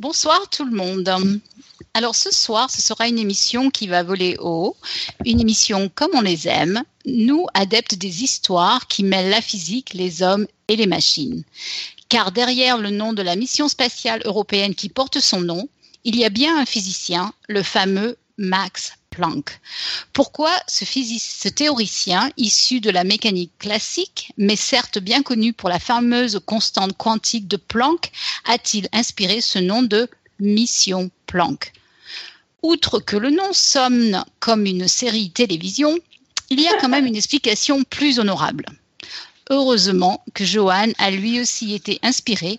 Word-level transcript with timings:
Bonsoir 0.00 0.48
tout 0.48 0.64
le 0.64 0.74
monde. 0.74 1.42
Alors 1.92 2.14
ce 2.14 2.30
soir, 2.30 2.70
ce 2.70 2.80
sera 2.80 3.06
une 3.06 3.18
émission 3.18 3.68
qui 3.68 3.86
va 3.86 4.02
voler 4.02 4.34
haut, 4.40 4.74
une 5.26 5.42
émission 5.42 5.90
comme 5.94 6.12
on 6.14 6.22
les 6.22 6.48
aime, 6.48 6.82
nous 7.04 7.44
adeptes 7.52 7.96
des 7.96 8.22
histoires 8.22 8.86
qui 8.86 9.04
mêlent 9.04 9.28
la 9.28 9.42
physique, 9.42 9.92
les 9.92 10.22
hommes 10.22 10.46
et 10.68 10.76
les 10.76 10.86
machines. 10.86 11.44
Car 12.08 12.32
derrière 12.32 12.78
le 12.78 12.88
nom 12.88 13.12
de 13.12 13.20
la 13.20 13.36
mission 13.36 13.68
spatiale 13.68 14.22
européenne 14.24 14.74
qui 14.74 14.88
porte 14.88 15.20
son 15.20 15.42
nom, 15.42 15.68
il 16.04 16.16
y 16.16 16.24
a 16.24 16.30
bien 16.30 16.58
un 16.58 16.64
physicien, 16.64 17.34
le 17.50 17.62
fameux 17.62 18.16
Max 18.38 18.94
Planck. 19.10 19.60
Pourquoi 20.12 20.52
ce, 20.68 21.48
théoricien 21.48 22.30
issu 22.36 22.80
de 22.80 22.90
la 22.90 23.04
mécanique 23.04 23.52
classique, 23.58 24.32
mais 24.36 24.56
certes 24.56 24.98
bien 24.98 25.22
connu 25.22 25.52
pour 25.52 25.68
la 25.68 25.78
fameuse 25.78 26.40
constante 26.46 26.96
quantique 26.96 27.48
de 27.48 27.56
Planck, 27.56 28.12
a-t-il 28.46 28.88
inspiré 28.92 29.40
ce 29.40 29.58
nom 29.58 29.82
de 29.82 30.08
mission 30.38 31.10
Planck? 31.26 31.72
Outre 32.62 33.00
que 33.00 33.16
le 33.16 33.30
nom 33.30 33.52
sonne 33.52 34.24
comme 34.38 34.66
une 34.66 34.86
série 34.86 35.30
télévision, 35.30 35.98
il 36.50 36.60
y 36.60 36.68
a 36.68 36.76
quand 36.78 36.88
même 36.88 37.06
une 37.06 37.16
explication 37.16 37.82
plus 37.84 38.18
honorable. 38.18 38.66
Heureusement 39.52 40.22
que 40.32 40.44
Johan 40.44 40.92
a 40.98 41.10
lui 41.10 41.40
aussi 41.40 41.74
été 41.74 41.98
inspiré, 42.04 42.56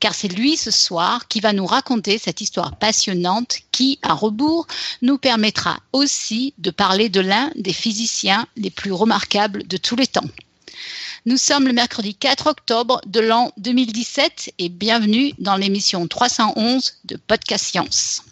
car 0.00 0.12
c'est 0.12 0.26
lui 0.26 0.56
ce 0.56 0.72
soir 0.72 1.28
qui 1.28 1.38
va 1.38 1.52
nous 1.52 1.66
raconter 1.66 2.18
cette 2.18 2.40
histoire 2.40 2.76
passionnante 2.76 3.58
qui, 3.70 4.00
à 4.02 4.12
rebours, 4.12 4.66
nous 5.02 5.18
permettra 5.18 5.78
aussi 5.92 6.52
de 6.58 6.70
parler 6.70 7.08
de 7.08 7.20
l'un 7.20 7.52
des 7.54 7.72
physiciens 7.72 8.44
les 8.56 8.70
plus 8.70 8.90
remarquables 8.90 9.68
de 9.68 9.76
tous 9.76 9.94
les 9.94 10.08
temps. 10.08 10.26
Nous 11.26 11.36
sommes 11.36 11.68
le 11.68 11.72
mercredi 11.72 12.16
4 12.16 12.48
octobre 12.48 13.00
de 13.06 13.20
l'an 13.20 13.52
2017 13.58 14.54
et 14.58 14.68
bienvenue 14.68 15.34
dans 15.38 15.54
l'émission 15.54 16.08
311 16.08 16.94
de 17.04 17.14
Podcast 17.14 17.66
Science. 17.66 18.24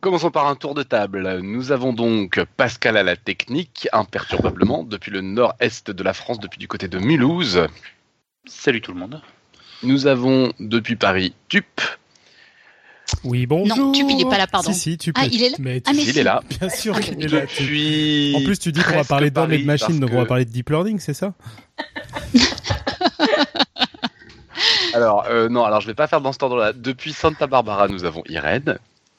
Commençons 0.00 0.30
par 0.30 0.46
un 0.46 0.54
tour 0.54 0.74
de 0.74 0.84
table. 0.84 1.40
Nous 1.42 1.72
avons 1.72 1.92
donc 1.92 2.40
Pascal 2.56 2.96
à 2.96 3.02
la 3.02 3.16
technique, 3.16 3.88
imperturbablement, 3.92 4.84
depuis 4.84 5.10
le 5.10 5.22
nord-est 5.22 5.90
de 5.90 6.02
la 6.04 6.12
France, 6.12 6.38
depuis 6.38 6.58
du 6.58 6.68
côté 6.68 6.86
de 6.86 6.98
Mulhouse. 6.98 7.66
Salut 8.46 8.80
tout 8.80 8.92
le 8.92 9.00
monde. 9.00 9.20
Nous 9.82 10.06
avons 10.06 10.52
depuis 10.60 10.94
Paris 10.94 11.34
Tup. 11.48 11.80
Oui, 13.24 13.46
bonjour. 13.46 13.76
Non, 13.76 13.90
Tup, 13.92 14.06
il 14.08 14.16
n'est 14.18 14.24
pas 14.30 14.38
là, 14.38 14.46
pardon. 14.46 14.72
Si, 14.72 14.78
si, 14.92 14.98
Tup. 14.98 15.16
Ah, 15.18 15.26
il 15.26 15.42
est 15.42 15.50
là 15.50 15.56
mais 15.58 15.82
Ah, 15.84 15.90
mais 15.92 16.02
Il 16.02 16.12
si. 16.12 16.18
est 16.20 16.22
là. 16.22 16.42
Bien 16.48 16.68
sûr 16.68 17.00
qu'il 17.00 17.20
est 17.24 17.28
là. 17.28 17.40
Depuis. 17.40 18.34
En 18.36 18.44
plus, 18.44 18.58
tu 18.60 18.70
dis 18.70 18.82
qu'on 18.82 18.94
va 18.94 19.04
parler 19.04 19.30
d'hommes 19.32 19.52
et 19.52 19.58
de 19.58 19.64
machines, 19.66 19.86
parce 19.88 19.98
donc 19.98 20.10
on 20.12 20.18
va 20.18 20.26
parler 20.26 20.44
de 20.44 20.50
deep 20.50 20.70
learning, 20.70 21.00
c'est 21.00 21.14
ça? 21.14 21.34
Alors, 24.94 25.24
euh, 25.28 25.48
non, 25.48 25.64
alors 25.64 25.80
je 25.80 25.88
vais 25.88 25.94
pas 25.94 26.06
faire 26.06 26.20
dans 26.20 26.32
cet 26.32 26.42
ordre-là. 26.44 26.72
Depuis 26.72 27.12
Santa 27.12 27.48
Barbara, 27.48 27.88
nous 27.88 28.04
avons 28.04 28.22
Irène. 28.28 28.78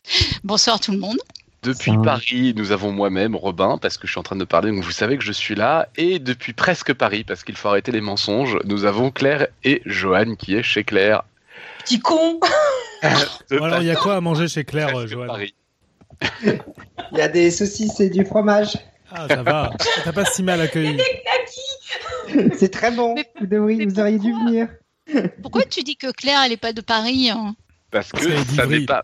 Bonsoir 0.44 0.80
tout 0.80 0.92
le 0.92 0.98
monde. 0.98 1.18
Depuis 1.62 1.92
Paris, 2.04 2.54
nous 2.56 2.72
avons 2.72 2.94
moi-même, 2.94 3.36
Robin, 3.36 3.78
parce 3.78 3.98
que 3.98 4.08
je 4.08 4.12
suis 4.14 4.20
en 4.20 4.24
train 4.24 4.38
de 4.38 4.46
parler, 4.46 4.72
donc 4.72 4.82
vous 4.82 4.92
savez 4.92 5.18
que 5.18 5.24
je 5.24 5.34
suis 5.34 5.56
là. 5.56 5.90
Et 5.98 6.20
depuis 6.20 6.54
presque 6.54 6.94
Paris, 6.94 7.26
parce 7.26 7.44
qu'il 7.44 7.58
faut 7.58 7.68
arrêter 7.68 7.92
les 7.92 8.00
mensonges, 8.00 8.58
nous 8.64 8.86
avons 8.86 9.12
Claire 9.12 9.48
et 9.66 9.82
Johan 9.86 10.36
qui 10.36 10.56
est 10.56 10.64
chez 10.64 10.86
Claire. 10.86 11.24
Petit 11.84 12.00
con 12.00 12.40
Bon, 13.52 13.64
Alors, 13.64 13.82
il 13.82 13.88
y 13.88 13.92
a 13.92 13.96
quoi 13.96 14.16
à 14.16 14.22
manger 14.22 14.48
chez 14.48 14.64
Claire, 14.64 14.88
presque 14.92 15.08
Joanne 15.08 15.28
Paris. 15.28 15.54
Il 17.12 17.18
y 17.18 17.22
a 17.22 17.28
des 17.28 17.52
saucisses 17.52 18.00
et 18.00 18.10
du 18.10 18.24
fromage. 18.24 18.78
Ah, 19.12 19.28
ça 19.28 19.44
va. 19.44 19.72
T'as 20.04 20.14
pas 20.14 20.26
si 20.26 20.44
mal 20.44 20.62
accueilli. 20.62 20.98
C'est 22.58 22.70
très 22.70 22.92
bon. 22.92 23.16
Mais- 23.16 23.30
vous, 23.40 23.48
devriez, 23.48 23.86
vous 23.86 24.00
auriez 24.00 24.20
dû 24.20 24.32
venir. 24.32 24.70
Pourquoi 25.42 25.64
tu 25.64 25.82
dis 25.84 25.98
que 25.98 26.12
Claire, 26.12 26.40
elle 26.44 26.52
n'est 26.52 26.58
pas 26.58 26.74
de 26.74 26.82
Paris 26.82 27.30
hein? 27.32 27.56
Parce 27.92 28.12
que 28.12 28.22
C'est 28.22 28.56
ça 28.56 28.68
n'est 28.68 28.86
pas 28.86 29.04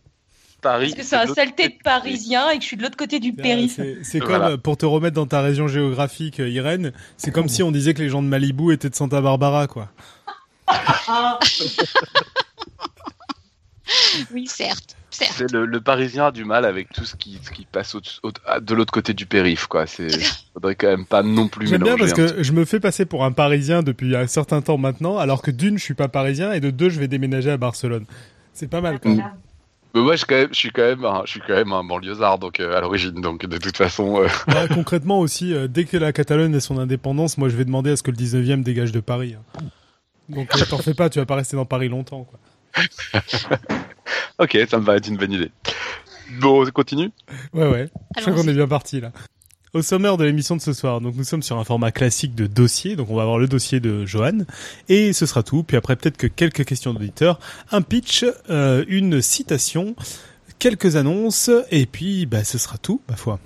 Paris. 0.69 0.87
Parce 0.95 1.01
que 1.01 1.07
c'est 1.07 1.15
un 1.15 1.33
saleté 1.33 1.69
de 1.69 1.75
parisien 1.83 2.49
et 2.49 2.55
que 2.57 2.61
je 2.63 2.67
suis 2.67 2.77
de 2.77 2.81
l'autre 2.83 2.97
côté 2.97 3.19
du 3.19 3.33
périph. 3.33 3.79
C'est 4.03 4.19
comme, 4.19 4.29
Voilà. 4.29 4.57
pour 4.57 4.77
te 4.77 4.85
remettre 4.85 5.15
dans 5.15 5.27
ta 5.27 5.41
région 5.41 5.67
géographique, 5.67 6.39
euh, 6.39 6.49
Irène, 6.49 6.91
c'est 7.17 7.31
comme 7.31 7.47
si 7.49 7.61
on 7.61 7.71
disait 7.71 7.93
que 7.93 8.01
les 8.01 8.09
gens 8.09 8.23
de 8.23 8.27
Malibu 8.27 8.73
étaient 8.73 8.89
de 8.89 8.95
Santa 8.95 9.21
Barbara, 9.21 9.67
quoi. 9.67 9.89
Ah, 10.67 11.37
Oui, 14.33 14.47
certes, 14.47 14.95
le, 15.53 15.65
le 15.65 15.79
Parisien 15.81 16.25
a 16.27 16.31
du 16.31 16.43
mal 16.43 16.65
avec 16.65 16.91
tout 16.91 17.05
ce 17.05 17.15
qui, 17.15 17.39
ce 17.43 17.51
qui 17.51 17.65
passe 17.71 17.93
au- 17.93 18.01
au- 18.23 18.31
à- 18.47 18.59
de 18.59 18.73
l'autre 18.73 18.91
côté 18.91 19.13
du 19.13 19.27
périph, 19.27 19.67
quoi. 19.67 19.85
C'est, 19.85 20.07
faudrait 20.53 20.73
quand 20.75 20.87
même 20.87 21.05
pas 21.05 21.21
non 21.21 21.47
plus 21.47 21.67
J'aime 21.67 21.83
mélanger. 21.83 22.03
bien 22.05 22.13
parce 22.15 22.31
que 22.33 22.41
je 22.43 22.51
me 22.51 22.65
fais 22.65 22.79
passer 22.79 23.05
pour 23.05 23.23
un 23.23 23.31
Parisien 23.31 23.83
depuis 23.83 24.15
un 24.15 24.25
certain 24.25 24.61
temps 24.61 24.77
maintenant, 24.79 25.19
alors 25.19 25.43
que 25.43 25.51
d'une, 25.51 25.77
je 25.77 25.83
suis 25.83 25.93
pas 25.93 26.07
Parisien, 26.07 26.51
et 26.53 26.59
de 26.59 26.71
deux, 26.71 26.89
je 26.89 26.99
vais 26.99 27.07
déménager 27.07 27.51
à 27.51 27.57
Barcelone. 27.57 28.05
C'est 28.53 28.67
pas 28.69 28.81
mal, 28.81 28.99
quand 28.99 29.09
même. 29.09 29.31
Mais 29.95 30.01
moi, 30.01 30.13
je, 30.13 30.17
suis 30.17 30.25
quand 30.27 30.35
même, 30.35 30.49
je 30.51 30.57
suis 30.59 30.71
quand 30.71 30.81
même, 30.83 31.05
un, 31.05 31.21
je 31.23 31.31
suis 31.31 31.39
quand 31.39 31.53
même 31.55 31.71
un 31.71 31.83
banlieusard, 31.83 32.37
donc 32.37 32.59
euh, 32.59 32.75
à 32.77 32.81
l'origine, 32.81 33.13
donc 33.21 33.45
de 33.45 33.57
toute 33.57 33.77
façon. 33.77 34.21
euh, 34.21 34.27
Ouais, 34.49 34.67
concrètement 34.73 35.21
aussi, 35.21 35.53
euh, 35.53 35.69
dès 35.69 35.85
que 35.85 35.95
la 35.95 36.11
Catalogne 36.11 36.53
ait 36.53 36.59
son 36.59 36.77
indépendance, 36.79 37.37
moi 37.37 37.47
je 37.47 37.55
vais 37.55 37.63
demander 37.63 37.91
à 37.91 37.95
ce 37.95 38.03
que 38.03 38.11
le 38.11 38.17
19e 38.17 38.61
dégage 38.61 38.91
de 38.91 38.99
Paris. 38.99 39.35
hein. 39.39 39.61
Donc 40.27 40.49
t'en 40.69 40.79
fais 40.79 40.93
pas, 40.93 41.09
tu 41.09 41.19
vas 41.19 41.25
pas 41.25 41.35
rester 41.35 41.55
dans 41.55 41.65
Paris 41.65 41.87
longtemps. 41.87 42.25
Quoi. 42.25 42.39
Ok, 44.37 44.57
ça 44.69 44.79
me 44.79 44.83
va 44.83 44.97
être 44.97 45.07
une 45.07 45.15
bonne 45.15 45.31
idée. 45.31 45.49
Bon, 46.41 46.67
on 46.67 46.71
continue? 46.71 47.09
Ouais, 47.53 47.69
ouais, 47.69 47.89
je 48.17 48.21
crois 48.21 48.33
qu'on 48.33 48.47
est 48.49 48.53
bien 48.53 48.67
parti 48.67 48.99
là. 48.99 49.13
Au 49.75 49.81
sommaire 49.81 50.15
de 50.15 50.23
l'émission 50.23 50.55
de 50.55 50.61
ce 50.61 50.71
soir, 50.71 51.01
donc 51.01 51.15
nous 51.17 51.25
sommes 51.25 51.43
sur 51.43 51.57
un 51.57 51.65
format 51.65 51.91
classique 51.91 52.33
de 52.33 52.47
dossier, 52.47 52.95
donc 52.95 53.09
on 53.09 53.15
va 53.15 53.23
avoir 53.23 53.37
le 53.37 53.45
dossier 53.49 53.81
de 53.81 54.05
Johan, 54.05 54.45
et 54.87 55.11
ce 55.11 55.25
sera 55.25 55.43
tout, 55.43 55.63
puis 55.63 55.75
après 55.75 55.97
peut-être 55.97 56.15
que 56.15 56.27
quelques 56.27 56.63
questions 56.63 56.93
d'auditeurs, 56.93 57.41
un 57.73 57.81
pitch, 57.81 58.23
euh, 58.49 58.85
une 58.87 59.21
citation, 59.21 59.93
quelques 60.59 60.95
annonces, 60.95 61.49
et 61.71 61.87
puis 61.87 62.25
bah 62.25 62.45
ce 62.45 62.57
sera 62.57 62.77
tout, 62.77 63.01
ma 63.09 63.17
foi. 63.17 63.37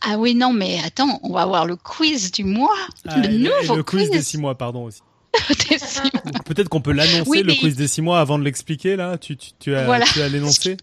Ah 0.00 0.16
oui, 0.18 0.34
non, 0.34 0.52
mais 0.52 0.80
attends, 0.84 1.20
on 1.22 1.32
va 1.32 1.42
avoir 1.42 1.64
le 1.64 1.76
quiz 1.76 2.32
du 2.32 2.42
mois. 2.42 2.74
Ah, 3.06 3.18
le 3.20 3.28
nouveau 3.38 3.76
le 3.76 3.82
quiz 3.84 4.08
quiz. 4.08 4.10
des 4.10 4.22
six 4.22 4.38
mois, 4.38 4.58
pardon 4.58 4.86
aussi. 4.86 5.02
Peut-être 6.44 6.68
qu'on 6.68 6.80
peut 6.80 6.90
l'annoncer, 6.92 7.22
Oui, 7.30 7.44
le 7.44 7.54
quiz 7.54 7.76
des 7.76 7.86
six 7.86 8.02
mois, 8.02 8.18
avant 8.18 8.36
de 8.36 8.42
l'expliquer, 8.42 8.96
là 8.96 9.16
Tu, 9.16 9.36
tu, 9.36 9.50
tu 9.60 9.76
as, 9.76 9.84
Voilà. 9.84 10.06
tu 10.06 10.20
as 10.22 10.28
l'énoncé 10.28 10.76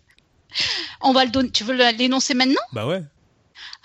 On 1.02 1.12
va 1.12 1.26
le 1.26 1.32
donner. 1.32 1.50
Tu 1.50 1.66
veux 1.66 1.76
le- 1.76 1.98
l'énoncer 1.98 2.34
maintenant? 2.34 2.62
Bah 2.72 2.88
ouais. 2.88 3.04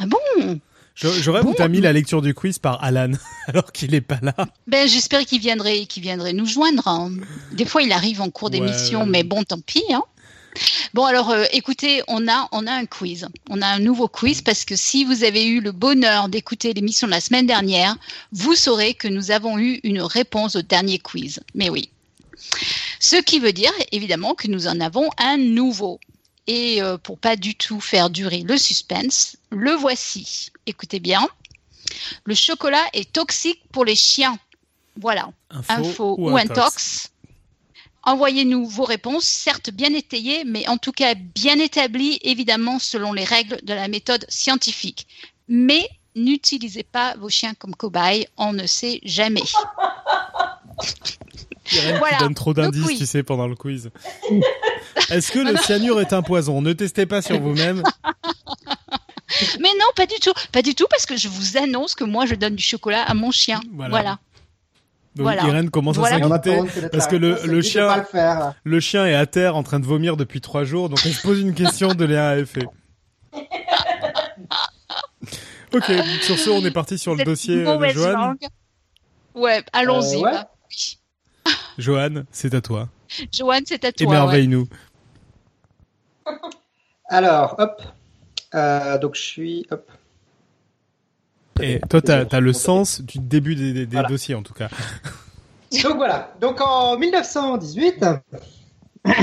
Ah 0.01 0.07
bon? 0.07 0.61
Rêve 1.03 1.45
Bon. 1.45 1.69
mis 1.69 1.81
la 1.81 1.93
lecture 1.93 2.21
du 2.21 2.35
quiz 2.35 2.59
par 2.59 2.83
Alan, 2.83 3.13
alors 3.47 3.73
qu'il 3.73 3.95
est 3.95 4.01
pas 4.01 4.19
là. 4.23 4.35
Ben, 4.67 4.87
j'espère 4.89 5.25
qu'il 5.25 5.41
viendrait, 5.41 5.87
qu'il 5.87 6.03
viendrait 6.03 6.33
nous 6.33 6.47
joindre. 6.47 6.87
hein. 6.89 7.13
Des 7.53 7.65
fois, 7.65 7.83
il 7.83 7.93
arrive 7.93 8.21
en 8.21 8.29
cours 8.31 8.51
d'émission, 8.51 9.01
ouais. 9.01 9.07
mais 9.09 9.23
bon, 9.23 9.43
tant 9.45 9.61
pis. 9.61 9.83
Hein. 9.93 10.03
Bon, 10.93 11.05
alors, 11.05 11.31
euh, 11.31 11.45
écoutez, 11.53 12.03
on 12.09 12.27
a, 12.29 12.49
on 12.53 12.67
a 12.67 12.73
un 12.73 12.85
quiz. 12.85 13.29
On 13.49 13.63
a 13.63 13.67
un 13.69 13.79
nouveau 13.79 14.09
quiz 14.09 14.43
parce 14.43 14.65
que 14.65 14.75
si 14.77 15.05
vous 15.05 15.23
avez 15.25 15.47
eu 15.47 15.61
le 15.61 15.73
bonheur 15.73 16.29
d'écouter 16.29 16.75
l'émission 16.75 17.07
de 17.07 17.13
la 17.13 17.21
semaine 17.21 17.47
dernière, 17.47 17.97
vous 18.33 18.55
saurez 18.57 18.93
que 18.95 19.09
nous 19.09 19.31
avons 19.31 19.59
eu 19.59 19.81
une 19.85 20.03
réponse 20.03 20.57
au 20.57 20.63
dernier 20.63 20.99
quiz. 20.99 21.41
Mais 21.55 21.71
oui. 21.71 21.89
Ce 22.99 23.17
qui 23.17 23.39
veut 23.39 23.53
dire, 23.53 23.73
évidemment, 23.93 24.35
que 24.35 24.49
nous 24.49 24.67
en 24.67 24.81
avons 24.81 25.09
un 25.19 25.37
nouveau. 25.39 26.01
Et 26.47 26.83
euh, 26.83 26.99
pour 26.99 27.17
pas 27.19 27.37
du 27.37 27.55
tout 27.55 27.81
faire 27.81 28.11
durer 28.11 28.43
le 28.47 28.59
suspense, 28.59 29.37
le 29.51 29.73
voici. 29.73 30.51
Écoutez 30.67 31.01
bien. 31.01 31.27
Le 32.25 32.35
chocolat 32.35 32.85
est 32.93 33.13
toxique 33.13 33.63
pour 33.73 33.85
les 33.85 33.97
chiens. 33.97 34.39
Voilà 34.97 35.31
info 35.69 36.17
ou, 36.19 36.37
intox. 36.37 37.11
Envoyez-nous 38.03 38.67
vos 38.67 38.85
réponses, 38.85 39.25
certes 39.25 39.71
bien 39.71 39.93
étayées, 39.93 40.45
mais 40.45 40.67
en 40.69 40.79
tout 40.79 40.93
cas 40.93 41.15
bien 41.15 41.59
établies, 41.59 42.19
évidemment, 42.23 42.79
selon 42.79 43.13
les 43.13 43.25
règles 43.25 43.59
de 43.63 43.75
la 43.75 43.89
méthode 43.89 44.25
scientifique. 44.29 45.07
Mais 45.49 45.87
n'utilisez 46.17 46.83
pas 46.83 47.15
vos 47.17 47.29
chiens 47.29 47.55
comme 47.55 47.75
cobayes, 47.75 48.27
on 48.37 48.53
ne 48.53 48.67
sait 48.67 49.01
jamais. 49.03 49.43
Irène 51.73 51.99
Voilà, 51.99 52.17
qui 52.17 52.25
donne 52.25 52.35
trop 52.35 52.55
d'indices, 52.55 52.99
tu 52.99 53.07
sais, 53.07 53.23
pendant 53.23 53.47
le 53.47 53.55
quiz. 53.55 53.91
Est-ce 55.11 55.31
que 55.31 55.39
le 55.41 55.57
cyanure 55.63 56.01
est 56.01 56.13
un 56.13 56.23
poison? 56.23 56.63
Ne 56.63 56.73
testez 56.73 57.05
pas 57.05 57.21
sur 57.21 57.39
vous-même. 57.39 57.83
Mais 59.61 59.69
non, 59.79 59.87
pas 59.97 60.07
du 60.07 60.17
tout, 60.21 60.33
pas 60.53 60.63
du 60.63 60.75
tout, 60.75 60.87
parce 60.91 61.07
que 61.07 61.17
je 61.17 61.29
vous 61.29 61.57
annonce 61.57 61.95
que 61.95 62.05
moi, 62.05 62.27
je 62.27 62.35
donne 62.35 62.57
du 62.57 62.63
chocolat 62.63 63.03
à 63.03 63.15
mon 63.15 63.31
chien. 63.31 63.61
Voilà. 63.73 63.91
Voilà. 63.91 64.19
Donc 65.17 65.25
Voilà. 65.25 65.43
Irène 65.45 65.71
commence 65.71 65.97
Voilà. 65.97 66.17
à 66.17 66.19
on 66.21 66.29
s'inquiéter. 66.29 66.89
parce 66.93 67.07
que 67.09 67.17
le- 67.17 67.39
le 67.45 67.63
chien- 67.63 67.97
le 67.97 68.05
faire. 68.05 68.55
Le 68.63 68.81
chien 68.81 69.07
est 69.07 69.15
à 69.15 69.27
terre 69.27 69.57
en 69.57 69.63
train 69.65 69.81
de 69.81 69.87
vomir 69.87 70.17
depuis 70.17 70.41
trois 70.41 70.63
jours, 70.65 70.89
donc 70.89 71.01
elle 71.05 71.13
se 71.15 71.23
pose 71.23 71.41
une 71.41 71.53
question 71.55 71.95
de 71.95 72.05
Léa 72.05 72.29
AFE. 72.31 72.59
Ok, 75.73 75.85
sur 76.23 76.37
ce, 76.37 76.51
on 76.51 76.65
est 76.65 76.73
parti 76.73 76.99
sur 76.99 77.15
le 77.15 77.23
dossier 77.23 77.63
de 77.63 77.89
Johan. 77.91 78.11
langue. 78.13 78.47
Ouais, 79.37 79.63
allons-y. 79.73 80.17
Euh, 80.17 80.23
ouais. 80.23 80.33
bah. 80.33 80.51
Johan, 81.79 82.25
c'est 82.33 82.53
à 82.55 82.61
toi. 82.61 82.89
Joanne, 83.33 83.63
c'est 83.67 83.85
à 83.85 83.93
toi. 83.93 84.05
ouais. 84.07 84.13
Émerveille-nous. 84.17 84.67
Alors, 87.09 87.55
hop. 87.59 87.83
Euh, 88.55 88.99
donc 88.99 89.15
je 89.15 89.21
suis. 89.23 89.67
Hop. 89.71 89.91
Et 91.63 91.81
toi, 91.91 92.01
t'as 92.01 92.25
as 92.31 92.41
le 92.41 92.53
sens 92.53 93.01
du 93.03 93.19
début 93.19 93.55
des, 93.55 93.73
des- 93.73 93.87
des 93.87 93.93
Voilà. 93.93 94.09
dossiers, 94.09 94.35
en 94.35 94.43
tout 94.43 94.55
cas. 94.55 94.69
Donc 95.85 95.97
voilà. 95.97 96.33
Donc 96.41 96.61
en 96.61 96.97
1918. 96.99 98.05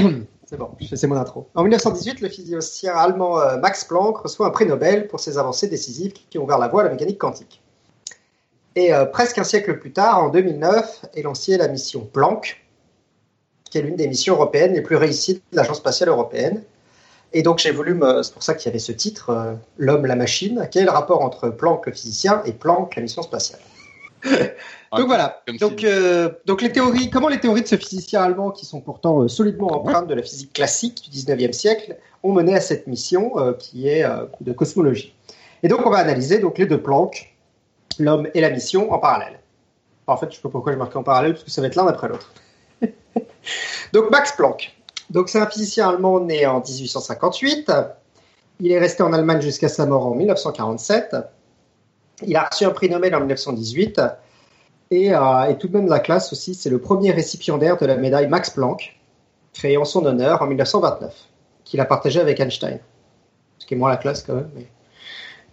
C'est 0.49 0.55
bon, 0.55 0.69
c'est 0.95 1.07
mon 1.07 1.17
intro. 1.17 1.49
En 1.55 1.63
1918, 1.63 2.21
le 2.21 2.29
physicien 2.29 2.95
allemand 2.95 3.37
euh, 3.41 3.57
Max 3.57 3.83
Planck 3.83 4.19
reçoit 4.19 4.47
un 4.47 4.49
prix 4.49 4.65
Nobel 4.65 5.09
pour 5.09 5.19
ses 5.19 5.37
avancées 5.37 5.67
décisives 5.67 6.13
qui 6.29 6.37
ont 6.37 6.45
ouvert 6.45 6.57
la 6.57 6.69
voie 6.69 6.79
à 6.79 6.83
la 6.85 6.89
mécanique 6.91 7.17
quantique. 7.17 7.61
Et 8.77 8.93
euh, 8.93 9.03
presque 9.05 9.37
un 9.39 9.43
siècle 9.43 9.77
plus 9.77 9.91
tard, 9.91 10.23
en 10.23 10.29
2009, 10.29 11.07
est 11.15 11.21
lancée 11.23 11.57
la 11.57 11.67
mission 11.67 12.05
Planck, 12.13 12.65
qui 13.69 13.77
est 13.77 13.81
l'une 13.81 13.97
des 13.97 14.07
missions 14.07 14.35
européennes 14.35 14.71
les 14.73 14.81
plus 14.81 14.95
réussies 14.95 15.33
de 15.51 15.57
l'Agence 15.57 15.77
spatiale 15.79 16.07
européenne. 16.07 16.63
Et 17.33 17.43
donc 17.43 17.59
j'ai 17.59 17.71
voulu 17.71 17.93
me... 17.93 18.23
C'est 18.23 18.33
pour 18.33 18.43
ça 18.43 18.53
qu'il 18.55 18.67
y 18.67 18.69
avait 18.69 18.79
ce 18.79 18.91
titre, 18.91 19.29
euh, 19.29 19.53
L'homme, 19.77 20.05
la 20.05 20.15
machine. 20.15 20.67
Quel 20.71 20.83
est 20.83 20.85
le 20.85 20.91
rapport 20.91 21.21
entre 21.21 21.49
Planck, 21.49 21.85
le 21.85 21.91
physicien, 21.91 22.41
et 22.45 22.53
Planck, 22.53 22.95
la 22.95 23.01
mission 23.01 23.21
spatiale? 23.21 23.59
Donc 24.95 25.07
voilà. 25.07 25.41
Donc, 25.59 25.83
euh, 25.83 26.29
donc 26.45 26.61
les 26.61 26.71
théories, 26.71 27.09
comment 27.09 27.27
les 27.27 27.39
théories 27.39 27.61
de 27.61 27.67
ce 27.67 27.75
physicien 27.75 28.21
allemand, 28.23 28.51
qui 28.51 28.65
sont 28.65 28.79
pourtant 28.79 29.21
euh, 29.21 29.27
solidement 29.27 29.67
empreintes 29.67 30.07
de 30.07 30.13
la 30.13 30.23
physique 30.23 30.53
classique 30.53 31.09
du 31.09 31.17
19e 31.17 31.51
siècle, 31.51 31.97
ont 32.23 32.31
mené 32.31 32.55
à 32.55 32.61
cette 32.61 32.87
mission 32.87 33.37
euh, 33.37 33.53
qui 33.53 33.89
est 33.89 34.03
euh, 34.03 34.25
de 34.41 34.53
cosmologie? 34.53 35.13
Et 35.63 35.67
donc 35.67 35.85
on 35.85 35.89
va 35.89 35.97
analyser 35.97 36.39
donc 36.39 36.57
les 36.57 36.65
deux 36.65 36.81
Planck, 36.81 37.35
l'homme 37.99 38.29
et 38.33 38.41
la 38.41 38.49
mission, 38.49 38.91
en 38.93 38.99
parallèle. 38.99 39.39
Enfin, 40.05 40.15
en 40.15 40.17
fait, 40.17 40.31
je 40.31 40.37
sais 40.37 40.41
pas 40.41 40.49
pourquoi 40.49 40.71
j'ai 40.71 40.77
marqué 40.77 40.97
en 40.97 41.03
parallèle, 41.03 41.33
parce 41.33 41.43
que 41.43 41.51
ça 41.51 41.61
va 41.61 41.67
être 41.67 41.75
l'un 41.75 41.87
après 41.87 42.07
l'autre. 42.07 42.31
donc 43.93 44.09
Max 44.09 44.31
Planck. 44.33 44.73
Donc 45.09 45.29
c'est 45.29 45.39
un 45.39 45.47
physicien 45.47 45.89
allemand 45.89 46.19
né 46.19 46.45
en 46.45 46.59
1858. 46.59 47.71
Il 48.59 48.71
est 48.71 48.79
resté 48.79 49.03
en 49.03 49.13
Allemagne 49.13 49.41
jusqu'à 49.41 49.69
sa 49.69 49.85
mort 49.85 50.07
en 50.07 50.15
1947. 50.15 51.15
Il 52.25 52.35
a 52.35 52.43
reçu 52.43 52.65
un 52.65 52.71
prix 52.71 52.89
Nobel 52.89 53.13
en 53.15 53.19
1918. 53.19 54.01
Et, 54.89 55.13
euh, 55.13 55.43
et 55.43 55.57
tout 55.57 55.67
de 55.67 55.77
même 55.77 55.87
la 55.87 55.99
classe 55.99 56.31
aussi, 56.31 56.55
c'est 56.55 56.69
le 56.69 56.79
premier 56.79 57.11
récipiendaire 57.11 57.77
de 57.77 57.85
la 57.85 57.97
médaille 57.97 58.27
Max 58.27 58.49
Planck, 58.49 58.97
créée 59.53 59.77
en 59.77 59.85
son 59.85 60.05
honneur 60.05 60.41
en 60.41 60.47
1929, 60.47 61.13
qu'il 61.65 61.79
a 61.81 61.85
partagé 61.85 62.19
avec 62.19 62.39
Einstein. 62.39 62.79
Ce 63.59 63.65
qui 63.65 63.73
est 63.73 63.77
moins 63.77 63.89
la 63.89 63.97
classe 63.97 64.23
quand 64.23 64.35
même. 64.35 64.49
Mais... 64.55 64.67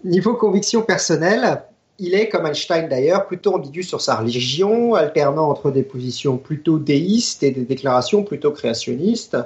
Niveau 0.04 0.34
conviction 0.34 0.82
personnelle, 0.82 1.62
il 1.98 2.14
est, 2.14 2.28
comme 2.28 2.46
Einstein 2.46 2.88
d'ailleurs, 2.88 3.26
plutôt 3.26 3.54
ambigu 3.54 3.82
sur 3.82 4.00
sa 4.00 4.16
religion, 4.16 4.94
alternant 4.94 5.48
entre 5.48 5.70
des 5.70 5.82
positions 5.82 6.36
plutôt 6.36 6.78
déistes 6.78 7.42
et 7.42 7.50
des 7.50 7.64
déclarations 7.64 8.24
plutôt 8.24 8.50
créationnistes. 8.50 9.36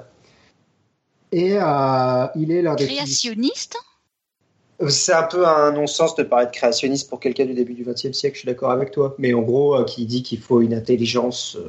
Et 1.30 1.58
euh, 1.58 2.26
il 2.36 2.50
est 2.50 2.62
l'un 2.62 2.74
des 2.74 2.86
Créationniste? 2.86 3.76
C'est 4.88 5.12
un 5.12 5.24
peu 5.24 5.46
un 5.46 5.72
non-sens 5.72 6.14
de 6.14 6.22
parler 6.22 6.46
de 6.46 6.52
créationniste 6.52 7.10
pour 7.10 7.18
quelqu'un 7.18 7.46
du 7.46 7.54
début 7.54 7.74
du 7.74 7.82
XXe 7.82 8.12
siècle, 8.12 8.36
je 8.36 8.40
suis 8.40 8.46
d'accord 8.46 8.70
avec 8.70 8.92
toi. 8.92 9.16
Mais 9.18 9.34
en 9.34 9.42
gros, 9.42 9.74
euh, 9.74 9.84
qui 9.84 10.06
dit 10.06 10.22
qu'il 10.22 10.38
faut 10.38 10.60
une 10.60 10.72
intelligence, 10.72 11.56
euh, 11.56 11.68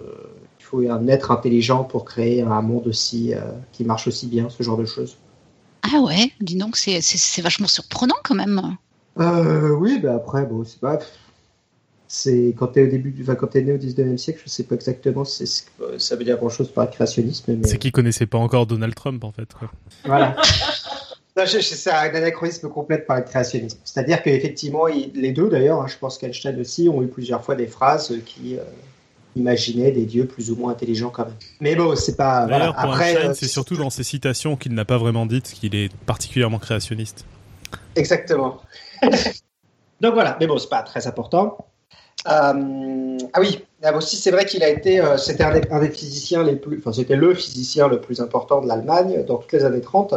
il 0.59 0.63
faut 0.63 0.79
un 0.87 1.07
être 1.07 1.31
intelligent 1.31 1.83
pour 1.83 2.05
créer 2.05 2.43
un 2.43 2.61
monde 2.61 2.85
aussi 2.85 3.33
euh, 3.33 3.39
qui 3.71 3.83
marche 3.83 4.07
aussi 4.07 4.27
bien, 4.27 4.47
ce 4.49 4.61
genre 4.61 4.77
de 4.77 4.85
choses. 4.85 5.17
Ah 5.81 6.01
ouais, 6.01 6.31
dis 6.39 6.55
donc, 6.55 6.77
c'est 6.77 7.41
vachement 7.41 7.67
surprenant 7.67 8.17
quand 8.23 8.35
même. 8.35 8.77
Euh, 9.19 9.69
oui, 9.71 9.99
bah 10.01 10.15
après, 10.15 10.45
bon, 10.45 10.63
c'est 10.63 10.79
pas. 10.79 10.99
C'est 12.07 12.55
quand 12.57 12.67
t'es 12.67 12.83
au 12.83 12.87
début, 12.87 13.11
du... 13.11 13.21
enfin, 13.21 13.35
quand 13.35 13.47
t'es 13.47 13.61
né 13.61 13.73
au 13.73 13.77
19e 13.77 14.17
siècle, 14.17 14.41
je 14.43 14.49
sais 14.49 14.63
pas 14.63 14.75
exactement 14.75 15.23
si 15.25 15.45
c'est- 15.45 15.65
euh, 15.81 15.99
ça 15.99 16.15
veut 16.15 16.23
dire 16.23 16.37
grand 16.37 16.49
chose 16.49 16.69
par 16.71 16.89
créationnisme, 16.89 17.53
mais 17.55 17.67
C'est 17.67 17.77
qu'ils 17.77 17.91
connaissaient 17.91 18.25
pas 18.25 18.39
encore 18.39 18.65
Donald 18.65 18.95
Trump, 18.95 19.23
en 19.23 19.31
fait. 19.31 19.53
quoi. 19.53 19.69
Voilà. 20.05 20.35
C'est 21.45 21.91
un 21.91 22.13
anachronisme 22.13 22.67
complet 22.67 22.97
de 22.97 23.03
parler 23.03 23.23
de 23.23 23.29
créationnisme. 23.29 23.77
C'est-à-dire 23.85 24.21
qu'effectivement, 24.21 24.87
les 24.87 25.31
deux 25.31 25.47
d'ailleurs, 25.47 25.81
hein, 25.81 25.87
je 25.87 25.95
pense 25.97 26.17
qu'Einstein 26.17 26.59
aussi, 26.59 26.89
ont 26.89 27.01
eu 27.01 27.07
plusieurs 27.07 27.43
fois 27.45 27.55
des 27.55 27.67
phrases 27.67 28.13
qui 28.25 28.57
euh, 28.57 28.63
imaginaient 29.37 29.91
des 29.91 30.05
dieux 30.05 30.25
plus 30.25 30.51
ou 30.51 30.57
moins 30.57 30.71
intelligents 30.73 31.11
quand 31.11 31.25
même. 31.25 31.35
Mais 31.61 31.75
bon, 31.75 31.95
c'est 31.95 32.17
pas. 32.17 32.45
Voilà. 32.45 32.73
pour 32.73 32.91
Après, 32.91 33.11
Einstein, 33.11 33.29
euh, 33.29 33.33
c'est 33.33 33.47
surtout 33.47 33.77
dans 33.77 33.89
ses 33.89 34.03
citations 34.03 34.57
qu'il 34.57 34.73
n'a 34.73 34.83
pas 34.83 34.97
vraiment 34.97 35.25
dites 35.25 35.45
qu'il 35.53 35.75
est 35.75 35.93
particulièrement 36.05 36.59
créationniste. 36.59 37.23
Exactement. 37.95 38.59
Donc 40.01 40.13
voilà, 40.13 40.37
mais 40.39 40.47
bon, 40.47 40.57
c'est 40.57 40.69
pas 40.69 40.81
très 40.83 41.07
important. 41.07 41.57
Euh, 42.27 43.17
ah 43.33 43.39
oui, 43.39 43.65
ah, 43.83 43.95
aussi 43.95 44.17
c'est 44.17 44.31
vrai 44.31 44.45
qu'il 44.45 44.63
a 44.63 44.69
été, 44.69 44.99
euh, 44.99 45.17
c'était 45.17 45.43
un, 45.43 45.79
des- 45.79 45.89
physiciens 45.89 46.43
les 46.43 46.55
plus, 46.57 46.79
enfin 46.79 46.91
c'était 46.91 47.15
le 47.15 47.33
physicien 47.33 47.87
le 47.87 48.01
plus 48.01 48.19
important 48.21 48.61
de 48.61 48.67
l'Allemagne 48.67 49.23
dans 49.25 49.37
toutes 49.37 49.53
les 49.53 49.65
années 49.65 49.81
30. 49.81 50.15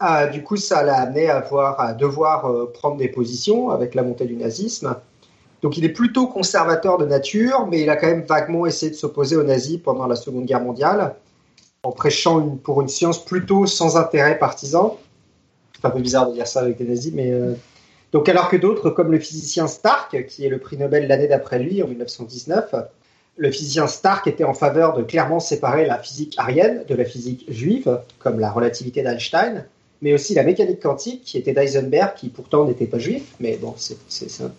Ah, 0.00 0.26
du 0.26 0.42
coup, 0.44 0.56
ça 0.56 0.82
l'a 0.82 0.96
amené 1.02 1.30
à, 1.30 1.46
à 1.78 1.94
devoir 1.94 2.46
euh, 2.46 2.70
prendre 2.72 2.96
des 2.98 3.08
positions 3.08 3.70
avec 3.70 3.94
la 3.94 4.02
montée 4.02 4.26
du 4.26 4.36
nazisme. 4.36 4.96
Donc 5.62 5.78
il 5.78 5.84
est 5.84 5.90
plutôt 5.90 6.26
conservateur 6.26 6.98
de 6.98 7.06
nature, 7.06 7.66
mais 7.68 7.82
il 7.82 7.90
a 7.90 7.96
quand 7.96 8.08
même 8.08 8.24
vaguement 8.24 8.66
essayé 8.66 8.90
de 8.90 8.96
s'opposer 8.96 9.36
aux 9.36 9.44
nazis 9.44 9.78
pendant 9.78 10.06
la 10.08 10.16
Seconde 10.16 10.46
Guerre 10.46 10.60
mondiale, 10.62 11.16
en 11.84 11.92
prêchant 11.92 12.56
pour 12.64 12.82
une 12.82 12.88
science 12.88 13.24
plutôt 13.24 13.66
sans 13.66 13.96
intérêt 13.96 14.38
partisan. 14.38 14.98
C'est 15.76 15.86
un 15.86 15.90
peu 15.90 16.00
bizarre 16.00 16.28
de 16.28 16.34
dire 16.34 16.46
ça 16.46 16.60
avec 16.60 16.78
des 16.78 16.84
nazis, 16.84 17.12
mais 17.14 17.30
euh, 17.32 17.54
alors 18.28 18.48
que 18.50 18.56
d'autres, 18.56 18.90
comme 18.90 19.10
le 19.10 19.18
physicien 19.18 19.66
Stark, 19.66 20.26
qui 20.26 20.44
est 20.44 20.48
le 20.48 20.58
prix 20.58 20.76
Nobel 20.76 21.08
l'année 21.08 21.28
d'après 21.28 21.58
lui, 21.58 21.82
en 21.82 21.88
1919, 21.88 22.74
le 23.36 23.50
physicien 23.50 23.86
Stark 23.86 24.26
était 24.26 24.44
en 24.44 24.54
faveur 24.54 24.92
de 24.94 25.02
clairement 25.02 25.40
séparer 25.40 25.86
la 25.86 25.98
physique 25.98 26.34
arienne 26.36 26.84
de 26.86 26.94
la 26.94 27.04
physique 27.04 27.46
juive, 27.48 28.00
comme 28.18 28.38
la 28.38 28.50
relativité 28.50 29.02
d'Einstein, 29.02 29.64
mais 30.02 30.12
aussi 30.12 30.34
la 30.34 30.42
mécanique 30.42 30.80
quantique, 30.80 31.22
qui 31.24 31.38
était 31.38 31.52
d'Eisenberg, 31.52 32.14
qui 32.14 32.28
pourtant 32.28 32.66
n'était 32.66 32.86
pas 32.86 32.98
juif, 32.98 33.34
mais 33.40 33.56
bon, 33.56 33.74
c'est 33.76 34.30
ça. 34.30 34.50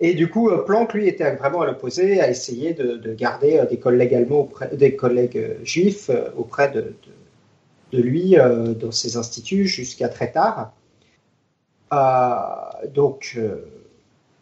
Et 0.00 0.14
du 0.14 0.28
coup, 0.28 0.50
euh, 0.50 0.64
Planck, 0.64 0.94
lui, 0.94 1.08
était 1.08 1.34
vraiment 1.36 1.60
à 1.60 1.66
l'opposé, 1.66 2.20
à 2.20 2.28
essayer 2.28 2.74
de, 2.74 2.96
de 2.96 3.14
garder 3.14 3.58
euh, 3.58 3.66
des 3.66 4.96
collègues 4.96 5.36
euh, 5.36 5.54
juifs 5.62 6.10
auprès 6.36 6.70
de, 6.70 6.94
lui 7.92 8.34
dans 8.34 8.90
ses 8.90 9.16
instituts 9.16 9.68
jusqu'à 9.68 10.08
très 10.08 10.32
tard. 10.32 10.72
Euh, 11.92 12.88
donc, 12.94 13.34
euh, 13.36 13.64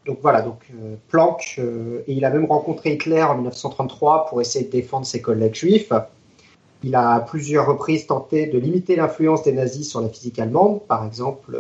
donc 0.07 0.19
voilà, 0.23 0.43
donc 0.43 0.61
euh, 0.73 0.97
Planck, 1.09 1.59
et 1.59 2.13
il 2.13 2.25
a 2.25 2.31
même 2.31 2.47
rencontré 2.47 2.95
Hitler 2.95 3.23
en 3.23 3.35
1933 3.35 4.27
pour 4.27 4.41
essayer 4.41 4.65
de 4.65 4.71
défendre 4.71 5.07
ses 5.07 5.21
collègues 5.21 5.55
juifs. 5.55 5.93
Il 6.85 6.95
a 6.95 7.11
à 7.11 7.21
plusieurs 7.21 7.67
reprises 7.67 8.07
tenté 8.07 8.47
de 8.47 8.59
limiter 8.59 8.97
l'influence 8.97 9.43
des 9.45 9.53
nazis 9.53 9.89
sur 9.89 10.01
la 10.01 10.09
physique 10.09 10.39
allemande, 10.39 10.81
par 10.87 11.07
exemple 11.07 11.57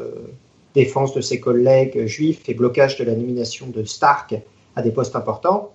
défense 0.75 1.15
de 1.15 1.21
ses 1.21 1.39
collègues 1.39 2.07
juifs 2.07 2.49
et 2.49 2.55
blocage 2.55 2.97
de 2.97 3.05
la 3.05 3.15
nomination 3.15 3.67
de 3.67 3.85
Stark 3.85 4.35
à 4.75 4.83
des 4.83 4.91
postes 4.91 5.17
importants. 5.17 5.73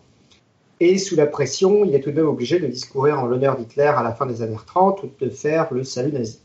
Et 0.80 0.98
sous 0.98 1.16
la 1.16 1.26
pression, 1.26 1.86
il 1.86 1.96
est 1.96 2.02
tout 2.02 2.12
de 2.12 2.16
même 2.16 2.28
obligé 2.28 2.60
de 2.60 2.68
discourir 2.68 3.20
en 3.20 3.26
l'honneur 3.26 3.58
d'Hitler 3.58 3.94
à 3.96 4.04
la 4.04 4.14
fin 4.14 4.26
des 4.26 4.42
années 4.42 4.58
30 4.66 5.04
ou 5.04 5.10
de 5.20 5.30
faire 5.30 5.74
le 5.74 5.84
salut 5.84 6.12
nazi. 6.12 6.40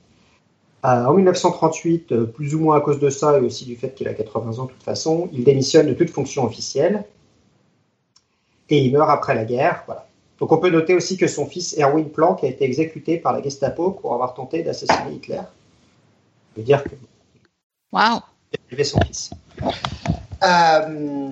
En 0.82 1.12
1938, 1.12 2.12
euh, 2.12 2.24
plus 2.26 2.54
ou 2.56 2.60
moins 2.60 2.76
à 2.76 2.80
cause 2.80 2.98
de 2.98 3.08
ça 3.08 3.38
et 3.38 3.40
aussi 3.40 3.64
du 3.64 3.76
fait 3.76 3.94
qu'il 3.94 4.08
a 4.08 4.14
80 4.14 4.58
ans 4.58 4.64
de 4.64 4.70
toute 4.70 4.82
façon, 4.82 5.28
il 5.32 5.44
démissionne 5.44 5.86
de 5.86 5.94
toute 5.94 6.10
fonction 6.10 6.44
officielle 6.44 7.04
et 8.68 8.78
il 8.78 8.92
meurt 8.92 9.08
après 9.08 9.34
la 9.34 9.44
guerre. 9.44 9.84
Voilà. 9.86 10.06
Donc 10.40 10.50
on 10.50 10.58
peut 10.58 10.70
noter 10.70 10.94
aussi 10.94 11.16
que 11.16 11.28
son 11.28 11.46
fils 11.46 11.78
Erwin 11.78 12.08
Planck 12.08 12.42
a 12.42 12.48
été 12.48 12.64
exécuté 12.64 13.16
par 13.16 13.32
la 13.32 13.40
Gestapo 13.40 13.92
pour 13.92 14.12
avoir 14.12 14.34
tenté 14.34 14.64
d'assassiner 14.64 15.14
Hitler. 15.14 15.42
Je 16.54 16.60
veux 16.60 16.66
dire 16.66 16.82
que 16.82 16.90
Waouh. 17.92 18.20
il 18.72 18.84
son 18.84 19.00
fils. 19.02 19.30
Euh, 20.42 21.30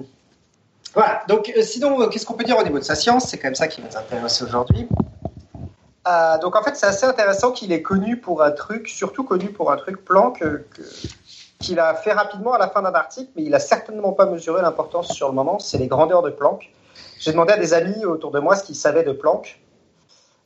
voilà, 0.94 1.24
donc 1.28 1.52
euh, 1.56 1.62
sinon, 1.62 2.08
qu'est-ce 2.08 2.24
qu'on 2.24 2.34
peut 2.34 2.44
dire 2.44 2.58
au 2.58 2.62
niveau 2.62 2.78
de 2.78 2.84
sa 2.84 2.94
science? 2.94 3.28
C'est 3.28 3.38
quand 3.38 3.48
même 3.48 3.54
ça 3.56 3.66
qui 3.66 3.80
nous 3.80 3.96
intéresser 3.96 4.44
aujourd'hui. 4.44 4.86
Euh, 6.08 6.38
donc 6.38 6.56
en 6.56 6.62
fait, 6.62 6.76
c'est 6.76 6.86
assez 6.86 7.04
intéressant 7.06 7.52
qu'il 7.52 7.72
est 7.72 7.82
connu 7.82 8.16
pour 8.18 8.42
un 8.42 8.50
truc, 8.52 8.88
surtout 8.88 9.22
connu 9.24 9.50
pour 9.50 9.70
un 9.70 9.76
truc 9.76 10.04
Planck 10.04 10.40
euh, 10.42 10.66
que- 10.74 10.82
qu'il 11.58 11.78
a 11.78 11.94
fait 11.94 12.12
rapidement 12.12 12.54
à 12.54 12.58
la 12.58 12.68
fin 12.68 12.80
d'un 12.80 12.94
article, 12.94 13.30
mais 13.36 13.42
il 13.42 13.54
a 13.54 13.60
certainement 13.60 14.12
pas 14.12 14.24
mesuré 14.24 14.62
l'importance 14.62 15.08
sur 15.08 15.28
le 15.28 15.34
moment, 15.34 15.58
c'est 15.58 15.76
les 15.76 15.88
grandeurs 15.88 16.22
de 16.22 16.30
Planck. 16.30 16.72
J'ai 17.18 17.32
demandé 17.32 17.52
à 17.52 17.58
des 17.58 17.74
amis 17.74 18.06
autour 18.06 18.30
de 18.30 18.40
moi 18.40 18.56
ce 18.56 18.64
qu'ils 18.64 18.76
savaient 18.76 19.02
de 19.04 19.12
Planck, 19.12 19.60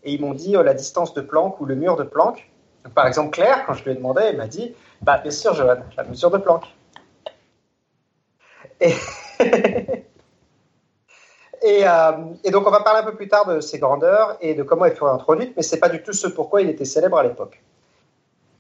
et 0.03 0.13
ils 0.13 0.21
m'ont 0.21 0.35
dit 0.35 0.57
euh, 0.57 0.65
la 0.65 0.75
distance 0.75 1.15
de 1.15 1.21
Planck 1.21 1.61
ou 1.61 1.67
le 1.67 1.77
mur 1.77 1.95
de 1.97 2.03
Planck. 2.03 2.51
Par 2.95 3.07
exemple, 3.07 3.31
Claire, 3.31 3.65
quand 3.65 3.75
je 3.75 3.85
lui 3.85 3.93
ai 3.93 3.95
demandé, 3.95 4.23
elle 4.25 4.37
m'a 4.37 4.49
dit 4.49 4.75
Bah, 5.03 5.19
bien 5.19 5.31
sûr, 5.31 5.55
Johan, 5.55 5.77
la 5.97 6.05
mesure 6.05 6.31
de 6.33 6.39
Planck. 6.39 6.65
Et, 11.65 11.87
euh, 11.87 12.13
et 12.45 12.51
donc, 12.51 12.67
on 12.67 12.71
va 12.71 12.81
parler 12.81 13.01
un 13.01 13.05
peu 13.05 13.17
plus 13.17 13.27
tard 13.27 13.47
de 13.47 13.61
ses 13.61 13.79
grandeurs 13.79 14.37
et 14.43 14.55
de 14.55 14.63
comment 14.63 14.85
elles 14.85 14.95
furent 14.95 15.09
introduites, 15.09 15.55
mais 15.57 15.63
c'est 15.63 15.81
pas 15.81 15.89
du 15.89 16.03
tout 16.03 16.13
ce 16.13 16.29
pourquoi 16.29 16.61
il 16.61 16.69
était 16.69 16.85
célèbre 16.85 17.17
à 17.17 17.23
l'époque. 17.23 17.63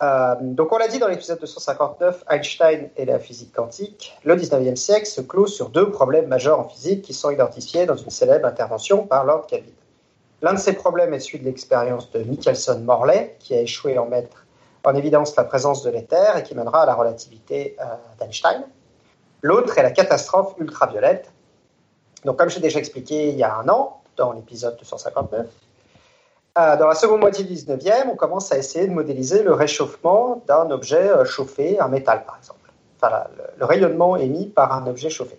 Euh, 0.02 0.34
donc, 0.40 0.72
on 0.72 0.78
l'a 0.78 0.88
dit 0.88 0.98
dans 0.98 1.06
l'épisode 1.06 1.38
259, 1.38 2.24
Einstein 2.30 2.88
et 2.96 3.04
la 3.04 3.18
physique 3.18 3.52
quantique, 3.52 4.16
le 4.24 4.34
19e 4.36 4.76
siècle 4.76 5.04
se 5.04 5.20
clôt 5.20 5.46
sur 5.46 5.68
deux 5.68 5.90
problèmes 5.90 6.28
majeurs 6.28 6.58
en 6.58 6.64
physique 6.64 7.02
qui 7.02 7.12
sont 7.12 7.30
identifiés 7.30 7.84
dans 7.84 7.96
une 7.96 8.08
célèbre 8.08 8.46
intervention 8.46 9.06
par 9.06 9.24
Lord 9.24 9.46
Kelvin. 9.48 9.68
L'un 10.40 10.54
de 10.54 10.58
ces 10.58 10.72
problèmes 10.72 11.12
est 11.12 11.20
celui 11.20 11.40
de 11.40 11.44
l'expérience 11.44 12.10
de 12.10 12.20
Michelson-Morley, 12.20 13.36
qui 13.38 13.54
a 13.54 13.60
échoué 13.60 13.98
en 13.98 14.06
mettre 14.06 14.46
en 14.82 14.94
évidence 14.94 15.36
la 15.36 15.44
présence 15.44 15.82
de 15.82 15.90
l'éther 15.90 16.38
et 16.38 16.42
qui 16.42 16.54
mènera 16.54 16.82
à 16.82 16.86
la 16.86 16.94
relativité 16.94 17.76
euh, 17.80 17.84
d'Einstein. 18.18 18.64
L'autre 19.42 19.76
est 19.76 19.82
la 19.82 19.90
catastrophe 19.90 20.54
ultraviolette. 20.58 21.30
Donc, 22.24 22.38
comme 22.38 22.48
j'ai 22.48 22.60
déjà 22.60 22.78
expliqué 22.78 23.28
il 23.28 23.36
y 23.36 23.42
a 23.42 23.56
un 23.56 23.68
an, 23.68 24.00
dans 24.16 24.32
l'épisode 24.32 24.76
259, 24.78 25.46
euh, 26.56 26.76
dans 26.76 26.86
la 26.86 26.94
seconde 26.94 27.20
moitié 27.20 27.44
du 27.44 27.52
19e, 27.52 28.10
on 28.12 28.16
commence 28.16 28.52
à 28.52 28.58
essayer 28.58 28.86
de 28.86 28.92
modéliser 28.92 29.42
le 29.42 29.52
réchauffement 29.52 30.42
d'un 30.46 30.70
objet 30.70 31.10
euh, 31.10 31.24
chauffé, 31.24 31.80
un 31.80 31.88
métal 31.88 32.24
par 32.24 32.36
exemple. 32.38 32.70
Enfin, 32.96 33.24
le, 33.58 33.64
rayonnement 33.64 34.16
émis 34.16 34.46
par 34.46 34.72
un 34.72 34.86
objet 34.86 35.10
chauffé. 35.10 35.36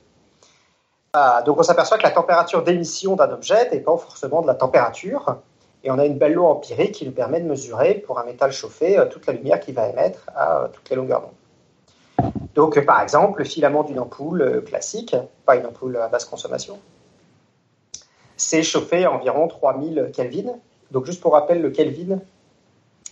Euh, 1.16 1.42
donc 1.46 1.58
on 1.58 1.64
s'aperçoit 1.64 1.98
que 1.98 2.04
la 2.04 2.12
température 2.12 2.64
d'émission 2.64 3.16
d'un 3.16 3.32
objet 3.32 3.70
dépend 3.70 3.96
forcément 3.96 4.42
de 4.42 4.48
la 4.48 4.56
température. 4.56 5.38
Et 5.86 5.92
on 5.92 6.00
a 6.00 6.06
une 6.06 6.18
belle 6.18 6.34
loi 6.34 6.50
empirique 6.50 6.92
qui 6.94 7.06
nous 7.06 7.14
permet 7.14 7.40
de 7.40 7.48
mesurer 7.48 7.94
pour 7.94 8.20
un 8.20 8.26
métal 8.26 8.52
chauffé 8.52 9.02
toute 9.10 9.26
la 9.28 9.34
lumière 9.34 9.60
qu'il 9.62 9.76
va 9.76 9.88
émettre 9.88 10.30
à 10.36 10.68
toutes 10.74 10.90
les 10.90 10.96
longueurs 10.96 11.22
d'onde. 11.22 11.32
Donc 12.54 12.78
euh, 12.78 12.86
par 12.86 13.02
exemple, 13.02 13.40
le 13.40 13.46
filament 13.46 13.84
d'une 13.84 14.00
ampoule 14.00 14.42
euh, 14.42 14.62
classique, 14.62 15.16
pas 15.46 15.56
une 15.56 15.66
ampoule 15.66 15.98
à 15.98 16.08
basse 16.08 16.26
consommation, 16.26 16.80
c'est 18.38 18.64
chauffé 18.64 19.06
à 19.06 19.12
environ 19.12 19.48
3000 19.48 20.12
Kelvin. 20.14 20.54
Donc 20.92 21.06
juste 21.06 21.22
pour 21.22 21.34
rappel, 21.34 21.62
le 21.62 21.70
Kelvin, 21.70 22.20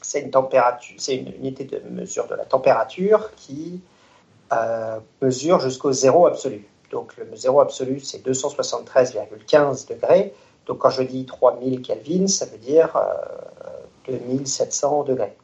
c'est 0.01 0.22
une 0.22 0.31
température, 0.31 0.95
c'est 0.98 1.15
une 1.15 1.33
unité 1.33 1.65
de 1.65 1.81
mesure 1.89 2.27
de 2.27 2.36
la 2.36 2.45
température 2.45 3.31
qui 3.36 3.81
euh, 4.51 5.00
mesure 5.22 5.60
jusqu'au 5.60 5.91
zéro 5.91 6.27
absolu. 6.27 6.67
Donc 6.91 7.15
le 7.17 7.36
zéro 7.36 7.60
absolu, 7.62 8.00
c'est 8.00 8.25
273,15 8.25 9.89
degrés. 9.89 10.33
Donc 10.67 10.79
quand 10.79 10.89
je 10.89 11.03
dis 11.03 11.25
3000 11.25 11.81
Kelvin, 11.81 12.27
ça 12.27 12.45
veut 12.45 12.57
dire 12.57 12.95
euh, 12.95 14.12
2700 14.12 15.03
degrés. 15.03 15.36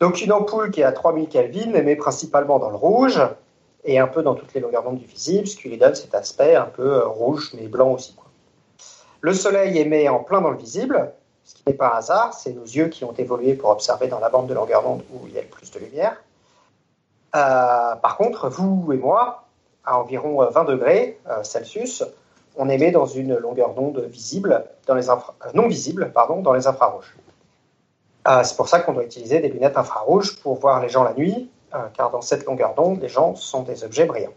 Donc 0.00 0.20
une 0.20 0.32
ampoule 0.32 0.70
qui 0.70 0.80
est 0.80 0.84
à 0.84 0.92
3000 0.92 1.28
Kelvin 1.28 1.72
émet 1.74 1.96
principalement 1.96 2.58
dans 2.58 2.70
le 2.70 2.76
rouge 2.76 3.20
et 3.84 3.98
un 3.98 4.06
peu 4.06 4.22
dans 4.22 4.34
toutes 4.34 4.52
les 4.54 4.60
longueurs 4.60 4.82
d'onde 4.82 4.98
du 4.98 5.06
visible, 5.06 5.46
ce 5.46 5.56
qui 5.56 5.68
lui 5.68 5.78
donne 5.78 5.94
cet 5.94 6.14
aspect 6.14 6.54
un 6.54 6.64
peu 6.64 6.94
euh, 6.94 7.06
rouge 7.06 7.52
mais 7.54 7.68
blanc 7.68 7.92
aussi. 7.92 8.16
Le 9.20 9.32
soleil 9.32 9.78
émet 9.78 10.08
en 10.08 10.18
plein 10.18 10.40
dans 10.40 10.50
le 10.50 10.58
visible, 10.58 11.12
ce 11.44 11.54
qui 11.54 11.62
n'est 11.66 11.74
pas 11.74 11.94
un 11.94 11.98
hasard, 11.98 12.34
c'est 12.34 12.52
nos 12.52 12.64
yeux 12.64 12.88
qui 12.88 13.04
ont 13.04 13.12
évolué 13.12 13.54
pour 13.54 13.70
observer 13.70 14.08
dans 14.08 14.18
la 14.18 14.30
bande 14.30 14.46
de 14.46 14.54
longueur 14.54 14.82
d'onde 14.82 15.02
où 15.12 15.26
il 15.26 15.34
y 15.34 15.38
a 15.38 15.42
le 15.42 15.48
plus 15.48 15.70
de 15.70 15.78
lumière. 15.78 16.16
Euh, 17.34 17.96
par 17.96 18.16
contre, 18.16 18.48
vous 18.48 18.92
et 18.92 18.96
moi, 18.96 19.44
à 19.84 19.98
environ 19.98 20.42
euh, 20.42 20.48
20 20.48 20.64
degrés 20.64 21.18
euh, 21.28 21.42
Celsius, 21.42 22.04
on 22.56 22.68
émet 22.68 22.92
dans 22.92 23.06
une 23.06 23.36
longueur 23.36 23.74
d'onde 23.74 23.98
visible, 24.00 24.64
dans 24.86 24.94
les 24.94 25.06
non 25.54 25.66
visible, 25.66 26.12
pardon, 26.12 26.40
dans 26.40 26.52
les 26.52 26.66
infrarouges. 26.66 27.14
Euh, 28.26 28.42
c'est 28.42 28.56
pour 28.56 28.68
ça 28.68 28.80
qu'on 28.80 28.92
doit 28.92 29.04
utiliser 29.04 29.40
des 29.40 29.48
lunettes 29.48 29.76
infrarouges 29.76 30.40
pour 30.40 30.58
voir 30.58 30.80
les 30.80 30.88
gens 30.88 31.04
la 31.04 31.14
nuit, 31.14 31.50
euh, 31.74 31.78
car 31.92 32.10
dans 32.10 32.22
cette 32.22 32.44
longueur 32.46 32.74
d'onde, 32.74 33.00
les 33.00 33.08
gens 33.08 33.34
sont 33.34 33.62
des 33.62 33.84
objets 33.84 34.06
brillants. 34.06 34.32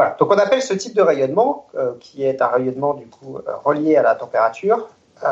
Voilà. 0.00 0.16
Donc 0.18 0.32
on 0.32 0.38
appelle 0.38 0.62
ce 0.62 0.72
type 0.72 0.94
de 0.94 1.02
rayonnement, 1.02 1.66
euh, 1.74 1.92
qui 2.00 2.24
est 2.24 2.40
un 2.40 2.46
rayonnement 2.46 2.94
du 2.94 3.06
coup 3.06 3.36
euh, 3.36 3.56
relié 3.62 3.98
à 3.98 4.02
la 4.02 4.14
température, 4.14 4.88
euh, 5.22 5.28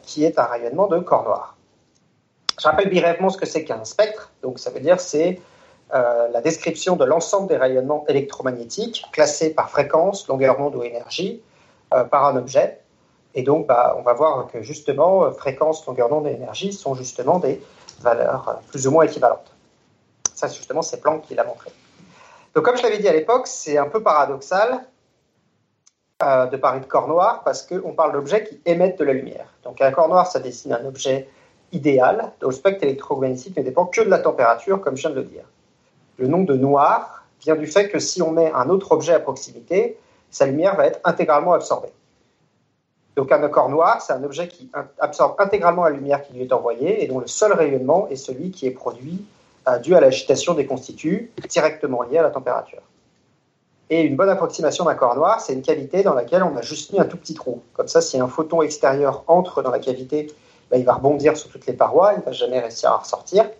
qui 0.00 0.24
est 0.24 0.38
un 0.38 0.44
rayonnement 0.44 0.86
de 0.86 0.98
corps 0.98 1.24
noir. 1.24 1.58
Je 2.58 2.66
rappelle 2.66 2.88
brièvement 2.88 3.28
ce 3.28 3.36
que 3.36 3.44
c'est 3.44 3.64
qu'un 3.64 3.84
spectre. 3.84 4.30
Donc 4.42 4.58
ça 4.58 4.70
veut 4.70 4.80
dire 4.80 4.98
c'est 4.98 5.42
la 5.90 6.40
description 6.40 6.96
de 6.96 7.04
l'ensemble 7.04 7.48
des 7.48 7.58
rayonnements 7.58 8.06
électromagnétiques 8.08 9.04
classés 9.12 9.52
par 9.52 9.68
fréquence, 9.68 10.26
longueur 10.26 10.56
d'onde 10.56 10.74
ou 10.74 10.82
énergie 10.82 11.42
par 11.90 12.24
un 12.24 12.36
objet. 12.36 12.80
Et 13.34 13.42
donc, 13.42 13.66
bah, 13.66 13.96
on 13.98 14.02
va 14.02 14.12
voir 14.12 14.46
que 14.48 14.62
justement, 14.62 15.24
euh, 15.24 15.30
fréquence, 15.30 15.86
longueur 15.86 16.08
d'onde 16.08 16.26
et 16.26 16.32
énergie 16.32 16.72
sont 16.72 16.94
justement 16.94 17.38
des 17.38 17.62
valeurs 18.00 18.48
euh, 18.48 18.52
plus 18.68 18.86
ou 18.86 18.90
moins 18.90 19.04
équivalentes. 19.04 19.52
Ça, 20.34 20.48
c'est 20.48 20.56
justement, 20.56 20.82
c'est 20.82 21.00
Planck 21.00 21.22
qui 21.22 21.34
l'a 21.34 21.44
montré. 21.44 21.70
Donc, 22.54 22.64
comme 22.64 22.76
je 22.76 22.82
l'avais 22.82 22.98
dit 22.98 23.08
à 23.08 23.12
l'époque, 23.12 23.46
c'est 23.46 23.78
un 23.78 23.88
peu 23.88 24.02
paradoxal 24.02 24.84
euh, 26.22 26.46
de 26.46 26.56
parler 26.56 26.80
de 26.80 26.84
corps 26.84 27.08
noir 27.08 27.42
parce 27.44 27.62
qu'on 27.62 27.92
parle 27.92 28.12
d'objets 28.12 28.44
qui 28.44 28.60
émettent 28.66 28.98
de 28.98 29.04
la 29.04 29.14
lumière. 29.14 29.46
Donc, 29.64 29.80
un 29.80 29.90
corps 29.90 30.08
noir, 30.08 30.26
ça 30.26 30.38
dessine 30.38 30.72
un 30.72 30.84
objet 30.84 31.28
idéal 31.72 32.32
dont 32.40 32.48
le 32.48 32.54
spectre 32.54 32.84
électromagnétique 32.84 33.56
ne 33.56 33.62
dépend 33.62 33.86
que 33.86 34.02
de 34.02 34.10
la 34.10 34.18
température, 34.18 34.80
comme 34.82 34.96
je 34.96 35.02
viens 35.02 35.10
de 35.10 35.16
le 35.16 35.24
dire. 35.24 35.44
Le 36.18 36.26
nom 36.26 36.42
de 36.42 36.54
noir 36.54 37.24
vient 37.40 37.56
du 37.56 37.66
fait 37.66 37.88
que 37.88 37.98
si 37.98 38.20
on 38.20 38.30
met 38.30 38.52
un 38.52 38.68
autre 38.68 38.92
objet 38.92 39.14
à 39.14 39.20
proximité, 39.20 39.98
sa 40.30 40.46
lumière 40.46 40.76
va 40.76 40.86
être 40.86 41.00
intégralement 41.04 41.54
absorbée. 41.54 41.92
Donc 43.16 43.30
un 43.30 43.46
corps 43.48 43.68
noir, 43.68 44.00
c'est 44.00 44.12
un 44.12 44.24
objet 44.24 44.48
qui 44.48 44.70
absorbe 44.98 45.34
intégralement 45.38 45.84
la 45.84 45.90
lumière 45.90 46.22
qui 46.22 46.32
lui 46.32 46.42
est 46.42 46.52
envoyée 46.52 47.04
et 47.04 47.06
dont 47.06 47.18
le 47.18 47.26
seul 47.26 47.52
rayonnement 47.52 48.08
est 48.08 48.16
celui 48.16 48.50
qui 48.50 48.66
est 48.66 48.70
produit 48.70 49.24
euh, 49.68 49.78
dû 49.78 49.94
à 49.94 50.00
l'agitation 50.00 50.54
des 50.54 50.66
constituts 50.66 51.30
directement 51.48 52.02
lié 52.02 52.18
à 52.18 52.22
la 52.22 52.30
température. 52.30 52.80
Et 53.90 54.00
une 54.00 54.16
bonne 54.16 54.30
approximation 54.30 54.86
d'un 54.86 54.94
corps 54.94 55.14
noir, 55.14 55.40
c'est 55.40 55.52
une 55.52 55.60
cavité 55.60 56.02
dans 56.02 56.14
laquelle 56.14 56.42
on 56.42 56.56
a 56.56 56.62
juste 56.62 56.92
mis 56.92 56.98
un 56.98 57.04
tout 57.04 57.18
petit 57.18 57.34
trou. 57.34 57.62
Comme 57.74 57.88
ça, 57.88 58.00
si 58.00 58.18
un 58.18 58.26
photon 58.26 58.62
extérieur 58.62 59.22
entre 59.26 59.62
dans 59.62 59.70
la 59.70 59.78
cavité, 59.78 60.32
bah, 60.70 60.78
il 60.78 60.84
va 60.86 60.94
rebondir 60.94 61.36
sur 61.36 61.50
toutes 61.50 61.66
les 61.66 61.74
parois, 61.74 62.14
il 62.14 62.20
ne 62.20 62.24
va 62.24 62.32
jamais 62.32 62.58
réussir 62.58 62.90
à 62.90 62.96
ressortir. 62.96 63.50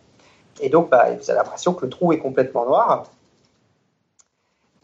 Et 0.60 0.70
donc, 0.70 0.88
bah, 0.88 1.08
vous 1.14 1.30
avez 1.30 1.38
l'impression 1.38 1.74
que 1.74 1.84
le 1.84 1.90
trou 1.90 2.12
est 2.14 2.18
complètement 2.18 2.64
noir. 2.64 3.04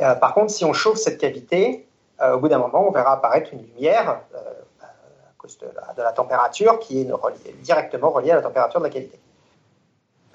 Euh, 0.02 0.14
par 0.14 0.34
contre, 0.34 0.52
si 0.52 0.64
on 0.64 0.74
chauffe 0.74 0.98
cette 0.98 1.18
cavité, 1.18 1.87
au 2.20 2.38
bout 2.38 2.48
d'un 2.48 2.58
moment, 2.58 2.86
on 2.88 2.90
verra 2.90 3.14
apparaître 3.14 3.52
une 3.52 3.62
lumière 3.62 4.20
euh, 4.34 4.38
à 4.82 5.32
cause 5.36 5.58
de 5.58 5.66
la, 5.96 6.12
température 6.12 6.78
qui 6.78 7.00
est 7.00 7.62
directement 7.62 8.10
reliée 8.10 8.32
à 8.32 8.36
la 8.36 8.42
température 8.42 8.80
de 8.80 8.84
la 8.84 8.90
cavité. 8.90 9.18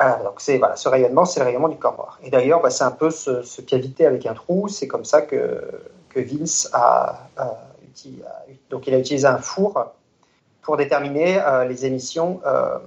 Euh, 0.01 0.23
donc, 0.23 0.35
c'est 0.39 0.57
voilà, 0.57 0.75
ce 0.75 0.89
rayonnement, 0.89 1.25
c'est 1.25 1.39
le 1.39 1.45
rayonnement 1.45 1.69
du 1.69 1.77
corps 1.77 1.95
noir. 1.95 2.19
Et 2.23 2.29
d'ailleurs, 2.29 2.61
bah, 2.61 2.69
c'est 2.69 2.83
un 2.83 2.91
peu 2.91 3.09
ce, 3.09 3.43
ce 3.43 3.61
cavité 3.61 4.05
avec 4.05 4.25
un 4.25 4.33
trou. 4.33 4.67
C'est 4.67 4.87
comme 4.87 5.05
ça 5.05 5.21
que, 5.21 5.61
que 6.09 6.19
Vince 6.19 6.69
a, 6.73 7.27
donc 8.69 8.87
il 8.87 8.93
a 8.93 8.99
utilisé 8.99 9.27
un 9.27 9.37
four 9.37 9.93
pour 10.61 10.77
déterminer 10.77 11.39
euh, 11.39 11.65
les 11.65 11.85
émissions, 11.85 12.41
euh, 12.45 12.79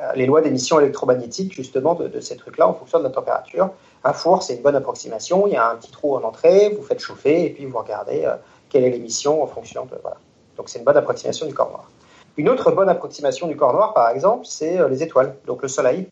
euh, 0.00 0.12
les 0.14 0.26
lois 0.26 0.40
d'émission 0.40 0.80
électromagnétique 0.80 1.52
justement 1.52 1.94
de 1.94 2.20
ces 2.20 2.36
trucs-là 2.36 2.68
en 2.68 2.74
fonction 2.74 2.98
de 2.98 3.04
la 3.04 3.10
température. 3.10 3.70
Un 4.04 4.12
four, 4.12 4.42
c'est 4.42 4.56
une 4.56 4.62
bonne 4.62 4.74
approximation. 4.74 5.46
Il 5.46 5.52
y 5.52 5.56
a 5.56 5.70
un 5.70 5.76
petit 5.76 5.90
trou 5.90 6.16
en 6.16 6.22
entrée, 6.24 6.70
vous 6.70 6.82
faites 6.82 6.98
chauffer 6.98 7.44
et 7.44 7.50
puis 7.50 7.66
vous 7.66 7.78
regardez 7.78 8.24
euh, 8.24 8.34
quelle 8.68 8.84
est 8.84 8.90
l'émission 8.90 9.42
en 9.42 9.46
fonction 9.46 9.84
de 9.84 9.96
voilà. 10.02 10.16
Donc 10.56 10.68
c'est 10.68 10.78
une 10.78 10.84
bonne 10.84 10.96
approximation 10.96 11.46
du 11.46 11.54
corps 11.54 11.70
noir. 11.70 11.88
Une 12.36 12.48
autre 12.48 12.72
bonne 12.72 12.88
approximation 12.88 13.46
du 13.46 13.56
corps 13.56 13.72
noir, 13.72 13.94
par 13.94 14.10
exemple, 14.10 14.46
c'est 14.46 14.78
euh, 14.78 14.88
les 14.88 15.02
étoiles, 15.02 15.36
donc 15.46 15.62
le 15.62 15.68
Soleil, 15.68 16.08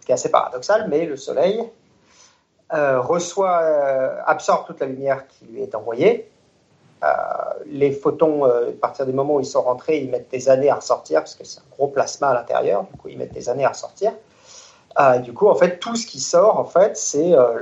ce 0.00 0.06
qui 0.06 0.12
est 0.12 0.14
assez 0.14 0.30
paradoxal, 0.30 0.86
mais 0.88 1.06
le 1.06 1.16
Soleil 1.16 1.64
euh, 2.74 3.00
reçoit, 3.00 3.58
absorbe 4.26 4.66
toute 4.66 4.80
la 4.80 4.86
lumière 4.86 5.26
qui 5.28 5.46
lui 5.46 5.62
est 5.62 5.74
envoyée. 5.74 6.30
Les 7.66 7.92
photons, 7.92 8.44
à 8.44 8.72
partir 8.80 9.04
du 9.04 9.12
moment 9.12 9.34
où 9.34 9.40
ils 9.40 9.46
sont 9.46 9.60
rentrés, 9.60 9.98
ils 9.98 10.10
mettent 10.10 10.30
des 10.30 10.48
années 10.48 10.70
à 10.70 10.76
ressortir, 10.76 11.20
parce 11.20 11.34
que 11.34 11.44
c'est 11.44 11.60
un 11.60 11.64
gros 11.70 11.88
plasma 11.88 12.30
à 12.30 12.34
l'intérieur, 12.34 12.84
du 12.84 12.98
coup 12.98 13.08
ils 13.08 13.18
mettent 13.18 13.34
des 13.34 13.50
années 13.50 13.66
à 13.66 13.68
ressortir. 13.68 14.12
Euh, 14.98 15.18
du 15.18 15.32
coup, 15.32 15.48
en 15.48 15.54
fait, 15.54 15.78
tout 15.78 15.96
ce 15.96 16.06
qui 16.06 16.20
sort, 16.20 16.58
en 16.58 16.64
fait, 16.64 16.96
c'est 16.96 17.34
euh, 17.34 17.60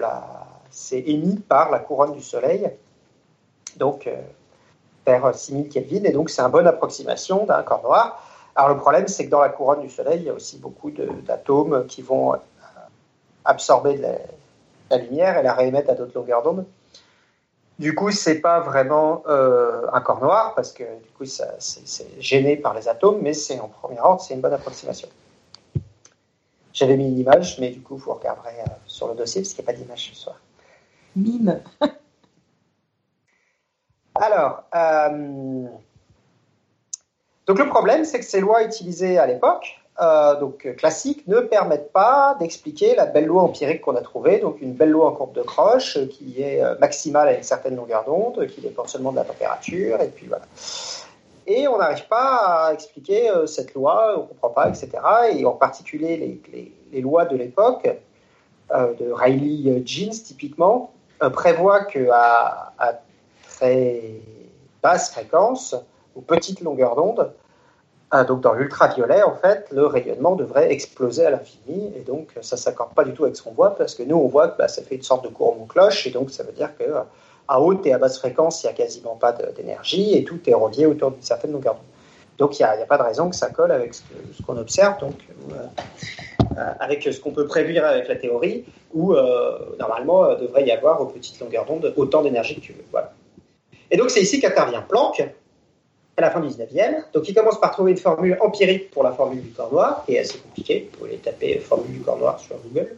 émis 0.92 1.36
par 1.36 1.70
la 1.70 1.78
couronne 1.78 2.12
du 2.12 2.20
Soleil, 2.20 2.70
donc 3.76 4.06
euh, 4.06 4.20
vers 5.06 5.34
6000 5.34 5.68
Kelvin, 5.68 6.04
et 6.04 6.12
donc 6.12 6.30
c'est 6.30 6.42
une 6.42 6.50
bonne 6.50 6.66
approximation 6.66 7.44
d'un 7.44 7.62
corps 7.62 7.82
noir. 7.82 8.22
Alors 8.54 8.70
le 8.70 8.76
problème, 8.76 9.08
c'est 9.08 9.26
que 9.26 9.30
dans 9.30 9.40
la 9.40 9.48
couronne 9.48 9.80
du 9.80 9.88
Soleil, 9.88 10.20
il 10.20 10.26
y 10.26 10.30
a 10.30 10.34
aussi 10.34 10.58
beaucoup 10.58 10.90
d'atomes 10.90 11.86
qui 11.86 12.02
vont 12.02 12.34
euh, 12.34 12.36
absorber 13.44 13.96
de 13.96 14.02
la, 14.90 14.98
lumière 14.98 15.38
et 15.38 15.42
la 15.42 15.54
réémettre 15.54 15.90
à 15.90 15.94
d'autres 15.94 16.12
longueurs 16.14 16.42
d'onde. 16.42 16.66
Du 17.78 17.94
coup, 17.94 18.10
c'est 18.10 18.40
pas 18.40 18.60
vraiment 18.60 19.22
euh, 19.26 19.86
un 19.92 20.00
corps 20.00 20.20
noir 20.20 20.54
parce 20.54 20.70
que 20.72 20.84
du 20.84 21.08
coup, 21.16 21.24
c'est 21.24 22.20
gêné 22.20 22.56
par 22.56 22.74
les 22.74 22.88
atomes, 22.88 23.20
mais 23.22 23.32
c'est 23.32 23.58
en 23.58 23.68
premier 23.68 23.98
ordre, 24.00 24.20
c'est 24.20 24.34
une 24.34 24.42
bonne 24.42 24.52
approximation. 24.52 25.08
J'avais 26.72 26.96
mis 26.96 27.06
une 27.08 27.18
image, 27.18 27.58
mais 27.58 27.70
du 27.70 27.80
coup, 27.80 27.96
vous 27.96 28.14
regarderez 28.14 28.60
euh, 28.60 28.70
sur 28.86 29.08
le 29.08 29.14
dossier 29.14 29.42
parce 29.42 29.52
qu'il 29.52 29.62
n'y 29.62 29.70
a 29.70 29.72
pas 29.72 29.78
d'image 29.78 30.10
ce 30.10 30.14
soir. 30.14 30.40
Mime. 31.16 31.60
Alors, 34.14 34.64
euh, 34.74 35.66
donc 37.46 37.58
le 37.58 37.68
problème, 37.68 38.04
c'est 38.04 38.20
que 38.20 38.24
ces 38.24 38.40
lois 38.40 38.62
utilisées 38.62 39.18
à 39.18 39.26
l'époque, 39.26 39.80
euh, 40.00 40.38
donc 40.40 40.74
classiques, 40.76 41.26
ne 41.26 41.40
permettent 41.40 41.92
pas 41.92 42.36
d'expliquer 42.38 42.94
la 42.94 43.04
belle 43.04 43.26
loi 43.26 43.42
empirique 43.42 43.82
qu'on 43.82 43.96
a 43.96 44.00
trouvée, 44.00 44.38
donc 44.38 44.62
une 44.62 44.72
belle 44.72 44.90
loi 44.90 45.08
en 45.08 45.12
courbe 45.12 45.34
de 45.34 45.42
Croche 45.42 45.98
qui 46.08 46.40
est 46.40 46.62
maximale 46.78 47.28
à 47.28 47.34
une 47.34 47.42
certaine 47.42 47.76
longueur 47.76 48.04
d'onde, 48.04 48.46
qui 48.46 48.62
dépend 48.62 48.86
seulement 48.86 49.12
de 49.12 49.16
la 49.16 49.24
température, 49.24 50.00
et 50.00 50.08
puis 50.08 50.26
voilà. 50.26 50.44
Et 51.46 51.66
on 51.68 51.78
n'arrive 51.78 52.06
pas 52.08 52.66
à 52.68 52.72
expliquer 52.72 53.30
euh, 53.30 53.46
cette 53.46 53.75
loi, 53.75 54.14
on 54.16 54.22
ne 54.22 54.26
comprend 54.26 54.50
pas, 54.50 54.68
etc. 54.68 54.90
Et 55.32 55.44
en 55.44 55.52
particulier 55.52 56.16
les, 56.16 56.72
les- 56.92 57.00
lois 57.00 57.25
de 57.25 57.37
l'époque, 57.37 57.88
euh, 58.72 58.94
de 58.94 59.11
Riley-Jeans 59.11 60.22
typiquement, 60.25 60.92
euh, 61.22 61.30
prévoient 61.30 61.84
qu'à 61.84 62.72
à 62.78 62.92
très 63.49 64.02
basse 64.82 65.11
fréquence, 65.12 65.75
aux 66.14 66.20
petites 66.20 66.61
longueurs 66.61 66.94
d'onde, 66.96 67.32
euh, 68.14 68.25
donc 68.25 68.40
dans 68.42 68.52
l'ultraviolet, 68.52 69.22
en 69.22 69.34
fait, 69.34 69.66
le 69.72 69.87
rayonnement 69.87 70.34
devrait 70.37 70.70
exploser 70.70 71.25
à 71.25 71.30
l'infini, 71.30 71.92
et 71.96 72.00
donc 72.00 72.34
ça 72.42 72.56
s'accorde 72.56 72.94
pas 72.94 73.04
du 73.04 73.14
tout 73.14 73.25
avec 73.25 73.37
ce 73.37 73.42
qu'on 73.42 73.52
voit, 73.52 73.75
parce 73.75 73.94
que 73.94 74.02
nous, 74.02 74.16
on 74.16 74.28
voit 74.28 74.49
que 74.49 74.58
bah, 74.58 74.68
ça 74.68 74.82
fait 74.82 74.96
une 74.96 75.02
sorte 75.02 75.25
de 75.25 75.30
courbe 75.30 75.62
en 75.62 75.66
cloche, 75.66 76.06
et 76.06 76.11
donc 76.11 76.30
ça 76.30 76.42
veut 76.42 76.52
dire 76.52 76.76
que 76.76 76.84
à 77.49 77.61
haute 77.61 77.87
et 77.87 77.92
à 77.92 77.99
basse 77.99 78.18
fréquence, 78.18 78.62
il 78.62 78.66
n'y 78.66 78.72
a 78.72 78.75
quasiment 78.75 79.16
pas 79.16 79.32
d'énergie, 79.32 80.16
et 80.16 80.25
tout 80.25 80.38
est 80.46 80.54
relié 80.54 80.87
autour 80.87 81.11
d'une 81.11 81.22
certaine 81.22 81.52
longueur 81.52 81.75
d'onde. 81.75 81.82
Donc 82.38 82.58
il 82.58 82.62
n'y 82.62 82.82
a, 82.82 82.87
pas 82.87 82.99
de 82.99 83.02
raison 83.02 83.28
que 83.28 83.37
ça 83.37 83.50
colle 83.50 83.72
avec 83.72 83.94
ce 83.94 84.02
qu'on 84.44 84.56
observe, 84.56 84.99
donc 84.99 85.14
euh, 85.52 85.54
euh, 86.58 86.72
avec 86.80 87.02
ce 87.02 87.18
qu'on 87.20 87.30
peut 87.30 87.46
prédire 87.46 87.84
avec 87.87 88.08
la 88.08 88.16
théorie, 88.16 88.64
où 88.92 89.14
euh, 89.14 89.58
normalement 89.78 90.25
euh, 90.25 90.37
devrait 90.37 90.64
y 90.64 90.70
avoir 90.70 91.00
aux 91.00 91.06
petites 91.06 91.38
longueurs 91.40 91.64
d'onde 91.64 91.92
autant 91.96 92.22
d'énergie 92.22 92.56
que 92.56 92.61
tu 92.61 92.72
veux. 92.72 92.84
Voilà. 92.90 93.12
Et 93.90 93.96
donc 93.96 94.11
c'est 94.11 94.20
ici 94.20 94.40
qu'intervient 94.40 94.82
Planck 94.82 95.20
à 96.16 96.20
la 96.20 96.30
fin 96.30 96.40
du 96.40 96.49
19e. 96.49 97.04
Donc 97.14 97.28
il 97.28 97.34
commence 97.34 97.58
par 97.58 97.70
trouver 97.70 97.92
une 97.92 97.96
formule 97.96 98.37
empirique 98.40 98.90
pour 98.90 99.02
la 99.02 99.12
formule 99.12 99.40
du 99.40 99.50
corps 99.50 99.72
noir, 99.72 100.04
qui 100.04 100.14
est 100.14 100.18
assez 100.18 100.38
compliquée. 100.38 100.90
Vous 100.92 100.99
pouvez 100.99 101.16
taper 101.16 101.58
formule 101.58 101.92
du 101.92 102.00
corps 102.00 102.18
noir 102.18 102.38
sur 102.38 102.56
Google. 102.58 102.96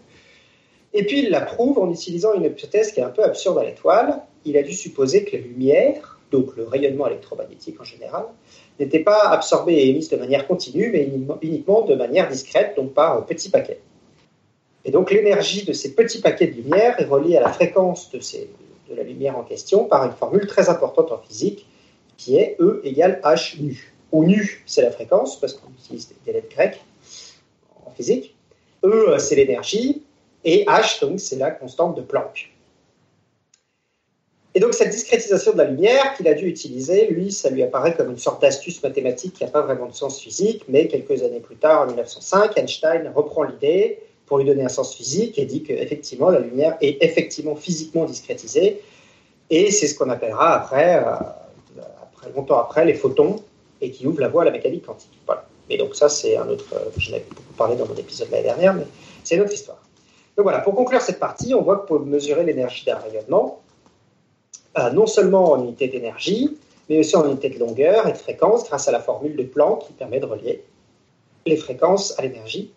Et 0.92 1.04
puis 1.04 1.20
il 1.20 1.30
la 1.30 1.42
prouve 1.42 1.78
en 1.78 1.90
utilisant 1.90 2.34
une 2.34 2.44
hypothèse 2.44 2.92
qui 2.92 3.00
est 3.00 3.04
un 3.04 3.10
peu 3.10 3.22
absurde 3.22 3.58
à 3.58 3.64
l'étoile. 3.64 4.20
Il 4.44 4.56
a 4.56 4.62
dû 4.62 4.72
supposer 4.72 5.24
que 5.24 5.36
la 5.36 5.42
lumière, 5.42 6.18
donc 6.30 6.56
le 6.56 6.64
rayonnement 6.64 7.06
électromagnétique 7.06 7.80
en 7.80 7.84
général, 7.84 8.24
n'était 8.78 9.00
pas 9.00 9.28
absorbée 9.28 9.74
et 9.74 9.90
émise 9.90 10.08
de 10.08 10.16
manière 10.16 10.46
continue, 10.46 10.90
mais 10.92 11.08
uniquement- 11.42 11.82
de 11.82 11.94
manière 11.94 12.28
discrète, 12.28 12.74
donc 12.76 12.92
par 12.92 13.24
petits 13.26 13.50
paquets. 13.50 13.80
Et 14.84 14.90
donc 14.90 15.10
l'énergie 15.10 15.64
de 15.64 15.72
ces 15.72 15.94
petits 15.94 16.20
paquets 16.20 16.46
de 16.48 16.56
lumière 16.56 17.00
est 17.00 17.04
reliée 17.04 17.36
à 17.36 17.40
la 17.40 17.52
fréquence 17.52 18.10
de, 18.10 18.20
la 18.94 19.02
lumière 19.02 19.36
en 19.38 19.42
question 19.42 19.84
par 19.84 20.04
une 20.04 20.12
formule 20.12 20.46
très 20.46 20.68
importante 20.68 21.10
en 21.10 21.18
physique 21.18 21.66
qui 22.16 22.36
est 22.36 22.56
E 22.60 22.80
égale 22.84 23.20
H 23.24 23.60
nu. 23.60 23.94
Où 24.12 24.24
nu, 24.24 24.62
c'est 24.66 24.82
la 24.82 24.92
fréquence, 24.92 25.40
parce 25.40 25.54
qu'on 25.54 25.70
utilise 25.70 26.12
des 26.24 26.32
lettres 26.32 26.54
grecques 26.54 26.80
en 27.84 27.90
physique. 27.90 28.36
E, 28.84 29.16
c'est 29.18 29.34
l'énergie, 29.34 30.02
et 30.44 30.64
H, 30.66 31.00
donc, 31.00 31.18
c'est 31.18 31.36
la 31.36 31.50
constante 31.50 31.96
de 31.96 32.02
Planck. 32.02 32.53
Et 34.56 34.60
donc, 34.60 34.72
cette 34.72 34.90
discrétisation 34.90 35.52
de 35.52 35.58
la 35.58 35.64
lumière 35.64 36.14
qu'il 36.16 36.28
a 36.28 36.34
dû 36.34 36.46
utiliser, 36.46 37.08
lui, 37.08 37.32
ça 37.32 37.50
lui 37.50 37.62
apparaît 37.64 37.94
comme 37.94 38.10
une 38.10 38.18
sorte 38.18 38.40
d'astuce 38.40 38.80
mathématique 38.82 39.34
qui 39.34 39.44
n'a 39.44 39.50
pas 39.50 39.62
vraiment 39.62 39.86
de 39.86 39.94
sens 39.94 40.20
physique, 40.20 40.64
mais 40.68 40.86
quelques 40.86 41.24
années 41.24 41.40
plus 41.40 41.56
tard, 41.56 41.82
en 41.82 41.86
1905, 41.86 42.56
Einstein 42.56 43.10
reprend 43.14 43.42
l'idée 43.42 43.98
pour 44.26 44.38
lui 44.38 44.44
donner 44.44 44.62
un 44.64 44.68
sens 44.68 44.94
physique 44.94 45.38
et 45.40 45.44
dit 45.44 45.64
qu'effectivement, 45.64 46.30
la 46.30 46.38
lumière 46.38 46.76
est 46.80 47.02
effectivement 47.02 47.56
physiquement 47.56 48.04
discrétisée, 48.04 48.80
et 49.50 49.72
c'est 49.72 49.88
ce 49.88 49.98
qu'on 49.98 50.08
appellera 50.08 50.54
après, 50.54 50.98
euh, 50.98 51.82
après, 52.02 52.30
longtemps 52.34 52.58
après, 52.58 52.84
les 52.84 52.94
photons, 52.94 53.36
et 53.80 53.90
qui 53.90 54.06
ouvre 54.06 54.20
la 54.20 54.28
voie 54.28 54.42
à 54.42 54.44
la 54.44 54.50
mécanique 54.52 54.86
quantique. 54.86 55.18
Voilà. 55.26 55.46
Mais 55.68 55.76
donc 55.76 55.96
ça, 55.96 56.08
c'est 56.08 56.36
un 56.36 56.48
autre, 56.48 56.66
euh, 56.74 56.90
j'en 56.96 57.14
avais 57.14 57.24
beaucoup 57.28 57.54
parlé 57.58 57.74
dans 57.74 57.86
mon 57.86 57.96
épisode 57.96 58.30
l'année 58.30 58.44
dernière, 58.44 58.72
mais 58.72 58.86
c'est 59.24 59.34
une 59.34 59.42
autre 59.42 59.52
histoire. 59.52 59.78
Donc 60.36 60.44
voilà, 60.44 60.60
pour 60.60 60.76
conclure 60.76 61.00
cette 61.00 61.18
partie, 61.18 61.54
on 61.54 61.62
voit 61.62 61.78
que 61.78 61.86
pour 61.86 62.00
mesurer 62.00 62.44
l'énergie 62.44 62.84
d'un 62.84 62.98
rayonnement, 62.98 63.63
non 64.92 65.06
seulement 65.06 65.52
en 65.52 65.62
unité 65.62 65.88
d'énergie, 65.88 66.56
mais 66.88 66.98
aussi 66.98 67.16
en 67.16 67.26
unité 67.26 67.48
de 67.48 67.58
longueur 67.58 68.06
et 68.06 68.12
de 68.12 68.18
fréquence, 68.18 68.64
grâce 68.64 68.88
à 68.88 68.92
la 68.92 69.00
formule 69.00 69.36
de 69.36 69.44
Planck 69.44 69.86
qui 69.86 69.92
permet 69.92 70.20
de 70.20 70.26
relier 70.26 70.64
les 71.46 71.56
fréquences 71.56 72.18
à 72.18 72.22
l'énergie, 72.22 72.72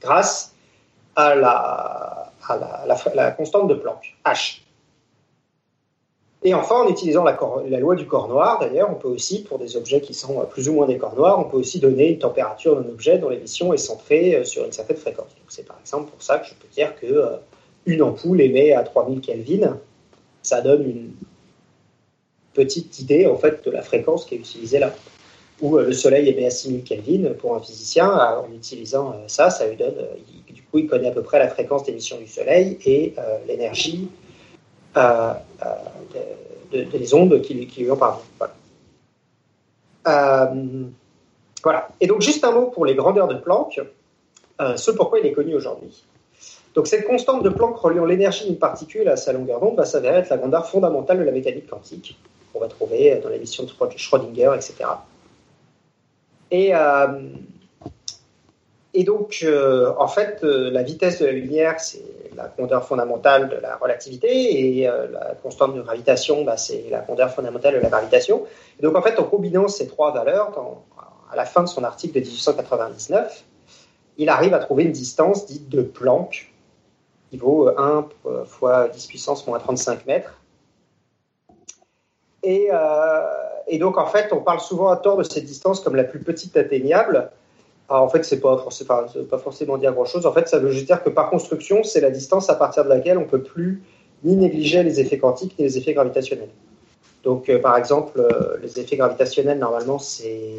grâce 0.00 0.54
à 1.14 1.34
la, 1.34 2.32
constante 3.36 3.68
de 3.68 3.74
Planck, 3.74 4.16
H. 4.24 4.60
Et 6.42 6.54
enfin, 6.54 6.82
en 6.82 6.88
utilisant 6.88 7.24
la, 7.24 7.36
loi 7.80 7.96
du 7.96 8.06
corps 8.06 8.28
noir, 8.28 8.60
d'ailleurs, 8.60 8.88
on 8.90 8.94
peut 8.94 9.08
aussi, 9.08 9.42
pour 9.42 9.58
des 9.58 9.76
objets 9.76 10.00
qui 10.00 10.14
sont 10.14 10.40
euh, 10.40 10.44
plus 10.44 10.68
ou 10.68 10.74
moins 10.74 10.86
des 10.86 10.98
corps 10.98 11.16
noirs, 11.16 11.40
on 11.40 11.44
peut 11.44 11.56
aussi 11.56 11.80
donner 11.80 12.10
une 12.10 12.18
température 12.18 12.80
d'un 12.80 12.88
objet 12.88 13.18
dont 13.18 13.30
l'émission 13.30 13.72
est 13.72 13.78
centrée 13.78 14.36
euh, 14.36 14.44
sur 14.44 14.64
une 14.64 14.70
certaine 14.70 14.98
fréquence. 14.98 15.30
C'est 15.48 15.66
par 15.66 15.78
exemple 15.80 16.10
pour 16.10 16.22
ça 16.22 16.38
que 16.38 16.46
je 16.46 16.54
peux 16.54 16.68
dire 16.68 16.94
que 17.00 17.06
euh, 17.06 17.36
une 17.86 18.02
ampoule 18.02 18.40
émet 18.40 18.72
à 18.72 18.84
3000 18.84 19.20
Kelvin. 19.22 19.78
Ça 20.46 20.60
donne 20.60 20.88
une 20.88 21.10
petite 22.54 23.00
idée 23.00 23.26
en 23.26 23.36
fait 23.36 23.64
de 23.64 23.70
la 23.72 23.82
fréquence 23.82 24.24
qui 24.24 24.36
est 24.36 24.38
utilisée 24.38 24.78
là. 24.78 24.94
Ou 25.60 25.76
euh, 25.78 25.86
le 25.86 25.92
Soleil 25.92 26.28
émet 26.28 26.46
à 26.46 26.50
6000 26.50 26.84
Kelvin 26.84 27.32
pour 27.38 27.56
un 27.56 27.60
physicien, 27.60 28.08
euh, 28.10 28.40
en 28.46 28.52
utilisant 28.54 29.10
euh, 29.12 29.24
ça, 29.26 29.50
ça 29.50 29.66
lui 29.66 29.76
donne, 29.76 29.94
du 30.52 30.62
coup, 30.62 30.78
il 30.78 30.86
connaît 30.86 31.08
à 31.08 31.12
peu 31.12 31.22
près 31.22 31.38
la 31.38 31.48
fréquence 31.48 31.82
d'émission 31.84 32.18
du 32.18 32.26
Soleil 32.28 32.78
et 32.84 33.14
l'énergie 33.48 34.08
de, 34.94 35.00
de- 36.72 36.84
des 36.84 37.14
ondes 37.14 37.40
qui, 37.42 37.54
lui- 37.54 37.90
ont 37.90 37.96
parlé. 37.96 38.22
Voilà. 41.64 41.88
Et 42.00 42.06
donc, 42.06 42.20
juste 42.20 42.44
un 42.44 42.52
mot 42.52 42.66
pour 42.66 42.86
les 42.86 42.94
grandeurs 42.94 43.26
de 43.28 43.34
Planck, 43.36 43.80
ce 44.76 44.90
pourquoi 44.92 45.18
il 45.20 45.26
est 45.26 45.32
connu 45.32 45.54
aujourd'hui. 45.54 46.04
Donc, 46.76 46.86
cette 46.86 47.06
constante 47.06 47.42
de 47.42 47.48
Planck 47.48 47.78
reliant 47.78 48.04
l'énergie 48.04 48.44
d'une 48.44 48.58
particule 48.58 49.08
à 49.08 49.16
sa 49.16 49.32
longueur 49.32 49.60
d'onde 49.60 49.76
va 49.76 49.86
s'avérer 49.86 50.18
être 50.18 50.28
la 50.28 50.36
grandeur 50.36 50.68
fondamentale 50.68 51.18
de 51.18 51.24
la 51.24 51.32
mécanique 51.32 51.66
quantique, 51.66 52.18
qu'on 52.52 52.60
va 52.60 52.68
trouver 52.68 53.18
dans 53.22 53.30
l'émission 53.30 53.64
de 53.64 53.70
Schrödinger, 53.96 54.52
etc. 54.54 54.84
Et, 56.50 56.74
euh, 56.74 57.06
et 58.92 59.04
donc, 59.04 59.40
euh, 59.42 59.92
en 59.98 60.08
fait, 60.08 60.40
euh, 60.42 60.70
la 60.70 60.82
vitesse 60.82 61.20
de 61.20 61.26
la 61.26 61.32
lumière, 61.32 61.80
c'est 61.80 62.02
la 62.34 62.48
grandeur 62.48 62.86
fondamentale 62.86 63.50
de 63.50 63.56
la 63.56 63.76
relativité, 63.76 64.78
et 64.78 64.88
euh, 64.88 65.06
la 65.12 65.34
constante 65.42 65.74
de 65.74 65.82
gravitation, 65.82 66.44
bah, 66.44 66.56
c'est 66.56 66.84
la 66.90 67.00
grandeur 67.00 67.30
fondamentale 67.30 67.74
de 67.74 67.80
la 67.80 67.90
gravitation. 67.90 68.44
Donc, 68.80 68.96
en 68.96 69.02
fait, 69.02 69.18
en 69.18 69.24
combinant 69.24 69.68
ces 69.68 69.86
trois 69.86 70.12
valeurs, 70.12 70.50
à 71.30 71.36
la 71.36 71.44
fin 71.44 71.62
de 71.62 71.68
son 71.68 71.84
article 71.84 72.14
de 72.14 72.20
1899, 72.20 73.44
il 74.16 74.30
arrive 74.30 74.54
à 74.54 74.58
trouver 74.58 74.84
une 74.84 74.92
distance 74.92 75.44
dite 75.44 75.68
de 75.68 75.82
Planck, 75.82 76.52
qui 77.30 77.36
vaut 77.36 77.68
1 77.76 78.08
fois 78.46 78.88
10 78.88 79.06
puissance 79.06 79.46
moins 79.46 79.58
35 79.58 80.06
mètres. 80.06 80.40
Et, 82.42 82.68
euh, 82.72 83.20
et 83.66 83.78
donc, 83.78 83.98
en 83.98 84.06
fait, 84.06 84.32
on 84.32 84.40
parle 84.40 84.60
souvent 84.60 84.88
à 84.88 84.96
tort 84.96 85.16
de 85.16 85.24
cette 85.24 85.44
distance 85.44 85.80
comme 85.80 85.96
la 85.96 86.04
plus 86.04 86.20
petite 86.20 86.56
atteignable. 86.56 87.30
Alors, 87.88 88.04
en 88.04 88.08
fait, 88.08 88.24
c'est 88.24 88.40
pas, 88.40 88.64
pas, 88.86 89.38
forcément 89.38 89.78
dire 89.78 89.92
grand-chose. 89.92 90.26
En 90.26 90.32
fait, 90.32 90.48
ça 90.48 90.60
veut 90.60 90.70
juste 90.70 90.86
dire 90.86 91.02
que 91.02 91.10
par 91.10 91.28
construction, 91.28 91.82
c'est 91.82 92.00
la 92.00 92.10
distance 92.10 92.48
à 92.48 92.54
partir 92.54 92.84
de 92.84 92.88
laquelle 92.88 93.18
on 93.18 93.24
peut 93.24 93.42
plus 93.42 93.82
ni 94.22 94.36
négliger 94.36 94.82
les 94.84 95.00
effets 95.00 95.18
quantiques 95.18 95.58
ni 95.58 95.64
les 95.64 95.76
effets 95.76 95.92
gravitationnels. 95.92 96.50
Donc, 97.24 97.48
euh, 97.48 97.60
par 97.60 97.76
exemple, 97.76 98.20
euh, 98.20 98.56
les 98.62 98.78
effets 98.78 98.96
gravitationnels, 98.96 99.58
normalement, 99.58 99.98
c'est 99.98 100.54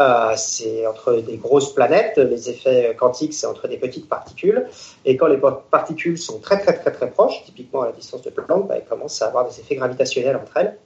euh, 0.00 0.32
c'est 0.36 0.86
entre 0.86 1.14
des 1.16 1.36
grosses 1.36 1.72
planètes. 1.72 2.18
Les 2.18 2.50
effets 2.50 2.96
quantiques, 2.98 3.34
c'est 3.34 3.46
entre 3.46 3.68
des 3.68 3.76
petites 3.76 4.08
particules. 4.08 4.66
Et 5.04 5.16
quand 5.16 5.26
les 5.26 5.38
particules 5.70 6.18
sont 6.18 6.40
très, 6.40 6.58
très, 6.58 6.74
très, 6.74 6.92
très 6.92 7.10
proches, 7.10 7.44
typiquement 7.44 7.82
à 7.82 7.86
la 7.86 7.92
distance 7.92 8.22
de 8.22 8.30
Planck, 8.30 8.68
bah, 8.68 8.76
elles 8.76 8.84
commencent 8.84 9.22
à 9.22 9.26
avoir 9.26 9.48
des 9.48 9.60
effets 9.60 9.76
gravitationnels 9.76 10.36
entre 10.36 10.56
elles. 10.56 10.76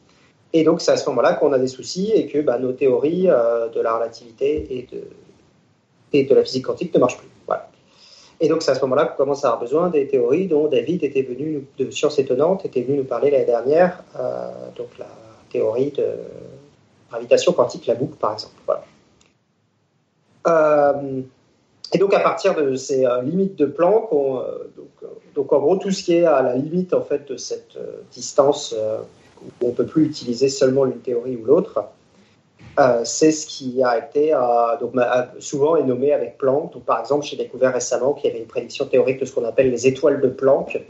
Et 0.52 0.64
donc, 0.64 0.80
c'est 0.80 0.92
à 0.92 0.96
ce 0.96 1.08
moment-là 1.10 1.34
qu'on 1.34 1.52
a 1.52 1.58
des 1.58 1.68
soucis 1.68 2.10
et 2.14 2.26
que 2.26 2.38
bah, 2.38 2.58
nos 2.58 2.72
théories 2.72 3.28
euh, 3.28 3.68
de 3.68 3.80
la 3.80 3.94
relativité 3.94 4.86
et 6.12 6.26
de, 6.26 6.34
la 6.34 6.44
physique 6.44 6.64
quantique 6.64 6.94
ne 6.94 7.00
marchent 7.00 7.18
plus. 7.18 7.28
Et 8.40 8.48
donc, 8.48 8.62
c'est 8.62 8.70
à 8.70 8.74
ce 8.74 8.80
moment-là 8.82 9.06
qu'on 9.06 9.16
commence 9.16 9.44
à 9.44 9.48
avoir 9.48 9.60
besoin 9.60 9.90
des 9.90 10.06
théories 10.06 10.46
dont 10.46 10.68
David 10.68 11.02
était 11.02 11.22
venu, 11.22 11.66
de 11.76 11.90
Sciences 11.90 12.18
Étonnantes, 12.18 12.64
était 12.64 12.82
venu 12.82 12.98
nous 12.98 13.04
parler 13.04 13.30
l'année 13.30 13.44
dernière, 13.44 14.04
euh, 14.18 14.48
donc 14.76 14.90
la 14.98 15.08
théorie 15.50 15.90
de 15.90 16.06
gravitation 17.10 17.52
quantique, 17.52 17.86
la 17.86 17.94
boucle, 17.94 18.16
par 18.16 18.34
exemple. 18.34 18.54
Euh, 20.46 21.22
et 21.92 21.98
donc, 21.98 22.12
à 22.14 22.20
partir 22.20 22.54
de 22.54 22.74
ces 22.74 23.06
euh, 23.06 23.22
limites 23.22 23.56
de 23.56 23.66
Planck, 23.66 24.12
euh, 24.12 24.70
donc, 25.34 25.52
en 25.52 25.58
gros, 25.58 25.76
tout 25.76 25.90
ce 25.90 26.02
qui 26.02 26.16
est 26.16 26.24
à 26.24 26.42
la 26.42 26.54
limite 26.54 26.92
en 26.92 27.02
fait, 27.02 27.28
de 27.28 27.36
cette 27.36 27.78
distance 28.12 28.74
où 29.42 29.66
on 29.66 29.68
ne 29.68 29.72
peut 29.72 29.86
plus 29.86 30.04
utiliser 30.04 30.48
seulement 30.48 30.84
l'une 30.84 30.98
théorie 30.98 31.36
ou 31.36 31.44
l'autre, 31.44 31.84
c'est 33.04 33.32
ce 33.32 33.46
qui 33.46 33.82
a 33.82 33.98
été 33.98 34.36
souvent 35.38 35.80
nommé 35.82 36.12
avec 36.12 36.38
Planck. 36.38 36.72
Donc, 36.72 36.84
par 36.84 37.00
exemple, 37.00 37.24
j'ai 37.24 37.36
découvert 37.36 37.72
récemment 37.72 38.14
qu'il 38.14 38.30
y 38.30 38.32
avait 38.32 38.42
une 38.42 38.48
prédiction 38.48 38.86
théorique 38.86 39.20
de 39.20 39.24
ce 39.24 39.32
qu'on 39.32 39.44
appelle 39.44 39.70
les 39.70 39.86
étoiles 39.86 40.20
de 40.20 40.28
Planck, 40.28 40.80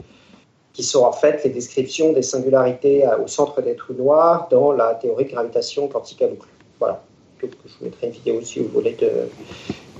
qui 0.73 0.83
sont 0.83 1.03
en 1.03 1.11
fait 1.11 1.43
les 1.43 1.51
descriptions 1.51 2.11
des 2.11 2.23
singularités 2.23 3.07
au 3.23 3.27
centre 3.27 3.61
des 3.61 3.75
trous 3.75 3.93
noirs 3.93 4.47
dans 4.49 4.71
la 4.71 4.95
théorie 4.95 5.25
de 5.25 5.31
gravitation 5.31 5.87
quantique 5.87 6.21
à 6.23 6.27
boucle. 6.27 6.47
Voilà. 6.79 7.03
Donc, 7.41 7.51
je 7.65 7.73
vous 7.79 7.85
mettrai 7.85 8.07
une 8.07 8.13
vidéo 8.13 8.41
si 8.41 8.59
vous 8.59 8.69
voulez 8.69 8.93
de 8.93 9.29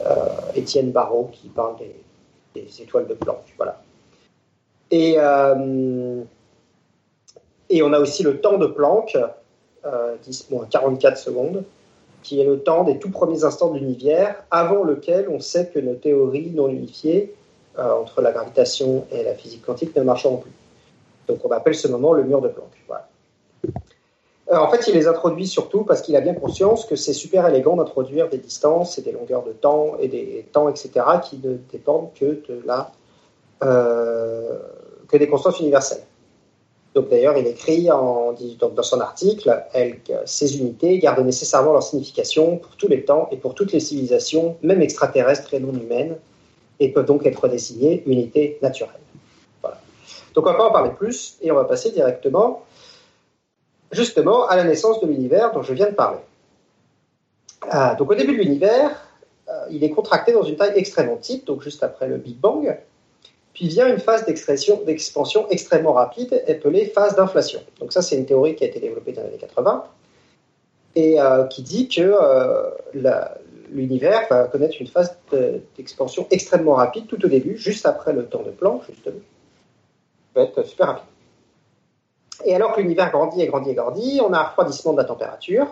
euh, 0.06 0.26
Étienne 0.56 0.92
Barrault 0.92 1.30
qui 1.32 1.48
parle 1.50 1.76
des, 2.54 2.82
étoiles 2.82 3.08
de 3.08 3.14
Planck. 3.14 3.42
Voilà. 3.58 3.82
Et, 4.92 5.16
euh, 5.18 6.22
et 7.70 7.84
on 7.84 7.94
a 7.94 8.00
aussi 8.00 8.24
le 8.24 8.42
temps 8.42 8.58
de 8.58 8.68
Planck, 8.68 9.18
euh, 9.86 10.16
10 10.24 10.50
moins 10.52 10.66
44 10.70 11.18
secondes, 11.18 11.64
qui 12.24 12.42
est 12.42 12.46
le 12.46 12.60
temps 12.60 12.84
des 12.84 13.00
tout 13.00 13.12
premiers 13.12 13.44
instants 13.44 13.72
de 13.72 13.80
l'univers, 13.80 14.44
avant 14.52 14.84
lequel 14.84 15.30
on 15.30 15.40
sait 15.40 15.68
que 15.68 15.80
nos 15.80 15.96
théories 15.96 16.52
non 16.52 16.68
unifiées 16.68 17.34
euh, 17.78 17.92
entre 17.92 18.22
la 18.22 18.32
gravitation 18.32 19.06
et 19.12 19.24
la 19.24 19.34
physique 19.34 19.66
quantique 19.66 19.96
ne 19.96 20.04
marcheront 20.04 20.38
plus. 20.38 20.52
Donc 21.28 21.46
on 21.46 21.52
appelle 21.52 21.76
ce 21.76 21.88
moment 21.88 22.14
le 22.14 22.24
mur 22.24 22.42
de 22.42 22.50
Planck. 22.50 22.72
Voilà. 22.88 23.09
Euh, 24.52 24.58
en 24.58 24.70
fait, 24.70 24.88
il 24.88 24.96
les 24.96 25.08
introduit 25.08 25.48
surtout 25.48 25.84
parce 25.84 26.02
qu'il 26.02 26.16
a 26.16 26.22
bien 26.22 26.34
conscience 26.34 26.86
que 26.86 26.96
c'est 26.96 27.14
super 27.14 27.48
élégant 27.48 27.76
d'introduire 27.76 28.30
des 28.30 28.40
distances 28.40 28.98
et 28.98 29.02
des 29.02 29.12
longueurs 29.12 29.44
de 29.44 29.52
temps 29.52 29.98
et 30.00 30.08
des 30.08 30.46
temps, 30.52 30.70
etc., 30.70 30.90
qui 31.24 31.40
ne 31.44 31.58
dépendent 31.72 32.12
que 32.20 32.26
de 32.26 32.62
la, 32.66 32.92
euh, 33.64 34.58
que 35.08 35.18
des 35.18 35.28
constantes 35.28 35.60
universelles. 35.60 36.04
Donc 36.96 37.10
d'ailleurs, 37.10 37.38
il 37.38 37.46
écrit 37.46 37.86
dans 37.86 38.82
son 38.82 39.00
article, 39.00 39.64
elle, 39.74 40.00
ces 40.26 40.58
unités 40.58 40.98
gardent 40.98 41.24
nécessairement 41.24 41.72
leur 41.72 41.84
signification 41.84 42.58
pour 42.58 42.76
tous 42.78 42.88
les 42.88 43.06
temps 43.06 43.30
et 43.32 43.38
pour 43.38 43.54
toutes 43.54 43.72
les 43.72 43.80
civilisations, 43.80 44.58
même 44.64 44.82
extraterrestres 44.82 45.54
et 45.54 45.60
non 45.60 45.72
humaines, 45.74 46.18
et 46.80 46.90
peuvent 46.92 47.06
donc 47.06 47.28
être 47.28 47.48
désignées 47.48 48.02
unités 48.08 48.58
naturelles. 48.64 48.96
Voilà. 49.62 49.80
Donc 50.34 50.48
on 50.48 50.52
va 50.52 50.58
pas 50.58 50.68
en 50.70 50.72
parler 50.72 50.90
plus 50.90 51.38
et 51.44 51.52
on 51.52 51.56
va 51.56 51.66
passer 51.66 51.92
directement 51.92 52.64
justement 53.92 54.48
à 54.48 54.56
la 54.56 54.64
naissance 54.64 55.00
de 55.02 55.08
l'univers 55.08 55.52
dont 55.52 55.62
je 55.62 55.74
viens 55.74 55.90
de 55.90 55.96
parler. 55.96 56.20
Ah, 57.70 57.96
donc 57.96 58.12
au 58.12 58.16
début 58.16 58.34
de 58.34 58.44
l'univers, 58.44 58.92
euh, 59.50 59.66
il 59.70 59.84
est 59.84 59.90
contracté 59.90 60.32
dans 60.32 60.44
une 60.44 60.56
taille 60.56 60.74
extrêmement 60.76 61.18
petite, 61.18 61.46
donc 61.46 61.62
juste 61.62 61.84
après 61.84 62.08
le 62.08 62.18
Big 62.18 62.38
Bang, 62.38 62.78
puis 63.54 63.68
vient 63.68 63.88
une 63.88 64.00
phase 64.00 64.26
d'expansion 64.26 65.50
extrêmement 65.50 65.94
rapide 65.94 66.44
appelée 66.48 66.86
phase 66.86 67.16
d'inflation. 67.16 67.60
Donc 67.80 67.92
ça 67.92 68.02
c'est 68.02 68.16
une 68.16 68.26
théorie 68.26 68.56
qui 68.56 68.64
a 68.64 68.68
été 68.68 68.80
développée 68.80 69.12
dans 69.12 69.22
les 69.24 69.30
années 69.30 69.38
80 69.38 69.84
et 70.96 71.20
euh, 71.20 71.46
qui 71.46 71.62
dit 71.62 71.88
que 71.88 72.02
euh, 72.02 72.70
l'univers 73.72 74.28
va 74.30 74.46
connaître 74.46 74.76
une 74.80 74.88
phase 74.88 75.18
d'expansion 75.78 76.28
extrêmement 76.32 76.76
rapide 76.76 77.08
tout 77.08 77.24
au 77.24 77.28
début, 77.28 77.58
juste 77.58 77.86
après 77.86 78.14
le 78.14 78.26
temps 78.26 78.44
de 78.44 78.52
Planck, 78.52 78.84
justement. 78.90 79.20
Va 80.36 80.44
être 80.44 80.64
super 80.64 80.88
rapide. 80.88 81.09
Et 82.46 82.56
alors 82.56 82.74
que 82.74 82.82
l'univers 82.82 83.12
grandit 83.12 83.42
et 83.42 83.48
grandit 83.48 83.72
et 83.72 83.76
grandit, 83.76 84.22
on 84.26 84.34
a 84.34 84.40
un 84.40 84.44
refroidissement 84.44 84.94
de 84.94 84.98
la 84.98 85.04
température. 85.04 85.68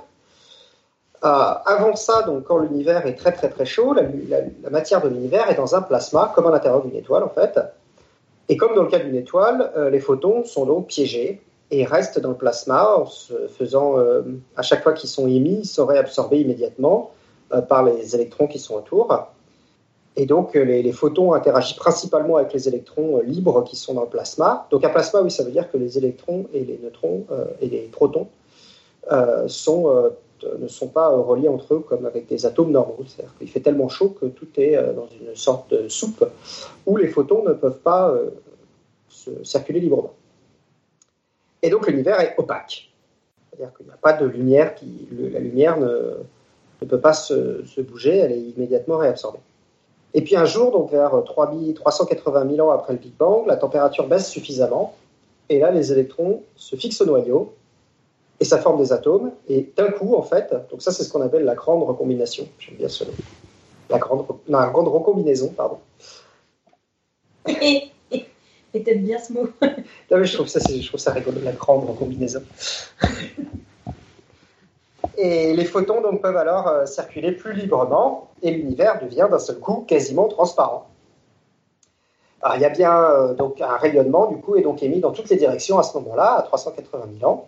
Euh, 1.24 1.54
avant 1.66 1.96
ça, 1.96 2.22
donc, 2.24 2.44
quand 2.44 2.60
l'univers 2.60 3.06
est 3.08 3.16
très 3.16 3.32
très 3.32 3.50
très 3.50 3.66
chaud, 3.66 3.94
la, 3.94 4.70
matière 4.70 5.02
de 5.02 5.10
l'univers 5.10 5.50
est 5.50 5.56
dans 5.56 5.76
un 5.76 5.82
plasma, 5.82 6.32
comme 6.36 6.46
à 6.48 6.52
l'intérieur 6.52 6.84
d'une 6.84 6.96
étoile 6.96 7.24
en 7.24 7.30
fait. 7.30 7.60
Et 8.50 8.58
comme 8.58 8.76
dans 8.76 8.84
le 8.84 8.90
cas 8.90 9.00
d'une 9.00 9.16
étoile, 9.16 9.72
euh, 9.76 9.90
les 9.90 10.00
photons 10.00 10.44
sont 10.44 10.66
donc 10.66 10.88
piégés 10.88 11.42
et 11.72 11.86
restent 11.86 12.20
dans 12.20 12.30
le 12.30 12.36
plasma 12.36 12.96
en 12.98 13.06
se 13.06 13.34
faisant, 13.48 13.98
euh, 13.98 14.22
à 14.56 14.62
chaque 14.62 14.84
fois 14.84 14.94
qu'ils 14.94 15.10
sont 15.10 15.28
émis, 15.28 15.62
ils 15.64 15.68
seraient 15.68 15.98
absorbés 15.98 16.40
immédiatement 16.40 17.12
par 17.70 17.82
les 17.82 18.14
électrons 18.14 18.48
qui 18.48 18.60
sont 18.60 18.76
autour. 18.76 19.30
Et 20.20 20.26
donc, 20.26 20.56
euh, 20.56 20.64
les, 20.64 20.92
photons 20.92 21.34
interagissent 21.34 21.78
principalement 21.78 22.38
avec 22.38 22.52
les 22.52 22.68
électrons 22.68 23.20
euh, 23.20 23.22
libres 23.22 23.64
qui 23.64 23.76
sont 23.76 23.94
dans 23.94 24.02
le 24.02 24.10
plasma. 24.10 24.68
Donc, 24.72 24.84
un 24.84 24.90
plasma, 24.90 25.22
oui, 25.22 25.30
ça 25.30 25.44
veut 25.44 25.52
dire 25.52 25.70
que 25.72 25.78
les 25.78 26.00
électrons 26.00 26.48
et 26.54 26.66
les 26.66 26.80
neutrons 26.80 27.26
euh, 27.32 27.46
et 27.62 27.70
les 27.70 27.82
protons 27.84 28.28
ne 29.12 30.68
sont 30.68 30.88
pas 30.88 31.10
reliés 31.10 31.48
entre 31.48 31.76
eux 31.76 31.80
comme 31.80 32.06
avec 32.06 32.28
des 32.28 32.46
atomes 32.46 32.72
normaux. 32.72 32.98
C'est-à-dire 33.06 33.34
qu'il 33.38 33.48
fait 33.48 33.60
tellement 33.60 33.90
chaud 33.90 34.10
que 34.10 34.26
tout 34.26 34.48
est 34.58 34.76
dans 34.94 35.08
une 35.08 35.36
sorte 35.36 35.72
de 35.72 35.88
soupe 35.88 36.28
où 36.86 36.98
les 36.98 37.08
photons 37.08 37.44
ne 37.44 37.54
peuvent 37.54 37.80
pas 37.80 38.14
se 39.08 39.44
circuler 39.44 39.80
librement. 39.80 40.14
Et 41.62 41.70
donc, 41.70 41.88
l'univers 41.88 42.20
est 42.20 42.36
opaque. 42.38 42.90
C'est-à-dire 43.50 43.74
qu'il 43.78 43.86
n'y 43.86 43.94
a 43.94 43.98
pas 43.98 44.14
de 44.14 44.26
lumière 44.26 44.76
qui. 44.76 45.08
la 45.12 45.40
lumière 45.40 45.80
ne, 45.80 46.18
peut 46.86 47.00
pas 47.00 47.14
se 47.14 47.82
bouger, 47.82 48.18
elle 48.18 48.34
est 48.34 48.42
immédiatement 48.42 48.98
réabsorbée. 48.98 49.40
Et 50.14 50.22
puis 50.22 50.36
un 50.36 50.46
jour, 50.46 50.72
donc 50.72 50.92
vers 50.92 51.12
380 51.24 52.50
000 52.56 52.68
ans 52.68 52.72
après 52.72 52.94
le 52.94 53.00
Big 53.00 53.14
Bang, 53.18 53.46
la 53.46 53.58
température 53.58 54.08
baisse 54.08 54.30
suffisamment. 54.30 54.96
Et 55.50 55.60
là, 55.60 55.72
les 55.72 55.92
électrons 55.92 56.44
se 56.56 56.76
fixent 56.76 57.02
au 57.02 57.06
noyau 57.06 57.54
et 58.40 58.46
ça 58.46 58.58
forme 58.58 58.80
des 58.80 58.94
atomes. 58.94 59.32
Et 59.48 59.70
d'un 59.76 59.92
coup, 59.92 60.16
en 60.16 60.24
fait, 60.24 60.54
donc 60.72 60.82
ça, 60.82 60.92
c'est 60.92 61.04
ce 61.04 61.12
qu'on 61.12 61.22
appelle 61.22 61.44
la 61.44 61.56
grande 61.56 61.84
recombination. 61.84 62.48
J'aime 62.60 62.76
bien 62.76 62.90
ce 62.90 63.04
nom. 63.04 63.14
La 63.90 64.00
grande, 64.00 64.26
la 64.48 64.68
grande 64.68 64.88
recombinaison, 64.88 65.50
pardon. 65.50 65.80
Et 68.74 68.84
t'aimes 68.84 69.04
bien 69.04 69.18
ce 69.18 69.34
mot. 69.34 69.48
non, 69.62 70.18
mais 70.18 70.26
je 70.26 70.34
trouve 70.34 70.48
ça, 70.48 70.60
je 70.60 70.86
trouve 70.88 71.00
ça 71.00 71.14
rigolo, 71.14 71.40
la 71.44 71.54
grande 71.54 71.90
recombinaison. 71.90 72.44
Et 75.18 75.54
les 75.54 75.66
photons 75.66 76.02
donc, 76.02 76.22
peuvent 76.22 76.38
alors 76.38 76.68
euh, 76.68 76.86
circuler 76.86 77.32
plus 77.32 77.54
librement 77.54 78.30
et 78.44 78.52
l'univers 78.52 79.02
devient 79.02 79.28
d'un 79.30 79.40
seul 79.40 79.60
coup 79.60 79.84
quasiment 79.88 80.28
transparent. 80.28 80.88
Alors, 82.44 82.56
il 82.58 82.62
y 82.62 82.66
a 82.66 82.70
bien 82.70 82.94
euh, 82.94 83.34
donc, 83.34 83.60
un 83.60 83.78
rayonnement 83.78 84.28
du 84.28 84.38
coup 84.38 84.56
est 84.56 84.62
donc 84.62 84.84
émis 84.84 85.00
dans 85.00 85.12
toutes 85.12 85.30
les 85.30 85.38
directions 85.38 85.80
à 85.80 85.84
ce 85.84 85.98
moment-là, 85.98 86.36
à 86.36 86.42
380 86.44 87.06
000 87.20 87.32
ans. 87.32 87.48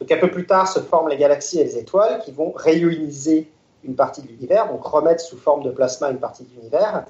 Donc 0.00 0.10
un 0.10 0.16
peu 0.16 0.30
plus 0.30 0.46
tard 0.46 0.66
se 0.68 0.80
forment 0.80 1.08
les 1.08 1.16
galaxies 1.16 1.60
et 1.60 1.64
les 1.64 1.78
étoiles 1.78 2.20
qui 2.20 2.32
vont 2.32 2.52
rayoniser 2.54 3.50
une 3.84 3.94
partie 3.94 4.22
de 4.22 4.28
l'univers, 4.28 4.68
donc 4.68 4.84
remettre 4.84 5.20
sous 5.20 5.36
forme 5.36 5.62
de 5.62 5.70
plasma 5.70 6.10
une 6.10 6.18
partie 6.18 6.44
de 6.44 6.50
l'univers. 6.56 7.04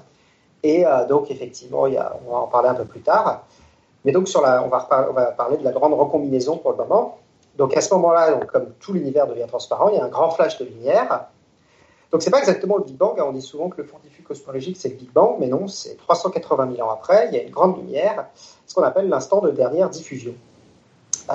Et 0.61 0.85
euh, 0.85 1.05
donc 1.07 1.31
effectivement, 1.31 1.87
il 1.87 1.93
y 1.93 1.97
a, 1.97 2.15
on 2.27 2.31
va 2.31 2.37
en 2.39 2.47
parler 2.47 2.69
un 2.69 2.75
peu 2.75 2.85
plus 2.85 3.01
tard. 3.01 3.43
Mais 4.05 4.11
donc 4.11 4.27
sur 4.27 4.41
la, 4.41 4.61
va 4.61 5.07
on 5.09 5.13
va 5.13 5.25
parler 5.31 5.57
de 5.57 5.63
la 5.63 5.71
grande 5.71 5.93
recombinaison 5.93 6.57
pour 6.57 6.71
le 6.71 6.77
moment. 6.77 7.17
Donc 7.59 7.75
à 7.75 7.81
ce 7.81 7.93
moment-là, 7.93 8.39
comme 8.51 8.67
tout 8.79 8.93
l'univers 8.93 9.27
devient 9.27 9.45
transparent, 9.45 9.89
il 9.89 9.97
y 9.97 9.99
a 9.99 10.05
un 10.05 10.07
grand 10.07 10.31
flash 10.31 10.57
de 10.57 10.65
lumière. 10.65 11.25
Donc 12.09 12.23
c'est 12.23 12.31
pas 12.31 12.39
exactement 12.39 12.77
le 12.77 12.85
Big 12.85 12.95
Bang. 12.95 13.19
Hein. 13.19 13.25
On 13.27 13.33
dit 13.33 13.41
souvent 13.41 13.67
que 13.69 13.81
le 13.81 13.83
fond 13.83 13.97
diffus 14.01 14.23
cosmologique 14.23 14.77
c'est 14.79 14.87
le 14.87 14.95
Big 14.95 15.11
Bang, 15.11 15.35
mais 15.39 15.47
non, 15.47 15.67
c'est 15.67 15.97
380 15.97 16.75
000 16.77 16.87
ans 16.87 16.91
après. 16.91 17.27
Il 17.27 17.35
y 17.35 17.37
a 17.37 17.43
une 17.43 17.51
grande 17.51 17.77
lumière, 17.77 18.27
ce 18.65 18.73
qu'on 18.73 18.83
appelle 18.83 19.09
l'instant 19.09 19.41
de 19.41 19.51
dernière 19.51 19.89
diffusion. 19.89 20.33
Euh, 21.29 21.33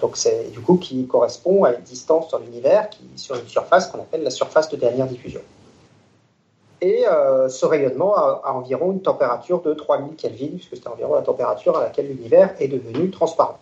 donc 0.00 0.16
c'est 0.16 0.48
du 0.52 0.60
coup 0.60 0.76
qui 0.76 1.08
correspond 1.08 1.64
à 1.64 1.72
une 1.72 1.82
distance 1.82 2.30
dans 2.30 2.38
l'univers 2.38 2.88
qui 2.88 3.02
sur 3.16 3.34
une 3.34 3.48
surface 3.48 3.88
qu'on 3.88 3.98
appelle 3.98 4.22
la 4.22 4.30
surface 4.30 4.68
de 4.68 4.76
dernière 4.76 5.08
diffusion. 5.08 5.40
Et 6.80 7.04
euh, 7.08 7.48
ce 7.48 7.66
rayonnement 7.66 8.14
a, 8.16 8.42
a, 8.44 8.52
environ 8.52 8.92
une 8.92 9.02
température 9.02 9.60
de 9.62 9.74
3000 9.74 10.14
Kelvin, 10.14 10.56
puisque 10.56 10.76
c'est 10.76 10.86
environ 10.86 11.16
la 11.16 11.22
température 11.22 11.76
à 11.76 11.82
laquelle 11.82 12.06
l'univers 12.06 12.54
est 12.60 12.68
devenu 12.68 13.10
transparent. 13.10 13.58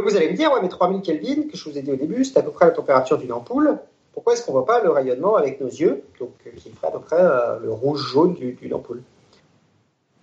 Vous 0.00 0.16
allez 0.16 0.30
me 0.30 0.36
dire, 0.36 0.52
ouais, 0.52 0.60
mais 0.62 0.68
3000 0.68 1.02
Kelvin, 1.02 1.42
que 1.50 1.56
je 1.56 1.68
vous 1.68 1.78
ai 1.78 1.82
dit 1.82 1.92
au 1.92 1.96
début, 1.96 2.24
c'est 2.24 2.38
à 2.38 2.42
peu 2.42 2.50
près 2.50 2.66
la 2.66 2.72
température 2.72 3.18
d'une 3.18 3.32
ampoule. 3.32 3.78
Pourquoi 4.12 4.32
est-ce 4.32 4.44
qu'on 4.44 4.52
ne 4.52 4.56
voit 4.58 4.66
pas 4.66 4.82
le 4.82 4.90
rayonnement 4.90 5.36
avec 5.36 5.60
nos 5.60 5.68
yeux, 5.68 6.02
donc 6.18 6.32
euh, 6.46 6.50
qui 6.56 6.70
ferait 6.70 6.88
à 6.88 6.90
peu 6.90 6.98
près 6.98 7.20
euh, 7.20 7.58
le 7.62 7.72
rouge-jaune 7.72 8.34
d'une 8.34 8.74
ampoule? 8.74 9.02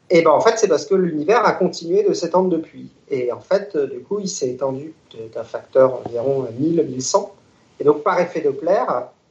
Et 0.10 0.22
bien 0.22 0.32
en 0.32 0.42
fait, 0.42 0.58
c'est 0.58 0.68
parce 0.68 0.86
que 0.86 0.96
l'univers 0.96 1.46
a 1.46 1.54
continué 1.54 2.04
de 2.04 2.14
s'étendre 2.14 2.50
depuis. 2.50 2.92
Et 3.10 3.32
en 3.32 3.40
fait, 3.40 3.76
euh, 3.76 3.88
du 3.88 4.02
coup, 4.02 4.20
il 4.20 4.28
s'est 4.28 4.50
étendu 4.50 4.94
d'un 5.34 5.44
facteur 5.44 6.02
environ 6.06 6.46
1000-1100. 6.62 7.30
Et 7.80 7.84
donc 7.84 8.04
par 8.04 8.20
effet 8.20 8.42
Doppler, 8.42 8.84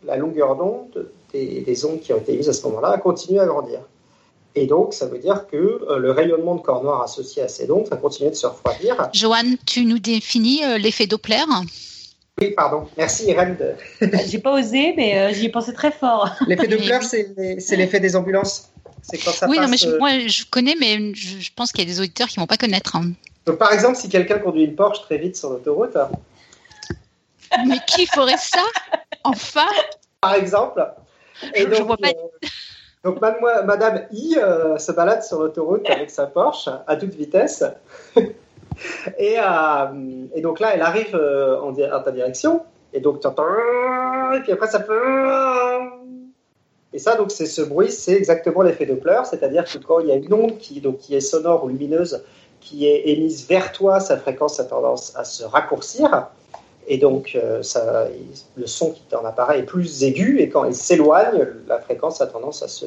la 0.05 0.17
longueur 0.17 0.57
d'onde 0.57 1.09
des, 1.33 1.61
des 1.61 1.85
ondes 1.85 2.01
qui 2.01 2.13
ont 2.13 2.19
été 2.19 2.35
émises 2.35 2.49
à 2.49 2.53
ce 2.53 2.67
moment-là 2.67 2.89
a 2.89 2.99
continué 2.99 3.41
à 3.41 3.47
grandir. 3.47 3.81
Et 4.57 4.67
donc, 4.67 4.95
ça 4.95 5.07
veut 5.07 5.19
dire 5.19 5.47
que 5.51 5.57
euh, 5.57 5.99
le 5.99 6.13
rayonnement 6.13 6.55
de 6.55 6.61
corps 6.61 6.83
noir 6.83 7.03
associé 7.03 7.43
à 7.43 7.49
ces 7.49 7.71
ondes 7.71 7.89
va 7.89 7.97
continuer 7.97 8.31
de 8.31 8.37
se 8.37 8.47
refroidir. 8.47 9.09
Joanne, 9.13 9.57
tu 9.67 9.85
nous 9.85 9.99
définis 9.99 10.65
euh, 10.65 10.79
l'effet 10.79 11.07
Doppler 11.07 11.43
Oui, 12.41 12.53
pardon. 12.53 12.89
Merci 12.97 13.27
Irène. 13.27 13.57
De... 13.57 13.75
J'ai 14.29 14.39
pas 14.39 14.53
osé, 14.53 14.95
mais 14.97 15.19
euh, 15.19 15.33
j'y 15.33 15.47
ai 15.47 15.49
pensé 15.49 15.73
très 15.73 15.91
fort. 15.91 16.31
L'effet 16.47 16.69
Doppler, 16.69 16.99
c'est 17.59 17.77
l'effet 17.77 17.99
des 17.99 18.15
ambulances. 18.15 18.71
C'est 19.03 19.19
quand 19.19 19.33
ça 19.33 19.49
oui, 19.49 19.59
non, 19.59 19.69
mais 19.69 19.77
moi 19.99 20.11
je 20.27 20.45
connais, 20.51 20.77
mais 20.81 21.15
je, 21.15 21.51
pense 21.55 21.73
qu'il 21.73 21.87
y 21.87 21.91
a 21.91 21.93
des 21.93 22.01
auditeurs 22.01 22.29
qui 22.29 22.41
vont 22.41 22.47
pas 22.47 22.57
connaître. 22.57 22.97
Hein. 22.97 23.11
Donc, 23.45 23.59
par 23.59 23.73
exemple, 23.73 23.97
si 23.97 24.09
quelqu'un 24.09 24.39
conduit 24.39 24.65
une 24.65 24.75
Porsche 24.75 25.03
très 25.03 25.19
vite 25.19 25.37
sur 25.37 25.51
l'autoroute. 25.51 25.97
Mais 27.67 27.79
qui 27.87 28.07
ferait 28.07 28.39
ça? 28.39 28.63
Enfin? 29.25 29.69
Par 30.21 30.35
exemple. 30.35 30.87
Et 31.55 31.65
donc, 31.65 31.75
je 31.75 31.83
vois 31.83 31.97
pas. 31.97 32.09
Donc 33.05 33.21
Madame 33.21 34.07
I 34.13 34.39
euh, 34.39 34.79
se 34.79 34.91
balade 34.91 35.23
sur 35.23 35.39
l'autoroute 35.41 35.89
avec 35.91 36.11
sa 36.11 36.27
Porsche 36.27 36.71
à 36.87 36.97
toute 36.97 37.15
vitesse. 37.15 37.63
et, 38.17 39.37
euh, 39.39 40.27
et, 40.35 40.41
donc 40.41 40.59
là, 40.59 40.71
elle 40.75 40.81
arrive 40.81 41.15
euh, 41.15 41.61
en, 41.61 41.75
ta 41.75 42.11
direction. 42.11 42.63
Et 42.95 43.01
donc 43.01 43.21
tu 43.21 43.27
entends... 43.27 43.45
Et 44.35 44.41
puis 44.41 44.53
après, 44.53 44.69
ça 44.69 44.81
fait... 44.83 44.93
Et 46.95 46.99
ça, 46.99 47.17
donc, 47.17 47.33
c'est 47.33 47.47
ce 47.47 47.61
bruit, 47.61 47.91
c'est 47.91 48.13
exactement 48.13 48.63
l'effet 48.63 48.87
Doppler. 48.87 49.21
C'est-à-dire 49.25 49.65
que 49.65 49.79
quand 49.79 49.99
il 49.99 50.07
y 50.07 50.13
a 50.13 50.15
une 50.15 50.33
onde 50.33 50.59
qui, 50.59 50.81
donc, 50.81 50.99
qui 50.99 51.17
est 51.17 51.21
sonore 51.21 51.65
ou 51.65 51.69
lumineuse, 51.69 52.25
qui 52.61 52.87
est 52.87 53.09
émise 53.09 53.49
vers 53.49 53.73
toi, 53.73 53.99
sa 53.99 54.17
fréquence 54.17 54.61
a 54.61 54.65
tendance 54.65 55.15
à 55.17 55.25
se 55.25 55.43
raccourcir. 55.43 56.29
Et 56.87 56.99
donc, 56.99 57.39
ça, 57.63 58.09
le 58.57 58.67
son 58.67 58.93
qui 58.93 59.03
en 59.15 59.25
appareil 59.25 59.61
est 59.61 59.65
plus 59.65 60.03
aigu, 60.03 60.41
et 60.41 60.49
quand 60.49 60.65
il 60.65 60.75
s'éloigne, 60.75 61.47
la 61.67 61.81
fréquence 61.81 62.21
a 62.21 62.27
tendance 62.27 62.63
à 62.63 62.69
se 62.69 62.87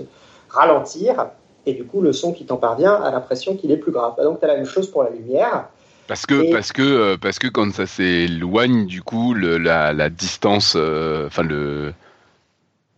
ralentir, 0.49 1.29
et 1.67 1.73
du 1.73 1.83
coup, 1.83 2.01
le 2.01 2.13
son 2.13 2.31
qui 2.31 2.45
t'en 2.45 2.55
parvient 2.55 2.95
a 2.95 3.11
l'impression 3.11 3.57
qu'il 3.57 3.71
est 3.71 3.77
plus 3.77 3.91
grave. 3.91 4.13
Bah, 4.17 4.23
donc, 4.23 4.39
tu 4.39 4.45
as 4.45 4.47
la 4.47 4.55
même 4.55 4.65
chose 4.65 4.89
pour 4.89 5.03
la 5.03 5.09
lumière. 5.09 5.67
Parce 6.07 6.25
que, 6.25 6.49
parce, 6.53 6.71
que, 6.71 6.81
euh, 6.81 7.17
parce 7.17 7.37
que 7.37 7.47
quand 7.47 7.71
ça 7.73 7.85
s'éloigne, 7.85 8.85
du 8.85 9.01
coup, 9.01 9.33
le, 9.33 9.57
la, 9.57 9.91
la, 9.91 10.09
distance, 10.09 10.75
euh, 10.77 11.27
enfin, 11.27 11.43
le. 11.43 11.93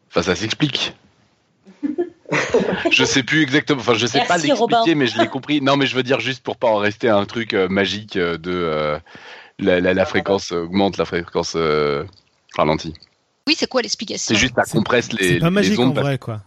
Enfin, 0.09 0.21
ça 0.21 0.35
s'explique. 0.35 0.95
je 2.91 3.03
sais 3.03 3.23
plus 3.23 3.41
exactement, 3.41 3.79
enfin, 3.79 3.95
je 3.95 4.05
sais 4.05 4.21
pas 4.27 4.37
l'expliquer, 4.37 4.93
mais 4.93 5.07
je 5.07 5.17
l'ai 5.17 5.27
compris. 5.27 5.61
Non, 5.61 5.75
mais 5.75 5.87
je 5.87 5.95
veux 5.95 6.03
dire 6.03 6.19
juste 6.19 6.43
pour 6.43 6.55
pas 6.55 6.67
en 6.67 6.77
rester 6.77 7.09
à 7.09 7.17
un 7.17 7.25
truc 7.25 7.55
euh, 7.55 7.67
magique 7.67 8.19
de 8.19 8.99
la, 9.59 9.79
la, 9.79 9.93
la 9.93 10.05
fréquence 10.05 10.51
augmente, 10.51 10.97
la 10.97 11.05
fréquence 11.05 11.53
euh, 11.55 12.03
ralentit. 12.55 12.93
Oui, 13.47 13.55
c'est 13.57 13.67
quoi 13.67 13.81
l'explication? 13.81 14.33
C'est 14.33 14.39
juste 14.39 14.55
ça 14.55 14.63
compresse 14.63 15.11
les, 15.13 15.27
C'est 15.27 15.39
pas 15.39 15.45
les 15.47 15.51
magique 15.51 15.79
en 15.79 15.87
ondes. 15.89 15.99
vrai, 15.99 16.17
quoi. 16.17 16.41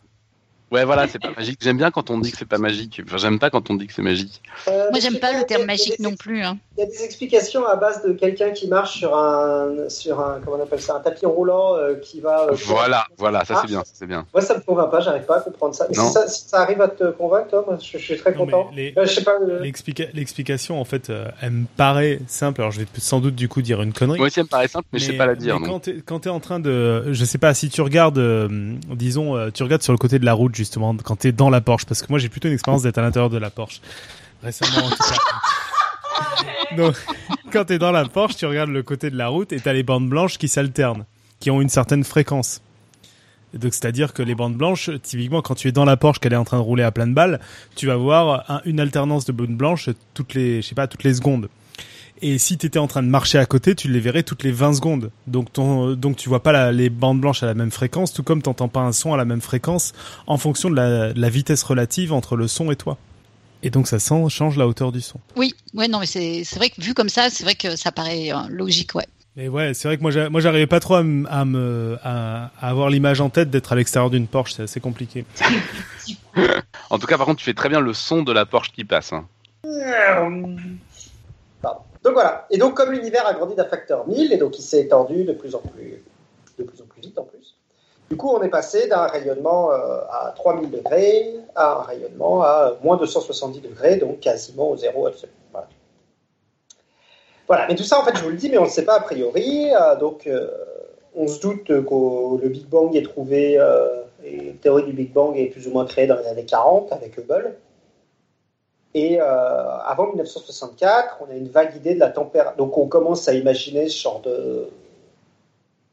Ouais, 0.72 0.84
voilà, 0.84 1.06
c'est 1.06 1.18
pas 1.20 1.30
magique. 1.36 1.58
J'aime 1.62 1.76
bien 1.76 1.90
quand 1.90 2.08
on 2.10 2.18
dit 2.18 2.32
que 2.32 2.38
c'est 2.38 2.48
pas 2.48 2.58
magique. 2.58 3.00
Enfin, 3.06 3.18
j'aime 3.18 3.38
pas 3.38 3.50
quand 3.50 3.70
on 3.70 3.74
dit 3.74 3.86
que 3.86 3.92
c'est 3.92 4.02
magique. 4.02 4.40
Euh, 4.68 4.86
Moi, 4.90 5.00
j'aime 5.00 5.18
pas 5.18 5.32
le 5.38 5.44
terme 5.44 5.66
magique 5.66 5.98
non 5.98 6.16
plus. 6.16 6.42
hein. 6.42 6.56
Il 6.78 6.80
y 6.80 6.82
a 6.84 6.86
des 6.86 7.02
explications 7.04 7.66
à 7.66 7.76
base 7.76 8.02
de 8.02 8.12
quelqu'un 8.14 8.50
qui 8.52 8.66
marche 8.68 8.96
sur 8.98 9.14
un, 9.14 9.88
sur 9.90 10.18
un, 10.20 10.40
comment 10.42 10.56
on 10.58 10.62
appelle 10.62 10.80
ça, 10.80 10.96
un 10.96 11.00
tapis 11.00 11.26
roulant 11.26 11.76
euh, 11.76 11.96
qui 11.96 12.20
va. 12.20 12.46
euh, 12.48 12.56
Voilà, 12.64 13.04
voilà, 13.18 13.44
ça 13.44 13.54
Ah. 13.56 13.58
c'est 13.60 13.68
bien, 13.68 13.80
ça, 13.84 13.90
c'est 13.92 14.06
bien. 14.06 14.24
Moi, 14.32 14.40
ça 14.42 14.54
me 14.56 14.60
convainc 14.62 14.90
pas, 14.90 15.00
j'arrive 15.00 15.24
pas 15.26 15.36
à 15.36 15.40
comprendre 15.40 15.74
ça. 15.74 15.86
Mais 15.90 15.96
Non. 15.96 16.06
si 16.06 16.12
ça, 16.14 16.26
si 16.26 16.48
ça 16.48 16.60
arrive 16.62 16.80
à 16.80 16.88
te 16.88 17.10
convaincre, 17.10 17.48
toi, 17.50 17.64
moi, 17.66 17.76
je, 17.78 17.98
je 17.98 18.02
suis 18.02 18.16
très 18.16 18.30
mais 18.30 18.36
content. 18.38 18.70
les- 18.74 18.94
Euh, 18.96 19.04
euh, 19.06 19.60
L'explication, 20.14 20.80
en 20.80 20.84
fait, 20.86 21.10
euh, 21.10 21.28
elle 21.42 21.50
me 21.50 21.66
paraît 21.76 22.20
simple. 22.26 22.62
Alors, 22.62 22.72
je 22.72 22.80
vais 22.80 22.86
sans 22.98 23.20
doute 23.20 23.34
du 23.34 23.48
coup 23.48 23.60
dire 23.60 23.82
une 23.82 23.92
connerie. 23.92 24.18
Moi 24.18 24.28
aussi, 24.28 24.40
elle 24.40 24.44
me 24.46 24.48
paraît 24.48 24.68
simple, 24.68 24.86
mais, 24.92 24.98
je 24.98 25.04
sais 25.06 25.12
pas 25.18 25.26
la 25.26 25.34
dire. 25.34 25.60
mais 25.60 25.66
quand 25.68 25.80
t'es 25.80 25.96
quand 26.04 26.20
t'es 26.20 26.30
en 26.30 26.40
train 26.40 26.60
de, 26.60 27.12
je 27.12 27.24
sais 27.26 27.38
pas 27.38 27.52
si 27.52 27.68
tu 27.68 27.82
regardes, 27.82 28.18
euh, 28.18 28.48
disons, 28.90 29.36
euh, 29.36 29.50
tu 29.52 29.62
regardes 29.62 29.82
sur 29.82 29.92
le 29.92 29.98
côté 29.98 30.18
de 30.18 30.24
la 30.24 30.32
route 30.32 30.54
justement 30.62 30.96
quand 30.96 31.16
t'es 31.16 31.32
dans 31.32 31.50
la 31.50 31.60
Porsche, 31.60 31.84
parce 31.86 32.00
que 32.02 32.06
moi 32.08 32.18
j'ai 32.18 32.28
plutôt 32.28 32.48
une 32.48 32.54
expérience 32.54 32.82
d'être 32.82 32.98
à 32.98 33.02
l'intérieur 33.02 33.30
de 33.30 33.38
la 33.38 33.50
Porsche 33.50 33.80
récemment 34.42 34.86
en 34.86 34.90
tout 34.90 34.96
cas. 34.96 35.16
Donc 36.76 36.94
quand 37.52 37.64
t'es 37.66 37.78
dans 37.78 37.92
la 37.92 38.04
Porsche, 38.06 38.36
tu 38.36 38.46
regardes 38.46 38.70
le 38.70 38.82
côté 38.82 39.10
de 39.10 39.16
la 39.16 39.28
route 39.28 39.52
et 39.52 39.60
t'as 39.60 39.72
les 39.72 39.82
bandes 39.82 40.08
blanches 40.08 40.38
qui 40.38 40.48
s'alternent, 40.48 41.04
qui 41.40 41.50
ont 41.50 41.60
une 41.60 41.68
certaine 41.68 42.04
fréquence. 42.04 42.60
Donc 43.54 43.74
c'est-à-dire 43.74 44.14
que 44.14 44.22
les 44.22 44.34
bandes 44.34 44.54
blanches, 44.56 44.88
typiquement 45.02 45.42
quand 45.42 45.54
tu 45.54 45.68
es 45.68 45.72
dans 45.72 45.84
la 45.84 45.96
Porsche 45.98 46.18
qu'elle 46.20 46.32
est 46.32 46.36
en 46.36 46.44
train 46.44 46.56
de 46.56 46.62
rouler 46.62 46.82
à 46.84 46.90
pleine 46.90 47.12
balle, 47.12 47.38
tu 47.76 47.86
vas 47.86 47.96
voir 47.96 48.50
un- 48.50 48.62
une 48.64 48.80
alternance 48.80 49.26
de 49.26 49.32
bandes 49.32 49.56
blanches 49.56 49.90
toutes 50.14 50.32
les, 50.34 50.62
je 50.62 50.68
sais 50.68 50.74
pas, 50.74 50.86
toutes 50.86 51.04
les 51.04 51.14
secondes. 51.14 51.48
Et 52.24 52.38
si 52.38 52.56
tu 52.56 52.66
étais 52.66 52.78
en 52.78 52.86
train 52.86 53.02
de 53.02 53.08
marcher 53.08 53.38
à 53.38 53.46
côté, 53.46 53.74
tu 53.74 53.88
les 53.90 53.98
verrais 53.98 54.22
toutes 54.22 54.44
les 54.44 54.52
20 54.52 54.74
secondes. 54.74 55.10
Donc, 55.26 55.52
ton, 55.52 55.94
donc 55.94 56.16
tu 56.16 56.28
vois 56.28 56.40
pas 56.42 56.52
la- 56.52 56.70
les 56.70 56.88
bandes 56.88 57.20
blanches 57.20 57.42
à 57.42 57.46
la 57.46 57.54
même 57.54 57.72
fréquence, 57.72 58.12
tout 58.12 58.22
comme 58.22 58.42
t'entends 58.42 58.68
pas 58.68 58.80
un 58.80 58.92
son 58.92 59.12
à 59.12 59.16
la 59.16 59.24
même 59.24 59.40
fréquence 59.40 59.92
en 60.28 60.38
fonction 60.38 60.70
de 60.70 60.76
la, 60.76 61.12
de 61.12 61.20
la 61.20 61.28
vitesse 61.28 61.64
relative 61.64 62.12
entre 62.12 62.36
le 62.36 62.46
son 62.46 62.70
et 62.70 62.76
toi. 62.76 62.96
Et 63.64 63.70
donc 63.70 63.88
ça 63.88 63.98
sent, 63.98 64.24
change 64.28 64.56
la 64.56 64.66
hauteur 64.68 64.92
du 64.92 65.00
son. 65.00 65.18
Oui, 65.36 65.54
ouais, 65.74 65.88
non, 65.88 65.98
mais 66.00 66.06
c'est 66.06 66.44
vrai 66.56 66.70
que 66.70 66.80
vu 66.80 66.94
comme 66.94 67.08
ça, 67.08 67.28
c'est 67.28 67.42
vrai 67.42 67.54
que 67.56 67.74
ça 67.76 67.90
paraît 67.90 68.32
euh, 68.32 68.36
logique, 68.50 68.94
ouais. 68.94 69.06
Mais 69.34 69.48
ouais, 69.48 69.72
c'est 69.74 69.88
vrai 69.88 69.96
que 69.96 70.02
moi, 70.02 70.28
moi 70.30 70.40
j'arrivais 70.40 70.66
pas 70.66 70.78
trop 70.78 70.94
à, 70.96 71.02
me- 71.02 71.26
à, 71.32 71.44
me, 71.44 71.96
à, 72.04 72.50
à 72.60 72.68
avoir 72.68 72.88
l'image 72.90 73.20
en 73.20 73.30
tête 73.30 73.50
d'être 73.50 73.72
à 73.72 73.76
l'extérieur 73.76 74.10
d'une 74.10 74.26
Porsche, 74.28 74.52
c'est 74.54 74.62
assez 74.62 74.78
compliqué. 74.80 75.24
En 76.90 76.98
tout 76.98 77.06
cas, 77.06 77.16
par 77.16 77.26
contre, 77.26 77.38
tu 77.38 77.44
fais 77.44 77.54
très 77.54 77.68
bien 77.70 77.80
le 77.80 77.94
son 77.94 78.22
de 78.22 78.32
la 78.32 78.44
Porsche 78.46 78.70
qui 78.72 78.84
passe. 78.84 79.12
hein. 79.12 79.24
Donc 82.02 82.14
voilà. 82.14 82.46
Et 82.50 82.58
donc, 82.58 82.74
comme 82.74 82.90
l'univers 82.90 83.26
a 83.26 83.34
grandi 83.34 83.54
d'un 83.54 83.64
facteur 83.64 84.06
1000, 84.06 84.32
et 84.32 84.36
donc 84.36 84.58
il 84.58 84.62
s'est 84.62 84.80
étendu 84.80 85.24
de 85.24 85.32
plus 85.32 85.54
en 85.54 85.60
plus, 85.60 86.02
de 86.58 86.64
plus 86.64 86.80
en 86.82 86.86
plus 86.86 87.00
vite 87.00 87.18
en 87.18 87.24
plus, 87.24 87.56
du 88.10 88.16
coup, 88.16 88.28
on 88.28 88.42
est 88.42 88.48
passé 88.48 88.88
d'un 88.88 89.06
rayonnement 89.06 89.72
euh, 89.72 90.00
à 90.10 90.34
3000 90.36 90.70
degrés 90.70 91.34
à 91.54 91.78
un 91.78 91.82
rayonnement 91.82 92.42
à 92.42 92.74
moins 92.82 92.96
270 92.96 93.60
degrés, 93.60 93.96
donc 93.96 94.20
quasiment 94.20 94.70
au 94.70 94.76
zéro 94.76 95.06
absolu. 95.06 95.32
Voilà. 95.50 95.68
Voilà. 97.46 97.66
Mais 97.68 97.74
tout 97.74 97.84
ça, 97.84 98.00
en 98.00 98.04
fait, 98.04 98.16
je 98.16 98.22
vous 98.22 98.30
le 98.30 98.36
dis, 98.36 98.50
mais 98.50 98.58
on 98.58 98.64
ne 98.64 98.68
sait 98.68 98.84
pas 98.84 98.96
a 98.96 99.00
priori. 99.00 99.70
euh, 99.74 99.96
donc, 99.96 100.26
euh, 100.26 100.50
on 101.14 101.28
se 101.28 101.40
doute 101.40 101.64
que 101.64 101.72
le 101.72 102.48
Big 102.48 102.66
Bang 102.66 102.94
est 102.96 103.02
trouvé, 103.02 103.52
et 104.24 104.36
la 104.36 104.52
théorie 104.60 104.84
du 104.84 104.92
Big 104.92 105.12
Bang 105.12 105.36
est 105.36 105.46
plus 105.46 105.66
ou 105.68 105.70
moins 105.70 105.84
créée 105.84 106.06
dans 106.06 106.16
les 106.16 106.26
années 106.26 106.46
40 106.46 106.90
avec 106.92 107.18
Hubble. 107.18 107.54
Et 108.94 109.20
euh, 109.20 109.24
avant 109.24 110.08
1964, 110.08 111.18
on 111.20 111.32
a 111.32 111.34
une 111.34 111.48
vague 111.48 111.74
idée 111.76 111.94
de 111.94 112.00
la 112.00 112.10
température. 112.10 112.56
Donc 112.56 112.76
on 112.76 112.86
commence 112.86 113.26
à 113.26 113.32
imaginer 113.32 113.88
ce 113.88 114.02
genre 114.02 114.20
de, 114.20 114.68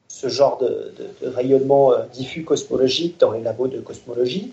ce 0.10 0.28
genre 0.28 0.58
de, 0.58 0.94
rayonnement 1.24 1.94
euh, 1.94 2.04
diffus 2.12 2.44
cosmologique 2.44 3.20
dans 3.20 3.32
les 3.32 3.42
labos 3.42 3.68
de 3.68 3.80
cosmologie. 3.80 4.52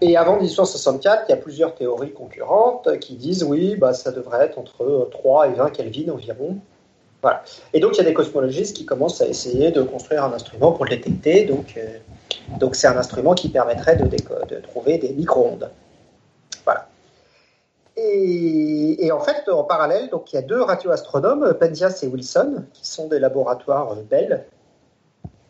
Et 0.00 0.16
avant 0.16 0.36
1964, 0.36 1.24
il 1.28 1.30
y 1.30 1.34
a 1.34 1.36
plusieurs 1.38 1.74
théories 1.74 2.12
concurrentes 2.12 2.98
qui 2.98 3.14
disent 3.14 3.44
oui, 3.44 3.76
bah, 3.76 3.94
ça 3.94 4.12
devrait 4.12 4.44
être 4.44 4.58
entre 4.58 5.08
3 5.10 5.48
et 5.48 5.52
20 5.54 5.70
Kelvin 5.70 6.12
environ. 6.12 6.58
Voilà. 7.22 7.42
Et 7.72 7.80
donc 7.80 7.92
il 7.94 7.98
y 7.98 8.00
a 8.00 8.04
des 8.04 8.14
cosmologistes 8.14 8.76
qui 8.76 8.84
commencent 8.84 9.20
à 9.20 9.28
essayer 9.28 9.70
de 9.70 9.82
construire 9.82 10.24
un 10.24 10.32
instrument 10.32 10.72
pour 10.72 10.84
le 10.84 10.90
détecter. 10.90 11.44
Donc 11.44 11.74
euh, 11.76 11.98
donc 12.58 12.74
c'est 12.74 12.88
un 12.88 12.96
instrument 12.98 13.34
qui 13.34 13.48
permettrait 13.48 13.96
de, 13.96 14.04
de 14.04 14.60
trouver 14.60 14.98
des 14.98 15.12
micro-ondes. 15.12 15.70
Et, 17.96 19.10
en 19.12 19.20
fait, 19.20 19.48
en 19.48 19.64
parallèle, 19.64 20.08
donc 20.08 20.32
il 20.32 20.36
y 20.36 20.38
a 20.38 20.42
deux 20.42 20.60
radioastronomes, 20.60 21.54
Penzias 21.54 22.00
et 22.02 22.06
Wilson, 22.06 22.64
qui 22.72 22.86
sont 22.86 23.08
des 23.08 23.18
laboratoires 23.18 23.92
euh, 23.92 24.02
Bell, 24.08 24.46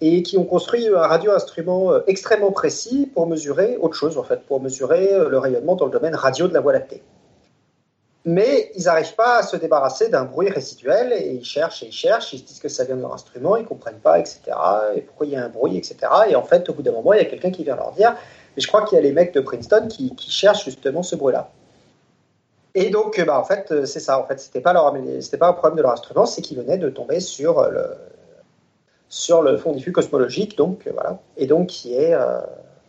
et 0.01 0.25
qui 0.25 0.37
ont 0.37 0.45
construit 0.45 0.89
un 0.89 1.07
radioinstrument 1.07 1.93
euh, 1.93 2.01
extrêmement 2.09 2.51
précis 2.51 3.09
pour 3.15 3.29
mesurer 3.29 3.77
autre 3.77 3.95
chose, 3.95 4.19
en 4.19 4.25
fait, 4.25 4.45
pour 4.47 4.61
mesurer 4.61 5.13
euh, 5.13 5.29
le 5.29 5.39
rayonnement 5.39 5.77
dans 5.77 5.87
le 5.87 5.93
domaine 5.93 6.17
radio 6.17 6.49
de 6.49 6.55
la 6.55 6.61
Voie 6.61 6.73
lactée. 6.73 7.03
Mais 8.25 8.73
ils 8.77 8.85
n'arrivent 8.85 9.15
pas 9.15 9.39
à 9.39 9.43
se 9.43 9.57
débarrasser 9.57 10.09
d'un 10.09 10.25
bruit 10.25 10.51
résiduel, 10.51 11.13
et 11.13 11.35
ils 11.35 11.45
cherchent 11.45 11.85
et 11.85 11.87
ils 11.87 11.93
cherchent, 11.93 12.33
ils 12.33 12.41
se 12.41 12.45
disent 12.45 12.61
que 12.61 12.69
ça 12.69 12.85
vient 12.85 12.97
de 12.97 13.03
leur 13.03 13.15
instrument, 13.15 13.57
ils 13.57 13.63
ne 13.63 13.69
comprennent 13.69 14.01
pas, 14.01 14.19
etc., 14.19 14.41
et 14.97 15.03
pourquoi 15.03 15.27
il 15.27 15.33
y 15.33 15.37
a 15.37 15.45
un 15.45 15.49
bruit, 15.49 15.77
etc. 15.77 15.97
Et 16.29 16.35
en 16.35 16.43
fait, 16.43 16.69
au 16.69 16.75
bout 16.75 16.83
d'un 16.83 16.93
moment, 16.93 17.13
il 17.13 17.19
y 17.19 17.23
a 17.23 17.27
quelqu'un 17.27 17.53
qui 17.53 17.63
vient 17.63 17.77
leur 17.77 17.93
dire, 17.93 18.17
et 18.57 18.61
je 18.61 18.67
crois 18.67 18.85
qu'il 18.85 18.97
y 18.97 18.99
a 18.99 19.03
les 19.03 19.13
mecs 19.13 19.33
de 19.33 19.41
Princeton 19.41 19.87
qui 19.89 20.13
cherchent 20.19 20.65
justement 20.65 21.05
ce 21.05 21.15
bruit-là. 21.15 21.49
Et 22.75 22.91
donc, 22.91 23.19
euh, 23.19 23.25
bah, 23.25 23.39
en 23.39 23.45
fait, 23.45 23.71
euh, 23.71 23.85
c'est 23.85 24.01
ça. 24.01 24.19
En 24.19 24.25
fait, 24.25 24.41
c'était 24.41 24.61
pas 24.61 24.73
leur, 24.73 24.95
c'était 25.21 25.37
pas 25.37 25.49
un 25.49 25.53
problème 25.53 25.77
de 25.77 25.83
leur 25.83 25.93
instrument, 25.93 26.27
c'est 26.27 26.41
qu'ils 26.43 26.59
venaient 26.59 26.79
de 26.79 26.89
tomber 26.89 27.21
sur 27.21 27.59
euh, 27.59 27.71
le, 27.71 27.87
sur 29.09 29.43
le 29.43 29.59
fond 29.59 29.73
diffus 29.73 29.93
cosmologique, 29.93 30.57
donc 30.57 30.89
voilà. 30.93 31.19
Et 31.37 31.47
donc, 31.47 31.67
qui 31.67 31.95
est 31.95 32.17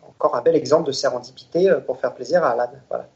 encore 0.08 0.36
un 0.36 0.42
bel 0.42 0.56
exemple 0.56 0.88
de 0.88 0.94
sérendipité 0.94 1.70
pour 1.86 2.00
faire 2.00 2.14
plaisir 2.14 2.46
à 2.46 2.52
Alan. 2.52 2.72
Voilà. 2.90 3.08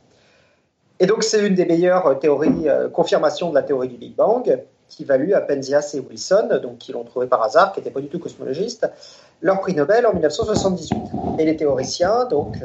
Et 0.99 1.05
donc, 1.05 1.23
c'est 1.23 1.45
une 1.47 1.55
des 1.55 1.65
meilleures 1.65 2.19
théories, 2.19 2.67
confirmations 2.91 3.49
de 3.49 3.55
la 3.55 3.63
théorie 3.63 3.87
du 3.87 3.95
Big 3.95 4.13
Bang, 4.13 4.61
qui 4.89 5.05
valut 5.05 5.33
à 5.33 5.41
Penzias 5.41 5.93
et 5.93 6.01
Wilson, 6.01 6.59
donc 6.61 6.79
qui 6.79 6.91
l'ont 6.91 7.05
trouvé 7.05 7.27
par 7.27 7.41
hasard, 7.43 7.71
qui 7.71 7.79
n'étaient 7.79 7.91
pas 7.91 8.01
du 8.01 8.09
tout 8.09 8.19
cosmologistes, 8.19 8.89
leur 9.39 9.61
prix 9.61 9.73
Nobel 9.73 10.05
en 10.05 10.11
1978. 10.11 10.97
Et 11.39 11.45
les 11.45 11.55
théoriciens, 11.55 12.25
donc, 12.25 12.57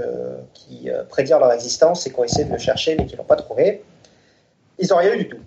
qui 0.55 0.91
prédirent 1.09 1.39
leur 1.39 1.53
existence 1.53 2.05
et 2.09 2.13
qui 2.13 2.19
ont 2.19 2.25
essayé 2.25 2.47
de 2.47 2.53
le 2.53 2.59
chercher 2.59 2.97
mais 2.97 3.07
qui 3.07 3.13
ne 3.13 3.19
l'ont 3.19 3.25
pas 3.25 3.37
trouvé, 3.37 3.85
ils 4.79 4.89
n'ont 4.89 4.97
rien 4.97 5.15
eu 5.15 5.19
du 5.19 5.29
tout. 5.29 5.41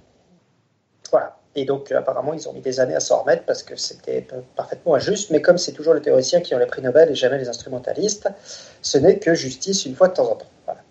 Voilà. 1.11 1.37
Et 1.57 1.63
donc, 1.65 1.91
euh, 1.91 1.99
apparemment, 1.99 2.33
ils 2.33 2.49
ont 2.49 2.53
mis 2.53 2.59
des 2.61 2.79
années 2.79 2.95
à 2.95 2.99
s'en 2.99 3.21
remettre 3.21 3.43
parce 3.45 3.63
que 3.63 3.75
c'était 3.77 4.27
parfaitement 4.55 4.95
injuste. 4.95 5.29
Mais 5.31 5.41
comme 5.41 5.57
c'est 5.57 5.71
toujours 5.71 5.93
les 5.93 6.01
théoriciens 6.01 6.41
qui 6.41 6.53
ont 6.53 6.59
les 6.59 6.65
prix 6.65 6.81
Nobel 6.81 7.09
et 7.11 7.15
jamais 7.15 7.37
les 7.37 7.47
instrumentalistes, 7.47 8.27
ce 8.81 8.97
n'est 8.97 9.19
que 9.19 9.33
justice 9.33 9.85
une 9.85 9.95
fois 9.95 10.09
de 10.09 10.13
temps 10.13 10.29
en 10.31 10.35
temps. 10.35 10.45
Voilà. 10.65 10.81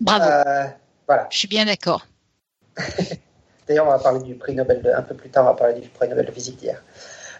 Bravo, 0.00 0.24
Euh, 0.24 0.64
voilà. 1.06 1.28
je 1.30 1.38
suis 1.38 1.48
bien 1.48 1.64
d'accord. 1.66 2.06
D'ailleurs, 3.68 3.86
on 3.86 3.90
va 3.90 3.98
parler 3.98 4.20
du 4.22 4.34
prix 4.34 4.54
Nobel 4.54 4.82
de- 4.82 4.90
un 4.90 5.02
peu 5.02 5.14
plus 5.14 5.30
tard, 5.30 5.44
on 5.44 5.48
va 5.48 5.54
parler 5.54 5.80
du 5.80 5.88
prix 5.88 6.08
Nobel 6.08 6.26
de 6.26 6.32
physique 6.32 6.56
d'hier. 6.56 6.82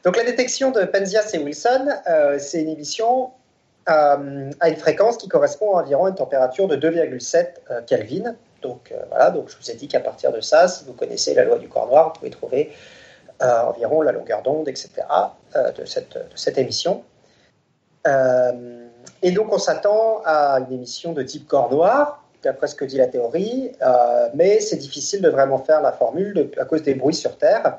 Donc 0.05 0.17
la 0.17 0.25
détection 0.25 0.71
de 0.71 0.85
Penzias 0.85 1.31
et 1.35 1.39
Wilson, 1.39 1.89
euh, 2.09 2.39
c'est 2.39 2.63
une 2.63 2.69
émission 2.69 3.31
euh, 3.89 4.51
à 4.61 4.69
une 4.69 4.77
fréquence 4.77 5.17
qui 5.17 5.29
correspond 5.29 5.77
à 5.77 5.83
environ 5.83 6.07
une 6.09 6.15
température 6.15 6.69
de 6.69 6.77
2,7 6.77 7.47
euh, 7.71 7.83
Kelvin. 7.83 8.35
Donc 8.67 8.91
euh, 8.91 8.97
voilà, 9.11 9.31
donc 9.31 9.49
je 9.49 9.57
vous 9.57 9.71
ai 9.71 9.75
dit 9.75 9.87
qu'à 9.87 10.01
partir 10.01 10.33
de 10.33 10.41
ça, 10.41 10.67
si 10.67 10.85
vous 10.85 10.93
connaissez 10.93 11.35
la 11.35 11.45
loi 11.45 11.59
du 11.59 11.69
corps 11.69 11.87
noir, 11.87 12.09
vous 12.09 12.19
pouvez 12.19 12.31
trouver 12.31 12.73
euh, 13.43 13.63
environ 13.63 14.03
la 14.03 14.11
longueur 14.11 14.43
d'onde, 14.43 14.69
etc. 14.69 14.91
euh, 15.55 15.71
de, 15.71 15.85
cette, 15.85 16.59
émission. 16.59 17.05
Et 19.23 19.31
donc 19.31 19.53
on 19.53 19.59
s'attend 19.59 20.23
à 20.25 20.59
une 20.61 20.73
émission 20.75 21.13
de 21.13 21.23
type 21.23 21.47
corps 21.47 21.71
noir, 21.71 22.25
d'après 22.43 22.67
ce 22.67 22.75
que 22.75 22.85
dit 22.85 22.99
la 22.99 23.07
théorie, 23.07 23.73
mais 24.35 24.61
c'est 24.61 24.77
difficile 24.77 25.21
de 25.23 25.29
vraiment 25.29 25.59
faire 25.59 25.81
la 25.81 25.93
formule 25.93 26.51
à 26.59 26.65
cause 26.65 26.83
des 26.83 26.95
bruits 26.95 27.15
sur 27.15 27.37
Terre. 27.37 27.79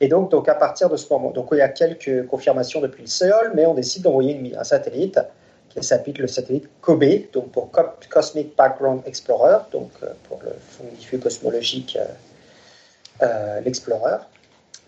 Et 0.00 0.08
donc, 0.08 0.30
donc 0.30 0.48
à 0.48 0.54
partir 0.54 0.88
de 0.88 0.96
ce 0.96 1.12
moment, 1.12 1.30
donc 1.30 1.48
il 1.52 1.58
y 1.58 1.62
a 1.62 1.68
quelques 1.68 2.26
confirmations 2.28 2.80
depuis 2.80 3.02
le 3.02 3.08
sol, 3.08 3.52
mais 3.54 3.66
on 3.66 3.74
décide 3.74 4.02
d'envoyer 4.02 4.54
un 4.56 4.64
satellite 4.64 5.18
qui 5.70 5.82
s'appelle 5.82 6.14
le 6.18 6.26
satellite 6.26 6.68
COBE, 6.80 7.30
donc 7.32 7.50
pour 7.52 7.70
Co- 7.70 7.82
Cosmic 8.10 8.56
Background 8.56 9.02
Explorer, 9.06 9.58
donc 9.72 9.90
euh, 10.02 10.08
pour 10.28 10.40
le 10.42 10.50
fond 10.50 10.84
diffus 10.98 11.18
cosmologique 11.18 11.96
euh, 11.96 12.04
euh, 13.22 13.60
l'Explorer. 13.60 14.16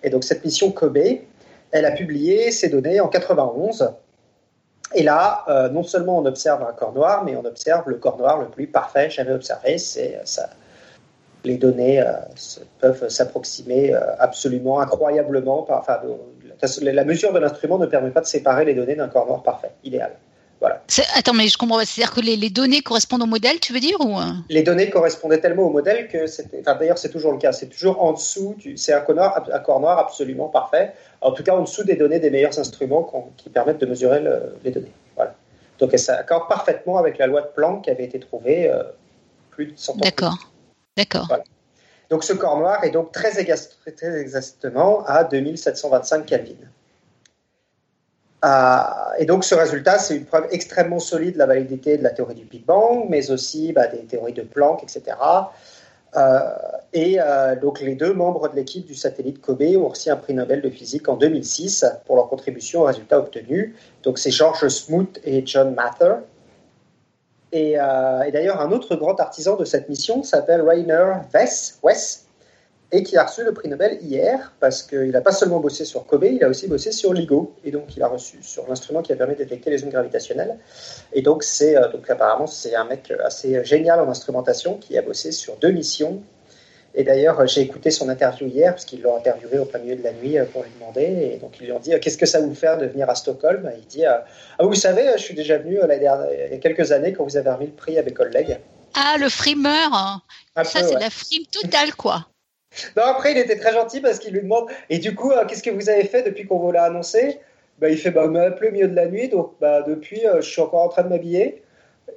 Et 0.03 0.11
donc 0.11 0.25
cette 0.25 0.45
mission 0.45 0.73
COBE, 0.73 1.21
elle 1.71 1.85
a 1.87 1.93
publié 1.93 2.51
ses 2.51 2.69
données 2.69 3.01
en 3.01 3.09
91. 3.09 3.93
Et 4.95 5.05
là, 5.05 5.47
non 5.73 5.85
seulement 5.85 6.19
on 6.19 6.27
observe 6.27 6.63
un 6.63 6.73
corps 6.73 6.93
noir, 6.93 7.25
mais 7.25 7.35
on 7.35 7.45
observe 7.47 7.89
le 7.89 7.97
corps 7.97 8.19
noir 8.19 8.39
le 8.39 8.49
plus 8.49 8.67
parfait 8.67 9.09
jamais 9.09 9.33
observé. 9.33 9.79
C'est 9.79 10.21
ça. 10.27 10.51
Les 11.45 11.57
données 11.57 12.05
peuvent 12.79 13.09
s'approximer 13.09 13.95
absolument, 14.19 14.81
incroyablement. 14.81 15.63
Par, 15.63 15.79
enfin, 15.79 15.99
la 16.83 17.05
mesure 17.05 17.33
de 17.33 17.39
l'instrument 17.39 17.79
ne 17.79 17.87
permet 17.87 18.11
pas 18.11 18.21
de 18.21 18.27
séparer 18.27 18.67
les 18.67 18.75
données 18.75 18.97
d'un 18.97 19.09
corps 19.09 19.27
noir 19.27 19.43
parfait, 19.43 19.71
idéal. 19.83 20.13
Voilà. 20.63 20.81
Attends, 21.17 21.33
mais 21.33 21.49
je 21.49 21.59
comprends 21.59 21.79
pas. 21.79 21.85
C'est-à-dire 21.85 22.15
que 22.15 22.21
les, 22.21 22.37
les 22.37 22.49
données 22.49 22.83
correspondent 22.83 23.25
au 23.25 23.27
modèle, 23.27 23.59
tu 23.59 23.73
veux 23.73 23.81
dire 23.81 24.01
ou? 24.01 24.17
Les 24.49 24.63
données 24.63 24.89
correspondaient 24.91 25.41
tellement 25.41 25.65
au 25.65 25.71
modèle 25.71 26.07
que 26.07 26.29
c'était. 26.29 26.61
Enfin, 26.61 26.77
d'ailleurs, 26.77 26.99
c'est 26.99 27.09
toujours 27.11 27.33
le 27.33 27.39
cas. 27.39 27.51
C'est 27.51 27.67
toujours 27.67 28.01
en 28.01 28.13
dessous. 28.13 28.55
Du... 28.59 28.77
C'est 28.77 28.93
un 28.93 29.01
corps, 29.01 29.17
noir, 29.17 29.45
un 29.53 29.59
corps 29.59 29.81
noir 29.81 29.99
absolument 29.99 30.49
parfait. 30.49 30.93
En 31.21 31.33
tout 31.33 31.43
cas, 31.43 31.57
en 31.57 31.63
dessous 31.63 31.83
des 31.83 31.97
données 31.97 32.21
des 32.21 32.31
meilleurs 32.31 32.57
instruments 32.61 33.11
qui 33.37 33.51
permettent 33.51 33.81
de 33.81 33.87
mesurer 33.87 34.21
le- 34.21 34.55
les 34.63 34.71
données. 34.71 34.93
Voilà. 35.17 35.35
Donc, 35.81 35.99
ça 35.99 36.15
accorde 36.15 36.49
parfaitement 36.49 36.97
avec 36.97 37.19
la 37.19 37.27
loi 37.27 37.43
de 37.43 37.49
Planck 37.49 37.83
qui 37.83 37.91
avait 37.91 38.05
été 38.05 38.21
trouvée 38.21 38.71
euh, 38.71 38.85
plus 39.51 39.67
de 39.67 39.73
100 39.75 39.95
ans. 39.95 39.97
D'accord. 40.01 40.39
D'accord. 40.97 41.29
Donc 42.11 42.25
ce 42.25 42.35
corps 42.35 42.59
noir 42.59 42.85
est 42.85 42.91
donc 42.91 43.11
très 43.11 43.41
exactement 43.41 45.03
à 45.07 45.25
2725 45.25 46.27
Kelvin. 46.27 46.53
Ah, 48.45 49.13
et 49.19 49.25
donc 49.25 49.45
ce 49.45 49.55
résultat, 49.55 49.99
c'est 49.99 50.17
une 50.17 50.25
preuve 50.25 50.49
extrêmement 50.51 50.99
solide 50.99 51.35
de 51.35 51.39
la 51.39 51.47
validité 51.47 51.97
de 51.97 52.03
la 52.03 52.11
théorie 52.11 52.35
du 52.35 52.45
Big 52.45 52.65
Bang, 52.65 53.07
mais 53.09 53.31
aussi 53.31 53.73
bah, 53.73 53.87
des 53.87 54.01
théories 54.01 54.33
de 54.33 54.43
Planck, 54.43 54.83
etc. 54.83 55.17
Euh, 56.17 56.41
et 56.93 57.19
euh, 57.21 57.55
donc 57.57 57.81
les 57.81 57.95
deux 57.95 58.13
membres 58.13 58.49
de 58.49 58.57
l'équipe 58.57 58.85
du 58.85 58.97
satellite 58.97 59.41
Kobe 59.41 59.63
ont 59.77 59.89
reçu 59.89 60.11
un 60.11 60.17
prix 60.17 60.35
Nobel 60.35 60.61
de 60.61 60.69
physique 60.69 61.09
en 61.09 61.17
2006 61.17 61.87
pour 62.05 62.17
leur 62.17 62.29
contribution 62.29 62.81
aux 62.83 62.85
résultats 62.85 63.21
obtenus. 63.21 63.75
Donc 64.03 64.19
c'est 64.19 64.33
George 64.33 64.67
Smoot 64.67 65.21
et 65.25 65.47
John 65.47 65.75
Mather. 65.75 66.17
Et, 67.53 67.79
euh, 67.79 68.23
et 68.23 68.33
d'ailleurs, 68.33 68.61
un 68.61 68.73
autre 68.73 68.97
grand 68.97 69.19
artisan 69.21 69.57
de 69.57 69.65
cette 69.65 69.89
mission 69.89 70.25
s'appelle 70.25 70.63
Rainer 70.63 71.13
Wess, 71.33 71.79
Wess, 71.83 72.27
et 72.95 73.03
qui 73.03 73.17
a 73.17 73.25
reçu 73.25 73.43
le 73.43 73.53
prix 73.55 73.69
Nobel 73.69 73.99
hier, 74.03 74.53
parce 74.61 74.83
qu'il 74.83 75.11
n'a 75.11 75.23
pas 75.23 75.33
seulement 75.33 75.61
bossé 75.61 75.87
sur 75.87 76.05
Kobe, 76.07 76.25
il 76.25 76.45
a 76.45 76.49
aussi 76.49 76.69
bossé 76.69 76.93
sur 76.93 77.15
LIGO, 77.15 77.55
et 77.65 77.71
donc 77.71 77.97
il 77.97 78.03
a 78.03 78.07
reçu 78.07 78.39
sur 78.43 78.69
l'instrument 78.69 79.01
qui 79.01 79.13
a 79.13 79.17
permis 79.17 79.33
de 79.35 79.39
détecter 79.39 79.71
les 79.71 79.83
ondes 79.83 79.91
gravitationnelles. 79.91 80.59
Et 81.15 81.23
donc, 81.23 81.43
c'est, 81.43 81.75
euh, 81.77 81.89
donc 81.89 82.09
apparemment, 82.11 82.47
c'est 82.47 82.75
un 82.75 82.85
mec 82.85 83.11
assez 83.25 83.65
génial 83.65 83.99
en 84.01 84.11
instrumentation 84.11 84.77
qui 84.77 84.99
a 84.99 85.03
bossé 85.03 85.33
sur 85.33 85.57
deux 85.57 85.71
missions. 85.71 86.23
Et 86.95 87.05
d'ailleurs, 87.05 87.47
j'ai 87.47 87.63
écouté 87.63 87.91
son 87.91 88.11
interview 88.11 88.47
hier, 88.47 88.73
parce 88.75 88.85
qu'ils 88.85 89.01
l'ont 89.01 89.17
interviewé 89.17 89.59
au 89.59 89.65
plein 89.65 89.79
milieu 89.79 89.97
de 89.97 90.03
la 90.03 90.13
nuit 90.13 90.39
euh, 90.39 90.45
pour 90.45 90.63
lui 90.63 90.71
demander. 90.79 91.33
Et 91.35 91.39
donc, 91.39 91.57
ils 91.59 91.65
lui 91.65 91.73
ont 91.73 91.81
dit 91.81 91.99
Qu'est-ce 91.99 92.19
que 92.19 92.27
ça 92.27 92.41
vous 92.43 92.55
fait 92.55 92.77
de 92.77 92.85
venir 92.85 93.09
à 93.09 93.15
Stockholm? 93.15 93.73
Il 93.79 93.87
dit 93.87 94.05
Ah, 94.05 94.27
vous 94.61 94.75
savez, 94.75 95.09
je 95.17 95.23
suis 95.23 95.35
déjà 95.35 95.57
venu 95.57 95.81
euh, 95.81 95.87
dernière- 95.87 96.27
il 96.31 96.53
y 96.53 96.57
a 96.57 96.59
quelques 96.59 96.93
années 96.93 97.15
quand 97.15 97.25
vous 97.25 97.39
avez 97.39 97.49
remis 97.51 97.67
le 97.69 97.73
prix 97.73 97.99
à 97.99 98.03
mes 98.03 98.13
collègues. 98.13 98.59
Ah, 98.93 99.17
le 99.19 99.31
frimeur. 99.31 99.89
hein. 99.95 100.21
Ça, 100.57 100.65
c'est 100.65 100.95
ouais. 100.95 101.01
la 101.01 101.09
frime 101.09 101.45
totale, 101.51 101.95
quoi. 101.95 102.27
Non, 102.97 103.03
après, 103.05 103.33
il 103.33 103.39
était 103.39 103.57
très 103.59 103.73
gentil 103.73 104.01
parce 104.01 104.19
qu'il 104.19 104.33
lui 104.33 104.43
demande 104.43 104.69
Et 104.91 104.99
du 104.99 105.15
coup, 105.15 105.31
euh, 105.33 105.45
qu'est-ce 105.47 105.63
que 105.63 105.71
vous 105.71 105.89
avez 105.89 106.05
fait 106.05 106.23
depuis 106.23 106.47
qu'on 106.47 106.59
vous 106.59 106.73
l'a 106.73 106.85
annoncé? 106.85 107.41
Bah, 107.79 107.89
Il 107.91 107.99
fait 107.99 108.11
bah, 108.11 108.23
On 108.25 108.29
m'a 108.29 108.43
appelé 108.43 108.69
au 108.71 108.73
milieu 108.73 108.89
de 108.89 108.97
la 108.97 109.07
nuit, 109.07 109.29
donc 109.29 109.53
bah, 109.61 109.83
depuis, 109.83 110.27
euh, 110.27 110.41
je 110.41 110.49
suis 110.49 110.61
encore 110.61 110.83
en 110.83 110.89
train 110.89 111.03
de 111.03 111.09
m'habiller. 111.09 111.63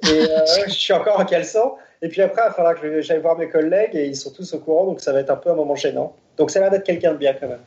Et 0.04 0.08
euh, 0.08 0.38
je 0.66 0.72
suis 0.72 0.92
encore 0.92 1.20
en 1.20 1.24
caleçon. 1.24 1.74
Et 2.02 2.08
puis 2.08 2.22
après, 2.22 2.42
il 2.42 2.48
va 2.48 2.52
falloir 2.52 2.80
que 2.80 3.00
j'aille 3.00 3.20
voir 3.20 3.36
mes 3.38 3.48
collègues 3.48 3.94
et 3.94 4.06
ils 4.06 4.16
sont 4.16 4.30
tous 4.30 4.52
au 4.54 4.58
courant, 4.58 4.84
donc 4.86 5.00
ça 5.00 5.12
va 5.12 5.20
être 5.20 5.30
un 5.30 5.36
peu 5.36 5.50
un 5.50 5.54
moment 5.54 5.76
gênant. 5.76 6.14
Donc 6.36 6.50
ça 6.50 6.58
a 6.58 6.62
l'air 6.62 6.70
d'être 6.70 6.84
quelqu'un 6.84 7.12
de 7.12 7.18
bien 7.18 7.34
quand 7.34 7.48
même. 7.48 7.60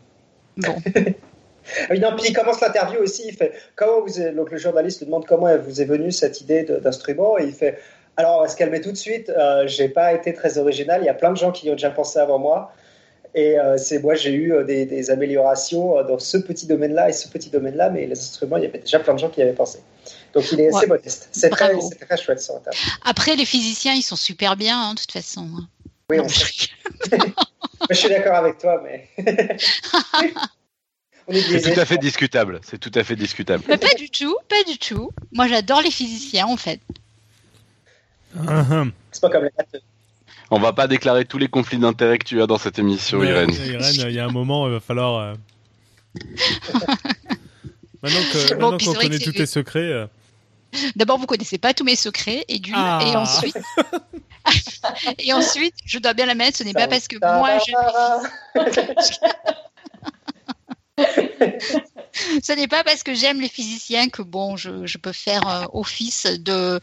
Bon. 0.58 0.75
Ah 1.82 1.88
oui, 1.91 1.99
non, 1.99 2.15
puis 2.17 2.30
il 2.30 2.34
commence 2.34 2.62
l'interview 2.62 2.99
aussi. 2.99 3.28
Il 3.28 3.36
fait 3.36 3.52
comment 3.75 4.02
vous 4.02 4.19
est- 4.19 4.32
donc 4.32 4.49
le 4.49 4.58
journaliste 4.58 5.02
lui 5.02 5.06
demande 5.06 5.25
comment 5.28 5.56
vous 5.58 5.82
est 5.82 5.86
venue 5.86 6.12
cette 6.12 6.41
idée 6.41 6.63
d'instrument 6.63 7.38
et 7.38 7.43
il 7.43 7.54
fait 7.54 7.78
alors 8.17 8.39
on 8.39 8.41
va 8.41 8.47
se 8.47 8.58
calmer 8.58 8.82
tout 8.82 8.91
de 8.91 8.97
suite? 8.97 9.30
Euh, 9.30 9.67
j'ai 9.67 9.88
pas 9.88 10.13
été 10.13 10.34
très 10.34 10.58
original. 10.58 11.02
Il 11.02 11.06
y 11.06 11.10
a 11.10 11.13
plein 11.13 11.32
de 11.32 11.38
gens 11.38 11.52
qui 11.52 11.67
y 11.67 11.69
ont 11.69 11.73
déjà 11.75 11.89
pensé 11.89 12.19
avant 12.19 12.39
moi. 12.39 12.73
Et 13.36 13.60
euh, 13.60 13.78
c'est 13.78 14.00
moi 14.00 14.15
j'ai 14.15 14.32
eu 14.34 14.54
euh, 14.54 14.63
des, 14.63 14.86
des 14.86 15.12
améliorations 15.12 15.98
euh, 16.00 16.04
dans 16.04 16.18
ce 16.18 16.38
petit 16.38 16.65
domaine-là 16.65 17.10
et 17.10 17.13
ce 17.13 17.28
petit 17.28 17.50
domaine-là, 17.50 17.89
mais 17.92 18.08
les 18.08 18.18
instruments 18.18 18.58
il 18.58 18.63
y 18.63 18.65
avait 18.65 18.80
déjà 18.80 19.00
plein 19.00 19.13
de 19.13 19.20
gens 19.20 19.30
qui 19.30 19.39
y 19.39 19.44
avaient 19.44 19.54
pensé. 19.54 19.80
Donc 20.34 20.52
il 20.52 20.60
est 20.60 20.70
assez 20.76 20.88
modeste. 20.88 21.30
C'est 21.32 21.50
très, 21.50 21.74
Bravo. 21.74 21.89
c'est 21.92 22.06
très 22.06 22.18
chouette 22.18 22.42
sur 22.42 22.56
interview. 22.56 22.80
Après, 23.06 23.36
les 23.36 23.46
physiciens, 23.46 23.94
ils 23.94 24.02
sont 24.04 24.15
super 24.15 24.56
bien, 24.56 24.80
hein, 24.80 24.94
de 24.96 25.00
toute 25.00 25.12
façon. 25.12 25.48
Oui, 26.10 26.18
Non, 26.18 26.26
on 26.26 26.28
je- 26.28 26.39
sait. 26.39 26.70
je 27.89 27.96
suis 27.96 28.10
d'accord 28.10 28.36
avec 28.36 28.58
toi, 28.58 28.84
mais 28.84 29.08
C'est 31.32 31.74
tout 31.74 31.80
à 31.80 31.86
fait 31.86 31.98
discutable. 32.00 32.60
C'est 32.63 32.80
tout 32.80 32.92
à 32.96 33.04
fait 33.04 33.15
discutable. 33.15 33.63
Mais 33.68 33.78
pas 33.78 33.94
du 33.96 34.10
tout, 34.10 34.36
pas 34.48 34.63
du 34.63 34.80
tout. 34.80 35.12
Moi, 35.32 35.48
j'adore 35.48 35.82
les 35.82 35.92
physiciens, 35.92 36.48
en 36.48 36.58
fait. 36.58 36.80
Ah, 38.48 38.65
ah. 38.72 38.84
C'est 39.12 39.22
pas 39.22 39.30
comme 39.30 39.44
les 39.44 39.52
matheux. 39.58 39.82
On 40.52 40.60
va 40.60 40.74
pas 40.74 40.88
déclarer 40.88 41.26
tous 41.26 41.38
les 41.38 41.48
conflits 41.48 41.78
d'intérêts 41.78 42.18
que 42.18 42.26
tu 42.26 42.42
as 42.42 42.48
dans 42.48 42.58
cette 42.58 42.80
émission, 42.80 43.20
Ouais, 43.20 43.28
Irène. 43.30 43.52
Irène, 43.52 43.96
il 44.08 44.12
y 44.12 44.20
a 44.20 44.26
un 44.26 44.32
moment, 44.32 44.68
il 44.68 44.74
va 44.74 44.80
falloir. 44.80 45.18
euh, 45.20 45.34
Maintenant 48.02 48.20
Bon, 48.60 48.78
qu'on 48.78 48.94
connaît 48.94 49.20
que 49.20 49.24
tous 49.26 49.32
tes 49.34 49.46
secrets. 49.46 49.80
euh, 49.80 50.08
D'abord, 50.96 51.18
vous 51.20 51.26
connaissez 51.26 51.58
pas 51.58 51.74
tous 51.74 51.84
mes 51.84 51.96
secrets, 51.96 52.46
et 52.48 52.60
d'une, 52.60 52.76
Ah. 52.78 53.00
et 53.06 53.16
ensuite, 53.16 53.58
et 55.20 55.34
ensuite, 55.34 55.74
je 55.86 56.00
dois 56.00 56.14
bien 56.14 56.26
la 56.26 56.36
mettre. 56.36 56.58
Ce 56.58 56.64
n'est 56.64 56.74
pas 56.74 56.88
parce 56.88 57.08
que 57.08 57.18
moi, 57.22 57.58
je... 57.60 57.74
ce 62.44 62.52
n'est 62.56 62.68
pas 62.68 62.84
parce 62.84 63.04
que 63.04 63.14
j'aime 63.14 63.42
les 63.42 63.50
physiciens 63.50 64.10
que 64.10 64.22
bon, 64.22 64.58
je, 64.58 64.86
je 64.86 64.98
peux 64.98 65.12
faire 65.12 65.48
euh, 65.48 65.66
office 65.74 66.26
de 66.26 66.80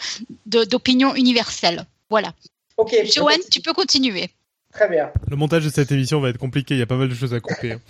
de- 0.47 0.65
d'opinion 0.65 1.15
universelle. 1.15 1.87
Voilà. 2.11 2.33
Ok, 2.77 2.95
Joanne, 3.05 3.41
tu 3.51 3.61
peux 3.61 3.73
continuer. 3.73 4.31
Très 4.73 4.89
bien. 4.89 5.11
Le 5.31 5.37
montage 5.37 5.65
de 5.65 5.71
cette 5.71 5.91
émission 5.93 6.21
va 6.21 6.29
être 6.29 6.39
compliqué, 6.39 6.75
il 6.75 6.79
y 6.79 6.83
a 6.83 6.87
pas 6.87 6.97
mal 6.97 7.09
de 7.09 7.15
choses 7.15 7.33
à 7.35 7.41
couper. 7.41 7.73
hein. 7.73 7.81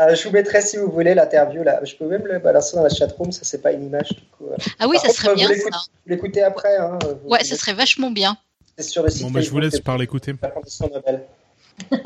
Euh, 0.00 0.14
je 0.14 0.22
vous 0.28 0.30
mettrai 0.30 0.62
si 0.62 0.76
vous 0.76 0.90
voulez 0.90 1.12
l'interview 1.14 1.62
là. 1.64 1.80
Je 1.84 1.94
peux 1.96 2.06
même 2.06 2.24
le 2.26 2.38
balancer 2.38 2.76
dans 2.76 2.84
la 2.84 2.88
chatroom, 2.88 3.32
ça 3.32 3.40
c'est 3.42 3.60
pas 3.60 3.72
une 3.72 3.84
image 3.84 4.10
du 4.10 4.22
coup. 4.36 4.46
euh. 4.46 4.56
Ah 4.78 4.86
oui, 4.86 4.94
Par 4.96 5.02
ça 5.02 5.08
contre, 5.08 5.20
serait 5.20 5.34
bien. 5.34 5.48
Ça. 5.48 5.54
Vous 6.04 6.10
l'écoutez 6.10 6.42
après. 6.42 6.76
Hein, 6.76 6.98
vous- 7.02 7.28
Ouais, 7.30 7.38
vous- 7.40 7.44
ça 7.44 7.56
serait 7.56 7.74
vachement 7.74 8.10
bien. 8.12 8.38
C'est 8.76 8.84
sur 8.84 9.02
le 9.02 9.10
site. 9.10 9.22
Bon, 9.24 9.30
bah, 9.32 9.40
je 9.40 9.50
vous 9.50 9.58
laisse 9.58 9.80
par 9.80 9.98
l'écouter. 9.98 10.34
la 10.40 10.50
Fondation 10.52 10.88
Nobel. 10.94 11.24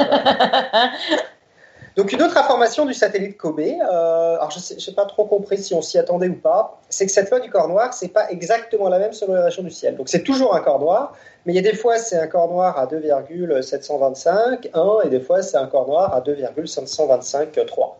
Donc 1.97 2.11
une 2.11 2.23
autre 2.23 2.39
information 2.39 2.87
du 2.87 2.95
satellite 2.95 3.37
Kobe, 3.37 3.61
euh, 3.61 4.37
alors 4.37 4.51
je 4.51 4.91
n'ai 4.91 4.95
pas 4.95 5.05
trop 5.05 5.27
compris 5.27 5.59
si 5.59 5.75
on 5.75 5.83
s'y 5.83 5.99
attendait 5.99 6.29
ou 6.29 6.37
pas, 6.37 6.81
c'est 6.89 7.05
que 7.05 7.13
cette 7.13 7.31
loi 7.31 7.39
du 7.39 7.51
corps 7.51 7.69
noir, 7.69 7.93
c'est 7.93 8.09
pas 8.09 8.31
exactement 8.31 8.89
la 8.89 8.99
même 8.99 9.13
selon 9.13 9.35
les 9.35 9.43
régions 9.43 9.63
du 9.63 9.71
ciel. 9.71 9.97
Donc 9.97 10.09
c'est 10.09 10.23
toujours 10.23 10.55
un 10.55 10.61
corps 10.61 10.81
noir, 10.81 11.15
mais 11.45 11.53
il 11.53 11.57
y 11.57 11.59
a 11.59 11.63
des 11.63 11.77
fois 11.77 11.99
c'est 11.99 12.17
un 12.17 12.27
corps 12.29 12.49
noir 12.49 12.79
à 12.79 12.87
2,725, 12.87 14.71
1, 14.73 15.01
et 15.05 15.09
des 15.11 15.21
fois 15.21 15.43
c'est 15.43 15.59
un 15.59 15.67
corps 15.67 15.87
noir 15.87 16.15
à 16.15 16.23
2,525, 16.23 17.67
3. 17.67 17.99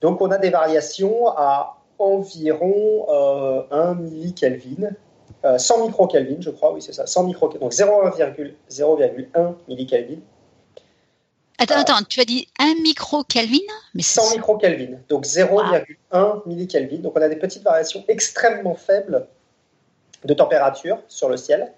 Donc 0.00 0.20
on 0.20 0.30
a 0.32 0.38
des 0.38 0.50
variations 0.50 1.28
à 1.28 1.76
environ 2.00 3.06
euh, 3.08 3.62
1 3.70 3.94
millikelvin, 3.94 4.90
euh, 5.44 5.58
100 5.58 5.86
microkelvin, 5.86 6.40
je 6.40 6.50
crois, 6.50 6.72
oui 6.72 6.82
c'est 6.82 6.94
ça, 6.94 7.06
100 7.06 7.22
micro, 7.22 7.48
donc 7.50 7.72
0,1 7.72 9.54
millikelvin. 9.68 10.18
Attends, 11.60 11.74
Ah. 11.76 11.80
attends, 11.80 12.02
tu 12.08 12.20
as 12.20 12.24
dit 12.24 12.48
un 12.58 12.74
micro 12.82 13.22
Kelvin 13.24 13.58
Mais 13.94 14.02
c'est 14.02 14.20
100 14.20 14.34
microkelvin, 14.36 14.96
donc 15.08 15.24
0,1 15.26 16.42
millikelvin. 16.46 16.96
Donc 16.98 17.12
on 17.16 17.20
a 17.22 17.28
des 17.28 17.36
petites 17.36 17.62
variations 17.62 18.02
extrêmement 18.08 18.74
faibles 18.74 19.26
de 20.24 20.34
température 20.34 20.98
sur 21.06 21.28
le 21.28 21.36
ciel. 21.36 21.70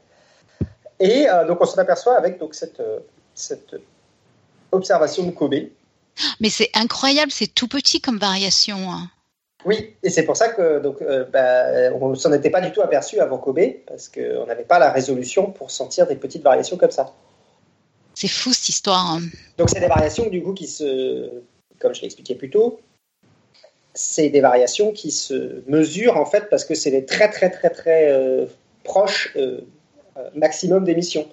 Et 1.01 1.29
euh, 1.29 1.45
donc 1.47 1.61
on 1.61 1.67
s'en 1.67 1.79
aperçoit 1.79 2.17
avec 2.17 2.39
donc, 2.39 2.55
cette, 2.55 2.79
euh, 2.81 3.01
cette 3.35 3.75
observation 4.71 5.25
de 5.25 5.33
Kobe. 5.33 5.55
mais 6.41 6.49
c'est 6.49 6.71
incroyable, 6.75 7.33
c'est 7.33 7.53
tout 7.53 7.69
petit 7.69 8.01
comme 8.01 8.19
variation. 8.19 8.77
hein. 8.91 9.11
Oui, 9.65 9.95
et 10.03 10.11
c'est 10.11 10.25
pour 10.25 10.37
ça 10.37 10.49
que 10.49 10.81
donc 10.81 11.01
euh, 11.03 11.25
bah, 11.25 11.93
on 12.01 12.15
s'en 12.17 12.33
était 12.33 12.51
pas 12.51 12.61
du 12.61 12.73
tout 12.73 12.83
aperçu 12.83 13.21
avant 13.21 13.39
Kobe, 13.39 13.61
parce 13.87 14.09
qu'on 14.09 14.47
n'avait 14.47 14.65
pas 14.65 14.79
la 14.79 14.91
résolution 14.91 15.51
pour 15.53 15.71
sentir 15.71 16.07
des 16.07 16.17
petites 16.17 16.43
variations 16.43 16.77
comme 16.77 16.91
ça. 16.91 17.13
C'est 18.15 18.29
fou 18.29 18.53
cette 18.53 18.69
histoire. 18.69 19.15
hein. 19.15 19.23
Donc 19.59 19.71
c'est 19.71 19.81
des 19.81 19.87
variations 19.87 20.29
du 20.29 20.43
coup 20.43 20.53
qui 20.53 20.67
se, 20.67 21.31
comme 21.79 21.95
je 21.95 22.01
l'ai 22.01 22.07
expliqué 22.07 22.35
plus 22.35 22.51
tôt, 22.51 22.81
c'est 23.95 24.31
des 24.31 24.41
variations 24.41 24.93
qui 24.93 25.11
se 25.11 25.63
mesurent 25.67 26.17
en 26.17 26.27
fait 26.27 26.49
parce 26.51 26.65
que 26.65 26.75
c'est 26.75 26.91
des 26.91 27.05
très 27.05 27.31
très 27.31 27.51
très 27.51 27.71
très 27.71 28.11
euh, 28.11 28.47
proches 28.85 29.33
euh, 29.37 29.61
euh, 30.17 30.31
maximum 30.35 30.85
d'émissions. 30.85 31.27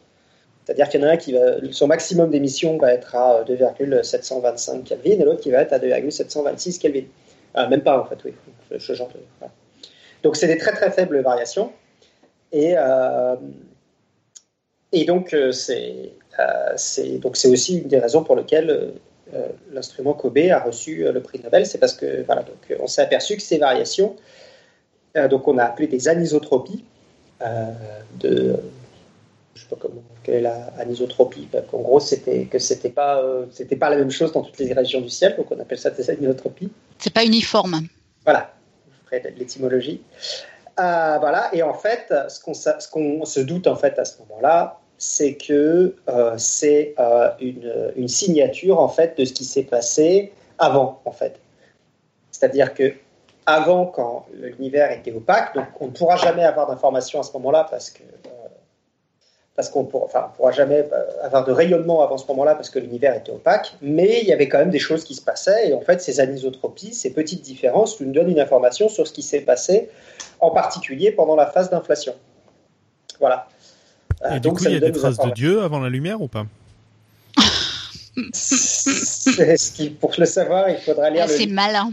C'est-à-dire 0.66 0.90
qu'il 0.90 1.02
y 1.02 1.04
en 1.04 1.08
a 1.08 1.12
un 1.12 1.18
qui 1.18 1.34
va, 1.34 1.56
son 1.72 1.88
maximum 1.88 2.30
d'émissions 2.30 2.78
va 2.78 2.94
être 2.94 3.16
à 3.16 3.44
2,725 3.44 4.84
Kelvin 4.84 5.12
et 5.12 5.24
l'autre 5.24 5.42
qui 5.42 5.50
va 5.50 5.62
être 5.62 5.74
à 5.74 5.80
2,726 5.80 6.78
Kelvin. 6.78 7.06
Même 7.56 7.82
pas 7.82 8.00
en 8.00 8.06
fait, 8.06 8.18
oui. 8.24 8.34
Ce 8.78 8.94
genre 8.94 9.10
de, 9.10 9.20
voilà. 9.40 9.52
Donc 10.24 10.36
c'est 10.36 10.48
des 10.48 10.58
très 10.58 10.72
très 10.74 10.92
faibles 10.92 11.22
variations 11.22 11.72
et 12.52 12.74
euh, 12.78 13.36
et 14.92 15.06
donc 15.06 15.34
euh, 15.34 15.48
euh, 15.48 15.52
c'est 15.52 16.14
donc 17.22 17.38
c'est 17.38 17.50
aussi 17.50 17.80
une 17.80 17.88
des 17.88 18.00
raisons 18.00 18.24
pour 18.24 18.36
lesquelles 18.36 18.70
euh, 18.70 18.92
euh, 19.34 19.48
l'instrument 19.72 20.14
Kobe 20.14 20.38
a 20.52 20.60
reçu 20.60 21.06
euh, 21.06 21.12
le 21.12 21.22
prix 21.22 21.40
Nobel, 21.44 21.66
c'est 21.66 21.78
parce 21.78 21.94
que 21.94 22.24
voilà 22.24 22.44
donc 22.44 22.58
euh, 22.72 22.78
on 22.80 22.88
s'est 22.88 23.02
aperçu 23.02 23.36
que 23.36 23.42
ces 23.42 23.58
variations, 23.58 24.16
euh, 25.18 25.28
donc 25.28 25.48
on 25.48 25.58
a 25.58 25.64
appelé 25.64 25.88
des 25.88 26.08
anisotropies 26.08 26.84
euh, 27.42 27.72
de 28.20 28.56
je 29.54 29.62
sais 29.62 29.70
pas 29.70 29.76
comment 29.80 30.02
quelle 30.24 30.36
est 30.36 30.42
la 30.42 30.74
anisotropie, 30.80 31.48
qu'en 31.70 31.80
gros 31.80 32.00
c'était 32.00 32.46
que 32.46 32.60
c'était 32.60 32.90
pas 32.90 33.22
euh, 33.22 33.46
c'était 33.52 33.76
pas 33.76 33.90
la 33.90 33.98
même 33.98 34.12
chose 34.12 34.32
dans 34.32 34.42
toutes 34.42 34.58
les 34.60 34.74
régions 34.74 35.02
du 35.02 35.10
ciel, 35.10 35.36
donc 35.36 35.52
on 35.52 35.60
appelle 35.60 35.78
ça 35.78 35.90
des 35.90 36.10
anisotropies. 36.10 36.72
C'est 36.98 37.14
pas 37.14 37.26
uniforme. 37.26 37.82
Voilà, 38.24 38.54
je 38.90 39.06
ferai 39.06 39.32
de 39.32 39.38
l'étymologie. 39.38 40.02
Euh, 40.80 41.18
voilà, 41.20 41.50
et 41.54 41.62
en 41.62 41.74
fait, 41.74 42.14
ce 42.30 42.40
qu'on 42.40 42.54
ce 42.54 42.88
qu'on 42.90 43.26
se 43.26 43.42
doute 43.42 43.68
en 43.68 43.76
fait 43.76 44.00
à 44.00 44.06
ce 44.06 44.18
moment-là, 44.20 44.80
c'est 45.00 45.36
que 45.36 45.96
euh, 46.10 46.34
c'est 46.38 46.94
euh, 47.00 47.32
une, 47.96 48.10
signature 48.10 48.80
en 48.80 48.90
fait 48.90 49.18
de 49.18 49.24
ce 49.24 49.32
qui 49.32 49.46
s'est 49.46 49.64
passé 49.64 50.34
avant 50.58 51.02
en 51.06 51.12
fait. 51.12 51.40
C'est-à-dire 52.32 52.74
que 52.74 52.94
avant, 53.46 53.86
quand 53.86 54.28
l'univers 54.34 54.92
était 54.92 55.14
opaque, 55.14 55.56
donc 55.56 55.66
on 55.80 55.88
ne 55.88 55.92
pourra 55.92 56.18
jamais 56.18 56.44
avoir 56.44 56.68
d'informations 56.68 57.22
à 57.22 57.24
ce 57.24 57.32
moment-là 57.34 57.66
parce 57.72 57.90
que 57.90 58.04
euh, 58.04 58.48
parce 59.56 59.70
qu'on 59.70 59.82
on 59.82 59.86
pourra 59.86 60.52
jamais 60.52 60.86
avoir 61.22 61.46
de 61.46 61.52
rayonnement 61.52 62.02
avant 62.02 62.18
ce 62.18 62.28
moment-là 62.28 62.56
parce 62.56 62.70
que 62.70 62.80
l'univers 62.80 63.16
était 63.16 63.32
opaque, 63.32 63.76
mais 63.82 64.20
il 64.22 64.28
y 64.28 64.34
avait 64.34 64.50
quand 64.50 64.60
même 64.60 64.70
des 64.70 64.80
choses 64.80 65.06
qui 65.06 65.16
se 65.16 65.22
passaient 65.22 65.70
et 65.70 65.74
en 65.74 65.82
fait 65.82 66.02
ces 66.02 66.20
anisotropies, 66.20 66.94
ces 66.94 67.14
petites 67.14 67.42
différences 67.42 68.00
nous 68.02 68.12
donnent 68.12 68.30
une 68.30 68.40
information 68.40 68.90
sur 68.90 69.08
ce 69.08 69.14
qui 69.14 69.22
s'est 69.22 69.42
passé, 69.42 69.90
en 70.42 70.52
particulier 70.52 71.12
pendant 71.12 71.38
la 71.38 71.46
phase 71.46 71.70
d'inflation. 71.70 72.16
Voilà. 73.20 73.48
Euh, 74.24 74.36
Et 74.36 74.40
du 74.40 74.50
coup, 74.50 74.60
ça 74.60 74.70
il 74.70 74.74
y 74.74 74.78
a 74.78 74.80
des 74.80 74.92
traces 74.92 75.18
de. 75.18 75.32
Dieu 75.32 75.62
avant 75.62 75.80
la 75.80 75.90
lumière 75.90 76.22
ou 76.22 76.28
pas? 76.28 76.46
C'est 78.34 79.58
ce 79.58 79.72
qui, 79.72 79.90
pour 79.90 80.12
le 80.18 80.26
savoir, 80.26 80.70
il 80.70 80.78
faudra 80.78 81.10
lire 81.10 81.26
Ah, 81.26 81.32
C'est 81.32 81.48
malin. 81.48 81.92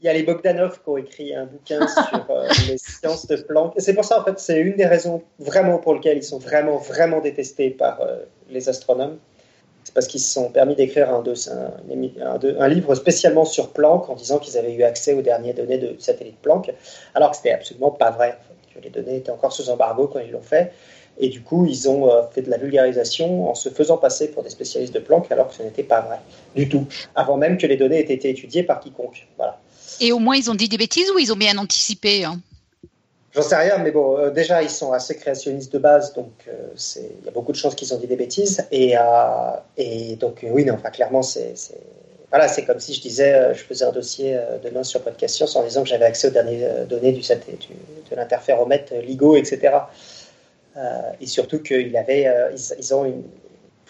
Il 0.00 0.06
y 0.06 0.08
a 0.08 0.12
les 0.12 0.22
Bogdanov 0.24 0.82
qui 0.82 0.88
ont 0.88 0.96
écrit 0.96 1.34
un 1.34 1.46
bouquin 1.46 1.86
sur 2.10 2.26
euh, 2.30 2.48
les 2.68 2.78
sciences 2.78 3.26
de 3.26 3.36
Planck. 3.36 3.74
Et 3.76 3.80
c'est 3.80 3.94
pour 3.94 4.04
ça, 4.04 4.20
en 4.20 4.24
fait, 4.24 4.38
c'est 4.38 4.60
une 4.60 4.76
des 4.76 4.86
raisons 4.86 5.22
vraiment 5.38 5.78
pour 5.78 5.94
lesquelles 5.94 6.18
ils 6.18 6.24
sont 6.24 6.38
vraiment, 6.38 6.78
vraiment 6.78 7.20
détestés 7.20 7.70
par 7.70 8.00
euh, 8.00 8.18
les 8.50 8.68
astronomes. 8.68 9.18
C'est 9.84 9.94
parce 9.94 10.06
qu'ils 10.06 10.20
se 10.20 10.32
sont 10.32 10.50
permis 10.50 10.76
d'écrire 10.76 11.12
un, 11.12 12.68
livre 12.68 12.94
spécialement 12.94 13.44
sur 13.44 13.70
Planck 13.72 14.08
en 14.08 14.14
disant 14.14 14.38
qu'ils 14.38 14.56
avaient 14.56 14.74
eu 14.74 14.84
accès 14.84 15.12
aux 15.12 15.22
dernières 15.22 15.54
données 15.54 15.78
de 15.78 15.96
satellite 15.98 16.38
Planck, 16.40 16.72
alors 17.14 17.30
que 17.30 17.36
c'était 17.36 17.52
absolument 17.52 17.90
pas 17.90 18.12
vrai. 18.12 18.38
En 18.38 18.42
fait, 18.48 18.80
que 18.80 18.84
les 18.84 18.90
données 18.90 19.16
étaient 19.16 19.30
encore 19.30 19.52
sous 19.52 19.70
embargo 19.70 20.06
quand 20.06 20.20
ils 20.20 20.30
l'ont 20.30 20.40
fait. 20.40 20.72
Et 21.18 21.28
du 21.28 21.42
coup, 21.42 21.66
ils 21.66 21.88
ont 21.88 22.10
euh, 22.10 22.22
fait 22.32 22.42
de 22.42 22.50
la 22.50 22.56
vulgarisation 22.56 23.48
en 23.50 23.54
se 23.54 23.68
faisant 23.68 23.96
passer 23.98 24.28
pour 24.28 24.42
des 24.42 24.50
spécialistes 24.50 24.94
de 24.94 24.98
Planck, 24.98 25.30
alors 25.30 25.48
que 25.48 25.54
ce 25.54 25.62
n'était 25.62 25.82
pas 25.82 26.00
vrai 26.00 26.18
du 26.56 26.68
tout, 26.68 26.86
avant 27.14 27.36
même 27.36 27.58
que 27.58 27.66
les 27.66 27.76
données 27.76 27.98
aient 28.00 28.14
été 28.14 28.30
étudiées 28.30 28.62
par 28.62 28.80
quiconque. 28.80 29.26
Voilà. 29.36 29.58
Et 30.00 30.10
au 30.12 30.18
moins, 30.18 30.36
ils 30.36 30.50
ont 30.50 30.54
dit 30.54 30.68
des 30.68 30.78
bêtises 30.78 31.10
ou 31.10 31.18
ils 31.18 31.32
ont 31.32 31.36
bien 31.36 31.56
anticipé 31.58 32.24
hein? 32.24 32.40
J'en 33.34 33.40
sais 33.42 33.56
rien, 33.56 33.78
mais 33.78 33.92
bon, 33.92 34.18
euh, 34.18 34.30
déjà, 34.30 34.62
ils 34.62 34.68
sont 34.68 34.92
assez 34.92 35.16
créationnistes 35.16 35.72
de 35.72 35.78
base, 35.78 36.12
donc 36.12 36.32
euh, 36.48 36.68
il 36.96 37.24
y 37.24 37.28
a 37.28 37.30
beaucoup 37.30 37.52
de 37.52 37.56
chances 37.56 37.74
qu'ils 37.74 37.94
ont 37.94 37.96
dit 37.98 38.06
des 38.06 38.16
bêtises. 38.16 38.66
Et, 38.70 38.94
euh, 38.94 39.00
et 39.78 40.16
donc, 40.16 40.44
oui, 40.50 40.66
non, 40.66 40.74
enfin, 40.74 40.90
clairement, 40.90 41.22
c'est. 41.22 41.54
Voilà, 42.30 42.48
c'est 42.48 42.64
comme 42.64 42.80
si 42.80 42.94
je 42.94 43.00
disais, 43.02 43.54
je 43.54 43.62
faisais 43.62 43.84
un 43.84 43.92
dossier 43.92 44.38
demain 44.64 44.82
sur 44.84 45.02
Podcast 45.02 45.34
Science 45.36 45.54
en 45.54 45.64
disant 45.64 45.82
que 45.82 45.88
j'avais 45.90 46.06
accès 46.06 46.28
aux 46.28 46.30
dernières 46.30 46.86
données 46.86 47.12
du, 47.12 47.20
du- 47.20 47.26
de 48.10 48.16
l'interféromètre 48.16 48.94
LIGO, 48.94 49.36
etc. 49.36 49.60
Euh, 50.76 51.12
et 51.20 51.26
surtout 51.26 51.60
qu'ils 51.60 51.94
euh, 51.94 52.56
ils, 52.78 52.94
ont 52.94 53.04
une 53.04 53.24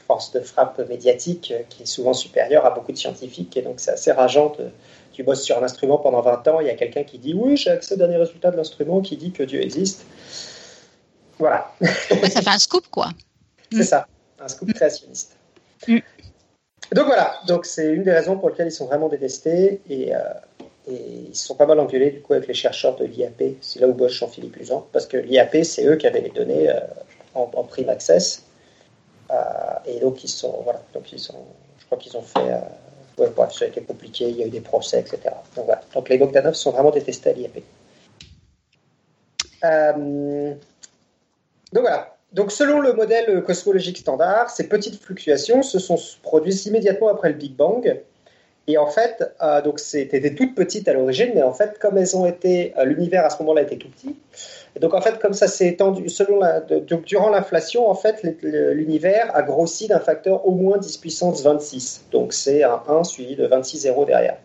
force 0.08 0.32
de 0.32 0.40
frappe 0.40 0.80
médiatique 0.88 1.52
euh, 1.54 1.62
qui 1.68 1.84
est 1.84 1.86
souvent 1.86 2.12
supérieure 2.12 2.66
à 2.66 2.70
beaucoup 2.70 2.90
de 2.90 2.96
scientifiques, 2.96 3.56
et 3.56 3.62
donc 3.62 3.78
c'est 3.78 3.92
assez 3.92 4.10
rageant 4.10 4.52
de, 4.58 4.68
tu 5.12 5.22
bosses 5.22 5.42
sur 5.42 5.58
un 5.58 5.62
instrument 5.62 5.98
pendant 5.98 6.20
20 6.20 6.48
ans, 6.48 6.60
il 6.60 6.66
y 6.66 6.70
a 6.70 6.74
quelqu'un 6.74 7.04
qui 7.04 7.18
dit 7.18 7.34
oui, 7.34 7.56
j'ai 7.56 7.70
accès 7.70 7.94
aux 7.94 7.98
derniers 7.98 8.16
résultats 8.16 8.50
de 8.50 8.56
l'instrument, 8.56 9.00
qui 9.00 9.16
dit 9.16 9.30
que 9.30 9.44
Dieu 9.44 9.62
existe. 9.62 10.04
Voilà, 11.38 11.72
Ouais, 11.80 11.88
Ça 12.30 12.42
fait 12.42 12.50
un 12.50 12.58
scoop, 12.58 12.86
quoi. 12.90 13.10
c'est 13.72 13.84
ça, 13.84 14.06
un 14.40 14.48
scoop 14.48 14.72
créationniste. 14.72 15.36
Mm. 15.86 15.98
Donc 16.92 17.06
voilà, 17.06 17.34
donc 17.46 17.64
c'est 17.64 17.86
une 17.92 18.02
des 18.02 18.12
raisons 18.12 18.36
pour 18.36 18.50
lesquelles 18.50 18.68
ils 18.68 18.72
sont 18.72 18.86
vraiment 18.86 19.08
détestés 19.08 19.80
et, 19.88 20.14
euh, 20.14 20.18
et 20.88 21.28
ils 21.28 21.36
se 21.36 21.46
sont 21.46 21.54
pas 21.54 21.66
mal 21.66 21.78
engueulés 21.78 22.10
du 22.10 22.20
coup 22.20 22.32
avec 22.32 22.48
les 22.48 22.54
chercheurs 22.54 22.96
de 22.96 23.04
l'IAP. 23.04 23.42
C'est 23.60 23.80
là 23.80 23.88
où 23.88 23.94
bosse 23.94 24.12
Jean-Philippe 24.12 24.56
Luzan, 24.56 24.86
parce 24.92 25.06
que 25.06 25.16
l'IAP 25.16 25.64
c'est 25.64 25.86
eux 25.86 25.96
qui 25.96 26.06
avaient 26.06 26.20
les 26.20 26.30
données 26.30 26.68
euh, 26.68 26.80
en, 27.34 27.64
prime 27.64 27.88
access 27.88 28.44
Euh, 29.30 29.36
et 29.86 30.00
donc 30.00 30.24
ils 30.24 30.28
sont 30.28 30.60
voilà, 30.62 30.82
donc 30.92 31.10
ils 31.12 31.18
sont, 31.18 31.42
je 31.78 31.86
crois 31.86 31.96
qu'ils 31.96 32.16
ont 32.16 32.22
fait 32.22 32.50
euh, 32.52 32.60
Ouais, 33.18 33.28
ça 33.50 33.66
a 33.66 33.68
été 33.68 33.82
compliqué, 33.82 34.28
il 34.30 34.36
y 34.38 34.42
a 34.42 34.46
eu 34.46 34.50
des 34.50 34.62
procès, 34.62 34.98
etc. 35.00 35.34
Donc 35.94 36.08
les 36.08 36.18
Bogdanov 36.18 36.54
sont 36.54 36.70
vraiment 36.70 36.90
détestés 36.90 37.30
à 37.30 37.32
l'IAP. 37.34 37.56
Donc 41.72 41.82
voilà. 41.82 42.16
Donc 42.32 42.50
selon 42.50 42.80
le 42.80 42.94
modèle 42.94 43.42
cosmologique 43.42 43.98
standard, 43.98 44.48
ces 44.50 44.66
petites 44.68 45.00
fluctuations 45.02 45.62
se 45.62 45.78
sont 45.78 45.98
produites 46.22 46.64
immédiatement 46.64 47.08
après 47.08 47.28
le 47.28 47.34
Big 47.34 47.54
Bang. 47.54 48.00
Et 48.68 48.78
en 48.78 48.86
fait, 48.86 49.34
euh, 49.42 49.60
donc 49.60 49.80
c'était 49.80 50.34
toutes 50.34 50.54
petites 50.54 50.86
à 50.86 50.92
l'origine, 50.92 51.32
mais 51.34 51.42
en 51.42 51.52
fait, 51.52 51.78
comme 51.80 51.98
elles 51.98 52.16
ont 52.16 52.26
été, 52.26 52.72
euh, 52.78 52.84
l'univers 52.84 53.24
à 53.24 53.30
ce 53.30 53.42
moment-là 53.42 53.62
était 53.62 53.76
tout 53.76 53.88
petit. 53.88 54.14
Et 54.76 54.78
donc 54.78 54.94
en 54.94 55.00
fait, 55.00 55.18
comme 55.18 55.32
ça 55.32 55.48
s'est 55.48 55.66
étendu, 55.66 56.08
selon 56.08 56.40
donc, 56.88 57.04
durant 57.04 57.28
l'inflation, 57.28 57.90
en 57.90 57.94
fait, 57.94 58.22
l'univers 58.22 59.34
a 59.34 59.42
grossi 59.42 59.88
d'un 59.88 59.98
facteur 59.98 60.46
au 60.46 60.52
moins 60.52 60.78
10 60.78 60.96
puissance 60.98 61.42
26. 61.42 62.04
Donc 62.12 62.32
c'est 62.32 62.62
un 62.62 62.80
1 62.88 63.04
suivi 63.04 63.34
de 63.34 63.46
26 63.46 63.78
zéros 63.78 64.04
derrière. 64.04 64.36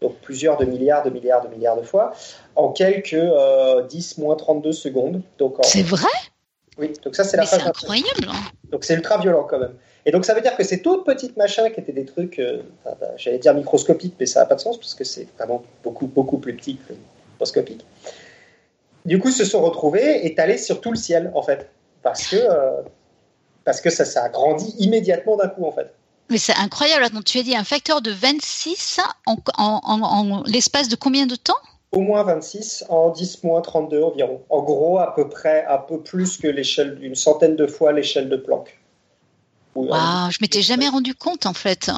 Donc 0.00 0.14
plusieurs 0.22 0.56
de 0.56 0.64
milliards, 0.64 1.02
de 1.02 1.10
milliards, 1.10 1.44
de 1.46 1.54
milliards 1.54 1.76
de 1.76 1.82
fois, 1.82 2.14
en 2.56 2.70
quelques 2.70 3.12
euh, 3.14 3.82
10 3.82 4.18
moins 4.18 4.36
32 4.36 4.72
secondes. 4.72 5.20
C'est 5.64 5.82
vrai? 5.82 6.08
Oui, 6.78 6.92
donc 7.04 7.14
ça 7.16 7.24
c'est 7.24 7.36
la 7.36 7.44
c'est 7.46 7.60
incroyable. 7.62 8.28
hein. 8.28 8.34
Donc 8.70 8.84
c'est 8.84 8.94
ultra 8.94 9.18
violent 9.18 9.44
quand 9.48 9.58
même. 9.58 9.74
Et 10.06 10.10
donc 10.10 10.24
ça 10.24 10.34
veut 10.34 10.40
dire 10.40 10.56
que 10.56 10.64
ces 10.64 10.80
toutes 10.82 11.04
petites 11.04 11.36
machins 11.36 11.70
qui 11.72 11.80
étaient 11.80 11.92
des 11.92 12.04
trucs, 12.04 12.38
euh, 12.38 12.62
enfin, 12.84 12.96
bah, 13.00 13.08
j'allais 13.16 13.38
dire 13.38 13.54
microscopiques, 13.54 14.14
mais 14.20 14.26
ça 14.26 14.40
n'a 14.40 14.46
pas 14.46 14.54
de 14.54 14.60
sens 14.60 14.78
parce 14.78 14.94
que 14.94 15.04
c'est 15.04 15.26
vraiment 15.36 15.62
beaucoup, 15.82 16.06
beaucoup 16.06 16.38
plus 16.38 16.54
petit 16.56 16.76
que 16.76 16.94
microscopique. 17.32 17.84
Du 19.04 19.18
coup, 19.18 19.30
se 19.30 19.44
sont 19.44 19.62
retrouvés 19.62 20.26
étalés 20.26 20.58
sur 20.58 20.80
tout 20.80 20.90
le 20.90 20.96
ciel 20.96 21.30
en 21.34 21.42
fait, 21.42 21.70
parce 22.02 22.26
que 22.26 22.36
euh, 22.36 22.82
parce 23.64 23.80
que 23.80 23.90
ça, 23.90 24.04
ça 24.04 24.24
a 24.24 24.28
grandi 24.28 24.74
immédiatement 24.78 25.36
d'un 25.36 25.48
coup 25.48 25.64
en 25.66 25.72
fait. 25.72 25.92
Mais 26.30 26.38
c'est 26.38 26.54
incroyable. 26.56 27.04
Attends, 27.04 27.22
tu 27.22 27.38
as 27.38 27.42
dit 27.42 27.56
un 27.56 27.64
facteur 27.64 28.02
de 28.02 28.10
26 28.10 29.00
en, 29.26 29.36
en- 29.56 29.80
en- 29.82 30.02
en 30.02 30.42
l'espace 30.44 30.88
de 30.88 30.96
combien 30.96 31.26
de 31.26 31.36
temps? 31.36 31.56
Au 31.92 32.00
moins 32.00 32.22
26 32.22 32.84
en 32.90 33.10
10 33.10 33.44
moins 33.44 33.60
32 33.62 34.02
environ. 34.02 34.42
En 34.50 34.62
gros, 34.62 34.98
à 34.98 35.14
peu 35.14 35.28
près, 35.28 35.64
un 35.66 35.78
peu 35.78 36.00
plus 36.00 36.36
que 36.36 36.46
l'échelle 36.46 36.96
d'une 36.98 37.14
centaine 37.14 37.56
de 37.56 37.66
fois 37.66 37.92
l'échelle 37.92 38.28
de 38.28 38.36
Planck. 38.36 38.78
Euh, 39.76 39.80
Waouh, 39.80 40.30
je 40.30 40.38
m'étais 40.40 40.60
jamais 40.60 40.88
rendu 40.88 41.14
compte 41.14 41.46
en 41.46 41.54
fait. 41.54 41.90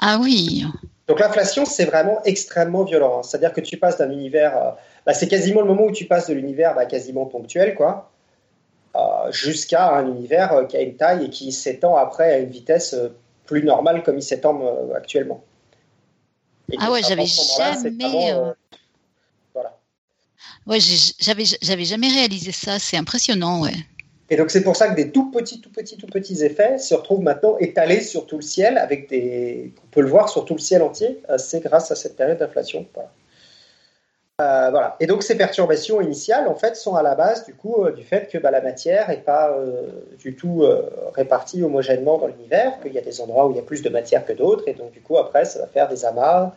Ah 0.00 0.18
oui. 0.20 0.64
Donc 1.06 1.20
l'inflation, 1.20 1.64
c'est 1.64 1.84
vraiment 1.84 2.20
extrêmement 2.24 2.82
violent. 2.84 3.18
hein. 3.18 3.22
C'est-à-dire 3.22 3.52
que 3.52 3.60
tu 3.60 3.76
passes 3.76 3.98
d'un 3.98 4.10
univers, 4.10 4.56
euh, 4.56 4.70
bah, 5.04 5.14
c'est 5.14 5.28
quasiment 5.28 5.60
le 5.60 5.68
moment 5.68 5.84
où 5.84 5.92
tu 5.92 6.06
passes 6.06 6.28
de 6.28 6.34
l'univers 6.34 6.74
bah, 6.74 6.86
quasiment 6.86 7.26
ponctuel, 7.26 7.74
quoi, 7.76 8.10
euh, 8.96 9.30
jusqu'à 9.30 9.94
un 9.94 10.08
univers 10.08 10.52
euh, 10.52 10.64
qui 10.64 10.76
a 10.76 10.80
une 10.80 10.96
taille 10.96 11.26
et 11.26 11.30
qui 11.30 11.52
s'étend 11.52 11.96
après 11.96 12.32
à 12.32 12.38
une 12.38 12.50
vitesse 12.50 12.96
plus 13.44 13.62
normale 13.62 14.02
comme 14.02 14.18
il 14.18 14.22
s'étend 14.22 14.60
actuellement. 14.96 15.44
Et 16.72 16.76
Ah 16.80 16.90
ouais, 16.90 17.00
j'avais 17.08 17.26
jamais, 17.26 17.90
vraiment. 18.06 18.54
Ouais, 20.66 20.78
j'avais 20.80 21.84
jamais 21.84 22.08
réalisé 22.08 22.52
ça. 22.52 22.78
C'est 22.78 22.96
impressionnant, 22.96 23.62
ouais. 23.62 23.74
Et 24.28 24.36
donc 24.36 24.50
c'est 24.50 24.62
pour 24.62 24.74
ça 24.74 24.88
que 24.88 24.96
des 24.96 25.12
tout 25.12 25.30
petits, 25.30 25.60
tout 25.60 25.70
petits, 25.70 25.96
tout 25.96 26.06
petits 26.06 26.44
effets 26.44 26.78
se 26.78 26.94
retrouvent 26.94 27.22
maintenant 27.22 27.56
étalés 27.58 28.00
sur 28.00 28.26
tout 28.26 28.36
le 28.36 28.42
ciel, 28.42 28.76
avec 28.76 29.08
des, 29.08 29.72
on 29.84 29.86
peut 29.88 30.00
le 30.00 30.08
voir 30.08 30.28
sur 30.28 30.44
tout 30.44 30.54
le 30.54 30.60
ciel 30.60 30.82
entier. 30.82 31.20
euh, 31.30 31.38
C'est 31.38 31.60
grâce 31.60 31.92
à 31.92 31.94
cette 31.94 32.16
période 32.16 32.38
d'inflation. 32.38 32.84
Euh, 34.40 34.70
voilà. 34.70 34.96
Et 34.98 35.06
donc 35.06 35.22
ces 35.22 35.36
perturbations 35.36 36.00
initiales, 36.00 36.48
en 36.48 36.56
fait, 36.56 36.74
sont 36.76 36.96
à 36.96 37.02
la 37.02 37.14
base 37.14 37.46
du 37.46 37.54
coup 37.54 37.84
euh, 37.84 37.92
du 37.92 38.02
fait 38.02 38.28
que 38.28 38.36
bah, 38.36 38.50
la 38.50 38.60
matière 38.60 39.08
n'est 39.08 39.16
pas 39.18 39.56
du 40.18 40.34
tout 40.34 40.64
répartie 41.14 41.62
homogènement 41.62 42.18
dans 42.18 42.26
l'univers, 42.26 42.80
qu'il 42.80 42.92
y 42.92 42.98
a 42.98 43.02
des 43.02 43.20
endroits 43.20 43.46
où 43.46 43.52
il 43.52 43.56
y 43.56 43.60
a 43.60 43.62
plus 43.62 43.82
de 43.82 43.88
matière 43.88 44.26
que 44.26 44.32
d'autres, 44.32 44.64
et 44.66 44.74
donc 44.74 44.90
du 44.90 45.00
coup 45.00 45.18
après 45.18 45.44
ça 45.44 45.60
va 45.60 45.68
faire 45.68 45.88
des 45.88 46.04
amas, 46.04 46.52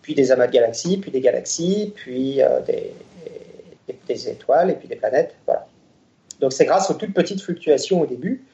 puis 0.00 0.14
des 0.14 0.32
amas 0.32 0.46
de 0.46 0.52
galaxies, 0.52 0.96
puis 0.96 1.10
des 1.10 1.20
galaxies, 1.20 1.92
puis 1.94 2.40
des, 2.66 2.94
des- 3.88 4.28
étoiles, 4.28 4.70
et 4.70 4.74
puis 4.74 4.88
des 4.88 4.96
planètes. 4.96 5.34
Voilà. 5.46 5.66
Donc 6.40 6.52
c'est 6.52 6.64
grâce 6.64 6.90
aux 6.90 6.94
toutes 6.94 7.14
petites 7.14 7.40
fluctuations 7.40 8.00
au 8.00 8.06
début 8.06 8.44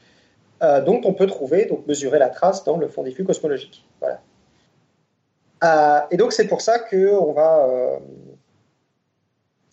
euh, 0.62 0.80
dont 0.80 1.00
on 1.04 1.14
peut 1.14 1.26
trouver, 1.26 1.66
donc 1.66 1.86
mesurer 1.86 2.18
la 2.18 2.28
trace 2.28 2.64
dans 2.64 2.76
le 2.76 2.88
fond 2.88 3.02
diffus 3.02 3.24
cosmologique. 3.24 3.84
Voilà. 4.00 4.20
Euh, 5.64 6.00
et 6.10 6.16
donc 6.16 6.32
c'est 6.32 6.46
pour 6.46 6.60
ça 6.60 6.78
qu'on 6.78 7.32
va 7.32 7.66
euh, 7.66 7.98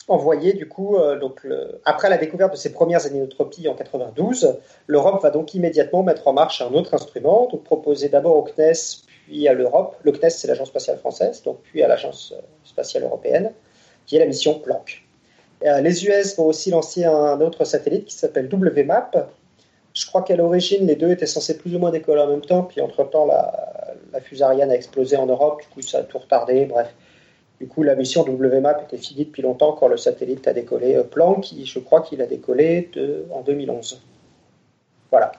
envoyer 0.08 0.54
du 0.54 0.68
coup, 0.68 0.98
donc 1.20 1.48
après 1.86 2.10
la 2.10 2.18
découverte 2.18 2.52
de 2.52 2.58
ces 2.58 2.74
premières 2.74 3.06
anéotropies 3.06 3.68
en 3.68 3.74
92, 3.74 4.60
l'Europe 4.88 5.24
va 5.24 5.30
donc 5.30 5.54
immédiatement 5.54 6.04
mettre 6.04 6.28
en 6.28 6.34
marche 6.34 6.62
un 6.62 6.74
autre 6.74 6.94
instrument, 6.94 7.48
donc 7.50 7.64
proposé 7.64 8.10
d'abord 8.10 8.38
au 8.38 8.44
CNES 8.44 9.06
puis 9.26 9.48
à 9.48 9.54
l'Europe. 9.54 9.96
Le 10.04 10.12
CNES 10.12 10.30
c'est 10.32 10.48
l'agence 10.48 10.68
spatiale 10.68 10.98
française, 10.98 11.42
donc 11.44 11.60
puis 11.64 11.82
à 11.82 11.88
l'agence 11.88 12.34
spatiale 12.66 13.04
européenne, 13.04 13.54
qui 14.06 14.18
est 14.18 14.20
la 14.20 14.26
mission 14.26 14.60
Planck. 14.60 15.04
Euh, 15.66 15.82
les 15.82 16.06
US 16.06 16.36
vont 16.38 16.46
aussi 16.46 16.72
lancer 16.72 17.06
un 17.06 17.40
autre 17.42 17.64
satellite 17.64 18.06
qui 18.06 18.16
s'appelle 18.16 18.50
WMAP. 18.52 19.18
Je 19.94 20.06
crois 20.06 20.24
qu'à 20.24 20.36
l'origine, 20.36 20.88
les 20.88 20.96
deux 20.96 21.12
étaient 21.12 21.28
censés 21.28 21.58
plus 21.58 21.76
ou 21.76 21.80
moins 21.80 21.92
décoller 21.92 22.22
en 22.22 22.28
même 22.28 22.42
temps, 22.42 22.64
puis 22.64 22.82
entre-temps, 22.82 23.26
la, 23.26 23.94
la 24.12 24.22
fusée 24.22 24.44
Ariane 24.44 24.72
a 24.72 24.76
explosé 24.76 25.16
en 25.16 25.28
Europe, 25.28 25.62
du 25.62 25.68
coup, 25.68 25.82
ça 25.82 26.00
a 26.00 26.04
tout 26.04 26.18
retardé, 26.18 26.66
bref. 26.66 26.94
Du 27.60 27.68
coup, 27.68 27.84
la 27.84 27.96
mission 27.96 28.24
WMAP 28.24 28.84
était 28.84 28.98
finie 28.98 29.26
depuis 29.26 29.42
longtemps 29.42 29.74
quand 29.74 29.88
le 29.88 29.98
satellite 29.98 30.48
a 30.48 30.54
décollé 30.54 30.96
euh, 30.96 31.04
Plan, 31.04 31.36
qui, 31.36 31.66
je 31.66 31.80
crois 31.80 32.02
qu'il 32.02 32.22
a 32.22 32.26
décollé 32.26 32.90
en 33.32 33.42
2011. 33.42 34.02
Voilà. 35.12 35.32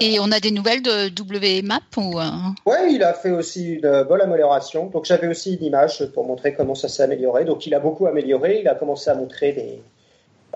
Et 0.00 0.18
on 0.20 0.30
a 0.32 0.40
des 0.40 0.50
nouvelles 0.50 0.82
de 0.82 1.08
WMAP 1.08 1.96
ou 1.96 2.18
euh, 2.20 2.24
Oui, 2.66 2.74
il 2.94 3.02
a 3.02 3.14
fait 3.14 3.30
aussi 3.30 3.74
une 3.74 4.02
bonne 4.08 4.20
amélioration. 4.20 4.86
Donc 4.86 5.04
j'avais 5.04 5.28
aussi 5.28 5.54
une 5.54 5.64
image 5.64 6.04
pour 6.14 6.26
montrer 6.26 6.54
comment 6.54 6.74
ça 6.74 6.88
s'est 6.88 7.02
amélioré. 7.02 7.44
Donc 7.44 7.66
il 7.66 7.74
a 7.74 7.80
beaucoup 7.80 8.06
amélioré. 8.06 8.60
Il 8.60 8.68
a 8.68 8.74
commencé 8.74 9.08
à 9.10 9.14
montrer 9.14 9.52
des, 9.52 9.82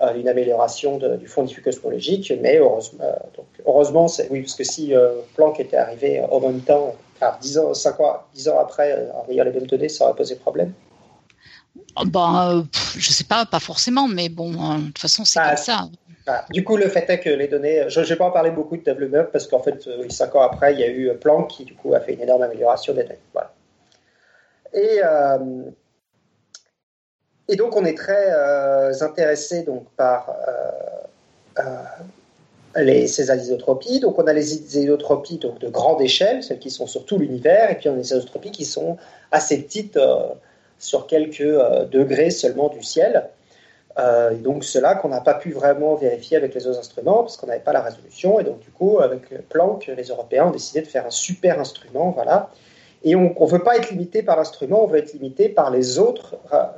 euh, 0.03 0.13
une 0.19 0.27
amélioration 0.27 0.97
de- 0.97 1.15
du 1.17 1.27
fond 1.27 1.43
diffus 1.43 1.61
cosmologique. 1.61 2.31
Mais 2.41 2.57
heureusement, 2.57 2.99
euh, 3.03 3.13
donc, 3.35 3.47
heureusement 3.65 4.07
c'est- 4.07 4.27
oui, 4.29 4.41
parce 4.41 4.55
que 4.55 4.63
si 4.63 4.93
euh, 4.95 5.13
Planck 5.35 5.59
était 5.59 5.77
arrivé 5.77 6.23
au 6.29 6.39
même 6.39 6.61
temps, 6.61 6.95
alors 7.19 7.37
10 7.39 7.57
ans, 7.57 7.73
5 7.73 7.99
ans, 7.99 8.17
10 8.35 8.47
ans 8.47 8.59
après, 8.59 8.91
euh, 8.91 9.11
en 9.13 9.25
ayant 9.31 9.43
les 9.45 9.51
mêmes 9.51 9.65
données, 9.67 9.89
ça 9.89 10.05
aurait 10.05 10.15
posé 10.15 10.35
problème. 10.35 10.73
ben, 12.05 12.49
euh, 12.59 12.61
pff, 12.63 12.95
je 12.99 13.11
sais 13.11 13.23
pas, 13.23 13.45
pas 13.45 13.59
forcément, 13.59 14.07
mais 14.07 14.29
bon, 14.29 14.53
euh, 14.53 14.77
de 14.77 14.85
toute 14.87 14.99
façon, 14.99 15.25
c'est 15.25 15.39
Ah, 15.39 15.49
comme 15.55 15.57
ça. 15.57 15.89
Voilà. 16.27 16.45
Du 16.51 16.63
coup, 16.65 16.75
le 16.75 16.89
fait 16.89 17.09
est 17.09 17.19
que 17.19 17.29
les 17.29 17.47
données, 17.47 17.85
je 17.87 18.01
ne 18.01 18.05
vais 18.05 18.17
pas 18.17 18.25
en 18.25 18.31
parler 18.31 18.51
beaucoup 18.51 18.75
de 18.75 18.91
WMAP 18.91 19.31
parce 19.31 19.47
qu'en 19.47 19.59
fait, 19.59 19.87
euh, 19.87 20.07
cinq 20.09 20.35
ans 20.35 20.41
après, 20.41 20.73
il 20.73 20.79
y 20.79 20.83
a 20.83 20.89
eu 20.89 21.15
Planck 21.15 21.49
qui, 21.49 21.63
du 21.63 21.73
coup, 21.73 21.93
a 21.93 22.01
fait 22.01 22.13
une 22.15 22.21
énorme 22.21 22.41
amélioration 22.41 22.93
des 22.93 23.03
données. 23.03 23.19
Voilà. 23.31 23.53
Et, 24.73 24.99
euh, 25.03 25.37
donc, 27.55 27.77
on 27.77 27.85
est 27.85 27.97
très 27.97 28.31
euh, 28.33 28.91
intéressé 28.99 29.63
donc, 29.63 29.85
par 29.95 30.35
euh, 31.59 31.63
euh, 32.75 33.07
ces 33.07 33.31
anisotropies. 33.31 34.01
Donc, 34.01 34.19
on 34.19 34.27
a 34.27 34.33
les 34.33 34.53
anisotropies 34.75 35.37
donc, 35.37 35.59
de 35.59 35.69
grande 35.69 36.01
échelle, 36.01 36.43
celles 36.43 36.59
qui 36.59 36.69
sont 36.69 36.87
sur 36.87 37.05
tout 37.05 37.17
l'univers, 37.17 37.71
et 37.71 37.75
puis 37.75 37.87
on 37.87 37.93
a 37.93 37.97
les 37.97 38.11
anisotropies 38.11 38.51
qui 38.51 38.65
sont 38.65 38.97
assez 39.31 39.63
petites, 39.63 39.95
euh, 39.95 40.27
sur 40.79 41.07
quelques 41.07 41.41
euh, 41.41 41.85
degrés 41.85 42.29
seulement 42.29 42.69
du 42.69 42.83
ciel. 42.83 43.29
Euh, 43.99 44.31
et 44.31 44.35
donc 44.35 44.63
cela 44.63 44.93
qu'on 44.95 45.09
n'a 45.09 45.21
pas 45.21 45.33
pu 45.33 45.51
vraiment 45.51 45.95
vérifier 45.95 46.37
avec 46.37 46.53
les 46.53 46.67
autres 46.67 46.79
instruments 46.79 47.23
parce 47.23 47.35
qu'on 47.35 47.47
n'avait 47.47 47.63
pas 47.63 47.73
la 47.73 47.81
résolution. 47.81 48.39
Et 48.39 48.43
donc 48.43 48.59
du 48.59 48.69
coup, 48.69 48.99
avec 48.99 49.47
Planck, 49.49 49.87
les 49.87 50.03
Européens 50.03 50.45
ont 50.47 50.51
décidé 50.51 50.81
de 50.81 50.87
faire 50.87 51.05
un 51.07 51.11
super 51.11 51.59
instrument, 51.59 52.11
voilà. 52.11 52.51
Et 53.03 53.15
on 53.15 53.33
ne 53.39 53.47
veut 53.47 53.63
pas 53.63 53.77
être 53.77 53.89
limité 53.89 54.21
par 54.23 54.37
l'instrument, 54.37 54.83
on 54.83 54.87
veut 54.87 54.99
être 54.99 55.13
limité 55.13 55.49
par 55.49 55.71
les 55.71 55.97
autres 55.97 56.35
ra- 56.45 56.75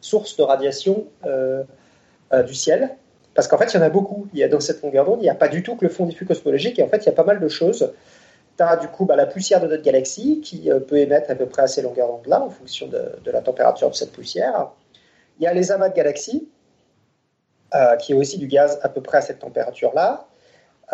sources 0.00 0.36
de 0.36 0.42
radiation 0.42 1.06
euh, 1.26 1.64
euh, 2.32 2.42
du 2.42 2.54
ciel. 2.54 2.96
Parce 3.34 3.46
qu'en 3.46 3.58
fait, 3.58 3.72
il 3.72 3.76
y 3.76 3.78
en 3.78 3.82
a 3.82 3.90
beaucoup. 3.90 4.26
Il 4.32 4.38
y 4.38 4.42
a 4.42 4.48
dans 4.48 4.60
cette 4.60 4.82
longueur 4.82 5.04
d'onde, 5.04 5.20
il 5.20 5.24
n'y 5.24 5.30
a 5.30 5.34
pas 5.34 5.48
du 5.48 5.62
tout 5.62 5.76
que 5.76 5.84
le 5.84 5.90
fond 5.90 6.06
diffus 6.06 6.26
cosmologique. 6.26 6.78
Et 6.78 6.82
en 6.82 6.88
fait, 6.88 6.98
il 6.98 7.06
y 7.06 7.08
a 7.08 7.12
pas 7.12 7.24
mal 7.24 7.40
de 7.40 7.48
choses. 7.48 7.92
Tu 8.56 8.62
as 8.62 8.76
du 8.76 8.88
coup 8.88 9.04
bah, 9.04 9.16
la 9.16 9.26
poussière 9.26 9.60
de 9.60 9.68
notre 9.68 9.82
galaxie 9.82 10.40
qui 10.40 10.70
euh, 10.70 10.80
peut 10.80 10.98
émettre 10.98 11.30
à 11.30 11.34
peu 11.34 11.46
près 11.46 11.62
à 11.62 11.66
ces 11.66 11.82
longueurs 11.82 12.08
d'onde-là 12.08 12.42
en 12.42 12.50
fonction 12.50 12.88
de 12.88 13.30
la 13.30 13.40
température 13.40 13.90
de 13.90 13.94
cette 13.94 14.12
poussière. 14.12 14.70
Il 15.38 15.44
y 15.44 15.46
a 15.46 15.54
les 15.54 15.70
amas 15.72 15.88
de 15.88 15.94
galaxies, 15.94 16.48
euh, 17.74 17.96
qui 17.96 18.12
est 18.12 18.14
aussi 18.14 18.38
du 18.38 18.46
gaz 18.46 18.78
à 18.82 18.88
peu 18.88 19.00
près 19.00 19.18
à 19.18 19.20
cette 19.20 19.40
température-là. 19.40 20.26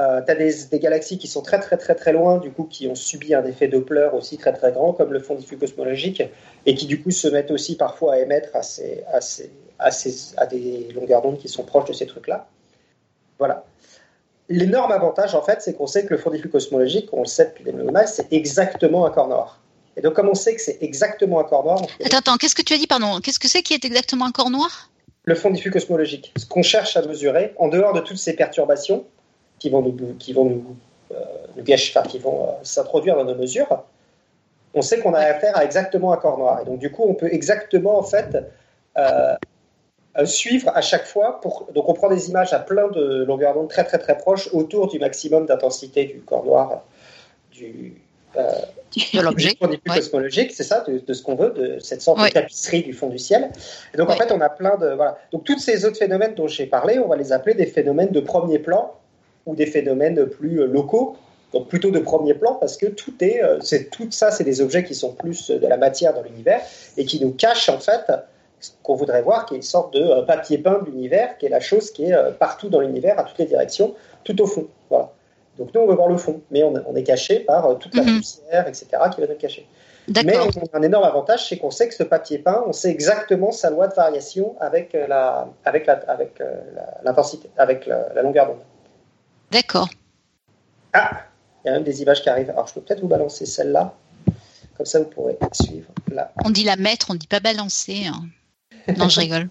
Euh, 0.00 0.20
tu 0.22 0.32
as 0.32 0.34
des, 0.34 0.78
galaxies 0.80 1.18
qui 1.18 1.28
sont 1.28 1.40
très 1.40 1.60
très 1.60 1.76
très 1.76 1.94
très 1.94 2.12
loin, 2.12 2.38
du 2.38 2.50
coup, 2.50 2.64
qui 2.64 2.88
ont 2.88 2.96
subi 2.96 3.32
un 3.32 3.44
effet 3.44 3.68
Doppler 3.68 4.10
aussi 4.12 4.38
très 4.38 4.52
très 4.52 4.72
grand, 4.72 4.92
comme 4.92 5.12
le 5.12 5.20
fond 5.20 5.36
diffus 5.36 5.56
cosmologique, 5.56 6.22
et 6.66 6.74
qui 6.74 6.86
du 6.86 7.00
coup 7.00 7.12
se 7.12 7.28
mettent 7.28 7.52
aussi 7.52 7.76
parfois 7.76 8.14
à 8.14 8.18
émettre 8.18 8.48
à, 8.56 8.62
ces, 8.62 9.04
à, 9.08 9.90
à 10.36 10.46
des 10.46 10.88
longueurs 10.94 11.22
d'onde 11.22 11.38
qui 11.38 11.48
sont 11.48 11.62
proches 11.62 11.88
de 11.88 11.92
ces 11.92 12.06
trucs-là. 12.06 12.48
Voilà. 13.38 13.64
L'énorme 14.48 14.92
avantage, 14.92 15.34
en 15.34 15.42
fait, 15.42 15.62
c'est 15.62 15.74
qu'on 15.74 15.86
sait 15.86 16.04
que 16.04 16.12
le 16.12 16.18
fond 16.18 16.30
diffus 16.30 16.50
cosmologique, 16.50 17.08
on 17.12 17.20
le 17.20 17.26
sait 17.26 17.46
depuis 17.46 17.64
des 17.64 17.72
millénaires, 17.72 18.08
c'est 18.08 18.30
exactement 18.32 19.06
un 19.06 19.10
corps 19.10 19.28
noir. 19.28 19.60
Et 19.96 20.00
donc, 20.00 20.14
comme 20.14 20.28
on 20.28 20.34
sait 20.34 20.54
que 20.54 20.60
c'est 20.60 20.78
exactement 20.82 21.40
un 21.40 21.44
corps 21.44 21.64
noir, 21.64 21.80
on- 21.82 22.04
Attends, 22.04 22.18
attends, 22.18 22.36
qu'est-ce 22.36 22.54
que 22.54 22.62
tu 22.62 22.74
as 22.74 22.78
dit, 22.78 22.86
pardon? 22.86 23.20
Qu'est-ce 23.20 23.38
que 23.38 23.48
c'est 23.48 23.62
qui 23.62 23.74
est 23.74 23.84
exactement 23.84 24.26
un 24.26 24.32
corps 24.32 24.50
noir? 24.50 24.90
Le 25.24 25.34
fond 25.34 25.50
diffus 25.50 25.70
cosmologique, 25.70 26.32
ce 26.36 26.44
qu'on 26.46 26.62
cherche 26.62 26.96
à 26.96 27.02
mesurer, 27.02 27.54
en 27.58 27.68
dehors 27.68 27.92
de 27.94 28.00
toutes 28.00 28.18
ces 28.18 28.34
perturbations 28.34 29.04
qui 29.58 29.70
vont 29.70 29.80
nous, 29.80 30.14
qui 30.18 30.32
vont 30.32 30.44
nous, 30.44 30.76
euh, 31.12 31.16
nous 31.56 31.62
gâcher, 31.62 31.96
enfin, 31.96 32.06
qui 32.06 32.18
vont 32.18 32.44
euh, 32.44 32.52
s'introduire 32.62 33.16
dans 33.16 33.24
nos 33.24 33.34
mesures, 33.34 33.84
on 34.74 34.82
sait 34.82 34.98
qu'on 34.98 35.14
a 35.14 35.20
affaire 35.20 35.56
à 35.56 35.64
exactement 35.64 36.12
un 36.12 36.16
corps 36.16 36.36
noir. 36.36 36.60
Et 36.60 36.64
donc, 36.64 36.78
du 36.78 36.90
coup, 36.90 37.04
on 37.06 37.14
peut 37.14 37.32
exactement, 37.32 37.96
en 37.96 38.02
fait, 38.02 38.36
euh, 38.98 39.36
suivre 40.24 40.70
à 40.74 40.80
chaque 40.80 41.06
fois. 41.06 41.40
Pour... 41.40 41.68
Donc, 41.72 41.88
on 41.88 41.94
prend 41.94 42.08
des 42.10 42.28
images 42.28 42.52
à 42.52 42.58
plein 42.58 42.88
de 42.88 43.24
longueurs 43.24 43.54
d'onde 43.54 43.68
très, 43.68 43.84
très, 43.84 43.98
très 43.98 44.18
proches, 44.18 44.48
autour 44.52 44.88
du 44.88 44.98
maximum 44.98 45.46
d'intensité 45.46 46.04
du 46.04 46.20
corps 46.20 46.44
noir, 46.44 46.82
du, 47.52 47.94
de 48.36 49.20
l'objet 49.22 49.50
du 49.60 49.66
ouais. 49.68 49.78
cosmologique, 49.96 50.52
c'est 50.54 50.62
ça, 50.64 50.84
de, 50.86 50.98
de 50.98 51.12
ce 51.12 51.22
qu'on 51.22 51.34
veut, 51.34 51.50
de 51.50 51.78
cette 51.80 52.02
sorte 52.02 52.20
Ouais. 52.20 52.28
de 52.28 52.34
tapisserie 52.34 52.82
du 52.82 52.92
fond 52.92 53.08
du 53.08 53.18
ciel. 53.18 53.50
Et 53.92 53.96
donc, 53.96 54.10
en 54.10 54.16
fait, 54.16 54.30
on 54.32 54.40
a 54.40 54.48
plein 54.48 54.76
de. 54.76 54.88
Voilà. 54.94 55.18
Donc, 55.32 55.44
tous 55.44 55.58
ces 55.58 55.84
autres 55.84 55.98
phénomènes 55.98 56.34
dont 56.34 56.46
j'ai 56.48 56.66
parlé, 56.66 56.98
on 56.98 57.08
va 57.08 57.16
les 57.16 57.32
appeler 57.32 57.54
des 57.54 57.66
phénomènes 57.66 58.10
de 58.10 58.20
premier 58.20 58.58
plan 58.58 58.92
ou 59.46 59.54
des 59.54 59.66
phénomènes 59.66 60.26
plus 60.26 60.60
euh, 60.60 60.66
locaux. 60.66 61.16
Donc, 61.52 61.68
plutôt 61.68 61.90
de 61.90 61.98
premier 62.00 62.34
plan 62.34 62.54
parce 62.54 62.76
que 62.76 62.86
tout 62.86 63.14
est. 63.20 63.42
euh, 63.42 63.58
c'est 63.60 63.90
tout 63.90 64.08
ça, 64.10 64.30
c'est 64.30 64.44
des 64.44 64.60
objets 64.60 64.84
qui 64.84 64.94
sont 64.94 65.12
plus 65.12 65.50
euh, 65.50 65.58
de 65.58 65.66
la 65.66 65.76
matière 65.76 66.14
dans 66.14 66.22
l'univers 66.22 66.60
et 66.96 67.04
qui 67.04 67.20
nous 67.24 67.32
cachent, 67.32 67.68
en 67.68 67.78
fait, 67.78 68.02
ce 68.60 68.70
qu'on 68.82 68.94
voudrait 68.94 69.22
voir, 69.22 69.44
qui 69.46 69.54
est 69.54 69.58
une 69.58 69.62
sorte 69.62 69.92
de 69.94 70.22
papier 70.22 70.58
peint 70.58 70.80
de 70.80 70.86
l'univers, 70.90 71.36
qui 71.38 71.46
est 71.46 71.50
la 71.50 71.60
chose 71.60 71.90
qui 71.90 72.04
est 72.06 72.14
partout 72.38 72.68
dans 72.70 72.80
l'univers, 72.80 73.18
à 73.18 73.24
toutes 73.24 73.38
les 73.38 73.44
directions, 73.44 73.94
tout 74.24 74.40
au 74.40 74.46
fond. 74.46 74.66
Voilà. 74.88 75.12
Donc, 75.58 75.72
nous, 75.74 75.80
on 75.82 75.86
veut 75.86 75.94
voir 75.94 76.08
le 76.08 76.16
fond, 76.18 76.42
mais 76.50 76.62
on, 76.64 76.72
on 76.88 76.96
est 76.96 77.02
caché 77.04 77.40
par 77.40 77.66
euh, 77.66 77.74
toute 77.76 77.94
la 77.94 78.02
Mhm. 78.02 78.16
poussière, 78.18 78.66
etc., 78.68 78.86
qui 79.14 79.20
va 79.20 79.26
nous 79.28 79.36
cacher. 79.36 79.66
Mais 80.24 80.36
un 80.74 80.82
énorme 80.82 81.04
avantage, 81.04 81.48
c'est 81.48 81.56
qu'on 81.56 81.70
sait 81.70 81.88
que 81.88 81.94
ce 81.94 82.02
papier 82.02 82.38
peint, 82.38 82.62
on 82.66 82.72
sait 82.72 82.90
exactement 82.90 83.52
sa 83.52 83.70
loi 83.70 83.88
de 83.88 83.94
variation 83.94 84.54
avec 84.60 84.94
euh, 84.94 85.06
la, 85.06 85.48
avec 85.64 85.86
la, 85.86 85.94
avec 86.08 86.40
euh, 86.40 86.60
la- 86.74 86.98
l'intensité, 87.04 87.48
avec 87.56 87.86
la, 87.86 88.12
la 88.14 88.22
longueur 88.22 88.48
d'onde. 88.48 88.58
D'accord. 89.50 89.88
Ah, 90.92 91.22
il 91.64 91.68
y 91.68 91.70
a 91.70 91.74
même 91.74 91.84
des 91.84 92.02
images 92.02 92.20
qui 92.22 92.28
arrivent. 92.28 92.50
Alors, 92.50 92.66
je 92.66 92.74
peux 92.74 92.80
peut-être 92.82 93.00
vous 93.00 93.08
balancer 93.08 93.46
celle-là, 93.46 93.94
comme 94.76 94.84
ça 94.86 94.98
vous 94.98 95.06
pourrez 95.06 95.38
suivre. 95.52 95.88
Là. 96.12 96.32
On 96.44 96.50
dit 96.50 96.64
la 96.64 96.76
mettre, 96.76 97.06
on 97.10 97.14
dit 97.14 97.26
pas 97.26 97.40
balancer. 97.40 98.06
hein. 98.06 98.24
Non, 98.98 99.08
je 99.08 99.20
rigole. 99.20 99.48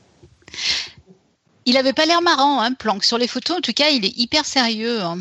Il 1.66 1.78
avait 1.78 1.94
pas 1.94 2.06
l'air 2.06 2.22
marrant, 2.22 2.62
hein, 2.62 2.74
Planck. 2.74 3.04
Sur 3.06 3.18
les 3.18 3.28
photos, 3.28 3.58
en 3.58 3.62
tout 3.62 3.74
cas, 3.74 3.90
il 3.90 4.06
est 4.06 4.18
hyper 4.18 4.46
sérieux. 4.46 5.02
hein. 5.02 5.18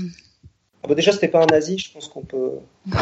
Ah 0.85 0.89
bon, 0.89 0.95
déjà, 0.95 1.13
c'était 1.13 1.29
pas 1.29 1.43
un 1.43 1.47
nazi, 1.47 1.79
je 1.79 1.93
pense 1.93 2.09
qu'on 2.09 2.23
peut. 2.23 2.59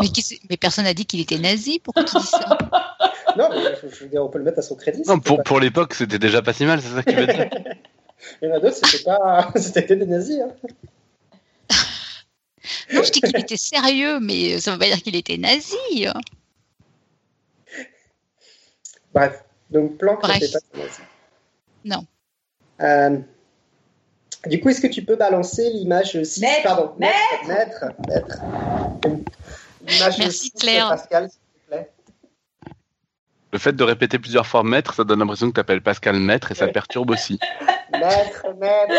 Mais, 0.00 0.08
qui 0.08 0.20
c'est- 0.22 0.40
mais 0.50 0.56
personne 0.58 0.84
n'a 0.84 0.92
dit 0.92 1.06
qu'il 1.06 1.20
était 1.20 1.38
nazi. 1.38 1.78
Pourquoi 1.78 2.04
tu 2.04 2.16
dis 2.18 2.26
ça 2.26 2.58
Non, 3.38 3.48
mais 3.50 3.56
je, 3.82 3.88
je 3.88 4.04
veux 4.04 4.10
dire, 4.10 4.22
on 4.22 4.28
peut 4.28 4.36
le 4.38 4.44
mettre 4.44 4.58
à 4.58 4.62
son 4.62 4.74
crédit. 4.76 5.02
Non, 5.06 5.18
pour, 5.18 5.38
pas- 5.38 5.42
pour 5.44 5.60
l'époque, 5.60 5.94
c'était 5.94 6.18
déjà 6.18 6.42
pas 6.42 6.52
si 6.52 6.64
mal, 6.66 6.82
c'est 6.82 6.88
ça 6.94 7.02
que 7.02 7.10
tu 7.10 7.16
veux 7.16 7.26
dire 7.26 7.48
Il 8.42 8.48
y 8.48 8.52
en 8.52 8.56
a 8.56 8.60
d'autres, 8.60 8.76
c'était 8.84 9.04
pas, 9.04 9.50
c'était 9.56 9.96
des 9.96 10.04
nazis. 10.06 10.40
hein. 10.40 10.52
Non, 12.92 13.02
je 13.02 13.12
dis 13.12 13.20
qu'il 13.20 13.36
était 13.38 13.56
sérieux, 13.56 14.20
mais 14.20 14.58
ça 14.60 14.72
veut 14.72 14.78
pas 14.78 14.86
dire 14.86 15.02
qu'il 15.02 15.16
était 15.16 15.38
nazi. 15.38 15.76
hein. 16.06 16.20
Bref, 19.14 19.42
donc 19.70 19.96
Planck 19.98 20.20
Bref. 20.20 20.40
n'était 20.40 20.52
pas 20.52 20.58
un 20.74 20.78
nazi. 20.78 21.00
Non. 21.84 22.06
Euh, 22.80 23.18
du 24.46 24.60
coup, 24.60 24.68
est-ce 24.70 24.80
que 24.80 24.86
tu 24.86 25.04
peux 25.04 25.16
balancer 25.16 25.68
l'image 25.70 26.20
6 26.22 26.40
Maître, 26.40 26.62
Pardon, 26.64 26.92
maître, 26.98 27.48
maître, 27.48 27.84
maître. 28.08 28.38
L'image 29.86 30.18
Merci, 30.18 30.50
6, 30.50 30.52
Claire. 30.58 30.88
Pascal, 30.88 31.28
s'il 31.30 31.40
te 31.40 31.68
plaît. 31.68 31.90
Le 33.52 33.58
fait 33.58 33.72
de 33.72 33.84
répéter 33.84 34.18
plusieurs 34.18 34.46
fois 34.46 34.62
maître, 34.62 34.94
ça 34.94 35.04
donne 35.04 35.20
l'impression 35.20 35.48
que 35.48 35.54
tu 35.54 35.60
appelles 35.60 35.82
Pascal 35.82 36.16
maître 36.18 36.52
et 36.52 36.54
ça 36.54 36.66
Ouais. 36.66 36.72
perturbe 36.72 37.10
aussi. 37.10 37.38
Maître, 37.92 38.44
maître. 38.58 38.94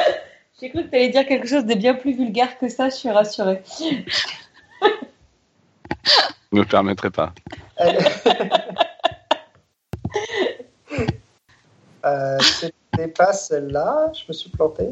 J'ai 0.60 0.70
cru 0.72 0.86
que 0.86 0.90
tu 0.90 0.96
allais 0.96 1.10
dire 1.10 1.26
quelque 1.28 1.48
chose 1.48 1.66
de 1.66 1.74
bien 1.76 1.94
plus 1.94 2.14
vulgaire 2.14 2.58
que 2.58 2.68
ça, 2.70 2.90
je 2.90 2.96
suis 2.96 3.10
rassurée. 3.10 3.62
Je 6.52 6.58
me 6.58 6.64
permettrai 6.64 7.10
pas. 7.10 7.34
Elle- 7.76 7.98
euh, 12.06 12.38
C'était 12.40 13.08
pas 13.10 13.34
celle-là, 13.34 14.12
je 14.14 14.24
me 14.28 14.34
suis 14.34 14.50
planté. 14.50 14.86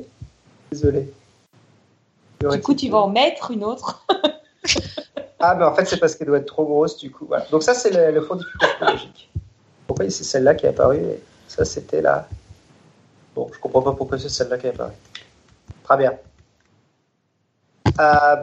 Désolé. 0.75 1.09
Du 2.51 2.61
coup, 2.61 2.75
tu 2.75 2.89
vas 2.89 2.97
en 2.99 3.09
mettre 3.09 3.51
une 3.51 3.63
autre. 3.63 4.05
Ah, 5.39 5.53
mais 5.53 5.65
en 5.65 5.75
fait, 5.75 5.85
c'est 5.85 5.97
parce 5.97 6.15
qu'elle 6.15 6.27
doit 6.27 6.37
être 6.37 6.47
trop 6.47 6.65
grosse, 6.65 6.97
du 6.97 7.11
coup. 7.11 7.25
Voilà. 7.27 7.45
Donc, 7.51 7.61
ça, 7.61 7.75
c'est 7.75 7.91
le, 7.91 8.11
le 8.11 8.21
fond 8.25 8.35
diffus 8.35 8.57
cosmologique. 8.57 9.29
Pourquoi 9.85 10.09
c'est 10.09 10.23
celle-là 10.23 10.55
qui 10.55 10.65
est 10.65 10.69
apparue 10.69 10.97
et 10.97 11.19
Ça, 11.47 11.65
c'était 11.65 12.01
là. 12.01 12.27
Bon, 13.35 13.51
je 13.53 13.59
comprends 13.59 13.83
pas 13.83 13.91
pourquoi 13.91 14.17
c'est 14.17 14.29
celle-là 14.29 14.57
qui 14.57 14.65
est 14.67 14.69
apparue. 14.69 14.93
Très 15.83 15.97
bien. 15.97 16.13
Euh, 17.99 18.35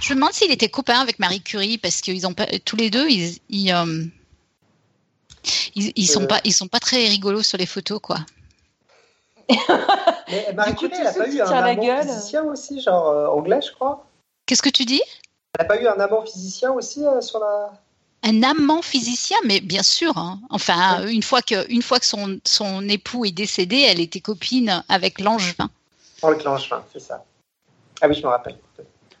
Je 0.00 0.12
me 0.12 0.18
demande 0.18 0.32
s'il 0.32 0.50
était 0.50 0.70
copain 0.70 0.98
avec 0.98 1.20
Marie 1.20 1.42
Curie 1.42 1.78
parce 1.78 2.00
qu'ils 2.00 2.26
ont 2.26 2.34
pas, 2.34 2.46
tous 2.64 2.76
les 2.76 2.90
deux, 2.90 3.08
ils, 3.08 3.38
ils, 3.50 3.70
euh, 3.72 4.04
ils, 5.76 5.92
ils 5.94 6.08
sont 6.08 6.22
Euh. 6.22 6.26
pas, 6.26 6.40
ils 6.42 6.54
sont 6.54 6.68
pas 6.68 6.80
très 6.80 7.06
rigolos 7.06 7.42
sur 7.44 7.58
les 7.58 7.66
photos, 7.66 8.00
quoi. 8.02 8.16
mais 10.28 10.52
Marie 10.54 10.74
Curie, 10.74 10.94
elle 10.98 11.06
a 11.06 11.12
pas 11.12 11.28
eu 11.28 11.40
un 11.40 11.50
amant 11.50 11.82
gueule. 11.82 12.02
physicien 12.02 12.44
aussi, 12.44 12.80
genre 12.80 13.08
euh, 13.08 13.26
anglais, 13.28 13.60
je 13.62 13.72
crois. 13.72 14.04
Qu'est-ce 14.46 14.62
que 14.62 14.68
tu 14.70 14.84
dis? 14.84 15.02
Elle 15.58 15.64
a 15.64 15.68
pas 15.68 15.80
eu 15.80 15.86
un 15.86 15.98
amant 16.00 16.24
physicien 16.24 16.72
aussi 16.72 17.04
euh, 17.04 17.20
sur 17.20 17.38
la. 17.38 17.72
un 18.24 18.42
amant 18.42 18.82
physicien, 18.82 19.36
mais 19.44 19.60
bien 19.60 19.82
sûr. 19.82 20.16
hein. 20.18 20.40
Enfin, 20.50 21.06
une 21.06 21.22
fois 21.22 21.42
que, 21.42 21.70
une 21.70 21.82
fois 21.82 21.98
que 22.00 22.06
son, 22.06 22.40
son 22.44 22.88
époux 22.88 23.24
est 23.24 23.30
décédé, 23.32 23.86
elle 23.88 24.00
était 24.00 24.20
copine 24.20 24.82
avec 24.88 25.20
Langevin. 25.20 25.70
Le 26.26 26.34
clenchement, 26.34 26.78
c'est 26.92 27.00
ça. 27.00 27.24
Ah 28.00 28.08
oui, 28.08 28.14
je 28.14 28.22
me 28.22 28.28
rappelle. 28.28 28.58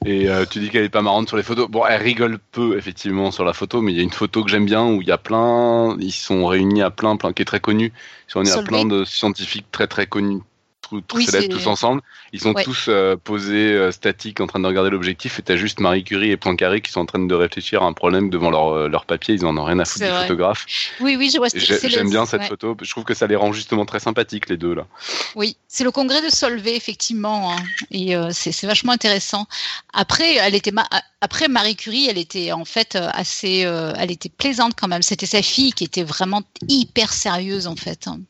Et 0.06 0.28
euh, 0.28 0.46
tu 0.46 0.60
dis 0.60 0.70
qu'elle 0.70 0.84
est 0.84 0.88
pas 0.88 1.02
marrante 1.02 1.26
sur 1.26 1.36
les 1.36 1.42
photos. 1.42 1.68
Bon, 1.68 1.84
elle 1.84 2.00
rigole 2.00 2.38
peu 2.52 2.78
effectivement 2.78 3.32
sur 3.32 3.44
la 3.44 3.52
photo, 3.52 3.82
mais 3.82 3.90
il 3.92 3.96
y 3.96 4.00
a 4.00 4.04
une 4.04 4.12
photo 4.12 4.44
que 4.44 4.50
j'aime 4.50 4.64
bien 4.64 4.86
où 4.86 5.02
il 5.02 5.08
y 5.08 5.10
a 5.10 5.18
plein, 5.18 5.96
ils 5.98 6.12
sont 6.12 6.46
réunis 6.46 6.82
à 6.82 6.90
plein, 6.92 7.16
plein 7.16 7.32
qui 7.32 7.42
est 7.42 7.44
très 7.44 7.58
connu. 7.58 7.92
Ils 8.28 8.30
sont 8.30 8.38
réunis 8.38 8.52
à 8.52 8.62
plein 8.62 8.84
de 8.84 9.04
scientifiques 9.04 9.66
très 9.72 9.88
très 9.88 10.06
connus, 10.06 10.42
tout 10.88 11.02
Oui, 11.14 11.24
célèbres 11.26 11.54
tous 11.56 11.66
ensemble. 11.66 12.02
Ils 12.32 12.40
sont 12.40 12.54
Ouais. 12.54 12.64
tous 12.64 12.86
euh, 12.88 13.16
posés 13.16 13.72
euh, 13.72 13.90
statiques 13.92 14.40
en 14.40 14.46
train 14.46 14.60
de 14.60 14.66
regarder 14.66 14.90
l'objectif. 14.90 15.38
Et 15.38 15.42
t'as 15.42 15.56
juste 15.56 15.80
Marie 15.80 16.04
Curie 16.04 16.30
et 16.30 16.36
Poincaré 16.36 16.80
qui 16.80 16.90
sont 16.92 17.00
en 17.00 17.06
train 17.06 17.18
de 17.18 17.34
réfléchir 17.34 17.82
à 17.82 17.86
un 17.86 17.92
problème 17.92 18.30
devant 18.30 18.50
leur 18.50 18.68
euh, 18.74 18.88
leur 18.88 19.04
papier. 19.06 19.34
Ils 19.34 19.44
en 19.44 19.56
ont 19.56 19.64
rien 19.64 19.78
à 19.78 19.84
foutre 19.84 20.04
du 20.04 20.10
vrai. 20.10 20.22
photographe. 20.22 20.66
Oui, 21.00 21.16
oui, 21.16 21.30
je 21.32 21.38
vois. 21.38 21.48
J'aime 21.54 22.10
bien 22.10 22.26
cette 22.26 22.42
ouais. 22.42 22.48
photo. 22.48 22.76
Je 22.80 22.90
trouve 22.90 23.04
que 23.04 23.14
ça 23.14 23.26
les 23.26 23.36
rend 23.36 23.52
justement 23.52 23.84
très 23.86 24.00
sympathiques 24.00 24.48
les 24.48 24.56
deux 24.56 24.74
là. 24.74 24.86
Oui, 25.34 25.56
c'est 25.68 25.84
le 25.84 25.90
congrès 25.90 26.22
de 26.22 26.28
Solvay, 26.28 26.76
effectivement, 26.76 27.52
hein. 27.52 27.56
et 27.90 28.16
euh, 28.16 28.30
c'est 28.32 28.66
vachement 28.66 28.92
intéressant. 28.92 29.46
Après, 29.92 30.34
elle 30.36 30.54
était 30.54 30.70
ma- 30.72 30.88
après 31.20 31.48
Marie 31.48 31.76
Curie, 31.76 32.06
elle 32.08 32.18
était 32.18 32.52
en 32.52 32.64
fait 32.64 32.96
assez, 32.96 33.60
elle 33.98 34.10
était 34.10 34.28
plaisante 34.28 34.74
quand 34.76 34.88
même. 34.88 35.02
C'était 35.02 35.26
sa 35.26 35.42
fille 35.42 35.72
qui 35.72 35.84
était 35.84 36.04
vraiment 36.04 36.42
hyper 36.68 37.12
sérieuse 37.12 37.66
en 37.66 37.76
fait. 37.76 38.06
hein. 38.06 38.20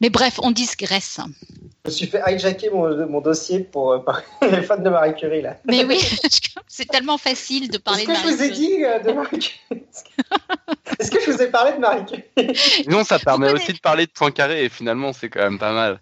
Mais 0.00 0.10
bref, 0.10 0.38
on 0.42 0.50
digresse. 0.50 1.20
Je 1.84 1.90
me 1.90 1.94
suis 1.94 2.06
fait 2.06 2.22
hijacker 2.26 2.70
mon, 2.70 3.06
mon 3.08 3.20
dossier 3.20 3.60
pour 3.60 3.92
euh, 3.92 3.98
les 4.42 4.62
fans 4.62 4.76
de 4.76 4.88
Marie 4.90 5.14
Curie 5.14 5.42
là. 5.42 5.56
Mais 5.64 5.84
oui, 5.84 6.00
c'est 6.68 6.86
tellement 6.88 7.18
facile 7.18 7.70
de 7.70 7.78
parler 7.78 8.02
Est-ce 8.02 8.10
de 8.10 8.14
que 8.14 8.18
je 8.20 8.24
Marie 8.24 8.36
vous 8.36 8.42
ai 8.42 8.48
Curie. 8.50 8.76
dit 8.76 8.84
euh, 8.84 8.98
de 9.00 9.12
Marie 9.12 9.38
Curie 9.38 9.58
Est-ce 10.98 11.10
que 11.10 11.20
je 11.20 11.30
vous 11.30 11.42
ai 11.42 11.50
parlé 11.50 11.72
de 11.72 11.78
Marie 11.78 12.04
Curie 12.04 12.54
Sinon, 12.56 13.04
ça 13.04 13.18
permet 13.18 13.50
aussi 13.52 13.72
de 13.72 13.78
parler 13.80 14.06
de 14.06 14.12
Poincaré 14.12 14.64
et 14.64 14.68
finalement, 14.68 15.12
c'est 15.12 15.28
quand 15.30 15.40
même 15.40 15.58
pas 15.58 15.72
mal. 15.72 16.00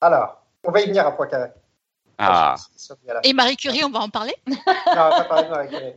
Alors, 0.00 0.42
on 0.64 0.70
va 0.70 0.80
y 0.80 0.86
venir 0.86 1.06
à 1.06 1.14
Poincaré. 1.16 1.48
Ah. 2.18 2.54
Et 3.24 3.32
Marie 3.32 3.56
Curie, 3.56 3.82
on 3.84 3.90
va 3.90 4.00
en 4.00 4.08
parler 4.08 4.34
Non, 4.46 4.56
on 4.66 4.94
va 4.94 5.10
pas 5.10 5.24
parler 5.24 5.44
de 5.44 5.50
Marie 5.50 5.68
Curie. 5.68 5.92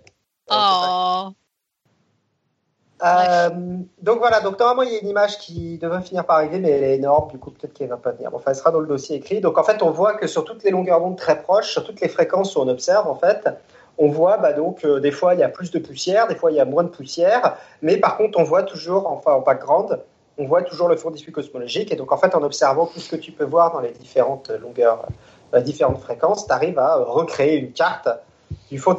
Oh, 0.50 1.30
Euh, 3.02 3.50
donc 4.02 4.20
voilà, 4.20 4.40
donc 4.40 4.60
normalement 4.60 4.84
il 4.84 4.94
y 4.94 4.96
a 4.96 5.00
une 5.00 5.08
image 5.08 5.38
qui 5.38 5.78
devrait 5.78 6.02
finir 6.02 6.26
par 6.26 6.38
arriver, 6.38 6.60
mais 6.60 6.70
elle 6.70 6.84
est 6.84 6.96
énorme, 6.96 7.30
du 7.30 7.38
coup 7.38 7.52
peut-être 7.52 7.74
qu'elle 7.74 7.90
va 7.90 7.98
pas 7.98 8.12
venir. 8.12 8.30
Enfin, 8.34 8.52
elle 8.52 8.56
sera 8.56 8.72
dans 8.72 8.80
le 8.80 8.88
dossier 8.88 9.18
écrit. 9.18 9.42
Donc 9.42 9.58
en 9.58 9.64
fait, 9.64 9.82
on 9.82 9.90
voit 9.90 10.16
que 10.16 10.28
sur 10.28 10.46
toutes 10.46 10.64
les 10.64 10.72
longueurs 10.72 11.00
d'onde 11.00 11.18
très 11.18 11.42
proches, 11.42 11.72
sur 11.72 11.84
toutes 11.84 12.00
les 12.02 12.08
fréquences 12.08 12.56
où 12.56 12.60
on 12.60 12.68
observe, 12.68 13.08
en 13.08 13.16
fait, 13.16 13.50
on 13.98 14.10
voit 14.10 14.38
bah, 14.38 14.54
donc 14.54 14.86
euh, 14.86 15.00
des 15.00 15.12
fois 15.12 15.34
il 15.34 15.40
y 15.40 15.44
a 15.44 15.50
plus 15.50 15.72
de 15.72 15.80
poussière, 15.80 16.28
des 16.28 16.36
fois 16.36 16.52
il 16.52 16.56
y 16.56 16.60
a 16.60 16.66
moins 16.66 16.84
de 16.84 16.90
poussière, 16.90 17.58
mais 17.82 17.98
par 17.98 18.18
contre 18.18 18.40
on 18.40 18.44
voit 18.44 18.64
toujours, 18.64 19.08
enfin 19.08 19.34
en 19.34 19.42
background, 19.42 20.00
on 20.38 20.46
voit 20.46 20.64
toujours 20.64 20.88
le 20.88 20.96
fond 20.96 21.12
diffus 21.12 21.32
cosmologique. 21.32 21.92
Et 21.92 21.96
donc 21.96 22.12
en 22.12 22.18
fait, 22.18 22.34
en 22.36 22.44
observant 22.44 22.86
tout 22.88 23.00
ce 23.00 23.10
que 23.10 23.16
tu 23.16 23.32
peux 23.32 23.44
voir 23.44 23.72
dans 23.72 23.82
les 23.82 23.92
différentes 23.92 24.50
longueurs, 24.50 25.06
les 25.54 25.62
différentes 25.62 26.00
fréquences, 26.00 26.48
tu 26.48 26.54
arrives 26.54 26.80
à 26.80 26.98
euh, 26.98 27.04
recréer 27.04 27.58
une 27.58 27.72
carte 27.72 28.08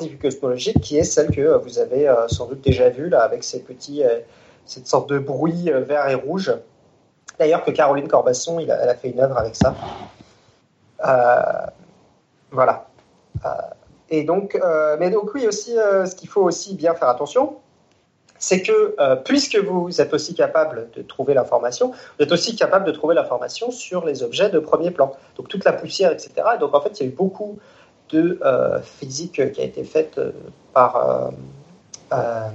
du 0.01 0.19
cosmologique 0.19 0.81
qui 0.81 0.99
est 0.99 1.05
celle 1.05 1.31
que 1.31 1.41
euh, 1.41 1.59
vous 1.59 1.79
avez 1.79 2.09
euh, 2.09 2.29
sans 2.29 2.47
doute 2.47 2.61
déjà 2.61 2.89
vue 2.89 3.09
là 3.09 3.23
avec 3.23 3.45
ces 3.45 3.61
petits, 3.61 4.05
euh, 4.05 4.21
cette 4.65 4.87
sorte 4.87 5.09
de 5.09 5.19
bruit 5.19 5.71
vert 5.71 6.09
et 6.09 6.15
rouge. 6.15 6.53
D'ailleurs 7.39 7.65
que 7.65 7.71
Caroline 7.71 8.09
Corbasson, 8.09 8.61
elle 8.61 8.71
a 8.71 8.95
fait 8.95 9.11
une 9.11 9.21
œuvre 9.21 9.37
avec 9.37 9.57
ça. 9.57 9.75
Voilà. 12.51 12.87
Et 14.11 14.23
donc, 14.23 14.59
mais 15.01 15.11
donc 15.11 15.35
oui 15.35 15.47
aussi, 15.49 15.73
ce 15.73 16.15
qu'il 16.15 16.29
faut 16.29 16.43
aussi 16.43 16.77
bien 16.77 16.95
faire 16.95 17.09
attention, 17.09 17.57
c'est 18.39 18.63
que 18.63 18.95
puisque 19.25 19.57
vous 19.57 20.01
êtes 20.01 20.15
aussi 20.15 20.35
capable 20.35 20.89
de 20.95 21.03
trouver 21.03 21.35
l'information, 21.35 21.91
vous 21.91 22.25
êtes 22.25 22.31
aussi 22.31 22.55
capable 22.55 22.85
de 22.85 22.93
trouver 22.93 23.17
l'information 23.17 23.73
sur 23.73 24.07
les 24.07 24.23
objets 24.23 24.49
de 24.49 24.61
premier 24.61 24.93
plan. 24.93 25.13
Donc 25.37 25.49
toute 25.49 25.65
la 25.65 25.73
poussière, 25.73 26.13
etc. 26.13 26.31
Et 26.55 26.59
donc 26.59 26.73
en 26.73 26.81
fait, 26.81 27.01
il 27.01 27.03
y 27.03 27.07
a 27.07 27.09
eu 27.09 27.15
beaucoup 27.15 27.59
de 28.15 28.39
euh, 28.45 28.81
physique 28.81 29.53
qui 29.53 29.61
a 29.61 29.65
été 29.65 29.85
faite 29.85 30.19
euh, 30.19 30.31
par. 30.73 31.33
euh, 32.13 32.49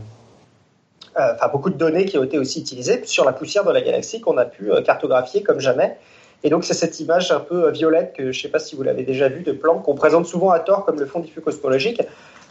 Enfin, 1.15 1.49
beaucoup 1.51 1.69
de 1.69 1.75
données 1.75 2.05
qui 2.05 2.17
ont 2.17 2.23
été 2.23 2.37
aussi 2.37 2.61
utilisées 2.61 3.01
sur 3.03 3.25
la 3.25 3.33
poussière 3.33 3.65
de 3.65 3.71
la 3.73 3.81
galaxie 3.81 4.21
qu'on 4.21 4.37
a 4.37 4.45
pu 4.45 4.71
cartographier 4.85 5.43
comme 5.43 5.59
jamais. 5.59 5.97
Et 6.43 6.49
donc, 6.49 6.63
c'est 6.63 6.73
cette 6.73 6.97
image 7.01 7.29
un 7.31 7.41
peu 7.41 7.69
violette 7.71 8.13
que 8.15 8.31
je 8.31 8.37
ne 8.37 8.41
sais 8.43 8.47
pas 8.47 8.59
si 8.59 8.77
vous 8.77 8.83
l'avez 8.83 9.03
déjà 9.03 9.27
vue 9.27 9.41
de 9.41 9.51
plan 9.51 9.79
qu'on 9.79 9.95
présente 9.95 10.27
souvent 10.27 10.51
à 10.51 10.59
tort 10.59 10.85
comme 10.85 10.97
le 10.97 11.05
fond 11.05 11.19
diffus 11.19 11.41
cosmologique. 11.41 12.01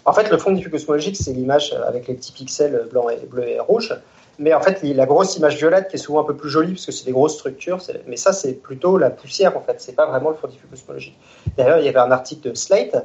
En 0.04 0.12
fait, 0.12 0.30
le 0.30 0.38
fond 0.38 0.52
diffus 0.52 0.70
cosmologique, 0.70 1.16
c'est 1.16 1.32
l'image 1.32 1.74
avec 1.86 2.08
les 2.08 2.14
petits 2.14 2.32
pixels 2.32 2.88
blancs 2.90 3.10
et 3.10 3.26
bleus 3.26 3.48
et 3.48 3.60
rouges. 3.60 3.94
Mais 4.38 4.54
en 4.54 4.60
fait, 4.60 4.82
la 4.82 5.04
grosse 5.06 5.36
image 5.36 5.56
violette 5.56 5.88
qui 5.88 5.96
est 5.96 5.98
souvent 5.98 6.20
un 6.20 6.24
peu 6.24 6.36
plus 6.36 6.48
jolie 6.48 6.72
parce 6.72 6.86
que 6.86 6.92
c'est 6.92 7.04
des 7.04 7.12
grosses 7.12 7.34
structures, 7.34 7.78
mais 8.06 8.16
ça, 8.16 8.32
c'est 8.32 8.52
plutôt 8.52 8.96
la 8.96 9.10
poussière 9.10 9.56
en 9.56 9.60
fait. 9.60 9.80
C'est 9.80 9.96
pas 9.96 10.06
vraiment 10.06 10.30
le 10.30 10.36
fond 10.36 10.46
diffus 10.46 10.66
cosmologique. 10.68 11.18
D'ailleurs, 11.56 11.78
il 11.78 11.84
y 11.84 11.88
avait 11.88 11.98
un 11.98 12.12
article 12.12 12.50
de 12.50 12.54
Slate 12.54 12.96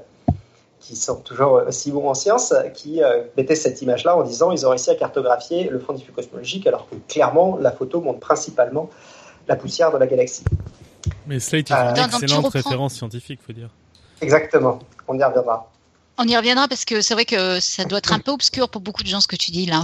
qui 0.79 0.95
sont 0.95 1.15
toujours 1.21 1.63
aussi 1.67 1.91
bons 1.91 2.09
en 2.09 2.13
sciences, 2.13 2.53
qui 2.73 3.01
euh, 3.01 3.23
mettait 3.37 3.55
cette 3.55 3.81
image-là 3.81 4.15
en 4.17 4.23
disant 4.23 4.51
ils 4.51 4.65
ont 4.65 4.69
réussi 4.69 4.91
à 4.91 4.95
cartographier 4.95 5.69
le 5.69 5.79
fond 5.79 5.93
diffus 5.93 6.11
cosmologique, 6.11 6.67
alors 6.67 6.87
que 6.89 6.95
clairement, 7.11 7.57
la 7.59 7.71
photo 7.71 8.01
montre 8.01 8.19
principalement 8.19 8.89
la 9.47 9.55
poussière 9.55 9.91
de 9.91 9.97
la 9.97 10.07
galaxie. 10.07 10.43
Mais 11.25 11.39
Slate, 11.39 11.67
Ah. 11.71 11.93
c'est 11.95 12.01
une 12.01 12.23
excellente 12.23 12.47
référence 12.53 12.93
scientifique, 12.93 13.39
faut 13.45 13.53
dire. 13.53 13.69
Exactement, 14.21 14.79
on 15.07 15.17
y 15.17 15.23
reviendra. 15.23 15.71
On 16.17 16.27
y 16.27 16.35
reviendra 16.37 16.67
parce 16.67 16.85
que 16.85 17.01
c'est 17.01 17.13
vrai 17.13 17.25
que 17.25 17.59
ça 17.59 17.85
doit 17.85 17.97
être 17.97 18.13
un 18.13 18.19
peu 18.19 18.31
obscur 18.31 18.69
pour 18.69 18.81
beaucoup 18.81 19.03
de 19.03 19.07
gens 19.07 19.21
ce 19.21 19.27
que 19.27 19.35
tu 19.35 19.51
dis 19.51 19.65
là. 19.65 19.83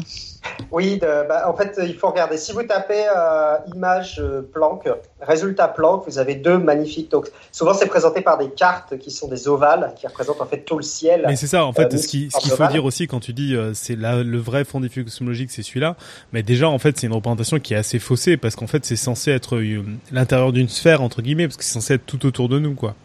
Oui, 0.72 0.94
de- 1.00 1.28
bah, 1.28 1.50
en 1.50 1.56
fait, 1.56 1.78
il 1.84 1.96
faut 1.96 2.10
regarder. 2.10 2.38
Si 2.38 2.54
vous 2.54 2.64
tapez 2.64 3.04
euh, 3.14 3.58
image 3.76 4.20
euh, 4.20 4.42
Planck, 4.42 4.88
résultat 5.22 5.68
Planck, 5.68 6.06
vous 6.08 6.18
avez 6.18 6.36
deux 6.36 6.58
magnifiques. 6.58 7.12
Donc, 7.12 7.28
souvent, 7.52 7.74
c'est 7.74 7.88
présenté 7.88 8.22
par 8.22 8.38
des 8.38 8.50
cartes 8.50 8.98
qui 9.00 9.12
sont 9.12 9.28
des 9.28 9.50
ovales, 9.50 9.94
qui 10.00 10.08
représentent 10.08 10.40
en 10.42 10.46
fait 10.46 10.60
tout 10.60 10.78
le 10.78 10.84
ciel. 10.84 11.26
Mais 11.28 11.36
c'est 11.36 11.48
ça, 11.48 11.66
en 11.66 11.74
fait, 11.74 11.94
Euh, 11.94 11.98
ce 11.98 12.08
qu'il 12.08 12.32
faut 12.32 12.68
dire 12.68 12.86
aussi 12.86 13.06
quand 13.08 13.20
tu 13.20 13.34
dis 13.34 13.54
euh, 13.54 13.74
c'est 13.74 13.98
là 13.98 14.24
le 14.24 14.38
vrai 14.38 14.64
fond 14.64 14.80
diffus 14.80 15.04
cosmologique, 15.04 15.52
c'est 15.52 15.64
celui-là. 15.64 15.98
Mais 16.32 16.42
déjà, 16.42 16.70
en 16.70 16.80
fait, 16.80 16.98
c'est 16.98 17.08
une 17.08 17.14
représentation 17.14 17.60
qui 17.60 17.74
est 17.74 17.78
assez 17.78 18.00
faussée 18.00 18.38
parce 18.38 18.56
qu'en 18.56 18.68
fait, 18.68 18.86
c'est 18.86 18.96
censé 18.96 19.32
être 19.32 19.58
euh, 19.58 19.84
l'intérieur 20.12 20.54
d'une 20.54 20.70
sphère 20.70 21.02
entre 21.02 21.22
guillemets 21.22 21.48
parce 21.48 21.58
que 21.58 21.66
c'est 21.66 21.74
censé 21.74 21.96
être 21.96 22.06
tout 22.06 22.26
autour 22.26 22.48
de 22.48 22.60
nous, 22.60 22.76
quoi. 22.76 22.96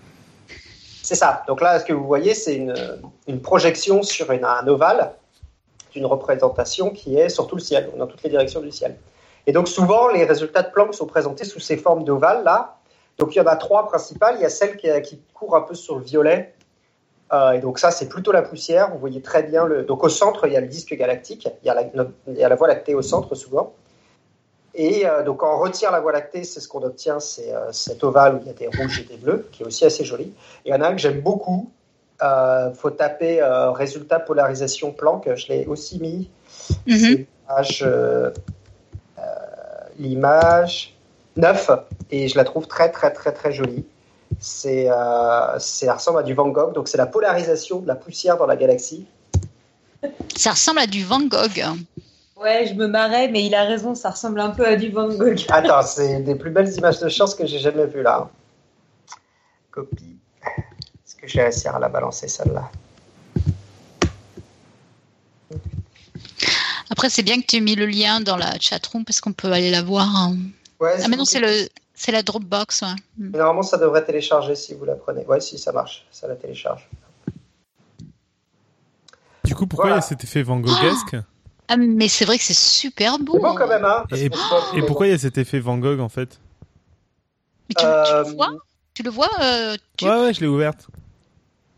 C'est 1.05 1.17
ça. 1.17 1.43
Donc 1.47 1.61
là, 1.61 1.79
ce 1.79 1.85
que 1.85 1.93
vous 1.93 2.07
voyez, 2.07 2.33
c'est 2.33 2.57
une, 2.57 3.41
projection 3.43 4.03
sur 4.03 4.31
un 4.31 4.67
ovale 4.67 5.13
d'une 5.93 6.07
représentation 6.07 6.89
qui 6.89 7.19
est 7.19 7.29
sur 7.29 7.47
tout 7.47 7.57
le 7.57 7.61
ciel, 7.61 7.91
dans 7.99 8.07
toutes 8.07 8.23
les 8.23 8.31
directions 8.31 8.63
du 8.63 8.73
ciel. 8.73 8.97
Et 9.47 9.53
donc 9.53 9.69
souvent, 9.69 10.09
les 10.09 10.25
résultats 10.25 10.63
de 10.63 10.71
Planck 10.71 10.95
sont 10.95 11.05
présentés 11.05 11.45
sous 11.45 11.61
ces 11.61 11.77
formes 11.77 12.05
d'ovales 12.05 12.43
là. 12.43 12.79
Donc 13.19 13.35
il 13.35 13.39
y 13.39 13.41
en 13.43 13.47
a 13.47 13.57
trois 13.57 13.87
principales. 13.87 14.37
Il 14.39 14.43
y 14.43 14.47
a 14.47 14.49
celle 14.49 14.79
qui, 14.79 14.89
qui 15.03 15.21
court 15.35 15.55
un 15.55 15.61
peu 15.61 15.75
sur 15.75 15.97
le 15.99 16.03
violet. 16.03 16.55
Euh, 17.35 17.53
et 17.53 17.59
donc 17.59 17.79
ça, 17.79 17.91
c'est 17.91 18.09
plutôt 18.09 18.33
la 18.33 18.41
poussière. 18.41 18.91
Vous 18.91 18.99
voyez 18.99 19.21
très 19.21 19.43
bien 19.43 19.67
le. 19.67 19.85
Donc 19.85 20.03
au 20.05 20.09
centre, 20.09 20.47
il 20.47 20.55
y 20.55 20.57
a 20.57 20.61
le 20.63 20.69
disque 20.69 20.95
galactique. 20.95 21.47
Il 21.63 21.67
y 21.67 21.69
a 21.69 21.75
la, 21.75 21.83
il 22.29 22.39
y 22.39 22.43
a 22.43 22.49
la 22.49 22.55
Voie 22.55 22.69
lactée 22.69 22.95
au 22.95 23.03
centre 23.03 23.35
souvent. 23.35 23.75
Et 24.75 25.07
euh, 25.07 25.23
donc 25.23 25.39
quand 25.39 25.57
on 25.57 25.61
retire 25.61 25.93
la 25.93 26.01
Voie 26.01 26.13
lactée, 26.13 26.45
c'est 26.45 26.61
ce 26.61 26.69
qu'on 26.69 26.83
obtient, 26.83 27.21
c'est 27.21 27.53
euh, 27.53 27.71
cet 27.73 28.03
ovale 28.03 28.35
où 28.35 28.39
il 28.43 28.47
y 28.47 28.51
a 28.51 28.55
des 28.55 28.67
rouges 28.67 29.01
et 29.01 29.05
des 29.05 29.17
bleus, 29.17 29.49
qui 29.53 29.63
est 29.63 29.67
aussi 29.67 29.85
assez 29.85 30.05
joli. 30.05 30.25
Et 30.65 30.69
il 30.69 30.71
y 30.73 30.75
en 30.75 30.81
a 30.81 30.89
un 30.89 30.93
que 30.93 31.01
j'aime 31.01 31.21
beaucoup. 31.21 31.71
Euh, 32.23 32.73
faut 32.73 32.91
taper 32.91 33.41
résultat 33.75 34.21
polarisation 34.21 34.93
Planck. 34.93 35.35
Je 35.35 35.49
l'ai 35.49 35.67
aussi 35.67 35.99
mis. 36.01 36.31
C'est 36.87 37.27
l'image, 37.49 37.83
euh, 37.85 38.31
euh, 39.19 39.23
l'image 39.99 40.95
9 41.37 41.71
et 42.11 42.29
je 42.29 42.37
la 42.37 42.45
trouve 42.45 42.67
très 42.67 42.91
très 42.91 43.13
très 43.13 43.33
très 43.33 43.53
jolie. 43.53 43.85
C'est, 44.41 44.87
ça 44.87 45.95
ressemble 45.95 46.19
à 46.19 46.23
du 46.23 46.35
Van 46.35 46.49
Gogh, 46.49 46.73
donc 46.73 46.89
c'est 46.89 46.99
la 46.99 47.07
polarisation 47.07 47.79
de 47.79 47.87
la 47.87 47.95
poussière 47.95 48.37
dans 48.37 48.47
la 48.47 48.57
galaxie. 48.57 49.07
Ça 50.37 50.51
ressemble 50.51 50.81
à 50.81 50.87
du 50.87 51.05
Van 51.05 51.21
Gogh. 51.21 51.63
Ouais, 52.37 52.67
je 52.67 52.75
me 52.75 52.87
marrais, 52.89 53.29
mais 53.29 53.45
il 53.47 53.55
a 53.55 53.65
raison, 53.65 53.95
ça 53.95 54.11
ressemble 54.11 54.41
un 54.41 54.51
peu 54.51 54.67
à 54.67 54.77
du 54.77 54.91
Van 54.91 55.09
Gogh. 55.09 55.45
Attends, 55.51 55.83
c'est 55.83 56.21
des 56.21 56.35
plus 56.35 56.51
belles 56.51 56.73
images 56.77 56.99
de 57.01 57.09
chance 57.09 57.35
que 57.35 57.47
j'ai 57.47 57.59
jamais 57.59 57.87
vues 57.87 58.03
là. 58.03 58.29
Copie. 59.71 60.17
Est-ce 60.45 61.15
que 61.15 61.27
j'ai 61.29 61.43
réussi 61.43 61.69
à 61.69 61.79
la 61.79 61.89
balancer 61.89 62.29
celle-là? 62.29 62.71
Après, 66.91 67.09
c'est 67.09 67.23
bien 67.23 67.41
que 67.41 67.47
tu 67.47 67.57
aies 67.57 67.61
mis 67.61 67.75
le 67.77 67.87
lien 67.87 68.21
dans 68.21 68.37
la 68.37 68.59
chatroom 68.59 69.05
parce 69.05 69.21
qu'on 69.21 69.33
peut 69.33 69.51
aller 69.53 69.71
la 69.71 69.83
voir. 69.83 70.09
hein. 70.15 70.37
Ouais, 70.81 70.95
Ah, 71.03 71.09
mais 71.09 71.17
non, 71.17 71.25
c'est 71.25 71.41
le, 71.41 71.69
c'est 71.95 72.13
la 72.13 72.23
Dropbox. 72.23 72.83
ouais. 72.83 72.89
Mm. 73.19 73.31
Mais 73.33 73.39
Normalement, 73.39 73.63
ça 73.63 73.79
devrait 73.79 74.05
télécharger 74.05 74.55
si 74.55 74.75
vous 74.75 74.85
la 74.85 74.95
prenez. 74.95 75.25
Ouais, 75.27 75.41
si 75.41 75.59
ça 75.59 75.73
marche, 75.73 76.05
ça 76.11 76.29
la 76.29 76.35
télécharge. 76.37 76.89
Du 79.45 79.55
coup, 79.55 79.67
pourquoi 79.67 79.87
Voilà. 79.91 79.97
il 79.97 80.03
y 80.03 80.05
a 80.05 80.09
cet 80.09 80.25
effet 80.25 80.43
Van 80.43 80.59
Goghesque? 80.59 81.17
Ah, 81.69 81.77
mais 81.77 82.09
c'est 82.09 82.25
vrai 82.25 82.37
que 82.39 82.45
c'est 82.45 82.53
super 82.55 83.19
beau. 83.19 83.35
C'est 83.35 83.41
beau 83.41 83.55
quand 83.55 83.69
même, 83.69 83.85
hein 83.85 84.05
Et- 84.13 84.83
pourquoi 84.83 85.07
il 85.07 85.11
y 85.11 85.15
a 85.15 85.19
cet 85.19 85.39
effet 85.39 85.59
Van 85.61 85.79
Gogh 85.79 86.01
en 86.01 86.09
fait? 86.09 86.41
Mais 87.69 87.75
tu, 87.75 87.81
tu 87.81 87.85
Euh, 87.85 88.25
le 88.25 88.31
vois? 88.37 88.51
Tu 88.93 89.03
le 89.03 89.11
vois 89.11 89.31
euh, 89.43 89.77
tu- 89.97 90.05
Ouais, 90.05 90.21
ouais, 90.27 90.35
je 90.35 90.41
l'ai 90.41 90.47
ouverte. 90.47 90.87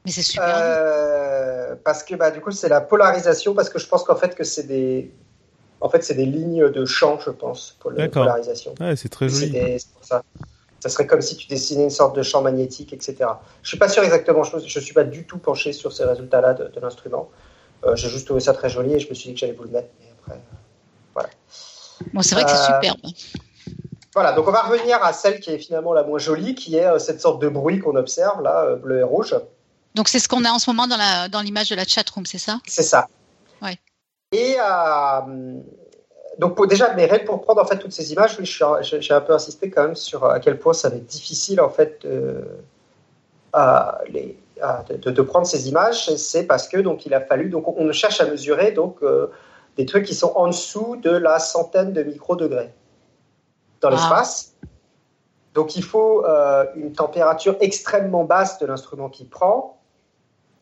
Mais 0.05 0.11
c'est 0.11 0.23
super. 0.23 0.57
Euh, 0.59 1.75
parce 1.85 2.03
que 2.03 2.15
bah, 2.15 2.31
du 2.31 2.41
coup, 2.41 2.51
c'est 2.51 2.69
la 2.69 2.81
polarisation, 2.81 3.55
parce 3.55 3.69
que 3.71 3.79
je 3.79 3.87
pense 3.87 4.05
qu'en 4.05 4.17
fait, 4.17 4.35
que 4.35 4.45
c'est 4.45 4.65
des. 4.65 5.11
En 5.81 5.89
fait, 5.89 6.03
c'est 6.03 6.15
des 6.15 6.27
lignes 6.27 6.69
de 6.71 6.85
champ, 6.85 7.19
je 7.21 7.31
pense, 7.31 7.77
pour 7.81 7.91
la 7.93 8.05
D'accord. 8.05 8.25
polarisation. 8.25 8.75
Ouais, 8.81 8.97
c'est 8.97 9.09
très 9.09 9.29
joli. 9.29 9.51
des- 9.51 9.79
c'est 9.79 9.93
pour 9.93 10.05
ça. 10.05 10.23
Ça 10.81 10.89
serait 10.89 11.07
comme 11.07 11.23
si 11.23 11.37
tu 11.37 11.47
dessinais 11.49 11.85
une 11.85 11.91
sorte 11.91 12.15
de 12.17 12.23
champ 12.23 12.43
magnétique, 12.43 12.93
etc. 12.93 13.41
Je 13.63 13.69
suis 13.69 13.79
pas 13.79 13.89
sûr 13.89 14.03
exactement, 14.05 14.43
je, 14.43 14.59
je 14.59 14.81
suis 14.81 14.95
pas 14.95 15.05
du 15.05 15.25
tout 15.27 15.39
penché 15.39 15.73
sur 15.73 15.93
ces 15.93 16.05
résultats-là 16.05 16.55
de, 16.55 16.69
de 16.69 16.81
l'instrument. 16.81 17.31
Euh, 17.87 17.97
J'ai 17.97 18.09
juste 18.09 18.27
trouvé 18.27 18.41
ça 18.41 18.53
très 18.53 18.69
joli 18.69 18.95
et 18.95 18.99
je 18.99 19.09
me 19.09 19.15
suis 19.15 19.29
dit 19.29 19.35
que 19.35 19.41
j'allais 19.41 19.53
vous 19.53 19.65
le 19.65 19.71
mettre. 19.71 19.89
Mais 20.01 20.07
après, 20.21 20.41
Bon, 22.13 22.21
c'est 22.23 22.35
vrai 22.35 22.45
que 22.45 22.51
c'est 22.51 22.57
Euh, 22.57 22.81
superbe. 22.81 23.01
Voilà, 24.15 24.33
donc 24.33 24.49
on 24.49 24.51
va 24.51 24.63
revenir 24.63 25.03
à 25.03 25.13
celle 25.13 25.41
qui 25.41 25.51
est 25.51 25.59
finalement 25.59 25.93
la 25.93 26.03
moins 26.03 26.19
jolie, 26.19 26.55
qui 26.55 26.77
est 26.77 26.87
euh, 26.87 26.99
cette 26.99 27.21
sorte 27.21 27.41
de 27.41 27.49
bruit 27.49 27.79
qu'on 27.81 27.97
observe 27.97 28.43
là, 28.43 28.65
euh, 28.65 28.77
bleu 28.77 28.99
et 29.01 29.03
rouge. 29.03 29.35
Donc 29.95 30.09
c'est 30.09 30.19
ce 30.19 30.29
qu'on 30.29 30.45
a 30.45 30.51
en 30.51 30.59
ce 30.59 30.69
moment 30.71 30.87
dans 30.87 30.97
la 30.97 31.29
dans 31.29 31.41
l'image 31.41 31.71
de 31.71 31.75
la 31.75 31.85
chatroom, 31.85 32.27
c'est 32.27 32.39
ça? 32.39 32.61
C'est 32.67 32.83
ça. 32.83 33.09
Ouais. 33.63 33.79
Et 34.33 34.57
euh, 34.61 35.61
donc 36.39 36.55
pour, 36.55 36.67
déjà, 36.67 36.93
mais 36.95 37.07
rien 37.07 37.21
pour 37.25 37.41
prendre 37.43 37.63
en 37.63 37.67
fait 37.67 37.79
toutes 37.79 37.93
ces 37.93 38.13
images, 38.13 38.37
je 38.41 39.01
j'ai 39.01 39.15
un 39.15 39.21
peu 39.23 39.33
insisté 39.33 39.71
quand 39.71 39.85
même 39.85 39.97
sur 39.97 40.25
à 40.27 40.39
quel 40.41 40.59
point 40.59 40.75
ça 40.75 40.91
va 40.91 40.97
être 40.97 41.07
difficile 41.07 41.61
en 41.61 41.71
fait 41.71 42.07
à 43.53 43.99
les- 44.11 44.39
de, 44.61 45.23
prendre 45.23 45.47
ces 45.47 45.69
images. 45.69 46.15
C'est 46.17 46.45
parce 46.45 46.69
que 46.69 46.79
donc 46.79 47.07
il 47.07 47.15
a 47.15 47.21
fallu 47.21 47.49
donc 47.49 47.69
on 47.69 47.91
cherche 47.93 48.21
à 48.21 48.27
mesurer 48.27 48.73
donc 48.73 48.99
euh, 49.03 49.29
des 49.77 49.87
trucs 49.87 50.05
qui 50.05 50.15
sont 50.15 50.33
en 50.35 50.49
dessous 50.49 50.97
de 50.97 51.11
la 51.11 51.39
centaine 51.39 51.93
de 51.93 52.03
microdegrés 52.03 52.73
dans 53.81 53.91
l'espace. 53.91 54.55
Donc 55.55 55.77
il 55.77 55.83
faut 55.83 56.25
euh, 56.25 56.65
une 56.77 56.93
température 56.93 57.57
extrêmement 57.61 58.25
basse 58.25 58.59
de 58.59 58.67
l'instrument 58.67 59.09
qui 59.09 59.25
prend 59.25 59.79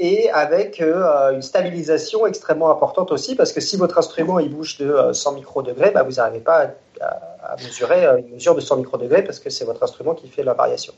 et 0.01 0.28
avec 0.30 0.80
euh, 0.80 1.32
une 1.32 1.42
stabilisation 1.42 2.26
extrêmement 2.26 2.70
importante 2.70 3.12
aussi, 3.12 3.36
parce 3.36 3.53
que 3.53 3.61
si 3.61 3.76
votre 3.76 3.97
instrument 3.99 4.40
il 4.40 4.53
bouge 4.53 4.76
de 4.78 4.90
euh, 4.90 5.12
100 5.12 5.34
microdegrés, 5.34 5.92
bah, 5.92 6.03
vous 6.03 6.12
n'arrivez 6.12 6.40
pas 6.40 6.62
à, 7.01 7.05
à- 7.05 7.34
à 7.45 7.57
mesurer 7.57 8.07
une 8.20 8.34
mesure 8.34 8.55
de 8.55 8.61
100 8.61 8.78
microdegrés, 8.78 9.22
parce 9.22 9.38
que 9.38 9.51
c'est 9.51 9.64
votre 9.64 9.82
instrument 9.82 10.14
qui 10.14 10.28
fait 10.28 10.42
la 10.42 10.55
variation. 10.55 10.95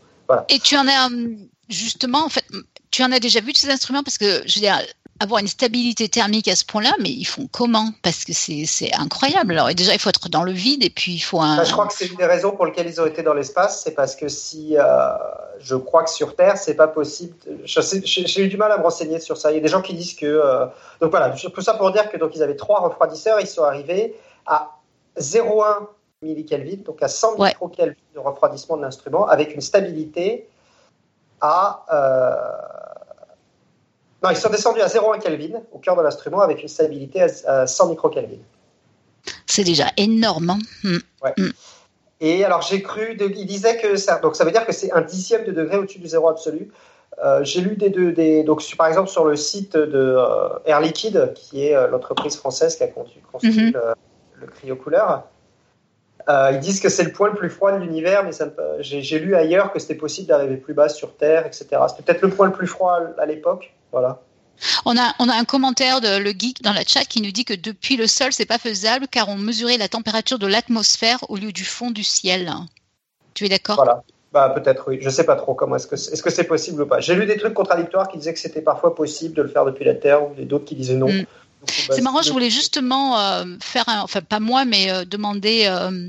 Et 0.49 0.59
tu 0.59 0.76
en 0.76 0.86
as 0.86 1.07
hum, 1.07 1.36
justement, 1.68 2.24
en 2.24 2.28
fait, 2.28 2.44
tu 2.90 3.02
en 3.02 3.12
as 3.12 3.20
déjà 3.20 3.40
vu 3.40 3.52
de 3.52 3.58
ces 3.58 3.70
instruments? 3.70 4.02
Parce 4.02 4.18
que 4.18 4.42
je 4.46 4.54
veux 4.54 4.60
dire, 4.60 4.78
avoir 5.18 5.40
une 5.40 5.48
stabilité 5.48 6.08
thermique 6.08 6.46
à 6.48 6.56
ce 6.56 6.64
point-là, 6.64 6.92
mais 7.00 7.08
ils 7.08 7.24
font 7.24 7.48
comment? 7.50 7.90
Parce 8.02 8.24
que 8.24 8.32
c'est 8.34 8.92
incroyable. 8.94 9.52
Alors 9.52 9.74
déjà, 9.74 9.94
il 9.94 9.98
faut 9.98 10.10
être 10.10 10.28
dans 10.28 10.42
le 10.42 10.52
vide 10.52 10.84
et 10.84 10.90
puis 10.90 11.14
il 11.14 11.20
faut 11.20 11.40
un. 11.40 11.56
Bah, 11.56 11.64
je 11.64 11.72
crois 11.72 11.86
que 11.86 11.94
c'est 11.94 12.06
une 12.06 12.16
des 12.16 12.26
raisons 12.26 12.52
pour 12.52 12.66
lesquelles 12.66 12.86
ils 12.86 13.00
ont 13.00 13.06
été 13.06 13.22
dans 13.22 13.32
l'espace, 13.34 13.82
c'est 13.82 13.94
parce 13.94 14.14
que 14.14 14.28
si, 14.28 14.76
euh, 14.76 14.84
je 15.58 15.74
crois 15.74 16.04
que 16.04 16.10
sur 16.10 16.36
Terre, 16.36 16.58
c'est 16.58 16.74
pas 16.74 16.88
possible. 16.88 17.34
J'ai 17.64 18.42
eu 18.42 18.48
du 18.48 18.56
mal 18.56 18.70
à 18.72 18.78
me 18.78 18.82
renseigner 18.82 19.18
sur 19.20 19.36
ça. 19.38 19.50
Il 19.52 19.54
y 19.54 19.58
a 19.58 19.62
des 19.62 19.68
gens 19.68 19.82
qui 19.82 19.94
disent 19.94 20.14
que. 20.14 20.26
euh, 20.26 20.66
donc 21.00 21.10
voilà, 21.10 21.30
tout 21.30 21.60
ça 21.62 21.74
pour 21.74 21.90
dire 21.92 22.10
que 22.10 22.16
donc 22.18 22.32
ils 22.36 22.42
avaient 22.42 22.56
trois 22.56 22.80
refroidisseurs, 22.80 23.40
ils 23.40 23.46
sont 23.46 23.64
arrivés 23.64 24.14
à 24.44 24.76
0,1 25.18 25.86
millikelvin, 26.22 26.76
donc 26.84 27.02
à 27.02 27.08
100 27.08 27.36
Ouais. 27.38 27.48
microkelvin 27.48 27.94
de 28.14 28.18
refroidissement 28.18 28.76
de 28.76 28.82
l'instrument, 28.82 29.26
avec 29.26 29.54
une 29.54 29.60
stabilité 29.62 30.46
à. 31.41 31.84
euh, 31.93 32.66
non, 34.22 34.30
ils 34.30 34.37
sont 34.37 34.49
descendus 34.51 34.80
à 34.80 34.87
0,1 34.87 35.18
Kelvin 35.20 35.61
au 35.72 35.78
cœur 35.78 35.95
de 35.97 36.03
l'instrument 36.03 36.41
avec 36.41 36.62
une 36.62 36.68
stabilité 36.68 37.22
à, 37.22 37.28
à 37.62 37.66
100 37.66 37.91
microkelvin. 37.91 38.39
C'est 39.47 39.64
déjà 39.64 39.87
énorme. 39.97 40.51
hein. 40.51 40.59
Hmm. 40.82 41.49
Et 42.20 42.45
alors 42.45 42.62
j'ai 42.62 42.82
cru, 42.82 43.14
de, 43.14 43.26
il 43.26 43.47
disait 43.47 43.76
que 43.76 43.97
ça, 43.97 44.18
donc 44.18 44.37
ça 44.37 44.45
veut 44.45 44.51
dire 44.51 44.64
que 44.64 44.72
c'est 44.72 44.91
un 44.93 45.03
dixième 45.03 45.45
de 45.45 45.53
degré 45.53 45.76
au-dessus 45.76 45.99
du 45.99 46.09
zéro 46.09 46.28
absolu. 46.28 46.70
Euh, 47.24 47.45
j'ai 47.45 47.61
lu 47.61 47.76
des 47.76 47.91
deux, 47.91 48.12
des, 48.12 48.43
donc 48.43 48.62
par 48.76 48.87
exemple 48.89 49.09
sur 49.11 49.24
le 49.24 49.37
site 49.37 49.76
de 49.76 50.16
euh, 50.18 50.49
Air 50.64 50.80
Liquide, 50.80 51.32
qui 51.34 51.66
est 51.66 51.74
euh, 51.74 51.89
l'entreprise 51.89 52.37
française 52.37 52.76
qui 52.76 52.82
a 52.84 52.89
construit 52.89 53.22
Mhm. 53.43 53.72
le, 53.72 53.80
le 54.41 54.47
cryocouleur. 54.47 55.24
Euh, 56.29 56.51
ils 56.55 56.59
disent 56.59 56.81
que 56.81 56.89
c'est 56.89 57.05
le 57.05 57.12
point 57.12 57.29
le 57.29 57.37
plus 57.37 57.51
froid 57.51 57.72
de 57.72 57.79
l'univers, 57.79 58.24
mais 58.24 58.33
j'ai 58.81 59.18
lu 59.18 59.37
ailleurs 59.37 59.72
que 59.72 59.79
c'était 59.79 59.95
possible 59.95 60.27
d'arriver 60.27 60.57
plus 60.57 60.74
bas 60.74 60.89
sur 60.89 61.16
Terre, 61.16 61.47
etc. 61.47 61.66
C'était 61.89 62.03
peut-être 62.03 62.22
le 62.22 62.31
point 62.31 62.47
le 62.47 62.53
plus 62.53 62.66
froid 62.66 62.99
à, 63.16 63.27
l'époque. 63.27 63.72
Voilà. 63.93 64.22
On 64.87 64.97
a, 64.97 65.14
on 65.20 65.29
a 65.29 65.35
un 65.35 65.45
commentaire 65.45 66.01
de 66.01 66.18
le 66.18 66.31
geek 66.31 66.62
dans 66.62 66.72
la 66.72 66.83
chat 66.85 67.05
qui 67.05 67.20
nous 67.20 67.31
dit 67.31 67.45
que 67.45 67.55
depuis 67.55 67.97
le 67.97 68.07
sol, 68.07 68.33
c'est 68.33 68.47
pas 68.47 68.59
faisable 68.59 69.07
car 69.09 69.29
on 69.29 69.37
mesurait 69.37 69.77
la 69.77 69.89
température 69.89 70.39
de 70.39 70.47
l'atmosphère 70.47 71.18
au 71.29 71.37
lieu 71.37 71.53
du 71.53 71.64
fond 71.64 71.91
du 71.91 72.03
ciel. 72.03 72.53
Tu 73.35 73.45
es 73.45 73.49
d'accord? 73.49 73.77
Voilà. 73.77 74.03
Bah 74.33 74.51
peut-être 74.51 74.85
oui. 74.89 74.99
Je 75.01 75.09
sais 75.09 75.24
pas 75.24 75.37
trop 75.37 75.55
comment 75.55 75.77
est-ce 75.77 75.87
que 75.87 75.97
c'est, 75.97 76.12
est-ce 76.12 76.22
que 76.22 76.31
c'est 76.31 76.45
possible 76.45 76.83
ou 76.83 76.87
pas. 76.87 77.01
J'ai 77.01 77.14
lu 77.14 77.27
des 77.27 77.37
trucs 77.37 77.55
contradictoires 77.55 78.09
qui 78.09 78.18
disaient 78.18 78.35
que 78.35 78.41
c'était 78.41 78.61
parfois 78.61 78.95
possible 78.95 79.35
de 79.35 79.43
le 79.43 79.49
faire 79.49 79.64
depuis 79.64 79.85
la 79.85 79.95
Terre 79.95 80.24
ou 80.24 80.35
d'autres 80.45 80.64
qui 80.64 80.74
disaient 80.74 80.97
non. 80.97 81.09
Mm. 81.09 81.24
C'est 81.66 82.00
marrant, 82.02 82.22
je 82.22 82.30
voulais 82.32 82.50
justement 82.50 83.18
euh, 83.18 83.44
faire, 83.61 83.88
un, 83.88 84.00
enfin 84.02 84.20
pas 84.20 84.38
moi, 84.40 84.64
mais 84.64 84.90
euh, 84.90 85.04
demander 85.04 85.64
euh, 85.66 86.09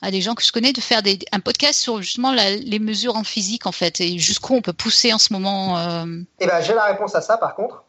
à 0.00 0.10
des 0.10 0.20
gens 0.22 0.34
que 0.34 0.42
je 0.42 0.52
connais 0.52 0.72
de 0.72 0.80
faire 0.80 1.02
des, 1.02 1.18
un 1.32 1.40
podcast 1.40 1.78
sur 1.80 2.00
justement 2.00 2.32
la- 2.32 2.56
les 2.56 2.78
mesures 2.78 3.16
en 3.16 3.24
physique 3.24 3.66
en 3.66 3.72
fait 3.72 4.00
et 4.00 4.18
jusqu'où 4.18 4.54
on 4.54 4.62
peut 4.62 4.72
pousser 4.72 5.12
en 5.12 5.18
ce 5.18 5.32
moment. 5.32 5.78
euh, 5.78 6.04
Eh 6.40 6.46
ben, 6.46 6.60
j'ai 6.62 6.72
la 6.74 6.84
réponse 6.84 7.14
à 7.14 7.20
ça, 7.20 7.36
par 7.36 7.54
contre. 7.54 7.84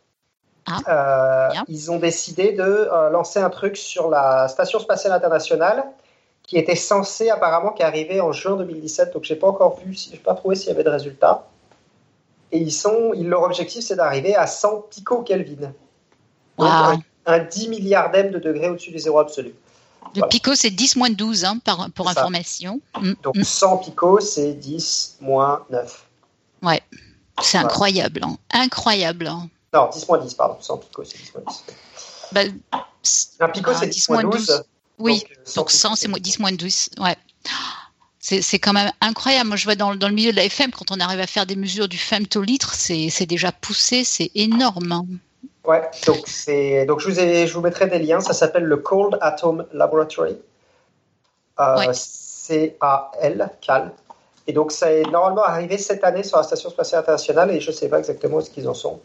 Ah, 0.66 0.80
Euh, 0.90 1.62
ils 1.70 1.92
ont 1.92 1.98
décidé 2.00 2.52
de 2.52 2.62
euh, 2.64 3.10
lancer 3.10 3.40
un 3.40 3.50
truc 3.50 3.78
sur 3.78 4.10
la 4.10 4.50
Station 4.50 4.80
spatiale 4.80 5.14
internationale 5.14 5.86
qui 6.44 6.58
était 6.58 6.76
censé 6.76 7.30
apparemment 7.30 7.70
qu'arriver 7.72 8.20
en 8.20 8.32
juin 8.34 8.58
2017. 8.58 9.14
Donc, 9.14 9.24
j'ai 9.24 9.36
pas 9.38 9.48
encore 9.48 9.80
vu, 9.80 9.96
si- 9.96 10.10
j'ai 10.12 10.18
pas 10.18 10.34
trouvé 10.34 10.56
s'il 10.58 10.68
y 10.70 10.72
avait 10.72 10.84
de 10.84 10.90
résultats. 10.90 11.46
Et 12.52 12.58
ils 12.58 12.72
sont, 12.72 13.14
ils- 13.14 13.28
leur 13.28 13.44
objectif, 13.44 13.84
c'est 13.86 13.96
d'arriver 13.96 14.36
à 14.36 14.46
100 14.48 14.82
picokelvin. 14.90 15.72
Donc, 16.58 16.68
Wow. 16.68 16.74
un, 16.74 17.00
un 17.26 17.40
10 17.40 17.70
milliardième 17.70 18.32
de 18.32 18.40
degrés 18.40 18.70
au-dessus 18.70 18.92
du 18.92 19.00
zéro 19.00 19.20
absolu. 19.20 19.50
Le 20.16 20.20
Voilà. 20.22 20.28
pico, 20.30 20.56
c'est 20.56 20.72
10 20.72 20.96
moins 20.96 21.10
12 21.10 21.46
hein, 21.46 21.60
par, 21.64 21.90
pour 21.92 22.08
information. 22.10 22.80
Mm, 23.00 23.14
Donc, 23.24 23.36
mm. 23.36 23.44
100 23.44 23.78
picots, 23.80 24.20
c'est 24.20 24.54
10 24.54 25.18
moins 25.22 25.66
9. 25.70 26.04
C'est 27.40 27.58
Voilà. 27.60 27.68
incroyable. 27.68 28.22
hein. 28.24 28.38
Incroyable. 28.52 29.28
hein. 29.28 29.48
Non, 29.74 29.90
10 29.94 30.08
moins 30.08 30.18
10, 30.18 30.34
pardon. 30.34 30.58
100 30.60 30.78
picots, 30.78 31.04
c'est 31.04 31.18
10 31.20 31.32
moins 31.36 31.44
10. 31.48 31.64
Bah, 32.32 32.42
Un 33.40 33.50
picot, 33.50 33.72
Ah, 33.74 33.78
c'est 33.80 33.88
10 33.88 34.10
moins 34.10 34.24
12. 34.24 34.64
oui, 34.98 35.20
Donc, 35.20 35.32
euh, 35.32 35.42
100 35.46 35.62
donc 35.62 35.72
100, 35.72 35.90
picots, 35.90 35.96
c'est 35.98 36.08
moins 36.08 36.20
10 36.20 36.40
moins 36.40 36.52
12. 36.52 36.90
Ouais. 37.00 37.16
C'est 38.20 38.60
quand 38.60 38.74
même 38.74 38.92
incroyable. 39.00 39.48
Moi, 39.50 39.56
je 39.58 39.64
vois 39.64 39.76
dans, 39.76 39.96
dans 39.96 40.10
le 40.10 40.14
milieu 40.16 40.32
de 40.32 40.36
la 40.36 40.44
FM, 40.46 40.72
quand 40.72 40.92
on 40.92 41.00
arrive 41.00 41.20
à 41.22 41.28
faire 41.28 41.46
des 41.46 41.56
mesures 41.56 41.88
du 41.88 41.98
femtolitre, 41.98 42.74
c'est 42.74 43.10
c'est 43.10 43.26
déjà 43.26 43.52
poussé, 43.54 44.04
c'est 44.04 44.32
énorme. 44.36 45.06
Hein. 45.68 45.72
Ouais, 45.72 45.90
donc, 46.06 46.24
c'est, 46.28 46.86
donc 46.86 47.00
je, 47.00 47.10
vous 47.10 47.20
ai, 47.20 47.46
je 47.48 47.54
vous 47.54 47.62
mettrai 47.62 47.88
des 47.88 48.00
liens. 48.00 48.20
Ça 48.22 48.34
s'appelle 48.34 48.64
le 48.64 48.78
Cold 48.78 49.18
Atom 49.22 49.66
Laboratory. 49.74 50.38
Euh, 51.60 51.78
Ouais. 51.78 51.88
C-A-L, 51.94 53.50
CAL. 53.62 53.92
Et 54.48 54.54
donc, 54.54 54.72
ça 54.72 54.92
est 54.94 55.04
normalement 55.12 55.44
arrivé 55.44 55.78
cette 55.78 56.04
année 56.06 56.24
sur 56.24 56.38
la 56.38 56.44
Station 56.44 56.70
Spatiale 56.70 57.02
Internationale 57.02 57.52
et 57.52 57.60
je 57.60 57.72
ne 57.72 57.76
sais 57.76 57.90
pas 57.90 58.00
exactement 58.00 58.38
où 58.38 58.40
est-ce 58.40 58.50
qu'ils 58.50 58.70
en 58.70 58.74
sont. 58.74 59.02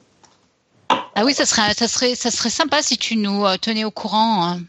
Ah 1.14 1.24
oui, 1.24 1.34
ça 1.34 1.44
serait, 1.44 1.74
ça 1.74 1.88
serait, 1.88 2.14
ça 2.14 2.30
serait 2.30 2.50
sympa 2.50 2.80
si 2.82 2.96
tu 2.96 3.16
nous 3.16 3.44
euh, 3.44 3.56
tenais 3.56 3.84
au 3.84 3.90
courant. 3.90 4.46
hein. 4.46 4.60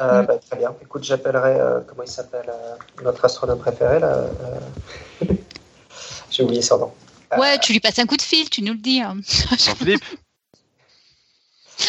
Euh, 0.00 0.22
Mm. 0.22 0.26
bah, 0.26 0.34
très 0.38 0.56
bien. 0.58 0.74
Écoute, 0.82 1.04
j'appellerai, 1.04 1.60
euh, 1.60 1.80
comment 1.86 2.02
il 2.02 2.10
s'appelle, 2.10 2.48
euh, 2.48 2.74
notre 3.04 3.24
astronome 3.24 3.58
préféré, 3.58 4.00
là. 4.00 4.08
euh, 4.08 4.28
J'ai 6.30 6.42
oublié 6.42 6.62
son 6.62 6.78
nom. 6.78 6.92
Euh, 7.32 7.38
Ouais, 7.38 7.58
tu 7.58 7.72
lui 7.72 7.80
passes 7.80 7.98
un 7.98 8.06
coup 8.06 8.16
de 8.16 8.22
fil, 8.22 8.48
tu 8.50 8.62
nous 8.62 8.72
le 8.72 8.78
dis. 8.78 9.00
hein. 9.00 9.16
Jean-Philippe 9.58 10.04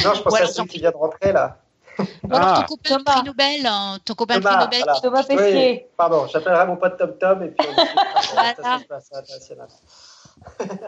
Non, 0.03 0.13
je 0.13 0.21
pensais 0.21 0.43
à 0.43 0.47
celui 0.47 0.67
qui 0.69 0.79
vient 0.79 0.91
de 0.91 0.95
rentrer, 0.97 1.31
là. 1.31 1.57
Ou 1.99 2.03
alors 2.33 2.47
Ah. 2.59 2.65
ton 2.67 2.75
copain 2.75 2.97
Thomas. 2.97 3.11
prix 3.11 3.23
Nobel, 3.23 3.65
hein, 3.65 3.97
ton 4.05 4.13
copain 4.13 4.35
Thomas, 4.35 4.49
prix 4.55 4.63
Nobel. 4.65 4.83
voilà. 4.85 4.99
Thomas 5.01 5.25
Oui, 5.29 5.35
Pesquet. 5.35 5.89
pardon, 5.97 6.27
j'appellerai 6.27 6.65
mon 6.67 6.77
pote 6.77 6.97
Tom 6.97 7.13
Tom 7.19 7.43
et 7.43 7.49
puis 7.49 7.67
on 7.69 7.73
Voilà. 8.33 8.53
Station 8.53 8.79
Spatiale 8.79 9.23
Internationale. 9.23 9.67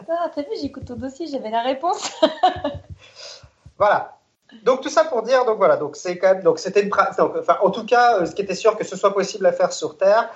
Ah, 0.08 0.30
t'as 0.34 0.42
vu, 0.42 0.48
j'écoute 0.60 0.86
ton 0.86 0.94
dossier, 0.94 1.26
j'avais 1.26 1.50
la 1.50 1.62
réponse. 1.62 2.12
Voilà. 3.78 4.16
Donc 4.62 4.82
tout 4.82 4.90
ça 4.90 5.04
pour 5.04 5.22
dire, 5.22 5.44
donc 5.46 5.56
voilà, 5.56 5.76
donc 5.76 5.96
c'est 5.96 6.18
quand 6.18 6.28
même, 6.34 6.42
donc 6.42 6.58
c'était 6.58 6.82
une 6.82 6.90
pratique. 6.90 7.18
Enfin, 7.20 7.56
en 7.62 7.70
tout 7.70 7.86
cas, 7.86 8.18
euh, 8.18 8.26
ce 8.26 8.34
qui 8.34 8.42
était 8.42 8.54
sûr 8.54 8.76
que 8.76 8.84
ce 8.84 8.96
soit 8.96 9.14
possible 9.14 9.46
à 9.46 9.52
faire 9.52 9.72
sur 9.72 9.96
Terre 9.96 10.28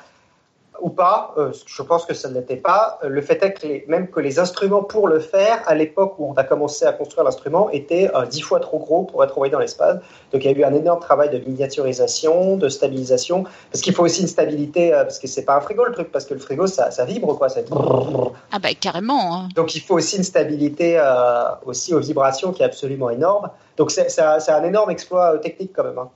ou 0.81 0.91
pas, 0.91 1.35
euh, 1.39 1.53
je 1.67 1.83
pense 1.83 2.05
que 2.05 2.15
ça 2.15 2.29
ne 2.29 2.35
l'était 2.35 2.57
pas. 2.57 2.99
Euh, 3.05 3.09
Le 3.09 3.21
fait 3.23 3.43
est 3.43 3.53
que 3.55 3.67
les, 3.67 3.85
même 3.89 4.09
que 4.09 4.21
les 4.21 4.39
instruments 4.39 4.83
pour 4.83 5.09
le 5.09 5.21
faire, 5.21 5.63
à 5.67 5.75
l'époque 5.75 6.15
où 6.19 6.31
on 6.31 6.35
a 6.35 6.45
commencé 6.45 6.85
à 6.85 6.93
construire 6.93 7.25
l'instrument, 7.25 7.71
étaient 7.71 8.11
euh, 8.15 8.27
dix 8.27 8.41
fois 8.43 8.61
trop 8.61 8.79
gros 8.79 9.05
pour 9.05 9.23
être 9.25 9.33
envoyés 9.33 9.53
dans 9.53 9.59
l'espace. 9.59 9.97
Donc 10.33 10.45
il 10.45 10.51
y 10.51 10.55
a 10.55 10.57
eu 10.57 10.65
un 10.65 10.75
énorme 10.75 11.01
travail 11.01 11.31
de 11.31 11.39
miniaturisation, 11.39 12.57
de 12.57 12.69
stabilisation, 12.69 13.45
parce 13.73 13.83
qu'il 13.83 13.95
faut 13.95 14.05
aussi 14.05 14.23
une 14.23 14.29
stabilité, 14.29 14.93
euh, 14.93 15.03
parce 15.05 15.19
que 15.19 15.27
c'est 15.27 15.45
pas 15.45 15.57
un 15.57 15.61
frigo 15.61 15.85
le 15.85 15.93
truc, 15.93 16.11
parce 16.13 16.25
que 16.25 16.35
le 16.35 16.41
frigo 16.41 16.67
ça, 16.67 16.91
ça 16.91 17.05
vibre 17.05 17.37
quoi, 17.39 17.49
ça 17.49 17.61
Ah 18.53 18.59
bah 18.59 18.69
carrément. 18.81 19.35
hein. 19.37 19.49
donc 19.55 19.75
il 19.75 19.81
faut 19.81 19.95
aussi 19.95 20.17
une 20.17 20.25
stabilité 20.25 21.01
aussi 21.65 21.95
aux 21.95 22.01
vibrations 22.01 22.53
qui 22.53 22.63
est 22.63 22.67
absolument 22.67 23.11
énorme. 23.11 23.51
Donc 23.77 23.91
c'est 23.91 24.21
un, 24.21 24.65
énorme 24.65 24.91
exploit 24.91 25.39
technique 25.39 25.73
quand 25.75 25.85
même. 25.85 25.99
hein. 25.99 26.09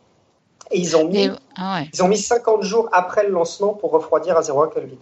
Et 0.71 0.79
ils 0.79 0.97
ont 0.97 1.05
mis 1.05 1.31
ah 1.57 1.81
ouais. 1.81 1.91
ils 1.93 2.03
ont 2.03 2.09
mis 2.09 2.18
50 2.18 2.62
jours 2.62 2.89
après 2.93 3.25
le 3.25 3.31
lancement 3.31 3.75
pour 3.75 3.91
refroidir 3.91 4.37
à 4.37 4.41
0,1 4.41 4.73
Kelvin. 4.73 4.97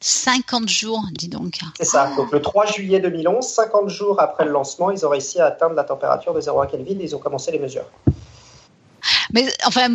50 0.00 0.68
jours, 0.68 1.04
dis 1.12 1.28
donc. 1.28 1.60
C'est 1.78 1.84
ça. 1.84 2.10
Donc 2.16 2.32
le 2.32 2.42
3 2.42 2.66
juillet 2.66 2.98
2011, 2.98 3.46
50 3.46 3.88
jours 3.88 4.20
après 4.20 4.44
le 4.44 4.50
lancement, 4.50 4.90
ils 4.90 5.06
ont 5.06 5.08
réussi 5.08 5.40
à 5.40 5.46
atteindre 5.46 5.74
la 5.76 5.84
température 5.84 6.34
de 6.34 6.40
0 6.40 6.66
Kelvin 6.66 6.98
et 6.98 7.04
ils 7.04 7.16
ont 7.16 7.20
commencé 7.20 7.52
les 7.52 7.60
mesures. 7.60 7.86
Mais 9.32 9.46
enfin, 9.66 9.88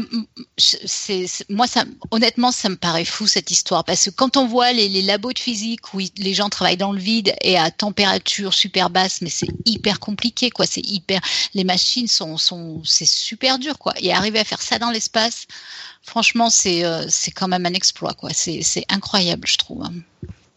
moi, 1.50 1.66
honnêtement, 2.12 2.52
ça 2.52 2.70
me 2.70 2.76
paraît 2.76 3.06
fou 3.06 3.28
cette 3.28 3.52
histoire 3.52 3.84
parce 3.84 4.06
que 4.06 4.10
quand 4.10 4.38
on 4.38 4.48
voit 4.48 4.72
les, 4.74 5.02
labos 5.02 5.34
de 5.34 5.40
physique 5.40 5.94
où 5.94 6.00
les 6.18 6.34
gens 6.34 6.50
travaillent 6.50 6.78
dans 6.78 6.92
le 6.92 7.00
vide 7.00 7.34
et 7.42 7.58
à 7.58 7.72
température 7.72 8.54
super 8.54 8.90
basse, 8.90 9.22
mais 9.22 9.30
c'est 9.30 9.48
hyper 9.66 10.00
compliqué, 10.00 10.50
quoi. 10.50 10.66
C'est 10.66 10.86
hyper, 10.86 11.22
les 11.54 11.64
machines 11.64 12.08
sont, 12.08 12.38
sont, 12.38 12.82
c'est 12.84 13.08
super 13.08 13.60
dur, 13.60 13.78
quoi. 13.78 13.94
Et 14.02 14.12
arriver 14.14 14.40
à 14.40 14.44
faire 14.44 14.62
ça 14.62 14.80
dans 14.80 14.90
l'espace, 14.90 15.48
franchement, 16.02 16.50
c'est, 16.50 16.84
euh, 16.84 17.06
c'est 17.10 17.32
quand 17.32 17.48
même 17.48 17.66
un 17.66 17.74
exploit, 17.74 18.14
quoi. 18.14 18.32
C'est, 18.34 18.62
c'est 18.64 18.86
incroyable, 18.90 19.48
je 19.48 19.58
trouve. 19.58 19.84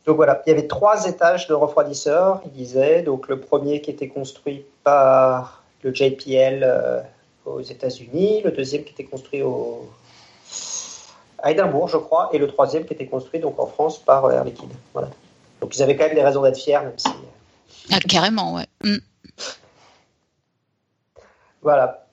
Donc 0.06 0.16
voilà, 0.16 0.42
il 0.46 0.50
y 0.50 0.52
avait 0.52 0.66
trois 0.66 1.06
étages 1.06 1.46
de 1.46 1.54
refroidisseurs, 1.54 2.40
il 2.46 2.52
disait. 2.52 3.02
Donc 3.02 3.28
le 3.28 3.38
premier 3.38 3.80
qui 3.80 3.90
était 3.90 4.08
construit 4.08 4.64
par 4.82 5.62
le 5.82 5.94
JPL. 5.94 6.64
Euh, 6.64 7.00
aux 7.44 7.60
États-Unis, 7.60 8.42
le 8.42 8.50
deuxième 8.50 8.84
qui 8.84 8.92
était 8.92 9.04
construit 9.04 9.42
au... 9.42 9.88
à 11.38 11.50
Édimbourg, 11.50 11.88
je 11.88 11.96
crois, 11.96 12.30
et 12.32 12.38
le 12.38 12.46
troisième 12.48 12.84
qui 12.84 12.94
était 12.94 13.06
construit 13.06 13.40
donc 13.40 13.58
en 13.58 13.66
France 13.66 13.98
par 13.98 14.24
euh, 14.26 14.32
Air 14.32 14.44
Liquide. 14.44 14.72
Voilà. 14.92 15.08
Donc 15.60 15.76
ils 15.76 15.82
avaient 15.82 15.96
quand 15.96 16.06
même 16.06 16.14
des 16.14 16.22
raisons 16.22 16.42
d'être 16.42 16.58
fiers, 16.58 16.80
même 16.80 16.98
si. 16.98 17.08
Ah, 17.92 17.98
carrément, 18.00 18.54
ouais. 18.54 18.66
Mm. 18.82 18.96
Voilà. 21.62 22.06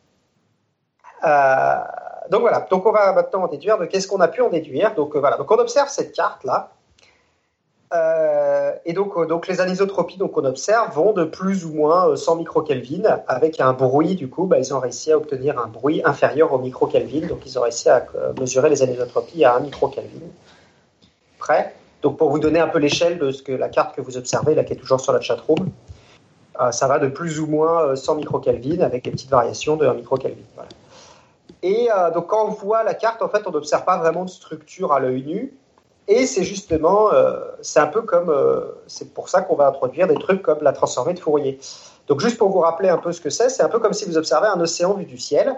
Euh, 1.25 2.30
donc 2.30 2.41
voilà. 2.41 2.67
Donc 2.69 2.86
on 2.86 2.91
va 2.91 3.13
maintenant 3.13 3.43
en 3.43 3.47
déduire 3.47 3.78
de 3.78 3.86
qu'est-ce 3.86 4.07
qu'on 4.07 4.19
a 4.19 4.28
pu 4.28 4.41
en 4.41 4.49
déduire. 4.49 4.95
Donc 4.95 5.15
euh, 5.15 5.19
voilà. 5.19 5.38
Donc 5.38 5.49
on 5.51 5.57
observe 5.57 5.89
cette 5.89 6.13
carte 6.13 6.43
là. 6.43 6.71
Euh, 7.93 8.73
et 8.85 8.91
donc, 8.91 9.13
euh, 9.15 9.25
donc 9.25 9.47
les 9.47 9.61
anisotropies 9.61 10.17
qu'on 10.17 10.43
observe 10.43 10.93
vont 10.93 11.13
de 11.13 11.23
plus 11.23 11.65
ou 11.65 11.73
moins 11.73 12.15
100 12.15 12.33
euh, 12.33 12.38
microkelvin 12.39 13.21
avec 13.27 13.61
un 13.61 13.71
bruit, 13.73 14.15
du 14.15 14.29
coup, 14.29 14.45
bah, 14.45 14.59
ils 14.59 14.73
ont 14.73 14.79
réussi 14.79 15.11
à 15.11 15.17
obtenir 15.17 15.57
un 15.57 15.67
bruit 15.67 16.01
inférieur 16.03 16.51
au 16.51 16.59
microkelvin, 16.59 17.27
donc 17.27 17.45
ils 17.45 17.57
ont 17.57 17.61
réussi 17.61 17.88
à 17.89 18.05
mesurer 18.39 18.69
les 18.69 18.83
anisotropies 18.83 19.45
à 19.45 19.55
1 19.55 19.59
microkelvin. 19.61 20.27
Prêt? 21.39 21.75
Donc 22.01 22.17
pour 22.17 22.29
vous 22.29 22.39
donner 22.39 22.59
un 22.59 22.67
peu 22.67 22.79
l'échelle 22.79 23.19
de 23.19 23.31
ce 23.31 23.41
que 23.41 23.53
la 23.53 23.69
carte 23.69 23.95
que 23.95 24.01
vous 24.01 24.17
observez, 24.17 24.53
là 24.53 24.63
qui 24.63 24.73
est 24.73 24.77
toujours 24.77 24.99
sur 24.99 25.13
la 25.13 25.21
chatroom, 25.21 25.69
euh, 26.59 26.71
ça 26.71 26.88
va 26.88 26.99
de 26.99 27.07
plus 27.07 27.39
ou 27.39 27.47
moins 27.47 27.95
100 27.95 28.15
microkelvin 28.15 28.81
avec 28.81 29.05
des 29.05 29.11
petites 29.11 29.29
variations 29.29 29.77
de 29.77 29.88
1 29.88 29.93
microkelvin. 29.93 30.43
Voilà. 30.55 30.69
Et 31.63 31.89
donc 32.13 32.27
quand 32.27 32.45
on 32.45 32.51
voit 32.51 32.83
la 32.83 32.93
carte, 32.93 33.23
en 33.23 33.29
fait, 33.29 33.47
on 33.47 33.51
n'observe 33.51 33.83
pas 33.83 33.97
vraiment 33.97 34.25
de 34.25 34.29
structure 34.29 34.93
à 34.93 34.99
l'œil 34.99 35.23
nu, 35.23 35.53
et 36.07 36.25
c'est 36.25 36.43
justement, 36.43 37.11
euh, 37.11 37.39
c'est 37.61 37.79
un 37.79 37.87
peu 37.87 38.01
comme, 38.01 38.29
euh, 38.29 38.61
c'est 38.87 39.13
pour 39.13 39.27
ça 39.27 39.41
qu'on 39.41 39.55
va 39.55 39.67
introduire 39.67 40.07
des 40.07 40.15
trucs 40.15 40.41
comme 40.41 40.59
la 40.61 40.71
transformée 40.71 41.13
de 41.13 41.19
Fourier. 41.19 41.59
Donc 42.07 42.21
juste 42.21 42.37
pour 42.37 42.49
vous 42.49 42.59
rappeler 42.59 42.87
un 42.87 42.97
peu 42.97 43.11
ce 43.11 43.19
que 43.19 43.29
c'est, 43.29 43.49
c'est 43.49 43.63
un 43.63 43.67
peu 43.67 43.79
comme 43.79 43.91
si 43.91 44.05
vous 44.05 44.17
observez 44.17 44.47
un 44.47 44.59
océan 44.61 44.93
vu 44.93 45.03
du 45.03 45.17
ciel. 45.17 45.53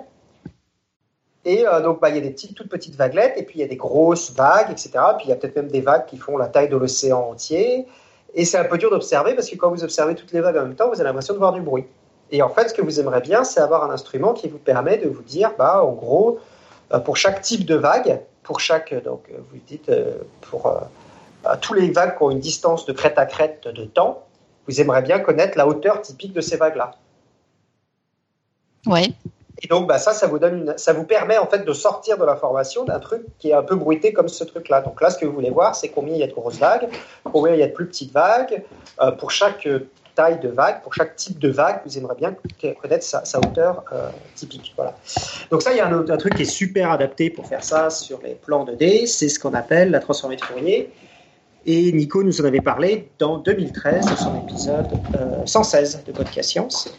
Et 1.46 1.68
euh, 1.68 1.82
donc 1.82 2.02
bah, 2.02 2.10
il 2.10 2.16
y 2.16 2.18
a 2.18 2.22
des 2.22 2.32
petites, 2.32 2.56
toutes 2.56 2.70
petites 2.70 2.96
vaguelettes, 2.96 3.36
et 3.38 3.44
puis 3.44 3.60
il 3.60 3.62
y 3.62 3.64
a 3.64 3.68
des 3.68 3.76
grosses 3.76 4.32
vagues, 4.32 4.72
etc. 4.72 4.92
Puis 5.18 5.28
il 5.28 5.30
y 5.30 5.34
a 5.34 5.36
peut-être 5.36 5.56
même 5.56 5.68
des 5.68 5.82
vagues 5.82 6.08
qui 6.08 6.18
font 6.18 6.36
la 6.36 6.48
taille 6.48 6.70
de 6.70 6.78
l'océan 6.78 7.30
entier. 7.30 7.86
Et 8.34 8.44
c'est 8.44 8.58
un 8.58 8.66
peu 8.66 8.80
dur 8.80 8.90
d'observer 8.90 9.36
parce 9.36 9.50
que 9.50 9.56
quand 9.56 9.70
vous 9.70 9.84
observez 9.84 10.16
toutes 10.16 10.32
les 10.32 10.42
vagues 10.42 10.58
en 10.58 10.64
même 10.64 10.76
temps, 10.76 10.88
vous 10.88 10.96
avez 10.96 11.04
l'impression 11.04 11.36
de 11.36 11.40
voir 11.40 11.54
du 11.54 11.62
bruit. 11.62 11.86
Et 12.32 12.42
en 12.42 12.50
fait, 12.50 12.70
ce 12.70 12.74
que 12.74 12.82
vous 12.82 13.00
aimeriez 13.00 13.22
bien, 13.22 13.44
c'est 13.44 13.60
avoir 13.60 13.84
un 13.84 13.94
instrument 13.94 14.34
qui 14.34 14.48
vous 14.48 14.60
permet 14.60 14.98
de 14.98 15.10
vous 15.10 15.24
dire, 15.24 15.52
bah, 15.58 15.84
en 15.84 15.94
gros, 15.94 16.40
pour 17.04 17.18
chaque 17.18 17.42
type 17.42 17.66
de 17.66 17.74
vague, 17.74 18.22
pour 18.50 18.60
chaque, 18.60 18.96
donc 19.04 19.30
vous 19.30 19.60
dites, 19.68 19.90
euh, 19.90 20.18
pour 20.50 20.66
euh, 20.66 21.56
tous 21.62 21.76
les 21.76 21.92
vagues 21.92 22.18
qui 22.18 22.24
ont 22.24 22.32
une 22.32 22.40
distance 22.40 22.84
de 22.88 22.94
crête 22.94 23.20
à 23.20 23.28
crête 23.28 23.68
de 23.68 23.86
temps, 23.86 24.24
vous 24.68 24.82
aimeriez 24.82 25.04
bien 25.04 25.20
connaître 25.20 25.56
la 25.56 25.68
hauteur 25.68 26.02
typique 26.02 26.34
de 26.34 26.42
ces 26.42 26.58
vagues-là. 26.58 26.96
Ouais. 28.88 29.10
Et 29.62 29.68
donc, 29.68 29.86
bah, 29.86 30.00
ça, 30.00 30.14
ça 30.14 30.26
vous, 30.26 30.40
donne 30.40 30.58
une, 30.62 30.78
ça 30.80 30.94
vous 30.94 31.04
permet 31.04 31.38
en 31.38 31.46
fait 31.46 31.64
de 31.64 31.74
sortir 31.74 32.18
de 32.18 32.26
l'information 32.26 32.86
d'un 32.86 32.98
truc 32.98 33.22
qui 33.38 33.52
est 33.52 33.54
un 33.54 33.62
peu 33.62 33.76
bruité 33.76 34.14
comme 34.14 34.30
ce 34.30 34.44
truc-là. 34.44 34.82
Donc 34.82 35.00
là, 35.00 35.12
ce 35.12 35.20
que 35.20 35.28
vous 35.28 35.34
voulez 35.34 35.52
voir, 35.52 35.76
c'est 35.76 35.90
combien 35.90 36.16
il 36.16 36.20
y 36.20 36.24
a 36.24 36.28
de 36.28 36.34
grosses 36.34 36.58
vagues, 36.58 36.90
combien 37.24 37.54
il 37.54 37.60
y 37.60 37.64
a 37.64 37.68
de 37.68 37.74
plus 37.74 37.86
petites 37.86 38.14
vagues. 38.14 38.64
Euh, 39.00 39.12
pour 39.12 39.30
chaque 39.30 39.68
taille 40.16 40.40
de 40.40 40.50
vague, 40.50 40.82
pour 40.82 40.94
chaque 40.94 41.16
type 41.16 41.40
de 41.40 41.50
vague, 41.50 41.82
vous 41.86 41.98
aimeriez 41.98 42.18
bien 42.18 42.36
connaître 42.82 43.04
sa, 43.04 43.40
hauteur 43.40 43.84
euh, 43.92 44.10
typique. 44.36 44.74
Voilà. 44.76 44.96
Donc 45.52 45.62
ça, 45.62 45.72
il 45.72 45.78
y 45.78 45.80
a 45.80 45.88
un, 45.88 46.18
truc 46.18 46.36
qui 46.36 46.44
est 46.44 46.46
super 46.46 46.92
adapté 46.92 47.30
pour 47.30 47.48
faire 47.48 47.64
ça 47.64 47.90
sur 47.90 48.22
les 48.22 48.36
plans 48.36 48.66
2D, 48.66 49.08
c'est 49.08 49.30
ce 49.30 49.40
qu'on 49.40 49.54
appelle 49.54 49.92
la 49.92 50.00
transformée 50.00 50.36
de 50.36 50.44
Fourier. 50.44 50.92
Et 51.66 51.92
Nico 51.92 52.24
nous 52.24 52.42
en 52.42 52.46
avait 52.46 52.62
parlé 52.62 53.10
dans 53.20 53.38
2013, 53.38 54.06
dans 54.06 54.16
son 54.16 54.44
épisode 54.44 54.88
116 55.46 55.96
euh, 55.96 56.12
de 56.12 56.18
Podcast 56.18 56.50
Science. 56.52 56.94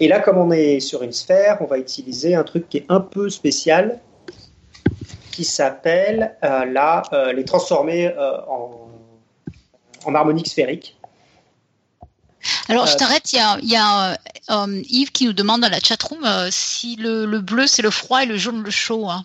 Et 0.00 0.08
là, 0.08 0.20
comme 0.20 0.38
on 0.38 0.50
est 0.50 0.80
sur 0.80 1.02
une 1.02 1.12
sphère, 1.12 1.58
on 1.60 1.66
va 1.66 1.78
utiliser 1.78 2.34
un 2.34 2.42
truc 2.42 2.68
qui 2.68 2.78
est 2.78 2.86
un 2.88 3.00
peu 3.00 3.30
spécial, 3.30 4.00
qui 5.32 5.44
s'appelle 5.44 6.36
euh, 6.44 6.64
là, 6.64 7.02
les 7.34 7.44
transformés 7.44 8.12
en, 8.48 8.84
en 10.04 10.14
harmonique 10.14 10.48
sphérique. 10.48 10.93
Alors, 12.68 12.86
je 12.86 12.94
euh, 12.94 12.96
t'arrête, 12.96 13.32
il 13.32 13.36
y 13.36 13.40
a, 13.40 13.58
y 13.62 13.76
a 13.76 14.18
euh, 14.50 14.82
Yves 14.88 15.12
qui 15.12 15.26
nous 15.26 15.32
demande 15.32 15.62
dans 15.62 15.68
la 15.68 15.80
chatroom 15.80 16.24
euh, 16.24 16.48
si 16.50 16.96
le, 16.96 17.26
le 17.26 17.40
bleu 17.40 17.66
c'est 17.66 17.82
le 17.82 17.90
froid 17.90 18.22
et 18.22 18.26
le 18.26 18.36
jaune 18.36 18.62
le 18.62 18.70
chaud. 18.70 19.08
Hein. 19.08 19.24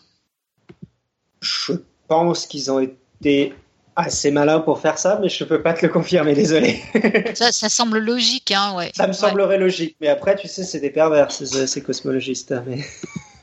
Je 1.41 1.74
pense 2.07 2.45
qu'ils 2.45 2.72
ont 2.72 2.80
été 2.80 3.53
assez 3.95 4.32
malins 4.32 4.59
pour 4.59 4.80
faire 4.80 4.97
ça, 4.97 5.20
mais 5.22 5.30
je 5.30 5.43
ne 5.43 5.49
peux 5.49 5.61
pas 5.61 5.74
te 5.74 5.86
le 5.86 5.91
confirmer, 5.91 6.34
désolé. 6.34 6.82
ça, 7.36 7.51
ça, 7.51 7.70
semble 7.70 7.99
logique, 7.99 8.51
hein, 8.51 8.74
ouais. 8.76 8.91
Ça 8.95 9.07
me 9.07 9.13
semblerait 9.13 9.57
logique, 9.57 9.97
mais 9.99 10.07
après, 10.07 10.36
tu 10.36 10.47
sais, 10.47 10.63
c'est 10.63 10.80
des 10.80 10.89
pervers, 10.89 11.32
ces, 11.32 11.67
ces 11.67 11.82
cosmologistes. 11.82 12.51
Hein, 12.51 12.63
mais... 12.65 12.86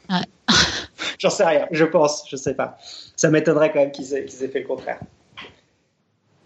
Ouais. 0.09 0.23
J'en 1.19 1.31
sais 1.31 1.45
rien, 1.45 1.67
je 1.73 1.85
pense, 1.85 2.23
je 2.31 2.37
sais 2.37 2.55
pas. 2.55 2.79
Ça 3.17 3.29
m'étonnerait 3.29 3.73
quand 3.73 3.81
même 3.81 3.91
qu'ils 3.91 4.15
aient, 4.15 4.25
aient, 4.25 4.49
fait 4.49 4.61
le 4.61 4.67
contraire. 4.67 5.01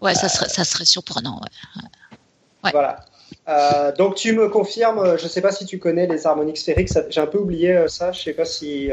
Ouais, 0.01 0.15
ça 0.15 0.29
serait, 0.29 0.49
ça 0.49 0.63
serait 0.63 0.85
surprenant, 0.85 1.39
ouais. 1.39 2.71
Voilà. 2.71 3.05
Euh, 3.47 3.91
donc 3.97 4.15
tu 4.15 4.33
me 4.33 4.49
confirmes, 4.49 4.99
euh, 4.99 5.17
je 5.17 5.23
ne 5.23 5.29
sais 5.29 5.41
pas 5.41 5.51
si 5.51 5.65
tu 5.65 5.79
connais 5.79 6.07
les 6.07 6.27
harmoniques 6.27 6.57
sphériques, 6.57 6.89
j'ai 7.09 7.21
un 7.21 7.27
peu 7.27 7.37
oublié 7.37 7.73
euh, 7.73 7.87
ça, 7.87 8.11
je 8.11 8.21
sais 8.21 8.33
pas 8.33 8.45
si... 8.45 8.89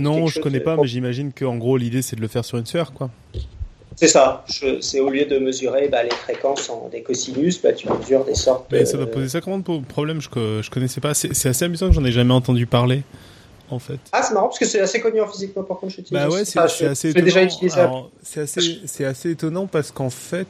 non, 0.00 0.26
je 0.26 0.40
connais 0.40 0.60
pas, 0.60 0.76
mais 0.76 0.86
j'imagine 0.86 1.32
qu'en 1.32 1.56
gros 1.56 1.76
l'idée 1.76 2.02
c'est 2.02 2.16
de 2.16 2.20
le 2.20 2.28
faire 2.28 2.44
sur 2.44 2.58
une 2.58 2.66
sphère, 2.66 2.92
quoi. 2.92 3.10
C'est 3.96 4.08
ça, 4.08 4.44
c'est 4.80 4.98
au 4.98 5.08
lieu 5.08 5.24
de 5.24 5.38
mesurer 5.38 5.88
bah, 5.88 6.02
les 6.02 6.10
fréquences 6.10 6.68
en 6.68 6.88
des 6.90 7.02
cosinus, 7.02 7.62
bah, 7.62 7.72
tu 7.72 7.88
mesures 7.88 8.24
des 8.24 8.34
sortes... 8.34 8.66
Mais 8.72 8.84
ça 8.84 8.96
doit 8.96 9.06
poser 9.06 9.28
ça 9.28 9.40
comment 9.40 9.58
de 9.58 9.84
problème, 9.84 10.20
je, 10.20 10.28
je 10.62 10.70
connaissais 10.70 11.00
pas, 11.00 11.14
c'est 11.14 11.46
assez 11.46 11.64
amusant 11.64 11.88
que 11.88 11.94
j'en 11.94 12.04
ai 12.04 12.12
jamais 12.12 12.34
entendu 12.34 12.66
parler. 12.66 13.02
En 13.70 13.78
fait. 13.78 13.98
Ah, 14.12 14.22
c'est 14.22 14.34
marrant 14.34 14.48
parce 14.48 14.58
que 14.58 14.66
c'est 14.66 14.80
assez 14.80 15.00
connu 15.00 15.22
en 15.22 15.26
physique, 15.26 15.56
moi 15.56 15.66
par 15.66 15.78
contre 15.78 15.94
je 15.96 16.02
Bah 16.12 16.28
ouais, 16.28 16.44
c'est 16.44 16.58
assez 16.58 17.08
étonnant. 17.08 17.24
déjà 17.24 17.42
utilisé. 17.42 17.80
C'est 18.22 18.40
assez, 18.42 19.04
assez 19.06 19.30
étonnant 19.30 19.66
parce 19.66 19.90
qu'en 19.90 20.10
fait, 20.10 20.46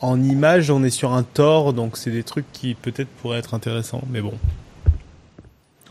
en 0.00 0.22
image, 0.22 0.70
on 0.70 0.82
est 0.82 0.90
sur 0.90 1.12
un 1.12 1.22
tort, 1.22 1.72
donc 1.72 1.96
c'est 1.96 2.10
des 2.10 2.22
trucs 2.22 2.50
qui 2.52 2.74
peut-être 2.74 3.08
pourraient 3.08 3.38
être 3.38 3.54
intéressants, 3.54 4.02
mais 4.10 4.20
bon. 4.20 4.34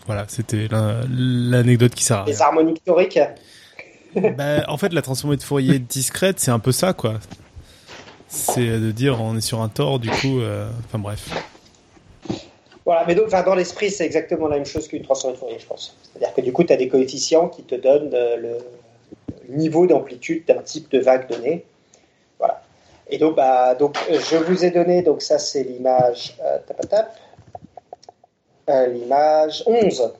Voilà, 0.05 0.25
c'était 0.27 0.67
l'anecdote 0.69 1.95
qui 1.95 2.03
sert 2.03 2.17
à 2.17 2.23
rien. 2.23 2.33
Les 2.33 2.41
harmoniques 2.41 2.83
toriques 2.83 3.19
bah, 4.37 4.63
En 4.67 4.77
fait, 4.77 4.93
la 4.93 5.01
transformée 5.01 5.37
de 5.37 5.43
Fourier 5.43 5.79
discrète, 5.79 6.39
c'est 6.39 6.51
un 6.51 6.59
peu 6.59 6.71
ça, 6.71 6.93
quoi. 6.93 7.15
C'est 8.27 8.79
de 8.79 8.91
dire 8.91 9.21
on 9.21 9.37
est 9.37 9.41
sur 9.41 9.61
un 9.61 9.69
tort, 9.69 9.99
du 9.99 10.09
coup. 10.09 10.39
Euh, 10.39 10.67
enfin 10.85 10.99
bref. 10.99 11.29
Voilà, 12.85 13.05
mais 13.07 13.15
donc, 13.15 13.29
dans 13.29 13.55
l'esprit, 13.55 13.91
c'est 13.91 14.05
exactement 14.05 14.47
la 14.47 14.57
même 14.57 14.65
chose 14.65 14.87
qu'une 14.89 15.03
transformée 15.03 15.35
de 15.35 15.39
Fourier, 15.39 15.59
je 15.59 15.65
pense. 15.65 15.95
C'est-à-dire 16.03 16.35
que 16.35 16.41
du 16.41 16.51
coup, 16.51 16.63
tu 16.65 16.73
as 16.73 16.77
des 16.77 16.89
coefficients 16.89 17.47
qui 17.47 17.63
te 17.63 17.75
donnent 17.75 18.11
le 18.11 18.57
niveau 19.49 19.87
d'amplitude 19.87 20.45
d'un 20.45 20.61
type 20.61 20.91
de 20.91 20.99
vague 20.99 21.29
donnée. 21.29 21.63
Et 23.09 23.17
donc, 23.17 23.35
bah, 23.35 23.75
donc, 23.75 23.97
je 24.09 24.37
vous 24.37 24.63
ai 24.65 24.71
donné, 24.71 25.01
donc 25.01 25.21
ça 25.21 25.37
c'est 25.37 25.63
l'image, 25.63 26.35
euh, 26.43 26.57
euh, 28.69 28.87
l'image 28.87 29.63
11. 29.67 30.13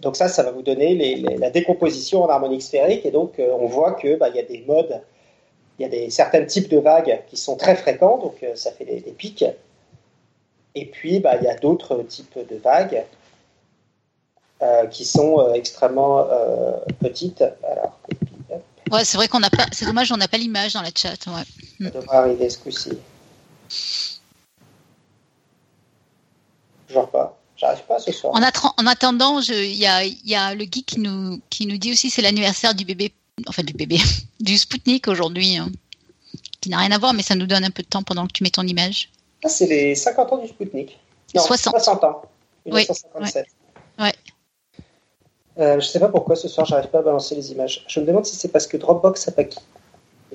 Donc 0.00 0.16
ça, 0.16 0.28
ça 0.28 0.42
va 0.42 0.50
vous 0.50 0.62
donner 0.62 0.94
les, 0.94 1.16
la 1.38 1.50
décomposition 1.50 2.24
en 2.24 2.28
harmonique 2.28 2.62
sphérique. 2.62 3.06
Et 3.06 3.10
donc, 3.10 3.38
euh, 3.38 3.50
on 3.58 3.66
voit 3.66 3.92
que 3.92 4.16
bah, 4.16 4.28
y 4.30 4.38
a 4.38 4.42
des 4.42 4.64
modes, 4.66 5.00
il 5.78 5.82
y 5.82 5.84
a 5.84 5.88
des 5.88 6.10
certains 6.10 6.44
types 6.44 6.68
de 6.68 6.78
vagues 6.78 7.20
qui 7.28 7.36
sont 7.36 7.56
très 7.56 7.76
fréquents, 7.76 8.18
donc 8.18 8.42
euh, 8.42 8.56
ça 8.56 8.72
fait 8.72 8.84
des, 8.84 9.00
des, 9.00 9.12
pics. 9.12 9.44
Et 10.74 10.86
puis, 10.86 11.20
bah, 11.20 11.36
il 11.36 11.44
y 11.44 11.48
a 11.48 11.56
d'autres 11.56 12.02
types 12.02 12.38
de 12.38 12.56
vagues 12.56 13.04
qui 14.90 15.04
sont 15.04 15.52
extrêmement 15.54 16.26
petites. 16.98 17.44
Alors, 17.62 17.96
Ouais, 18.90 19.04
c'est 19.04 19.16
vrai 19.16 19.28
qu'on 19.28 19.40
n'a 19.40 19.50
pas. 19.50 19.66
C'est 19.72 19.86
dommage, 19.86 20.12
on 20.12 20.16
n'a 20.16 20.28
pas 20.28 20.38
l'image 20.38 20.74
dans 20.74 20.82
la 20.82 20.90
chat. 20.94 21.16
Ouais. 21.26 21.44
Ça 21.84 21.90
devrait 21.90 22.16
arriver 22.16 22.50
ce 22.50 22.58
coup-ci. 22.58 22.92
Genre 26.88 27.10
pas. 27.10 27.38
J'arrive 27.56 27.82
pas 27.88 27.98
ce 27.98 28.12
soir. 28.12 28.34
En, 28.34 28.40
en 28.40 28.86
attendant, 28.86 29.40
il 29.40 29.74
y 29.74 29.86
a, 29.86 30.04
y 30.04 30.34
a, 30.34 30.54
le 30.54 30.64
geek 30.64 30.86
qui 30.86 31.00
nous, 31.00 31.40
qui 31.50 31.66
nous 31.66 31.76
dit 31.76 31.92
aussi 31.92 32.08
c'est 32.08 32.22
l'anniversaire 32.22 32.74
du 32.74 32.84
bébé, 32.84 33.12
enfin 33.48 33.64
du 33.64 33.72
bébé, 33.72 33.98
du 34.40 34.56
Spoutnik 34.56 35.08
aujourd'hui. 35.08 35.56
Hein. 35.56 35.68
qui 36.60 36.70
n'a 36.70 36.78
rien 36.78 36.92
à 36.92 36.98
voir, 36.98 37.14
mais 37.14 37.22
ça 37.22 37.34
nous 37.34 37.46
donne 37.46 37.64
un 37.64 37.70
peu 37.70 37.82
de 37.82 37.88
temps 37.88 38.04
pendant 38.04 38.26
que 38.26 38.32
tu 38.32 38.44
mets 38.44 38.50
ton 38.50 38.62
image. 38.62 39.10
Ah, 39.44 39.48
c'est 39.48 39.66
les 39.66 39.94
50 39.94 40.32
ans 40.32 40.38
du 40.38 40.48
Spoutnik. 40.48 40.98
Non, 41.34 41.42
60. 41.42 41.74
60 41.74 42.04
ans. 42.04 42.22
Oui, 42.66 42.82
1957. 42.82 43.46
ouais. 43.98 44.14
Euh, 45.58 45.80
je 45.80 45.86
sais 45.86 45.98
pas 45.98 46.08
pourquoi 46.08 46.36
ce 46.36 46.46
soir 46.46 46.66
j'arrive 46.66 46.88
pas 46.88 46.98
à 47.00 47.02
balancer 47.02 47.34
les 47.34 47.50
images. 47.52 47.84
Je 47.88 47.98
me 48.00 48.06
demande 48.06 48.24
si 48.24 48.36
c'est 48.36 48.48
parce 48.48 48.66
que 48.66 48.76
Dropbox 48.76 49.28
a 49.28 49.32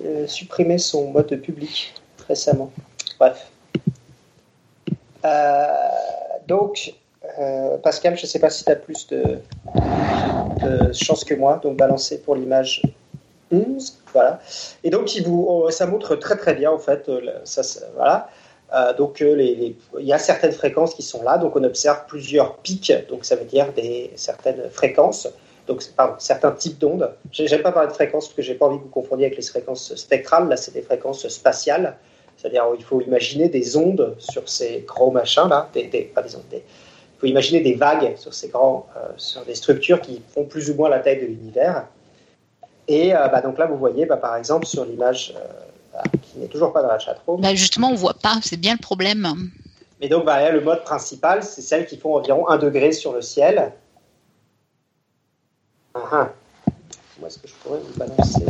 euh, 0.03 0.28
supprimé 0.28 0.78
son 0.78 1.11
mode 1.11 1.34
public 1.41 1.93
récemment. 2.28 2.71
Bref. 3.19 3.47
Euh, 5.26 5.67
donc, 6.47 6.93
euh, 7.39 7.78
Pascal, 7.78 8.17
je 8.17 8.26
sais 8.26 8.39
pas 8.39 8.49
si 8.49 8.65
tu 8.65 8.71
as 8.71 8.76
plus 8.76 9.07
de, 9.07 9.39
de 10.61 10.91
chance 10.91 11.24
que 11.24 11.34
moi, 11.36 11.59
donc 11.63 11.78
balancer 11.78 12.19
pour 12.19 12.36
l'image 12.36 12.82
11. 13.51 13.99
Voilà. 14.11 14.41
Et 14.84 14.89
donc, 14.89 15.09
oh, 15.28 15.69
ça 15.71 15.88
montre 15.88 16.15
très 16.15 16.36
très 16.36 16.53
bien 16.53 16.71
en 16.71 16.80
fait. 16.80 17.07
euh, 17.07 17.21
ça- 17.45 17.63
voilà. 17.95 18.30
Euh, 18.74 18.93
donc, 18.93 19.21
euh, 19.21 19.39
il 19.39 19.76
y 20.05 20.13
a 20.13 20.17
certaines 20.19 20.51
fréquences 20.51 20.93
qui 20.95 21.03
sont 21.03 21.21
là. 21.24 21.38
Donc, 21.38 21.55
on 21.55 21.63
observe 21.63 22.05
plusieurs 22.07 22.57
pics. 22.57 22.91
Donc, 23.09 23.24
ça 23.26 23.36
veut 23.36 23.45
dire 23.45 23.71
des, 23.74 24.11
certaines 24.15 24.69
fréquences. 24.71 25.28
Donc, 25.67 25.84
pardon, 25.95 26.15
certains 26.17 26.51
types 26.51 26.80
d'ondes. 26.80 27.11
J'ai- 27.32 27.47
J'aime 27.47 27.61
pas 27.61 27.71
parler 27.71 27.89
de 27.89 27.93
fréquences 27.93 28.26
parce 28.28 28.36
que 28.36 28.41
j'ai 28.41 28.55
pas 28.55 28.65
envie 28.65 28.80
que 28.80 28.84
vous 28.84 28.89
confondiez 28.89 29.28
avec 29.28 29.38
les 29.38 29.43
fréquences 29.45 29.93
spectrales. 29.95 30.49
Là, 30.49 30.57
c'est 30.57 30.74
des 30.74 30.82
fréquences 30.82 31.28
spatiales. 31.28 31.95
C'est-à-dire, 32.36 32.65
il 32.78 32.84
faut 32.84 32.99
imaginer 32.99 33.47
des 33.47 33.78
ondes 33.78 34.15
sur 34.17 34.49
ces 34.49 34.84
gros 34.88 35.11
machins 35.11 35.47
là. 35.47 35.69
Des, 35.74 35.84
pas 36.13 36.21
des 36.24 36.36
ondes. 36.36 36.47
des- 36.49 36.57
il 36.57 37.19
faut 37.19 37.28
imaginer 37.28 37.61
des 37.61 37.76
vagues 37.76 38.17
sur 38.17 38.34
ces 38.34 38.49
grands, 38.49 38.88
euh, 38.97 39.11
sur 39.15 39.45
des 39.45 39.55
structures 39.55 40.01
qui 40.01 40.21
font 40.34 40.43
plus 40.43 40.69
ou 40.71 40.76
moins 40.76 40.89
la 40.89 40.99
taille 40.99 41.21
de 41.21 41.28
l'univers. 41.28 41.86
Et 42.89 43.11
bah, 43.13 43.39
donc 43.39 43.57
là, 43.59 43.65
vous 43.65 43.78
voyez, 43.78 44.05
bah, 44.05 44.17
par 44.17 44.36
exemple, 44.36 44.65
sur 44.65 44.84
l'image 44.84 45.34
qui 46.21 46.39
n'est 46.39 46.47
toujours 46.47 46.73
pas 46.73 46.81
dans 46.81 46.89
la 46.89 46.99
chatroom. 46.99 47.41
Bah, 47.41 47.55
justement, 47.55 47.89
on 47.89 47.95
voit 47.95 48.15
pas, 48.15 48.39
c'est 48.41 48.57
bien 48.57 48.73
le 48.73 48.79
problème. 48.79 49.51
Mais 50.01 50.09
donc, 50.09 50.25
bah, 50.25 50.39
là, 50.39 50.51
le 50.51 50.61
mode 50.61 50.83
principal, 50.83 51.43
c'est 51.43 51.61
celles 51.61 51.85
qui 51.85 51.97
font 51.97 52.15
environ 52.15 52.49
1 52.49 52.57
degré 52.57 52.91
sur 52.91 53.13
le 53.13 53.21
ciel. 53.21 53.73
Ah, 55.93 55.99
ah. 56.11 56.29
Où 57.19 57.27
est-ce 57.27 57.39
que 57.39 57.47
je 57.47 57.53
pourrais 57.53 57.79
vous 57.79 57.97
balancer? 57.97 58.43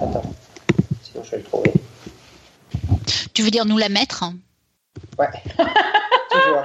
Attends, 0.00 0.22
sinon 1.02 1.24
je 1.24 1.30
vais 1.30 1.38
le 1.38 1.44
trouver. 1.44 1.72
Tu 3.32 3.42
veux 3.42 3.50
dire 3.50 3.64
nous 3.64 3.78
la 3.78 3.88
mettre? 3.88 4.24
Ouais, 5.18 5.28
toujours. 6.30 6.64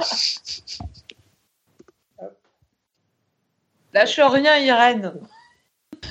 Lâche 3.94 4.20
rien, 4.20 4.58
Irène. 4.58 5.14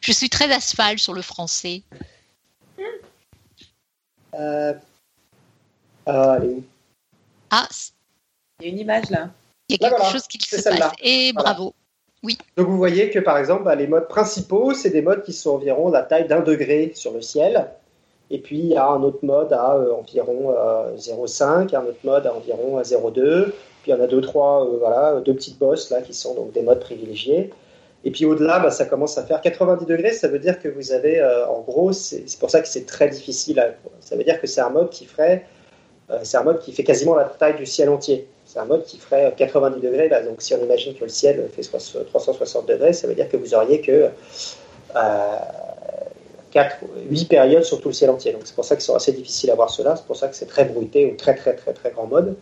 Je 0.00 0.12
suis 0.12 0.28
très 0.28 0.52
asphalte 0.52 0.98
sur 0.98 1.14
le 1.14 1.22
français. 1.22 1.82
Euh... 4.38 4.72
Ah, 6.06 6.36
elle 6.38 6.44
est 6.44 6.52
où 6.54 6.62
Ah, 7.50 7.68
Il 8.60 8.66
y 8.66 8.68
a 8.68 8.72
une 8.72 8.78
image 8.80 9.10
là. 9.10 9.30
il 9.68 9.76
y 9.80 9.84
a 9.84 9.88
Là, 9.88 9.90
quelque 9.90 9.98
voilà, 10.00 10.12
chose 10.12 10.26
qui 10.26 10.38
se 10.40 10.56
passe. 10.62 10.92
Et 11.02 11.32
Voilà. 11.32 11.52
bravo. 11.52 11.74
Donc 12.56 12.68
vous 12.68 12.78
voyez 12.78 13.10
que 13.10 13.18
par 13.18 13.36
exemple, 13.36 13.64
bah, 13.64 13.74
les 13.74 13.86
modes 13.86 14.08
principaux, 14.08 14.72
c'est 14.72 14.88
des 14.90 15.02
modes 15.02 15.22
qui 15.24 15.34
sont 15.34 15.50
environ 15.50 15.90
la 15.90 16.02
taille 16.02 16.26
d'un 16.26 16.40
degré 16.40 16.92
sur 16.94 17.12
le 17.12 17.20
ciel. 17.20 17.66
Et 18.30 18.38
puis 18.38 18.58
il 18.58 18.66
y 18.68 18.76
a 18.76 18.86
un 18.88 19.02
autre 19.02 19.18
mode 19.22 19.52
à 19.52 19.74
euh, 19.74 19.92
environ 19.94 20.54
euh, 20.56 20.96
0,5, 20.96 21.76
un 21.76 21.84
autre 21.84 21.98
mode 22.02 22.26
à 22.26 22.34
environ 22.34 22.78
euh, 22.78 22.82
0,2. 22.82 23.50
Puis 23.82 23.90
il 23.90 23.90
y 23.90 23.94
en 23.94 24.00
a 24.02 24.06
deux, 24.06 24.22
trois, 24.22 24.64
euh, 24.64 24.78
voilà, 24.78 25.20
deux 25.20 25.34
petites 25.34 25.58
bosses 25.58 25.90
là 25.90 26.00
qui 26.00 26.14
sont 26.14 26.34
donc 26.34 26.52
des 26.52 26.62
modes 26.62 26.80
privilégiés. 26.80 27.52
Et 28.06 28.10
puis 28.10 28.26
au-delà, 28.26 28.58
bah, 28.58 28.70
ça 28.70 28.84
commence 28.84 29.16
à 29.16 29.24
faire 29.24 29.40
90 29.40 29.86
degrés. 29.86 30.12
Ça 30.12 30.28
veut 30.28 30.38
dire 30.38 30.60
que 30.60 30.68
vous 30.68 30.92
avez, 30.92 31.20
euh, 31.20 31.46
en 31.48 31.60
gros, 31.60 31.92
c'est 31.92 32.24
pour 32.38 32.50
ça 32.50 32.60
que 32.60 32.68
c'est 32.68 32.84
très 32.86 33.08
difficile. 33.08 33.58
à- 33.60 33.74
ça 34.00 34.14
veut 34.16 34.24
dire 34.24 34.40
que 34.40 34.46
c'est 34.46 34.60
un 34.60 34.68
mode 34.68 34.90
qui 34.90 35.06
ferait, 35.06 35.46
euh, 36.10 36.18
c'est 36.22 36.36
un 36.36 36.42
mode 36.42 36.60
qui 36.60 36.72
fait 36.72 36.84
quasiment 36.84 37.14
la 37.14 37.24
taille 37.24 37.56
du 37.56 37.64
ciel 37.66 37.88
entier. 37.88 38.28
C'est 38.44 38.58
un 38.58 38.66
mode 38.66 38.84
qui 38.84 38.98
ferait 38.98 39.32
90 39.36 39.80
degrés. 39.80 40.08
Là. 40.10 40.22
Donc, 40.22 40.42
si 40.42 40.52
on 40.54 40.62
imagine 40.62 40.94
que 40.94 41.02
le 41.04 41.08
ciel 41.08 41.48
fait 41.56 41.62
soix- 41.62 42.04
360 42.04 42.66
degrés, 42.68 42.92
ça 42.92 43.06
veut 43.08 43.14
dire 43.14 43.28
que 43.28 43.38
vous 43.38 43.54
auriez 43.54 43.80
que 43.80 44.08
euh, 44.96 45.36
4, 46.52 46.76
8 47.10 47.24
périodes 47.24 47.64
sur 47.64 47.80
tout 47.80 47.88
le 47.88 47.94
ciel 47.94 48.10
entier. 48.10 48.32
Donc, 48.32 48.42
c'est 48.44 48.54
pour 48.54 48.64
ça 48.64 48.76
qu'ils 48.76 48.84
sont 48.84 48.94
assez 48.94 49.12
difficiles 49.12 49.50
à 49.50 49.54
voir 49.54 49.70
cela. 49.70 49.96
C'est 49.96 50.04
pour 50.06 50.16
ça 50.16 50.28
que 50.28 50.36
c'est 50.36 50.46
très 50.46 50.64
bruité 50.66 51.10
au 51.10 51.16
très, 51.16 51.34
très, 51.34 51.54
très, 51.56 51.72
très 51.72 51.90
grand 51.90 52.06
mode. 52.06 52.36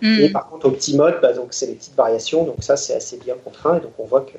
Hmm. 0.00 0.20
Et 0.20 0.28
par 0.30 0.48
contre, 0.48 0.66
au 0.66 0.70
petit 0.70 0.96
mode, 0.96 1.16
bah, 1.20 1.32
donc, 1.32 1.48
c'est 1.50 1.66
les 1.66 1.74
petites 1.74 1.96
variations. 1.96 2.44
Donc, 2.44 2.62
ça, 2.62 2.76
c'est 2.76 2.94
assez 2.94 3.16
bien 3.18 3.34
contraint. 3.44 3.76
Et 3.78 3.80
donc, 3.80 3.92
on 3.98 4.04
voit 4.04 4.22
que. 4.22 4.38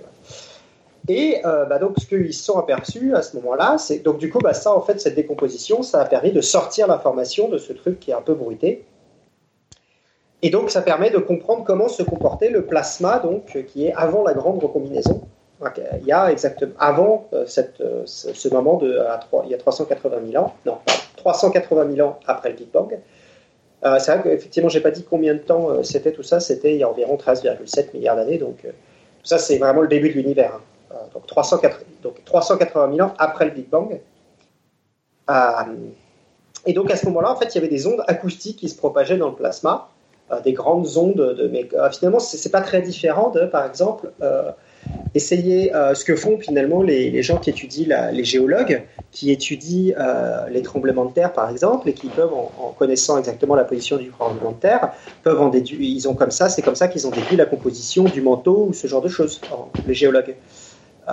Et 1.10 1.41
euh, 1.43 1.66
bah, 1.66 1.80
donc, 1.80 1.95
ce 1.97 2.05
qu'ils 2.05 2.34
se 2.36 2.43
sont 2.43 2.60
aperçus 2.60 3.16
à 3.16 3.24
ce 3.24 3.36
moment-là, 3.38 3.80
c'est 3.80 3.97
donc 3.97 4.20
du 4.20 4.30
coup, 4.30 4.38
bah, 4.38 4.53
ça, 4.53 4.74
en 4.74 4.82
fait, 4.82 5.01
cette 5.01 5.16
décomposition, 5.16 5.82
ça 5.82 6.01
a 6.01 6.05
permis 6.05 6.32
de 6.32 6.39
sortir 6.39 6.88
l'information 6.88 7.49
de 7.49 7.57
ce 7.57 7.74
truc 7.74 7.99
qui 7.99 8.12
est 8.12 8.14
un 8.14 8.22
peu 8.22 8.36
bruité. 8.36 8.86
Et 10.43 10.51
donc, 10.51 10.70
ça 10.70 10.84
permet 10.84 11.10
de 11.10 11.18
comprendre 11.18 11.64
comment 11.66 11.88
se 11.89 12.03
comportait 12.03 12.51
le 12.51 12.64
plasma, 12.64 13.18
donc, 13.18 13.66
qui 13.68 13.88
est 13.88 13.93
avant 13.93 14.24
la 14.24 14.36
grande 14.36 14.64
recombinaison. 14.64 15.22
Il 15.99 16.05
y 16.05 16.12
a 16.12 16.32
exactement 16.32 16.74
avant 16.80 17.28
euh, 17.34 17.45
euh, 17.82 18.03
ce, 18.05 18.47
moment 18.47 18.78
de 18.78 18.97
il 19.43 19.49
y 19.49 19.53
a 19.53 19.57
380 19.57 20.18
000 20.32 20.41
ans, 20.41 20.53
non, 20.66 20.78
pardon, 20.86 21.01
380 21.18 21.95
000 21.95 22.07
ans 22.07 22.20
après 22.28 22.49
le 22.49 22.55
Big 22.55 22.72
Bang. 22.72 22.97
C'est 23.82 24.12
vrai 24.12 24.22
qu'effectivement, 24.24 24.70
j'ai 24.70 24.80
pas 24.80 24.91
dit 24.91 25.05
combien 25.10 25.34
de 25.34 25.39
temps 25.39 25.84
c'était 25.84 26.12
tout 26.12 26.24
ça. 26.24 26.39
C'était 26.39 26.74
il 26.74 26.78
y 26.78 26.84
a 26.84 26.89
environ 26.89 27.16
13,7 27.16 27.93
milliards 27.93 28.16
d'années. 28.16 28.38
Donc, 28.38 28.66
ça, 29.24 29.38
c'est 29.38 29.57
vraiment 29.57 29.82
le 29.82 29.88
début 29.88 30.10
de 30.10 30.14
l'univers. 30.14 30.53
hein. 30.55 30.62
Euh, 30.92 30.96
donc, 31.14 31.28
304 31.28 31.86
donc 32.02 32.24
380 32.26 32.96
000 32.96 33.08
ans 33.08 33.14
après 33.18 33.46
le 33.46 33.52
Big 33.52 33.70
Bang. 33.70 34.00
Euh, 35.30 35.34
et 36.66 36.74
donc, 36.74 36.92
à 36.92 36.96
ce 36.96 37.06
moment-là, 37.06 37.32
en 37.32 37.36
fait, 37.36 37.54
il 37.54 37.56
y 37.56 37.58
avait 37.60 37.68
des 37.68 37.86
ondes 37.88 38.04
acoustiques 38.08 38.58
qui 38.58 38.70
se 38.70 38.76
propageaient 38.76 39.18
dans 39.18 39.30
le 39.30 39.36
plasma, 39.36 39.90
euh, 40.32 40.42
des 40.42 40.54
grandes 40.54 40.98
ondes. 40.98 41.16
De, 41.16 41.48
mais 41.48 41.70
finalement, 41.92 42.20
c'est 42.20 42.52
pas 42.52 42.62
très 42.62 42.82
différent 42.82 43.30
de, 43.30 43.46
par 43.46 43.66
exemple, 43.66 44.12
essayer 45.14 45.72
ce 45.94 46.04
que 46.04 46.16
font 46.16 46.40
finalement 46.40 46.82
les, 46.82 47.22
gens 47.22 47.38
qui 47.38 47.50
étudient, 47.50 48.12
les 48.12 48.24
géologues, 48.24 48.84
qui 49.12 49.32
étudient 49.32 49.96
les 50.50 50.62
tremblements 50.62 51.06
de 51.06 51.14
terre, 51.14 51.34
par 51.34 51.50
exemple, 51.50 51.88
et 51.90 51.94
qui 51.94 52.08
peuvent, 52.08 52.34
en, 52.34 52.52
en 52.60 52.72
connaissant 52.72 53.18
exactement 53.18 53.56
la 53.56 53.64
position 53.64 53.98
du 53.98 54.10
tremblement 54.10 54.52
de 54.52 54.60
terre, 54.60 54.94
peuvent 55.24 55.42
en 55.42 55.50
déduire. 55.50 55.82
Ils 55.82 56.08
ont 56.08 56.16
comme 56.16 56.32
ça, 56.32 56.50
c'est 56.50 56.62
comme 56.62 56.76
ça 56.76 56.88
qu'ils 56.88 57.08
ont 57.08 57.12
déduit 57.12 57.36
la 57.36 57.46
composition 57.46 58.04
du 58.04 58.22
manteau 58.22 58.68
ou 58.70 58.74
ce 58.74 58.88
genre 58.88 59.02
de 59.02 59.10
choses, 59.10 59.40
les 59.88 59.94
géologues, 59.94 60.36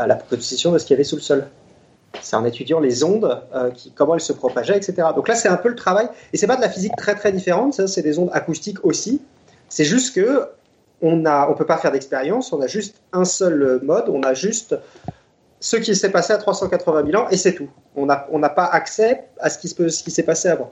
la 0.06 0.14
composition 0.16 0.72
de 0.72 0.78
ce 0.78 0.84
qu'il 0.84 0.94
y 0.94 0.96
avait 0.96 1.04
sous 1.04 1.16
le 1.16 1.22
sol. 1.22 1.46
C'est 2.22 2.36
en 2.36 2.44
étudiant 2.44 2.80
les 2.80 3.04
ondes, 3.04 3.42
euh, 3.54 3.70
comment 3.94 4.14
elles 4.14 4.20
se 4.20 4.32
propageaient, 4.32 4.76
etc. 4.76 5.08
Donc 5.14 5.28
là, 5.28 5.34
c'est 5.34 5.48
un 5.48 5.56
peu 5.56 5.68
le 5.68 5.74
travail, 5.74 6.08
et 6.32 6.36
c'est 6.36 6.46
pas 6.46 6.56
de 6.56 6.62
la 6.62 6.70
physique 6.70 6.96
très 6.96 7.14
très 7.14 7.32
différente, 7.32 7.86
c'est 7.86 8.02
des 8.02 8.18
ondes 8.18 8.30
acoustiques 8.32 8.84
aussi. 8.84 9.20
C'est 9.68 9.84
juste 9.84 10.14
que 10.14 10.48
on 11.02 11.26
a, 11.26 11.48
on 11.50 11.54
peut 11.54 11.66
pas 11.66 11.76
faire 11.76 11.92
d'expérience, 11.92 12.52
on 12.52 12.60
a 12.60 12.66
juste 12.66 13.02
un 13.12 13.24
seul 13.24 13.80
mode, 13.82 14.08
on 14.08 14.22
a 14.22 14.32
juste 14.32 14.76
ce 15.60 15.76
qui 15.76 15.94
s'est 15.94 16.10
passé 16.10 16.32
à 16.32 16.38
380 16.38 17.04
000 17.10 17.22
ans 17.22 17.28
et 17.30 17.36
c'est 17.36 17.54
tout. 17.54 17.68
On 17.96 18.06
n'a 18.06 18.26
on 18.30 18.40
pas 18.40 18.64
accès 18.64 19.24
à 19.40 19.50
ce 19.50 19.58
qui, 19.58 19.68
se 19.68 19.88
s'est 19.88 20.22
passé 20.22 20.48
avant. 20.48 20.68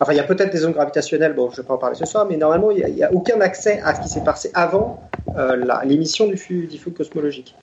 Enfin, 0.00 0.12
il 0.12 0.16
y 0.16 0.20
a 0.20 0.24
peut-être 0.24 0.52
des 0.52 0.66
ondes 0.66 0.72
gravitationnelles, 0.72 1.34
bon, 1.34 1.48
je 1.50 1.58
ne 1.58 1.62
vais 1.62 1.68
pas 1.68 1.74
en 1.74 1.78
parler 1.78 1.96
ce 1.96 2.04
soir, 2.04 2.26
mais 2.28 2.36
normalement, 2.36 2.72
il 2.72 2.84
n'y 2.92 3.04
a, 3.04 3.12
aucun 3.12 3.40
accès 3.40 3.80
à 3.84 3.94
ce 3.94 4.00
qui 4.00 4.08
s'est 4.08 4.24
passé 4.24 4.50
avant 4.52 5.00
euh, 5.36 5.64
l'émission 5.84 6.26
du, 6.26 6.66
du 6.66 6.78
flux 6.78 6.92
cosmologique. 6.92 7.54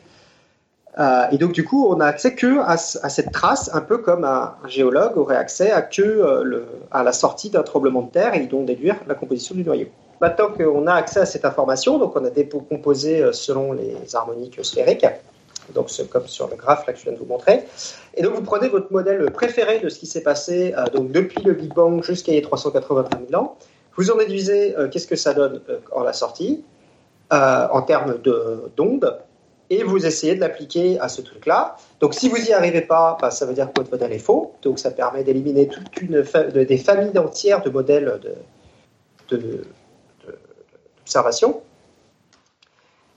Euh, 0.98 1.24
et 1.32 1.38
donc, 1.38 1.52
du 1.52 1.64
coup, 1.64 1.88
on 1.88 2.00
a 2.00 2.06
accès 2.06 2.34
que 2.36 2.60
à, 2.62 2.76
ce- 2.78 2.98
à 3.04 3.10
cette 3.10 3.32
trace, 3.32 3.70
un 3.74 3.82
peu 3.82 4.00
comme 4.00 4.24
un, 4.26 4.56
géologue 4.68 5.18
aurait 5.18 5.36
accès 5.38 5.72
à, 5.72 5.82
que, 5.82 6.02
euh, 6.02 6.64
à 6.92 7.04
la 7.04 7.12
sortie 7.14 7.50
d'un 7.50 7.64
tremblement 7.64 8.02
de 8.02 8.10
terre 8.12 8.34
et 8.34 8.46
donc 8.48 8.66
déduire 8.66 8.96
la 9.08 9.14
composition 9.16 9.56
du 9.56 9.64
noyau. 9.64 9.88
Maintenant 10.20 10.48
qu'on 10.50 10.88
a 10.88 10.94
accès 10.94 11.20
à 11.22 11.26
cette 11.26 11.46
information, 11.46 12.00
donc 12.00 12.16
on 12.16 12.26
a 12.26 12.30
décomposé 12.30 13.22
euh, 13.22 13.32
selon 13.32 13.72
les 13.74 13.96
harmoniques 14.14 14.60
sphériques, 14.66 15.06
donc 15.74 15.90
comme 16.10 16.28
sur 16.28 16.50
le 16.50 16.56
graphe 16.56 16.86
que 16.86 16.96
je 16.96 17.04
viens 17.04 17.14
de 17.14 17.18
vous 17.18 17.26
montrer. 17.26 17.66
Et 18.16 18.24
donc 18.24 18.34
vous 18.34 18.42
prenez 18.42 18.68
votre 18.68 18.92
modèle 18.92 19.30
préféré 19.32 19.80
de 19.80 19.88
ce 19.88 20.00
qui 20.00 20.08
s'est 20.08 20.24
passé 20.24 20.74
donc 20.94 21.12
depuis 21.12 21.44
le 21.44 21.54
Big 21.54 21.72
Bang 21.74 22.04
jusqu'à 22.04 22.34
a 22.34 22.42
380 22.42 23.06
000 23.30 23.42
ans. 23.42 23.56
Vous 23.96 24.10
en 24.12 24.18
déduisez 24.18 24.76
qu'est-ce 24.92 25.06
que 25.08 25.16
ça 25.16 25.34
donne 25.36 25.62
en 25.92 26.02
la 26.04 26.12
sortie 26.14 26.64
en 27.32 27.82
termes 27.84 28.18
de- 28.24 28.64
d'ondes 28.76 29.16
et 29.70 29.84
vous 29.84 30.06
essayez 30.06 30.36
de 30.36 30.40
l'appliquer 30.40 31.00
à 31.00 31.10
ce 31.10 31.22
truc-là. 31.22 31.76
Donc 32.00 32.14
si 32.14 32.28
vous 32.30 32.38
n'y 32.38 32.54
arrivez 32.54 32.82
pas, 32.82 33.18
bah, 33.22 33.30
ça 33.32 33.46
veut 33.46 33.54
dire 33.54 33.68
que 33.72 33.80
votre 33.82 33.92
modèle 33.92 34.12
est 34.14 34.20
faux. 34.20 34.54
Donc 34.62 34.80
ça 34.80 34.92
permet 34.92 35.24
d'éliminer 35.24 35.68
toute 35.68 36.02
une 36.02 36.24
des 36.54 36.78
familles 36.78 37.18
entières 37.18 37.62
de 37.62 37.70
modèles 37.70 38.20
de, 38.24 39.38
de, 39.38 39.42
de- 39.42 39.66
d'observation. 40.98 41.62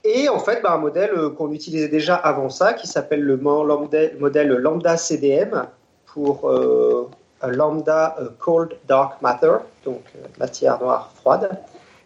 Et 0.04 0.28
en 0.28 0.38
fait, 0.38 0.60
bah, 0.62 0.72
un 0.72 0.78
modèle 0.78 1.12
euh, 1.12 1.30
qu'on 1.30 1.52
utilisait 1.52 1.88
déjà 1.88 2.16
avant 2.16 2.50
ça, 2.50 2.72
qui 2.74 2.86
s'appelle 2.86 3.22
le 3.22 3.36
modèle 3.36 4.48
lambda 4.48 4.96
CDM 4.96 5.66
pour 6.06 6.50
euh, 6.50 7.08
lambda 7.46 8.16
euh, 8.20 8.28
cold 8.38 8.76
dark 8.88 9.22
matter, 9.22 9.58
donc 9.84 10.02
matière 10.38 10.80
noire 10.80 11.12
froide, 11.14 11.50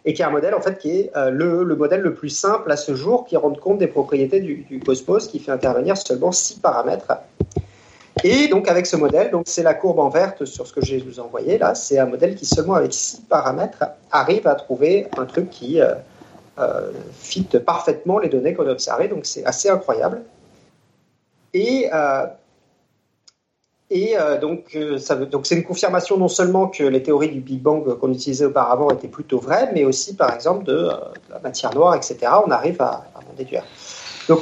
et 0.07 0.13
qui 0.13 0.21
est 0.21 0.25
un 0.25 0.31
modèle 0.31 0.55
en 0.55 0.61
fait 0.61 0.77
qui 0.77 1.01
est 1.01 1.11
euh, 1.17 1.29
le, 1.29 1.65
le 1.65 1.75
modèle 1.75 1.99
le 1.99 2.13
plus 2.13 2.29
simple 2.29 2.71
à 2.71 2.77
ce 2.77 2.95
jour, 2.95 3.25
qui 3.25 3.35
rend 3.35 3.53
compte 3.53 3.77
des 3.77 3.87
propriétés 3.87 4.39
du, 4.39 4.65
du 4.69 4.79
cosmos, 4.79 5.27
qui 5.27 5.37
fait 5.37 5.51
intervenir 5.51 5.97
seulement 5.97 6.31
six 6.31 6.55
paramètres. 6.59 7.11
Et 8.23 8.47
donc 8.47 8.69
avec 8.69 8.85
ce 8.85 8.95
modèle, 8.95 9.31
donc 9.31 9.43
c'est 9.47 9.63
la 9.63 9.73
courbe 9.73 9.99
en 9.99 10.07
verte 10.07 10.45
sur 10.45 10.65
ce 10.65 10.71
que 10.71 10.83
je 10.83 10.95
vous 10.95 11.19
envoyé 11.19 11.57
là, 11.57 11.75
c'est 11.75 11.99
un 11.99 12.05
modèle 12.05 12.35
qui 12.35 12.45
seulement 12.45 12.75
avec 12.75 12.93
six 12.93 13.19
paramètres 13.19 13.83
arrive 14.09 14.47
à 14.47 14.55
trouver 14.55 15.07
un 15.17 15.25
truc 15.25 15.49
qui 15.49 15.81
euh, 15.81 15.93
euh, 16.57 16.89
fit 17.19 17.43
parfaitement 17.43 18.17
les 18.17 18.29
données 18.29 18.53
qu'on 18.53 18.65
a 18.65 18.71
observées, 18.71 19.09
donc 19.09 19.25
c'est 19.25 19.43
assez 19.43 19.69
incroyable. 19.69 20.21
Et 21.53 21.89
et 23.89 24.17
euh, 24.17 24.37
donc, 24.37 24.75
euh, 24.75 24.99
donc 25.31 25.45
c'est 25.45 25.55
une 25.55 25.63
confirmation 25.63 26.17
non 26.17 26.27
seulement 26.27 26.67
que 26.67 26.83
les 26.83 27.01
théories 27.01 27.29
du 27.29 27.39
Big 27.39 27.61
Bang 27.61 27.97
qu'on 27.97 28.11
utilisait 28.11 28.45
auparavant 28.45 28.89
étaient 28.91 29.07
plutôt 29.07 29.39
vraies, 29.39 29.71
mais 29.73 29.85
aussi 29.85 30.15
par 30.15 30.33
exemple 30.33 30.65
de, 30.65 30.73
euh, 30.73 30.93
la 31.29 31.39
matière 31.39 31.73
noire, 31.73 31.95
etc. 31.95 32.17
On 32.45 32.51
arrive 32.51 32.81
à, 32.81 33.05
en 33.15 33.33
déduire. 33.37 33.63
Donc, 34.27 34.41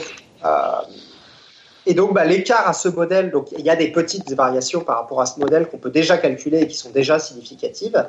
et 1.87 1.93
donc 1.93 2.13
bah, 2.13 2.25
l'écart 2.25 2.67
à 2.67 2.73
ce 2.73 2.89
modèle, 2.89 3.29
donc 3.29 3.51
il 3.51 3.63
y 3.63 3.69
a 3.69 3.75
des 3.75 3.91
petites 3.91 4.31
variations 4.33 4.81
par 4.81 4.97
rapport 4.97 5.21
à 5.21 5.27
ce 5.27 5.39
modèle 5.39 5.67
qu'on 5.67 5.77
peut 5.77 5.91
déjà 5.91 6.17
calculer 6.17 6.61
et 6.61 6.67
qui 6.67 6.77
sont 6.77 6.89
déjà 6.89 7.19
significatives. 7.19 8.03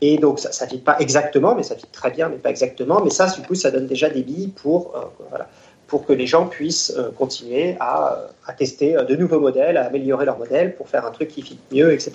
Et 0.00 0.18
donc 0.18 0.40
ça 0.40 0.64
ne 0.64 0.70
fit 0.70 0.78
pas 0.78 0.96
exactement, 0.98 1.54
mais 1.54 1.62
ça 1.62 1.76
fit 1.76 1.86
très 1.86 2.10
bien, 2.10 2.28
mais 2.28 2.36
pas 2.36 2.50
exactement. 2.50 3.00
Mais 3.02 3.10
ça, 3.10 3.28
du 3.28 3.42
coup, 3.42 3.54
ça 3.54 3.70
donne 3.70 3.86
déjà 3.86 4.10
des 4.10 4.22
billes 4.22 4.48
pour 4.48 4.92
voilà, 5.30 5.48
pour 5.94 6.04
que 6.04 6.12
les 6.12 6.26
gens 6.26 6.48
puissent 6.48 6.92
euh, 6.98 7.12
continuer 7.16 7.76
à, 7.78 8.26
tester 8.58 8.96
euh, 8.96 9.04
de 9.04 9.14
nouveaux 9.14 9.38
modèles, 9.38 9.76
à 9.76 9.86
améliorer 9.86 10.24
leur 10.24 10.36
modèle 10.36 10.74
pour 10.74 10.88
faire 10.88 11.06
un 11.06 11.12
truc 11.12 11.28
qui 11.28 11.40
fit 11.40 11.56
mieux, 11.70 11.92
etc. 11.92 12.14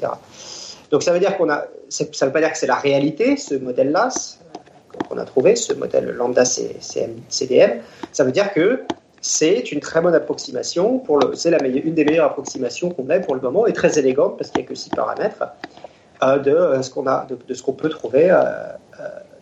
Donc 0.91 1.01
ça 1.01 1.13
veut 1.13 1.19
dire 1.21 1.37
qu'on 1.37 1.49
a, 1.49 1.63
ça 1.87 2.25
veut 2.25 2.33
pas 2.33 2.41
dire 2.41 2.51
que 2.51 2.57
c'est 2.57 2.67
la 2.67 2.75
réalité, 2.75 3.37
ce 3.37 3.55
modèle-là, 3.55 4.09
qu'on 5.07 5.17
a 5.17 5.23
trouvé, 5.23 5.55
ce 5.55 5.71
modèle 5.71 6.09
lambda 6.09 6.43
CDM. 6.43 7.79
Ça 8.11 8.25
veut 8.25 8.33
dire 8.33 8.51
que 8.51 8.81
c'est 9.21 9.71
une 9.71 9.79
très 9.79 10.01
bonne 10.01 10.13
approximation, 10.13 10.99
pour 10.99 11.17
le, 11.17 11.33
c'est 11.35 11.49
une 11.49 11.93
des 11.93 12.03
meilleures 12.03 12.25
approximations 12.25 12.89
qu'on 12.89 13.09
ait 13.09 13.21
pour 13.21 13.33
le 13.33 13.39
moment 13.39 13.65
et 13.65 13.71
très 13.71 13.97
élégante 13.97 14.37
parce 14.37 14.51
qu'il 14.51 14.59
n'y 14.59 14.67
a 14.67 14.69
que 14.69 14.75
six 14.75 14.89
paramètres 14.89 15.45
euh, 16.21 16.37
de 16.37 16.81
ce 16.81 16.89
qu'on 16.89 17.07
a, 17.07 17.25
de, 17.47 17.53
ce 17.53 17.63
qu'on 17.63 17.71
peut 17.71 17.87
trouver. 17.87 18.29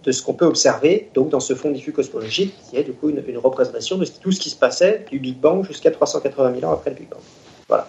De 0.08 0.14
ce 0.14 0.24
qu'on 0.24 0.34
peut 0.34 0.45
observer 0.45 1.10
donc 1.14 1.28
dans 1.30 1.41
ce 1.41 1.53
fond 1.53 1.70
diffus 1.70 1.91
cosmologique 1.91 2.55
qui 2.70 2.78
est 2.78 2.84
du 2.84 2.93
coup 2.93 3.10
une, 3.10 3.38
représentation 3.38 3.97
de 3.97 4.05
tout 4.05 4.32
ce 4.32 4.39
qui 4.39 4.49
se 4.49 4.55
passait 4.55 5.05
du 5.12 5.20
Big 5.20 5.38
Bang 5.38 5.66
jusqu'à 5.66 5.91
380 5.91 6.62
000 6.62 6.72
ans 6.72 6.74
après 6.74 6.91
le 6.91 6.95
Big 6.95 7.10
Bang. 7.10 7.20
Voilà. 7.68 7.88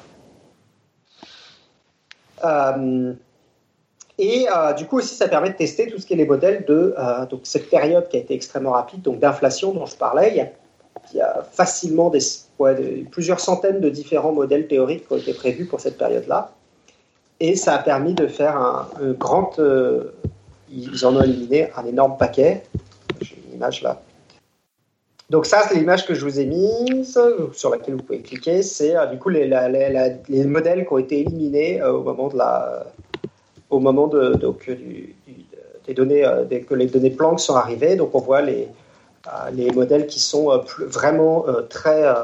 Euh, 2.44 3.12
et 4.18 4.46
euh, 4.52 4.72
du 4.72 4.86
coup 4.86 4.98
aussi 4.98 5.14
ça 5.14 5.28
permet 5.28 5.50
de 5.50 5.54
tester 5.54 5.86
tout 5.86 6.00
ce 6.00 6.06
qui 6.06 6.14
est 6.14 6.16
les 6.16 6.26
modèles 6.26 6.64
de 6.66 6.92
euh, 6.98 7.24
donc 7.26 7.42
cette 7.44 7.70
période 7.70 8.08
qui 8.08 8.16
a 8.16 8.20
été 8.20 8.34
extrêmement 8.34 8.72
rapide 8.72 9.02
donc 9.02 9.20
d'inflation 9.20 9.72
dont 9.72 9.86
je 9.86 9.94
parlais. 9.94 10.50
Il 11.12 11.16
y 11.16 11.20
a, 11.20 11.46
facilement 11.52 12.12
plusieurs 13.12 13.38
centaines 13.38 13.80
de 13.80 13.88
différents 13.88 14.32
modèles 14.32 14.66
théoriques 14.66 15.06
qui 15.06 15.12
ont 15.12 15.18
été 15.18 15.32
prévus 15.32 15.66
pour 15.66 15.78
cette 15.78 15.96
période-là. 15.96 16.50
Et 17.38 17.54
ça 17.54 17.74
a 17.74 17.78
permis 17.78 18.14
de 18.14 18.26
faire 18.26 18.56
un, 18.56 18.90
un 19.00 19.12
grand 19.12 19.58
ils 20.70 21.06
en 21.06 21.16
ont 21.16 21.22
éliminé 21.22 21.70
un 21.76 21.84
énorme 21.86 22.16
paquet. 22.16 22.62
J'ai 23.20 23.36
une 23.48 23.56
image 23.56 23.82
là. 23.82 24.00
Donc 25.30 25.44
ça, 25.44 25.62
c'est 25.68 25.74
l'image 25.74 26.06
que 26.06 26.14
je 26.14 26.24
vous 26.24 26.40
ai 26.40 26.46
mise, 26.46 27.20
sur 27.52 27.70
laquelle 27.70 27.96
vous 27.96 28.02
pouvez 28.02 28.20
cliquer. 28.20 28.62
C'est 28.62 28.96
euh, 28.96 29.06
du 29.06 29.18
coup 29.18 29.28
les, 29.28 29.46
modèles 30.46 30.86
qui 30.86 30.92
ont 30.92 30.98
été 30.98 31.20
éliminés 31.20 31.82
euh, 31.82 31.92
au 31.92 32.02
moment 32.02 32.28
de 32.28 32.38
la, 32.38 32.86
au 33.68 33.78
moment 33.78 34.06
de, 34.06 34.34
donc, 34.34 34.70
des 35.86 35.94
données, 35.94 36.24
euh, 36.24 36.44
dès 36.44 36.60
que 36.60 36.74
les 36.74 36.86
données 36.86 37.10
Planck 37.10 37.40
sont 37.40 37.56
arrivées. 37.56 37.96
Donc 37.96 38.14
on 38.14 38.20
voit 38.20 38.40
les, 38.40 38.68
euh, 39.26 39.50
les 39.52 39.70
modèles 39.70 40.06
qui 40.06 40.20
sont 40.20 40.50
euh, 40.50 40.58
vraiment 40.78 41.46
euh, 41.46 41.62
très 41.62 42.04
euh, 42.04 42.14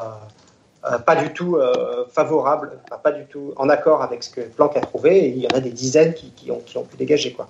euh, 0.85 0.99
pas 0.99 1.17
du 1.17 1.33
tout 1.33 1.57
euh, 1.57 2.05
favorables, 2.11 2.73
pas 3.03 3.13
du 3.13 3.25
tout 3.27 3.53
en 3.57 3.69
accord 3.69 4.03
avec 4.03 4.23
ce 4.23 4.31
que 4.31 4.41
Planck 4.43 4.77
a 4.77 4.81
trouvé. 4.81 5.29
Il 5.29 5.39
y 5.39 5.47
en 5.47 5.57
a 5.57 5.61
des 5.61 5.71
dizaines 5.71 6.15
qui, 6.15 6.31
qui 6.31 6.51
ont, 6.51 6.61
qui 6.65 6.79
ont 6.79 6.85
pu 6.85 6.97
dégager 6.97 7.33
quoi. 7.33 7.49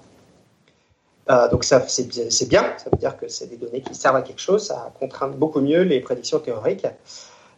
Euh, 1.30 1.48
donc 1.48 1.64
ça, 1.64 1.82
c'est 1.88 2.06
bien, 2.48 2.64
ça 2.76 2.90
veut 2.90 2.98
dire 2.98 3.16
que 3.16 3.28
c'est 3.28 3.46
des 3.46 3.56
données 3.56 3.80
qui 3.80 3.94
servent 3.94 4.16
à 4.16 4.22
quelque 4.22 4.40
chose, 4.40 4.66
ça 4.66 4.92
contraint 4.98 5.28
beaucoup 5.28 5.60
mieux 5.60 5.82
les 5.82 6.00
prédictions 6.00 6.38
théoriques. 6.38 6.86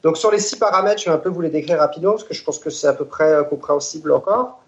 Donc 0.03 0.17
sur 0.17 0.31
les 0.31 0.39
six 0.39 0.57
paramètres, 0.57 1.01
je 1.01 1.07
vais 1.07 1.17
un 1.17 1.19
peu 1.19 1.29
vous 1.29 1.41
les 1.41 1.51
décrire 1.51 1.79
rapidement 1.79 2.13
parce 2.13 2.25
que 2.25 2.35
je 2.35 2.45
pense 2.45 2.61
que 2.61 2.71
c'est 2.71 2.87
à 2.87 2.93
peu 2.93 3.05
près 3.05 3.33
euh, 3.33 3.43
compréhensible 3.43 4.13
encore. 4.13 4.61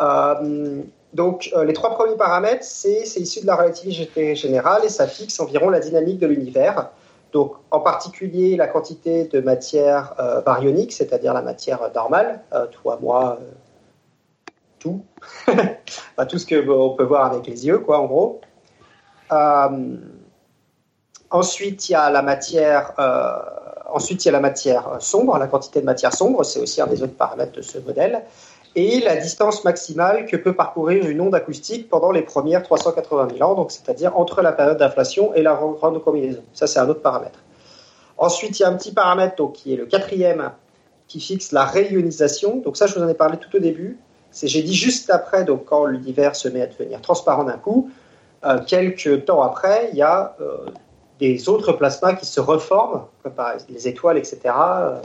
Euh, 0.00 0.82
donc 1.12 1.52
les 1.66 1.74
trois 1.74 1.90
premiers 1.90 2.16
paramètres, 2.16 2.64
c'est 2.64 3.02
issu 3.16 3.42
de 3.42 3.46
la 3.46 3.54
relativité 3.54 4.34
générale 4.34 4.80
et 4.82 4.88
ça 4.88 5.06
fixe 5.06 5.38
environ 5.40 5.68
la 5.68 5.78
dynamique 5.78 6.18
de 6.18 6.26
l'univers. 6.26 6.88
Donc 7.34 7.52
en 7.70 7.80
particulier 7.80 8.56
la 8.56 8.66
quantité 8.66 9.24
de 9.24 9.40
matière 9.40 10.14
baryonique, 10.46 10.90
c'est-à-dire 10.90 11.34
la 11.34 11.42
matière 11.42 11.80
normale, 11.94 12.40
toi, 12.70 12.98
moi, 13.02 13.38
tout, 14.78 15.04
Tout 16.26 16.38
ce 16.38 16.46
que 16.46 16.68
on 16.68 16.90
peut 16.90 17.04
voir 17.04 17.32
avec 17.32 17.46
les 17.46 17.66
yeux, 17.66 17.78
quoi, 17.78 18.00
en 18.00 18.06
gros. 18.06 18.40
Euh, 19.32 19.96
ensuite, 21.30 21.88
il 21.88 21.92
y 21.92 21.94
a 21.94 22.10
la 22.10 22.22
matière. 22.22 22.92
euh, 22.98 23.32
ensuite, 23.92 24.24
il 24.24 24.28
y 24.28 24.30
a 24.30 24.32
la 24.32 24.40
matière 24.40 24.96
sombre, 25.00 25.38
la 25.38 25.46
quantité 25.46 25.80
de 25.80 25.86
matière 25.86 26.14
sombre, 26.14 26.44
c'est 26.44 26.60
aussi 26.60 26.80
un 26.80 26.86
des 26.86 27.02
autres 27.02 27.16
paramètres 27.16 27.52
de 27.52 27.62
ce 27.62 27.78
modèle, 27.78 28.22
et 28.74 29.00
la 29.00 29.16
distance 29.16 29.64
maximale 29.64 30.24
que 30.24 30.36
peut 30.36 30.54
parcourir 30.54 31.06
une 31.06 31.20
onde 31.20 31.34
acoustique 31.34 31.90
pendant 31.90 32.10
les 32.10 32.22
premières 32.22 32.62
380 32.62 33.28
000 33.36 33.50
ans, 33.50 33.54
donc 33.54 33.70
c'est-à-dire 33.70 34.16
entre 34.16 34.40
la 34.40 34.52
période 34.52 34.78
d'inflation 34.78 35.34
et 35.34 35.42
la 35.42 35.54
grande 35.54 36.02
combinaison. 36.02 36.42
Ça, 36.54 36.66
c'est 36.66 36.78
un 36.78 36.88
autre 36.88 37.02
paramètre. 37.02 37.38
Ensuite, 38.16 38.58
il 38.58 38.62
y 38.62 38.64
a 38.64 38.68
un 38.68 38.76
petit 38.76 38.92
paramètre 38.92 39.52
qui 39.52 39.74
est 39.74 39.76
le 39.76 39.84
quatrième, 39.84 40.52
qui 41.06 41.20
fixe 41.20 41.52
la 41.52 41.64
réionisation. 41.64 42.56
Donc 42.58 42.76
ça, 42.76 42.86
je 42.86 42.94
vous 42.94 43.02
en 43.02 43.08
ai 43.08 43.14
parlé 43.14 43.36
tout 43.36 43.54
au 43.54 43.60
début. 43.60 43.98
C'est, 44.32 44.48
j'ai 44.48 44.62
dit 44.62 44.74
juste 44.74 45.10
après, 45.10 45.44
donc 45.44 45.66
quand 45.66 45.84
l'univers 45.84 46.34
se 46.34 46.48
met 46.48 46.62
à 46.62 46.66
devenir 46.66 47.00
transparent 47.00 47.44
d'un 47.44 47.58
coup, 47.58 47.90
euh, 48.44 48.58
quelques 48.66 49.26
temps 49.26 49.42
après, 49.42 49.90
il 49.92 49.98
y 49.98 50.02
a 50.02 50.34
euh, 50.40 50.66
des 51.20 51.48
autres 51.48 51.72
plasmas 51.72 52.14
qui 52.14 52.26
se 52.26 52.40
reforment, 52.40 53.02
comme 53.22 53.32
par 53.32 53.54
les 53.68 53.86
étoiles, 53.86 54.18
etc., 54.18 54.40
euh, 54.46 55.00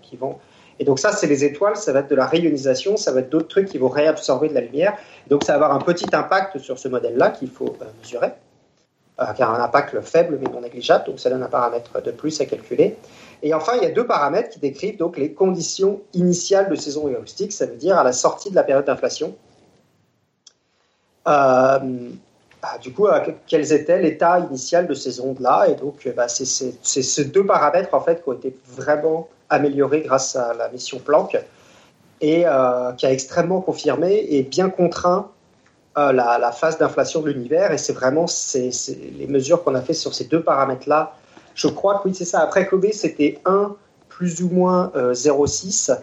qui 0.00 0.16
vont. 0.16 0.38
Et 0.80 0.84
donc 0.84 0.98
ça, 0.98 1.12
c'est 1.12 1.28
les 1.28 1.44
étoiles, 1.44 1.76
ça 1.76 1.92
va 1.92 2.00
être 2.00 2.10
de 2.10 2.16
la 2.16 2.26
réionisation, 2.26 2.96
ça 2.96 3.12
va 3.12 3.20
être 3.20 3.30
d'autres 3.30 3.46
trucs 3.46 3.68
qui 3.68 3.78
vont 3.78 3.88
réabsorber 3.88 4.48
de 4.48 4.54
la 4.54 4.62
lumière. 4.62 4.96
Donc 5.28 5.44
ça 5.44 5.52
va 5.52 5.66
avoir 5.66 5.76
un 5.76 5.84
petit 5.84 6.08
impact 6.12 6.58
sur 6.58 6.78
ce 6.78 6.88
modèle-là 6.88 7.30
qu'il 7.30 7.50
faut 7.50 7.76
mesurer, 8.00 8.30
a 9.18 9.46
un 9.46 9.62
impact 9.62 10.00
faible 10.00 10.38
mais 10.40 10.50
non 10.50 10.60
négligeable, 10.60 11.04
donc 11.06 11.20
ça 11.20 11.30
donne 11.30 11.42
un 11.42 11.48
paramètre 11.48 12.02
de 12.02 12.10
plus 12.10 12.40
à 12.40 12.46
calculer. 12.46 12.96
Et 13.42 13.54
enfin, 13.54 13.72
il 13.76 13.82
y 13.82 13.86
a 13.86 13.90
deux 13.90 14.06
paramètres 14.06 14.50
qui 14.50 14.60
décrivent 14.60 14.96
donc 14.96 15.16
les 15.16 15.32
conditions 15.32 16.00
initiales 16.14 16.70
de 16.70 16.76
saison 16.76 17.08
acoustique, 17.12 17.52
ça 17.52 17.66
veut 17.66 17.76
dire 17.76 17.98
à 17.98 18.04
la 18.04 18.12
sortie 18.12 18.50
de 18.50 18.54
la 18.54 18.62
période 18.62 18.84
d'inflation. 18.84 19.34
Euh, 21.26 22.10
bah, 22.60 22.78
du 22.80 22.92
coup, 22.92 23.06
euh, 23.06 23.20
quels 23.46 23.72
étaient 23.72 24.00
l'état 24.00 24.38
initial 24.38 24.86
de 24.86 24.94
ces 24.94 25.20
ondes-là? 25.20 25.66
Et 25.68 25.74
donc, 25.74 26.06
euh, 26.06 26.12
bah, 26.12 26.28
c'est 26.28 26.44
ces 26.44 27.24
deux 27.24 27.44
paramètres 27.44 27.94
en 27.94 28.00
fait 28.00 28.22
qui 28.22 28.28
ont 28.28 28.34
été 28.34 28.56
vraiment 28.68 29.28
améliorés 29.50 30.02
grâce 30.02 30.36
à 30.36 30.54
la 30.54 30.68
mission 30.68 30.98
Planck 30.98 31.36
et 32.20 32.44
qui 32.96 33.06
a 33.06 33.12
extrêmement 33.12 33.60
confirmé 33.60 34.24
et 34.30 34.44
bien 34.44 34.70
contraint 34.70 35.28
la, 35.96 36.52
phase 36.52 36.78
d'inflation 36.78 37.20
de 37.20 37.30
l'univers. 37.30 37.72
Et 37.72 37.78
c'est 37.78 37.92
vraiment 37.92 38.26
les 38.54 39.26
mesures 39.26 39.64
qu'on 39.64 39.74
a 39.74 39.82
fait 39.82 39.92
sur 39.92 40.14
ces 40.14 40.24
deux 40.24 40.40
paramètres-là. 40.40 41.16
Je 41.54 41.68
crois 41.68 41.98
que 41.98 42.08
oui, 42.08 42.14
c'est 42.14 42.24
ça. 42.24 42.40
Après 42.40 42.66
Kobe, 42.66 42.86
c'était 42.92 43.40
1 43.44 43.74
plus 44.08 44.42
ou 44.42 44.48
moins 44.48 44.92
euh, 44.96 45.12
0,6. 45.12 45.96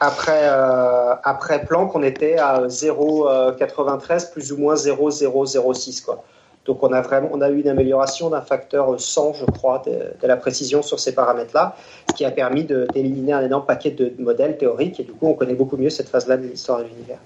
Après, 0.00 0.42
euh, 0.44 1.14
après 1.22 1.64
Planck, 1.64 1.94
on 1.94 2.02
était 2.02 2.36
à 2.36 2.66
0,93 2.66 4.32
plus 4.32 4.52
ou 4.52 4.58
moins 4.58 4.74
0,006. 4.74 6.00
Quoi. 6.00 6.24
Donc 6.66 6.82
on 6.82 6.92
a 6.92 7.00
vraiment 7.00 7.28
on 7.32 7.40
a 7.40 7.50
eu 7.50 7.60
une 7.60 7.68
amélioration 7.68 8.30
d'un 8.30 8.40
facteur 8.40 8.98
100, 8.98 9.34
je 9.34 9.44
crois, 9.44 9.82
de, 9.86 9.92
de 10.20 10.26
la 10.26 10.36
précision 10.36 10.82
sur 10.82 10.98
ces 10.98 11.14
paramètres-là, 11.14 11.76
ce 12.10 12.14
qui 12.14 12.24
a 12.24 12.30
permis 12.30 12.64
d'éliminer 12.64 13.34
un 13.34 13.42
énorme 13.42 13.66
paquet 13.66 13.90
de 13.90 14.12
modèles 14.18 14.56
théoriques. 14.56 14.98
Et 14.98 15.04
du 15.04 15.12
coup, 15.12 15.26
on 15.28 15.34
connaît 15.34 15.54
beaucoup 15.54 15.76
mieux 15.76 15.90
cette 15.90 16.08
phase-là 16.08 16.38
de 16.38 16.46
l'histoire 16.46 16.78
de 16.78 16.84
l'univers. 16.84 17.18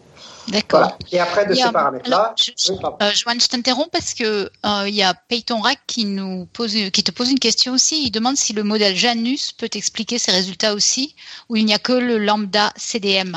D'accord. 0.50 0.80
Voilà. 0.80 0.98
Et 1.12 1.18
après 1.20 1.46
de 1.46 1.52
a- 1.52 1.54
ces 1.54 1.72
paramètres-là, 1.72 2.34
je- 2.40 2.72
oui. 2.72 2.78
Euh, 3.02 3.10
Joanne, 3.14 3.40
je 3.40 3.48
t'interromps 3.48 3.90
parce 3.92 4.14
que 4.14 4.24
euh, 4.66 4.88
il 4.88 4.94
y 4.94 5.02
a 5.02 5.14
Peyton 5.14 5.60
Rack 5.60 5.78
qui 5.86 6.04
nous 6.04 6.46
pose, 6.52 6.74
qui 6.92 7.02
te 7.04 7.10
pose 7.10 7.30
une 7.30 7.38
question 7.38 7.72
aussi. 7.74 8.04
Il 8.06 8.10
demande 8.10 8.36
si 8.36 8.52
le 8.52 8.62
modèle 8.62 8.96
Janus 8.96 9.52
peut 9.52 9.68
expliquer 9.74 10.18
ces 10.18 10.32
résultats 10.32 10.74
aussi, 10.74 11.14
ou 11.48 11.56
il 11.56 11.64
n'y 11.64 11.74
a 11.74 11.78
que 11.78 11.92
le 11.92 12.18
lambda 12.18 12.72
CDM. 12.76 13.36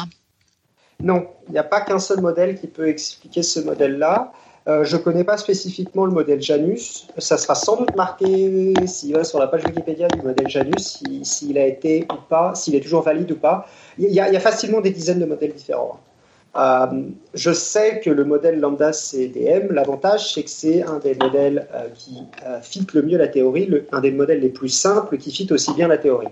Non, 1.04 1.28
il 1.48 1.54
n'y 1.54 1.58
a 1.58 1.64
pas 1.64 1.82
qu'un 1.82 2.00
seul 2.00 2.22
modèle 2.22 2.60
qui 2.60 2.68
peut 2.68 2.88
expliquer 2.88 3.44
ce 3.44 3.60
modèle-là. 3.60 4.32
Euh, 4.68 4.84
je 4.84 4.96
ne 4.96 5.02
connais 5.02 5.24
pas 5.24 5.38
spécifiquement 5.38 6.06
le 6.06 6.12
modèle 6.12 6.40
Janus. 6.40 7.08
Ça 7.18 7.40
sera 7.40 7.56
sans 7.56 7.78
doute 7.78 7.96
marqué 7.96 8.74
s'il 8.86 9.14
va 9.14 9.24
sur 9.24 9.40
la 9.40 9.48
page 9.48 9.64
Wikipédia 9.66 10.08
du 10.10 10.22
modèle 10.22 10.48
Janus, 10.48 11.00
si- 11.04 11.26
s'il 11.26 11.58
a 11.58 11.66
été 11.66 12.06
ou 12.14 12.18
pas, 12.30 12.54
s'il 12.54 12.76
est 12.76 12.82
toujours 12.82 13.02
valide 13.02 13.32
ou 13.32 13.36
pas. 13.38 13.68
Il 13.98 14.12
y, 14.14 14.20
a, 14.20 14.28
il 14.28 14.34
y 14.36 14.38
a 14.38 14.40
facilement 14.40 14.80
des 14.80 14.92
dizaines 14.92 15.20
de 15.20 15.26
modèles 15.26 15.54
différents. 15.56 16.00
Euh, 16.56 16.88
je 17.34 17.52
sais 17.54 18.02
que 18.02 18.10
le 18.10 18.26
modèle 18.26 18.60
lambda 18.60 18.92
CDM, 18.92 19.72
l'avantage, 19.72 20.34
c'est 20.34 20.44
que 20.44 20.50
c'est 20.50 20.84
un 20.84 21.00
des 21.00 21.16
modèles 21.16 21.68
euh, 21.74 21.88
qui 21.96 22.18
euh, 22.46 22.60
fit 22.62 22.86
le 22.94 23.02
mieux 23.04 23.18
la 23.18 23.30
théorie, 23.30 23.68
le- 23.68 23.86
un 23.94 24.02
des 24.02 24.12
modèles 24.12 24.42
les 24.42 24.50
plus 24.50 24.68
simples 24.70 25.18
qui 25.18 25.32
fit 25.32 25.48
aussi 25.52 25.74
bien 25.74 25.88
la 25.88 25.98
théorie. 25.98 26.28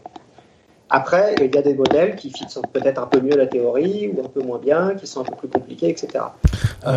Après, 0.89 1.35
il 1.39 1.53
y 1.53 1.57
a 1.57 1.61
des 1.61 1.75
modèles 1.75 2.15
qui 2.15 2.31
fitent 2.31 2.59
peut-être 2.73 3.01
un 3.01 3.05
peu 3.05 3.21
mieux 3.21 3.37
la 3.37 3.45
théorie 3.45 4.09
ou 4.13 4.25
un 4.25 4.27
peu 4.27 4.41
moins 4.41 4.57
bien, 4.57 4.95
qui 4.95 5.07
sont 5.07 5.21
un 5.21 5.23
peu 5.23 5.35
plus 5.35 5.47
compliqués, 5.47 5.87
etc. 5.89 6.25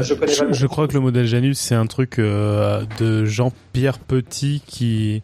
Je, 0.00 0.14
connais 0.14 0.32
je, 0.50 0.66
crois 0.66 0.88
que 0.88 0.94
le 0.94 1.00
modèle 1.00 1.26
Janus, 1.26 1.58
c'est 1.58 1.74
un 1.74 1.84
truc 1.84 2.18
de 2.18 3.24
Jean-Pierre 3.26 3.98
Petit 3.98 4.62
qui... 4.66 5.22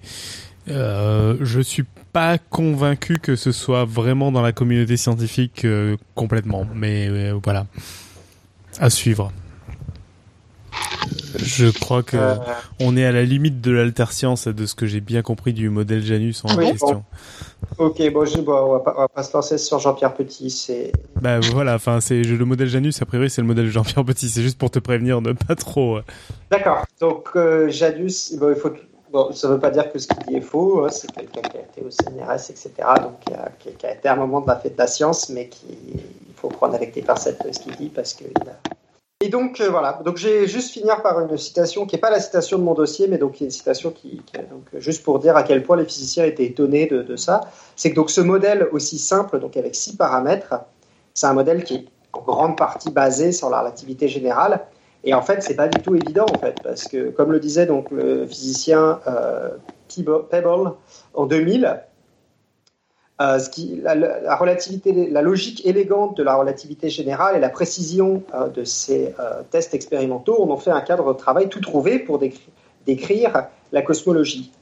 Je 0.66 1.60
suis 1.62 1.84
pas 2.12 2.38
convaincu 2.38 3.18
que 3.18 3.36
ce 3.36 3.52
soit 3.52 3.84
vraiment 3.84 4.32
dans 4.32 4.42
la 4.42 4.52
communauté 4.52 4.96
scientifique 4.96 5.64
euh, 5.64 5.96
complètement, 6.14 6.66
mais 6.74 7.08
euh, 7.08 7.38
voilà, 7.42 7.66
à 8.78 8.90
suivre. 8.90 9.32
Je 11.36 11.66
crois 11.66 12.02
que 12.02 12.16
euh. 12.16 12.34
on 12.80 12.96
est 12.96 13.04
à 13.04 13.12
la 13.12 13.22
limite 13.22 13.60
de 13.60 13.70
l'alterscience 13.70 14.48
de 14.48 14.66
ce 14.66 14.74
que 14.74 14.86
j'ai 14.86 15.00
bien 15.00 15.22
compris 15.22 15.52
du 15.52 15.68
modèle 15.68 16.02
Janus 16.02 16.44
en 16.44 16.56
question. 16.56 17.04
Ok, 17.76 18.00
bon, 18.12 18.24
je, 18.24 18.38
on, 18.38 18.72
va 18.72 18.80
pas, 18.80 18.94
va 18.94 19.08
pas 19.08 19.22
se 19.22 19.32
lancer 19.32 19.58
sur 19.58 19.78
Jean-Pierre 19.78 20.14
Petit, 20.14 20.50
c'est. 20.50 20.92
Bah 21.20 21.40
voilà, 21.40 21.74
enfin 21.74 22.00
c'est 22.00 22.22
le 22.22 22.44
modèle 22.44 22.68
Janus. 22.68 23.00
A 23.02 23.06
priori, 23.06 23.30
c'est 23.30 23.40
le 23.40 23.46
modèle 23.46 23.68
Jean-Pierre 23.68 24.04
Petit. 24.04 24.28
C'est 24.28 24.42
juste 24.42 24.58
pour 24.58 24.70
te 24.70 24.78
prévenir 24.78 25.20
de 25.22 25.32
pas 25.32 25.54
trop. 25.54 25.98
D'accord. 26.50 26.84
Donc 27.00 27.30
Janus, 27.68 28.30
il 28.30 28.38
faut. 28.56 28.72
Bon, 29.10 29.32
ça 29.32 29.48
ne 29.48 29.54
veut 29.54 29.60
pas 29.60 29.70
dire 29.70 29.90
que 29.90 29.98
ce 29.98 30.06
qu'il 30.06 30.26
dit 30.26 30.36
est 30.36 30.40
faux. 30.40 30.84
Hein. 30.84 30.90
c'est 30.90 31.10
quelqu'un 31.10 31.40
qui 31.42 31.56
a 31.56 31.60
été 31.60 31.82
au 31.82 31.90
CNRS, 31.90 32.50
etc. 32.50 32.70
Donc 33.02 33.20
qui 33.20 33.34
a, 33.86 33.92
été 33.92 34.08
à 34.08 34.12
un 34.12 34.16
moment 34.16 34.40
de 34.40 34.46
la 34.46 34.56
fête 34.56 34.74
de 34.74 34.78
la 34.78 34.86
science, 34.86 35.28
mais 35.30 35.48
qui 35.48 35.66
il 35.94 36.34
faut 36.34 36.48
prendre 36.48 36.74
avec 36.74 36.94
des 36.94 37.02
pincettes 37.02 37.42
ce 37.50 37.58
qu'il 37.58 37.74
dit 37.76 37.88
parce 37.88 38.14
a 38.14 38.70
et 39.20 39.30
donc 39.30 39.60
euh, 39.60 39.68
voilà, 39.68 40.00
donc 40.04 40.16
j'ai 40.16 40.46
juste 40.46 40.70
finir 40.70 41.02
par 41.02 41.18
une 41.18 41.36
citation 41.36 41.86
qui 41.86 41.96
n'est 41.96 42.00
pas 42.00 42.10
la 42.10 42.20
citation 42.20 42.56
de 42.56 42.62
mon 42.62 42.74
dossier, 42.74 43.08
mais 43.08 43.18
donc 43.18 43.40
une 43.40 43.50
citation 43.50 43.90
qui, 43.90 44.22
donc 44.48 44.68
juste 44.74 45.02
pour 45.02 45.18
dire 45.18 45.36
à 45.36 45.42
quel 45.42 45.64
point 45.64 45.76
les 45.76 45.84
physiciens 45.84 46.24
étaient 46.24 46.44
étonnés 46.44 46.86
de, 46.86 47.16
ça. 47.16 47.40
C'est 47.74 47.90
que 47.90 47.96
donc 47.96 48.10
ce 48.10 48.20
modèle 48.20 48.68
aussi 48.70 48.96
simple, 48.96 49.40
donc 49.40 49.56
avec 49.56 49.74
six 49.74 49.96
paramètres, 49.96 50.54
c'est 51.14 51.26
un 51.26 51.32
modèle 51.32 51.64
qui 51.64 51.74
est 51.74 51.84
en 52.12 52.20
grande 52.20 52.56
partie 52.56 52.92
basé 52.92 53.32
sur 53.32 53.50
la 53.50 53.58
relativité 53.58 54.06
générale. 54.06 54.60
Et 55.04 55.14
en 55.14 55.22
fait, 55.22 55.42
c'est 55.42 55.54
pas 55.54 55.68
du 55.68 55.80
tout 55.80 55.94
évident 55.94 56.26
en 56.32 56.38
fait, 56.38 56.56
parce 56.62 56.86
que 56.86 57.10
comme 57.10 57.32
le 57.32 57.40
disait 57.40 57.66
donc 57.66 57.90
le 57.90 58.26
physicien 58.26 59.00
euh, 59.06 59.50
Pebble 60.30 60.72
en 61.14 61.26
2000, 61.26 61.80
euh, 63.20 63.38
la, 63.82 65.22
logique 65.22 65.66
élégante 65.66 66.16
de 66.16 66.22
la 66.22 66.36
relativité 66.36 66.88
générale 66.90 67.36
et 67.36 67.40
la 67.40 67.48
précision 67.48 68.22
euh, 68.34 68.48
de 68.48 68.64
ces 68.64 69.14
tests 69.50 69.74
expérimentaux 69.74 70.36
on 70.38 70.50
en 70.50 70.56
fait 70.56 70.70
un 70.70 70.80
cadre 70.80 71.12
de 71.12 71.18
travail 71.18 71.48
tout 71.48 71.60
trouvé 71.60 71.98
pour 71.98 72.20
décrire, 72.86 73.48
la 73.72 73.82
cosmologie. 73.82 74.52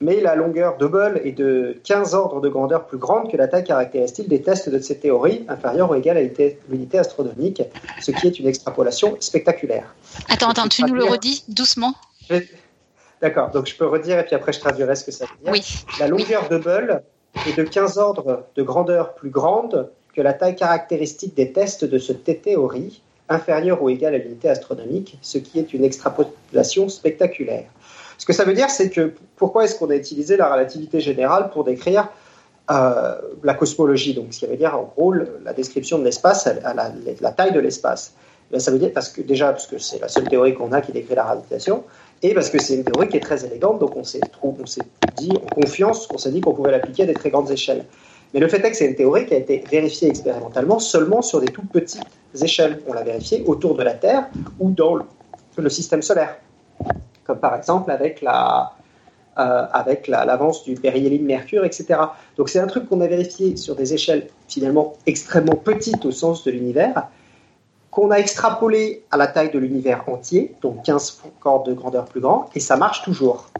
Mais 0.00 0.20
la 0.20 0.34
longueur 0.34 0.76
Hubble 0.80 1.20
est 1.24 1.32
de 1.32 1.80
15 1.84 2.14
ordres 2.14 2.40
de 2.40 2.48
grandeur 2.48 2.86
plus 2.86 2.98
grande 2.98 3.30
que 3.30 3.36
la 3.36 3.48
taille 3.48 3.64
caractéristique 3.64 4.28
des 4.28 4.42
tests 4.42 4.68
de 4.68 4.78
ces 4.78 4.98
théories, 4.98 5.46
inférieure 5.48 5.90
ou 5.90 5.94
égale 5.94 6.18
à 6.18 6.20
l'unité 6.68 6.98
astronomique, 6.98 7.62
ce 8.00 8.10
qui 8.10 8.26
est 8.26 8.38
une 8.38 8.46
extrapolation 8.46 9.16
spectaculaire. 9.20 9.94
Attends, 10.28 10.50
attends, 10.50 10.68
tu 10.68 10.82
nous 10.84 10.94
le 10.94 11.04
redis 11.04 11.44
doucement 11.48 11.94
D'accord, 13.22 13.50
donc 13.50 13.66
je 13.66 13.74
peux 13.74 13.86
redire 13.86 14.18
et 14.18 14.24
puis 14.26 14.34
après 14.34 14.52
je 14.52 14.60
traduirai 14.60 14.94
ce 14.94 15.04
que 15.04 15.12
ça 15.12 15.24
veut 15.24 15.42
dire. 15.42 15.52
Oui. 15.52 15.84
La 15.98 16.08
longueur 16.08 16.48
de 16.50 16.56
Hubble 16.56 17.02
est 17.46 17.56
de 17.56 17.62
15 17.62 17.96
ordres 17.96 18.44
de 18.54 18.62
grandeur 18.62 19.14
plus 19.14 19.30
grande 19.30 19.90
que 20.14 20.20
la 20.20 20.34
taille 20.34 20.56
caractéristique 20.56 21.34
des 21.34 21.52
tests 21.52 21.84
de 21.84 21.98
cette 21.98 22.42
théorie, 22.42 23.00
inférieure 23.28 23.82
ou 23.82 23.88
égale 23.88 24.14
à 24.14 24.18
l'unité 24.18 24.48
astronomique, 24.48 25.18
ce 25.22 25.38
qui 25.38 25.58
est 25.58 25.72
une 25.72 25.84
extrapolation 25.84 26.88
spectaculaire. 26.88 27.64
Ce 28.18 28.24
que 28.24 28.32
ça 28.32 28.44
veut 28.44 28.54
dire, 28.54 28.70
c'est 28.70 28.90
que 28.90 29.12
pourquoi 29.36 29.64
est-ce 29.64 29.78
qu'on 29.78 29.90
a 29.90 29.96
utilisé 29.96 30.36
la 30.36 30.52
relativité 30.52 31.00
générale 31.00 31.50
pour 31.50 31.64
décrire 31.64 32.08
euh, 32.70 33.14
la 33.42 33.54
cosmologie? 33.54 34.14
Donc, 34.14 34.26
ce 34.30 34.40
qui 34.40 34.46
veut 34.46 34.56
dire 34.56 34.74
en 34.74 34.92
gros 34.96 35.12
la 35.12 35.52
description 35.52 35.98
de 35.98 36.04
l'espace 36.04 36.46
la, 36.46 37.32
taille 37.32 37.52
de 37.52 37.60
l'espace. 37.60 38.14
Ben, 38.50 38.60
ça 38.60 38.70
veut 38.70 38.78
dire 38.78 38.92
parce 38.94 39.08
que 39.08 39.22
déjà 39.22 39.50
parce 39.50 39.66
que 39.66 39.78
c'est 39.78 39.98
la 39.98 40.08
seule 40.08 40.28
théorie 40.28 40.54
qu'on 40.54 40.70
a 40.72 40.80
qui 40.80 40.92
décrit 40.92 41.16
la 41.16 41.24
gravitation, 41.24 41.82
et 42.22 42.32
parce 42.32 42.48
que 42.48 42.62
c'est 42.62 42.74
une 42.74 42.84
théorie 42.84 43.08
qui 43.08 43.16
est 43.16 43.20
très 43.20 43.44
élégante, 43.44 43.80
donc 43.80 43.96
on 43.96 44.04
s'est 44.04 44.20
dit 45.16 45.32
en 45.32 45.54
confiance 45.54 46.06
qu'on 46.06 46.18
s'est 46.18 46.30
dit 46.30 46.40
qu'on 46.40 46.54
pouvait 46.54 46.70
l'appliquer 46.70 47.02
à 47.02 47.06
des 47.06 47.14
très 47.14 47.30
grandes 47.30 47.50
échelles. 47.50 47.84
Mais 48.32 48.40
le 48.40 48.48
fait 48.48 48.64
est 48.64 48.70
que 48.70 48.76
c'est 48.76 48.86
une 48.86 48.94
théorie 48.94 49.26
qui 49.26 49.34
a 49.34 49.38
été 49.38 49.64
vérifiée 49.70 50.08
expérimentalement 50.08 50.78
seulement 50.78 51.22
sur 51.22 51.40
des 51.40 51.48
toutes 51.48 51.70
petites 51.70 52.02
échelles. 52.40 52.80
On 52.86 52.92
l'a 52.92 53.02
vérifiée 53.02 53.42
autour 53.46 53.76
de 53.76 53.82
la 53.82 53.94
Terre 53.94 54.28
ou 54.58 54.70
dans 54.70 54.96
le 55.56 55.70
système 55.70 56.02
solaire, 56.02 56.36
comme 57.26 57.38
par 57.38 57.54
exemple 57.56 57.90
avec 57.90 58.22
la, 58.22 58.72
euh, 59.38 59.66
avec 59.72 60.08
l'avance 60.08 60.64
du 60.64 60.74
périhélie 60.76 61.18
de 61.18 61.26
Mercure, 61.26 61.64
etc. 61.64 62.00
Donc 62.38 62.48
c'est 62.48 62.58
un 62.58 62.66
truc 62.66 62.88
qu'on 62.88 63.02
a 63.02 63.06
vérifié 63.06 63.56
sur 63.56 63.76
des 63.76 63.92
échelles 63.92 64.28
finalement 64.48 64.94
extrêmement 65.04 65.56
petites 65.56 66.06
au 66.06 66.10
sens 66.10 66.44
de 66.44 66.50
l'univers, 66.50 67.08
qu'on 67.90 68.10
a 68.10 68.16
extrapolé 68.16 69.04
à 69.10 69.16
la 69.16 69.26
taille 69.26 69.50
de 69.50 69.58
l'univers 69.58 70.04
entier, 70.08 70.54
donc 70.62 70.84
15 70.84 71.22
cordes 71.40 71.66
de 71.66 71.74
grandeur 71.74 72.06
plus 72.06 72.20
grand, 72.20 72.48
et 72.54 72.60
ça 72.60 72.76
marche 72.76 73.02
toujours. 73.02 73.50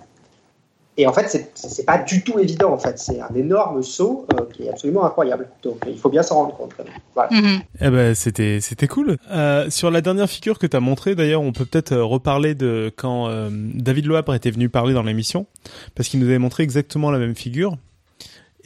Et 0.99 1.07
en 1.07 1.13
fait, 1.13 1.51
c'est 1.55 1.85
pas 1.85 1.99
du 1.99 2.25
tout 2.25 2.39
évident. 2.39 2.73
En 2.73 2.79
fait, 2.79 2.99
c'est 2.99 3.21
un 3.21 3.35
énorme 3.35 3.83
saut 3.83 4.27
euh, 4.33 4.45
qui 4.53 4.65
est 4.65 4.71
absolument 4.71 5.05
incroyable. 5.05 5.49
Donc, 5.63 5.85
il 5.87 5.99
faut 5.99 6.09
bien 6.09 6.23
s'en 6.23 6.37
rendre 6.37 6.57
compte. 6.57 6.73
Voilà. 7.15 7.31
Mhm. 7.31 7.61
Eh 7.81 7.91
ben, 7.91 8.15
c'était 8.15 8.61
c'était 8.61 8.89
cool. 8.89 9.19
Euh, 9.31 9.69
sur 9.69 9.91
la 9.91 10.01
dernière 10.01 10.29
figure 10.29 10.59
que 10.59 10.67
tu 10.67 10.77
as 10.77 10.81
montrée, 10.81 11.15
d'ailleurs, 11.15 11.43
on 11.43 11.53
peut 11.53 11.67
peut-être 11.67 11.93
euh, 11.93 12.05
reparler 12.05 12.55
de 12.55 12.91
quand 12.97 13.29
David 13.51 14.07
Loabre 14.07 14.35
était 14.35 14.51
venu 14.51 14.69
parler 14.69 14.95
dans 14.95 15.03
l'émission, 15.03 15.47
parce 15.95 16.09
qu'il 16.09 16.21
nous 16.21 16.27
avait 16.27 16.39
montré 16.39 16.63
exactement 16.63 17.11
la 17.11 17.19
même 17.19 17.35
figure. 17.35 17.77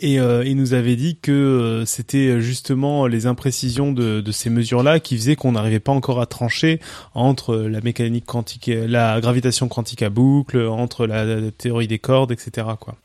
Et 0.03 0.19
euh, 0.19 0.45
il 0.45 0.57
nous 0.57 0.73
avait 0.73 0.97
dit 0.97 1.19
que 1.19 1.31
euh, 1.31 1.85
c'était 1.85 2.41
justement 2.41 3.07
les 3.07 3.27
imprécisions 3.27 3.93
de, 3.93 4.23
de 4.23 4.33
ces 4.33 4.49
mesures-là 4.49 4.99
qui 4.99 5.17
faisaient 5.17 5.37
qu'on 5.37 5.53
n'arrivait 5.53 5.79
pas 5.79 5.93
encore 5.93 6.21
à 6.21 6.27
trancher 6.27 6.81
entre 7.15 7.55
la 7.55 7.81
mécanique 7.83 8.25
quantique, 8.25 8.71
la 8.75 9.21
gravitation 9.21 9.69
quantique 9.69 10.03
à 10.03 10.09
boucle, 10.09 10.59
entre 10.67 11.07
la, 11.07 11.51
théorie 11.51 11.87
des 11.87 11.99
cordes, 11.99 12.33
etc. 12.33 12.67
Quoi. 12.81 12.97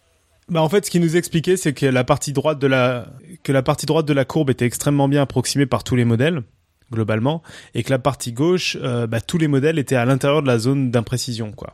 Bah 0.47 0.61
en 0.61 0.69
fait, 0.69 0.85
ce 0.85 0.91
qu'il 0.91 1.01
nous 1.01 1.17
expliquait, 1.17 1.57
c'est 1.57 1.73
que 1.73 1.85
la 1.85 2.03
partie 2.05 2.31
droite 2.31 2.59
de 2.59 2.67
la 2.67 3.07
que 3.43 3.51
la 3.51 3.61
partie 3.61 3.85
droite 3.85 4.05
de 4.05 4.13
la 4.13 4.23
courbe 4.23 4.49
était 4.49 4.65
extrêmement 4.65 5.09
bien 5.09 5.23
approximée 5.23 5.65
par 5.65 5.84
tous 5.84 5.95
les 5.95 6.05
modèles 6.05 6.43
globalement, 6.91 7.41
et 7.73 7.84
que 7.84 7.89
la 7.89 7.99
partie 7.99 8.31
gauche, 8.31 8.77
euh, 8.81 9.07
bah, 9.07 9.22
tous 9.22 9.38
les 9.38 9.47
modèles 9.47 9.80
étaient 9.80 9.95
à 9.95 10.05
l'intérieur 10.05 10.41
de 10.41 10.47
la 10.47 10.59
zone 10.59 10.91
d'imprécision, 10.91 11.51
quoi. 11.51 11.73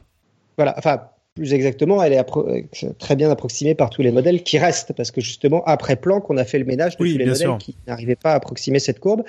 Voilà. 0.57 0.73
Enfin, 0.77 1.02
plus 1.36 1.53
exactement, 1.53 2.03
elle 2.03 2.14
est 2.14 2.20
euh, 2.20 2.62
très 2.99 3.16
bien 3.16 3.30
approximée 3.32 3.74
par 3.74 3.90
tous 3.90 4.02
les 4.02 4.12
modèles 4.12 4.44
qui 4.44 4.58
restent, 4.58 4.94
parce 4.94 5.12
que 5.12 5.22
justement, 5.22 5.64
après 5.66 5.95
Planck, 5.95 6.30
on 6.30 6.38
a 6.38 6.44
fait 6.44 6.60
le 6.60 6.66
ménage 6.66 6.94
de 6.94 6.98
tous 6.98 7.18
les 7.18 7.26
modèles 7.26 7.58
qui 7.58 7.76
n'arrivaient 7.88 8.16
pas 8.16 8.32
à 8.32 8.36
approximer 8.36 8.80
cette 8.80 8.99
courbe. 8.99 9.24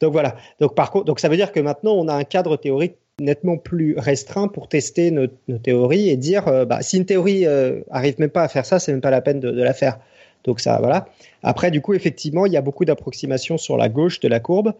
Donc 0.00 0.12
voilà. 0.12 0.36
Donc, 0.60 0.74
par 0.74 0.90
contre, 0.90 1.06
donc 1.06 1.20
ça 1.20 1.28
veut 1.28 1.36
dire 1.36 1.50
que 1.50 1.60
maintenant, 1.60 1.94
on 1.94 2.06
a 2.08 2.14
un 2.14 2.24
cadre 2.24 2.56
théorique 2.56 2.94
nettement 3.20 3.56
plus 3.56 3.96
restreint 3.98 4.46
pour 4.46 4.68
tester 4.68 5.10
nos, 5.10 5.26
théories 5.58 6.08
et 6.08 6.16
dire, 6.16 6.46
euh, 6.46 6.64
bah, 6.64 6.80
si 6.82 6.96
une 6.96 7.06
théorie 7.06 7.46
euh, 7.46 7.80
arrive 7.90 8.20
même 8.20 8.30
pas 8.30 8.44
à 8.44 8.48
faire 8.48 8.64
ça, 8.64 8.78
c'est 8.78 8.92
même 8.92 9.00
pas 9.00 9.10
la 9.10 9.20
peine 9.20 9.40
de, 9.40 9.50
de 9.50 9.62
la 9.62 9.74
faire. 9.74 9.98
Donc 10.44 10.60
ça, 10.60 10.78
voilà. 10.78 11.08
Après, 11.42 11.72
du 11.72 11.80
coup, 11.80 11.94
effectivement, 11.94 12.46
il 12.46 12.52
y 12.52 12.56
a 12.56 12.60
beaucoup 12.60 12.84
d'approximations 12.84 13.58
sur 13.58 13.76
la 13.76 13.88
gauche 13.88 14.20
de 14.20 14.28
la 14.28 14.38
courbe. 14.38 14.74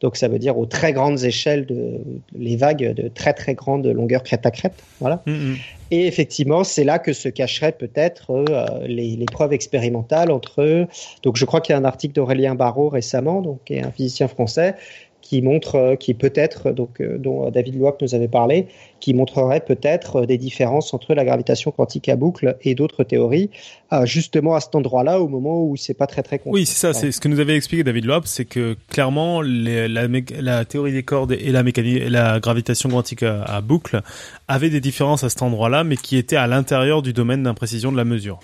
Donc 0.00 0.16
ça 0.16 0.28
veut 0.28 0.38
dire 0.38 0.58
aux 0.58 0.66
très 0.66 0.92
grandes 0.92 1.24
échelles 1.24 1.66
de 1.66 1.98
les 2.34 2.56
vagues 2.56 2.94
de 2.94 3.08
très 3.08 3.34
très 3.34 3.54
grande 3.54 3.86
longueur 3.86 4.22
crête 4.22 4.46
à 4.46 4.50
crête. 4.50 4.82
Voilà. 4.98 5.22
Mm, 5.26 5.32
mm. 5.32 5.56
Et 5.92 6.06
effectivement, 6.06 6.62
c'est 6.62 6.84
là 6.84 6.98
que 6.98 7.12
se 7.12 7.28
cacheraient 7.28 7.72
peut-être 7.72 8.30
euh, 8.30 8.86
les, 8.86 9.16
les, 9.16 9.26
preuves 9.26 9.52
expérimentales 9.52 10.30
entre. 10.30 10.86
Donc 11.22 11.36
je 11.36 11.44
crois 11.44 11.60
qu'il 11.60 11.72
y 11.72 11.76
a 11.76 11.78
un 11.78 11.84
article 11.84 12.14
d'Aurélien 12.14 12.54
Barrault 12.54 12.88
récemment, 12.88 13.42
donc 13.42 13.60
qui 13.64 13.74
est 13.74 13.84
un 13.84 13.90
physicien 13.90 14.28
français, 14.28 14.74
qui 15.30 15.42
montre, 15.42 15.76
euh, 15.76 15.94
qui 15.94 16.12
peut-être, 16.14 16.72
donc 16.72 17.00
euh, 17.00 17.16
dont 17.16 17.52
David 17.52 17.78
Loac 17.78 18.02
nous 18.02 18.16
avait 18.16 18.26
parlé, 18.26 18.66
qui 18.98 19.14
montrerait 19.14 19.60
peut-être 19.60 20.16
euh, 20.22 20.26
des 20.26 20.38
différences 20.38 20.92
entre 20.92 21.14
la 21.14 21.24
gravitation 21.24 21.70
quantique 21.70 22.08
à 22.08 22.16
boucle 22.16 22.56
et 22.62 22.74
d'autres 22.74 23.04
théories, 23.04 23.48
justement 24.02 24.56
à 24.56 24.60
cet 24.60 24.74
endroit-là, 24.74 25.20
au 25.20 25.28
moment 25.28 25.64
où 25.64 25.76
c'est 25.76 25.94
pas 25.94 26.08
très 26.08 26.24
très 26.24 26.40
Oui, 26.46 26.66
c'est 26.66 26.78
ça. 26.78 26.92
C'est 26.92 27.12
ce 27.12 27.20
que 27.20 27.28
nous 27.28 27.38
avait 27.38 27.54
expliqué 27.54 27.84
David 27.84 28.06
Loab, 28.06 28.24
c'est 28.26 28.44
que 28.44 28.76
clairement 28.88 29.40
la, 29.40 30.64
théorie 30.64 30.92
des 30.92 31.04
cordes 31.04 31.32
et 31.32 31.52
la 31.52 32.40
gravitation 32.40 32.88
quantique 32.88 33.22
à, 33.22 33.60
boucle 33.60 34.00
avaient 34.48 34.70
des 34.70 34.80
différences 34.80 35.22
à 35.22 35.28
cet 35.28 35.42
endroit-là, 35.42 35.84
mais 35.84 35.96
qui 35.96 36.16
étaient 36.16 36.36
à 36.36 36.48
l'intérieur 36.48 37.02
du 37.02 37.12
domaine 37.12 37.44
d'imprécision 37.44 37.92
de 37.92 37.96
la 37.96 38.04
mesure 38.04 38.40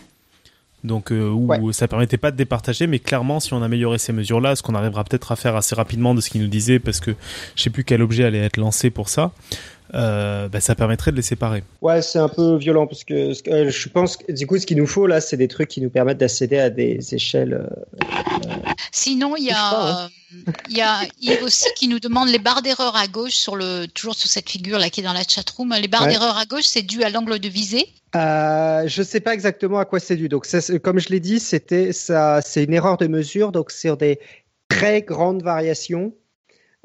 donc 0.86 1.12
euh, 1.12 1.28
où 1.28 1.72
ça 1.72 1.88
permettait 1.88 2.16
pas 2.16 2.30
de 2.30 2.36
départager 2.36 2.86
mais 2.86 2.98
clairement 2.98 3.40
si 3.40 3.52
on 3.52 3.62
améliorait 3.62 3.98
ces 3.98 4.12
mesures 4.12 4.40
là 4.40 4.56
ce 4.56 4.62
qu'on 4.62 4.74
arrivera 4.74 5.04
peut-être 5.04 5.32
à 5.32 5.36
faire 5.36 5.56
assez 5.56 5.74
rapidement 5.74 6.14
de 6.14 6.20
ce 6.20 6.30
qu'il 6.30 6.40
nous 6.40 6.48
disait 6.48 6.78
parce 6.78 7.00
que 7.00 7.14
je 7.54 7.62
sais 7.62 7.70
plus 7.70 7.84
quel 7.84 8.02
objet 8.02 8.24
allait 8.24 8.38
être 8.44 8.56
lancé 8.56 8.90
pour 8.90 9.08
ça 9.08 9.32
euh, 9.94 10.48
bah, 10.48 10.60
ça 10.60 10.74
permettrait 10.74 11.10
de 11.10 11.16
les 11.16 11.22
séparer. 11.22 11.62
Ouais, 11.80 12.02
c'est 12.02 12.18
un 12.18 12.28
peu 12.28 12.56
violent 12.56 12.86
parce 12.86 13.04
que 13.04 13.32
euh, 13.48 13.70
je 13.70 13.88
pense 13.88 14.16
que 14.16 14.32
du 14.32 14.46
coup, 14.46 14.58
ce 14.58 14.66
qu'il 14.66 14.76
nous 14.78 14.86
faut 14.86 15.06
là, 15.06 15.20
c'est 15.20 15.36
des 15.36 15.48
trucs 15.48 15.68
qui 15.68 15.80
nous 15.80 15.90
permettent 15.90 16.18
d'accéder 16.18 16.58
à 16.58 16.70
des 16.70 17.14
échelles. 17.14 17.68
Sinon, 18.92 19.36
il 19.36 19.44
y 19.44 19.50
a, 19.50 20.04
hein. 20.04 20.10
Il 20.68 20.76
y 20.76 20.80
a 20.80 21.00
Yves 21.20 21.42
aussi 21.44 21.68
qui 21.76 21.88
nous 21.88 22.00
demande 22.00 22.28
les 22.28 22.38
barres 22.38 22.62
d'erreur 22.62 22.96
à 22.96 23.06
gauche 23.06 23.34
sur 23.34 23.56
le 23.56 23.86
toujours 23.86 24.14
sur 24.14 24.28
cette 24.28 24.50
figure 24.50 24.78
là 24.78 24.90
qui 24.90 25.00
est 25.00 25.04
dans 25.04 25.12
la 25.12 25.22
chatroom. 25.22 25.72
Les 25.80 25.88
barres 25.88 26.02
Ouais. 26.02 26.12
d'erreur 26.12 26.36
à 26.36 26.44
gauche, 26.44 26.64
c'est 26.64 26.82
dû 26.82 27.02
à 27.02 27.10
l'angle 27.10 27.38
de 27.38 27.48
visée? 27.48 27.86
Euh, 28.14 28.86
je 28.86 29.02
sais 29.02 29.20
pas 29.20 29.34
exactement 29.34 29.78
à 29.78 29.84
quoi 29.84 30.00
c'est 30.00 30.16
dû. 30.16 30.28
Donc, 30.28 30.46
ça, 30.46 30.58
comme 30.78 30.98
je 30.98 31.08
l'ai 31.08 31.20
dit, 31.20 31.38
c'était 31.40 31.92
ça, 31.92 32.40
c'est 32.42 32.64
une 32.64 32.74
erreur 32.74 32.96
de 32.96 33.06
mesure. 33.06 33.52
Donc, 33.52 33.70
sur 33.70 33.96
des 33.96 34.18
très 34.68 35.02
grandes 35.02 35.42
variations. 35.42 36.12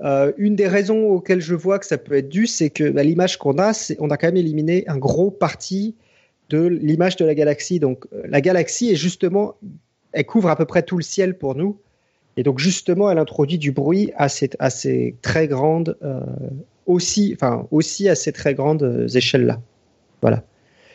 Euh, 0.03 0.31
une 0.37 0.55
des 0.55 0.67
raisons 0.67 1.09
auxquelles 1.09 1.41
je 1.41 1.53
vois 1.53 1.77
que 1.77 1.85
ça 1.85 1.97
peut 1.97 2.15
être 2.15 2.29
dû, 2.29 2.47
c'est 2.47 2.69
que 2.69 2.89
bah, 2.89 3.03
l'image 3.03 3.37
qu'on 3.37 3.57
a, 3.57 3.73
c'est 3.73 3.97
on 3.99 4.09
a 4.09 4.17
quand 4.17 4.27
même 4.27 4.37
éliminé 4.37 4.83
un 4.87 4.97
gros 4.97 5.29
parti 5.29 5.95
de 6.49 6.65
l'image 6.65 7.15
de 7.17 7.25
la 7.25 7.35
galaxie. 7.35 7.79
Donc, 7.79 8.05
euh, 8.13 8.23
la 8.27 8.41
galaxie 8.41 8.89
est 8.91 8.95
justement, 8.95 9.55
elle 10.11 10.25
couvre 10.25 10.49
à 10.49 10.55
peu 10.55 10.65
près 10.65 10.83
tout 10.83 10.97
le 10.97 11.03
ciel 11.03 11.37
pour 11.37 11.55
nous. 11.55 11.79
Et 12.37 12.43
donc, 12.43 12.59
justement, 12.59 13.11
elle 13.11 13.19
introduit 13.19 13.57
du 13.57 13.71
bruit 13.71 14.11
à 14.15 14.29
ces, 14.29 14.49
à 14.59 14.69
ces 14.69 15.15
très 15.21 15.47
grandes, 15.47 15.97
euh, 16.01 16.21
aussi, 16.85 17.33
enfin, 17.35 17.67
aussi 17.71 18.09
à 18.09 18.15
ces 18.15 18.31
très 18.31 18.53
grandes 18.53 19.07
échelles-là. 19.13 19.59
Voilà. 20.21 20.43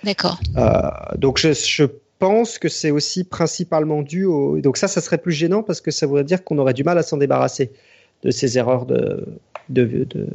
D'accord. 0.04 0.40
Euh, 0.56 1.16
donc 1.18 1.38
je, 1.38 1.52
je 1.52 1.84
pense 2.18 2.58
que 2.58 2.68
c'est 2.68 2.90
aussi 2.90 3.24
principalement 3.24 4.02
dû 4.02 4.24
au. 4.24 4.60
Donc 4.60 4.76
ça, 4.76 4.88
ça 4.88 5.00
serait 5.00 5.18
plus 5.18 5.32
gênant 5.32 5.62
parce 5.62 5.80
que 5.80 5.90
ça 5.90 6.06
voudrait 6.06 6.24
dire 6.24 6.44
qu'on 6.44 6.58
aurait 6.58 6.74
du 6.74 6.84
mal 6.84 6.98
à 6.98 7.02
s'en 7.02 7.16
débarrasser 7.16 7.72
de 8.22 8.30
ces 8.30 8.58
erreurs 8.58 8.86
de, 8.86 9.26
de, 9.68 9.84
de, 9.84 10.26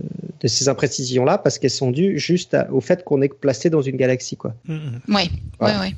de 0.42 0.48
ces 0.48 0.70
imprécisions-là 0.70 1.38
parce 1.38 1.58
qu'elles 1.60 1.70
sont 1.70 1.92
dues 1.92 2.18
juste 2.20 2.54
à- 2.54 2.72
au 2.72 2.82
fait 2.82 3.04
qu'on 3.04 3.22
est 3.22 3.34
placé 3.34 3.70
dans 3.70 3.82
une 3.82 3.96
galaxie, 3.98 4.36
quoi. 4.38 4.54
Mm, 4.66 4.74
mm. 4.76 5.00
Oui, 5.10 5.32
Voilà. 5.60 5.82
oui. 5.82 5.96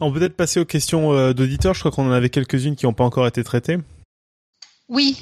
On 0.00 0.12
peut 0.12 0.18
peut-être 0.20 0.36
passer 0.36 0.60
aux 0.60 0.64
questions 0.64 1.12
euh, 1.12 1.32
d'auditeurs. 1.32 1.74
Je 1.74 1.80
crois 1.80 1.90
qu'on 1.90 2.06
en 2.08 2.12
avait 2.12 2.30
quelques-unes 2.30 2.76
qui 2.76 2.86
n'ont 2.86 2.92
pas 2.94 3.04
encore 3.04 3.26
été 3.26 3.42
traitées. 3.44 3.78
Oui. 4.88 5.16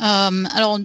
Euh, 0.00 0.44
alors, 0.54 0.78
euh, 0.78 0.84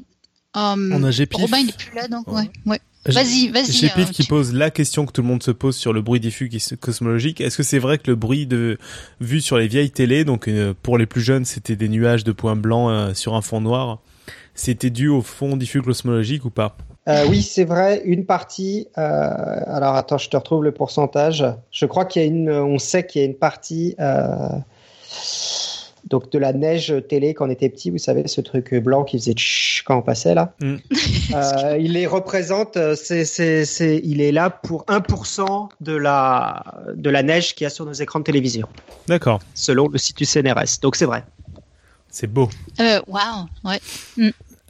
On 0.55 1.03
a 1.03 1.11
Gépif. 1.11 1.39
Robin, 1.41 1.57
il 1.59 1.65
n'est 1.67 1.71
plus 1.73 1.95
là, 1.95 2.07
donc 2.07 2.27
Ouais. 2.27 2.41
ouais. 2.41 2.49
ouais. 2.65 2.79
Vas-y, 3.05 3.47
vas-y. 3.47 3.71
J'ai 3.71 3.87
Pif 3.89 4.09
euh, 4.09 4.11
qui 4.11 4.23
tu- 4.23 4.27
pose 4.29 4.53
la 4.53 4.69
question 4.71 5.05
que 5.05 5.11
tout 5.13 5.21
le 5.21 5.27
monde 5.27 5.41
se 5.41 5.51
pose 5.51 5.75
sur 5.75 5.93
le 5.93 6.01
bruit 6.01 6.19
diffus 6.19 6.51
cosmologique. 6.79 7.39
Est-ce 7.41 7.57
que 7.57 7.63
c'est 7.63 7.79
vrai 7.79 7.97
que 7.97 8.07
le 8.07 8.15
bruit 8.15 8.45
de 8.45 8.77
vu 9.21 9.39
sur 9.41 9.57
les 9.57 9.67
vieilles 9.67 9.89
télés, 9.89 10.25
donc 10.25 10.47
euh, 10.47 10.73
pour 10.83 10.97
les 10.97 11.05
plus 11.05 11.21
jeunes, 11.21 11.45
c'était 11.45 11.77
des 11.77 11.87
nuages 11.87 12.23
de 12.25 12.33
points 12.33 12.57
blancs 12.57 12.91
euh, 12.91 13.13
sur 13.13 13.35
un 13.35 13.41
fond 13.41 13.61
noir, 13.61 13.99
c'était 14.59 14.89
dû 14.89 15.07
au 15.07 15.21
fond 15.21 15.55
diffus 15.57 15.81
cosmologique 15.81 16.45
ou 16.45 16.49
pas? 16.49 16.75
Euh, 17.07 17.25
oui, 17.29 17.41
c'est 17.41 17.63
vrai, 17.63 18.01
une 18.05 18.25
partie. 18.25 18.87
euh, 18.97 19.01
alors 19.67 19.95
attends, 19.95 20.17
je 20.17 20.29
te 20.29 20.37
retrouve 20.37 20.63
le 20.63 20.71
pourcentage. 20.71 21.43
Je 21.71 21.85
crois 21.85 22.05
qu'il 22.05 22.21
y 22.21 22.25
a 22.25 22.27
une. 22.27 22.51
On 22.51 22.77
sait 22.77 23.05
qu'il 23.05 23.21
y 23.21 23.23
a 23.23 23.27
une 23.27 23.35
partie. 23.35 23.95
euh, 23.99 24.49
donc 26.09 26.31
de 26.31 26.39
la 26.39 26.53
neige 26.53 26.93
télé 27.07 27.33
quand 27.33 27.47
on 27.47 27.49
était 27.51 27.69
petit, 27.69 27.89
vous 27.91 27.97
savez, 27.99 28.27
ce 28.27 28.41
truc 28.41 28.73
blanc 28.75 29.03
qui 29.03 29.19
faisait 29.19 29.33
tch 29.33 29.83
quand 29.85 29.97
on 29.97 30.01
passait 30.01 30.33
là. 30.33 30.53
Mm. 30.61 30.75
Euh, 31.35 31.77
il 31.79 31.93
les 31.93 32.07
représente. 32.07 32.75
C'est, 32.95 33.23
c'est, 33.23 33.63
c'est, 33.63 34.01
il 34.03 34.19
est 34.19 34.31
là 34.31 34.49
pour 34.49 34.83
1% 34.85 35.69
de 35.79 35.93
la 35.93 36.63
de 36.95 37.07
la 37.11 37.21
neige 37.21 37.53
qu'il 37.53 37.65
y 37.65 37.67
a 37.67 37.69
sur 37.69 37.85
nos 37.85 37.93
écrans 37.93 38.17
de 38.17 38.23
télévision, 38.23 38.67
D'accord, 39.07 39.39
selon 39.53 39.87
le 39.89 39.99
site 39.99 40.17
du 40.17 40.25
CNRS. 40.25 40.79
Donc 40.81 40.95
c'est 40.95 41.05
vrai. 41.05 41.23
c'est 42.09 42.25
beau. 42.25 42.49
Waouh, 43.07 43.45
ouais. 43.63 43.79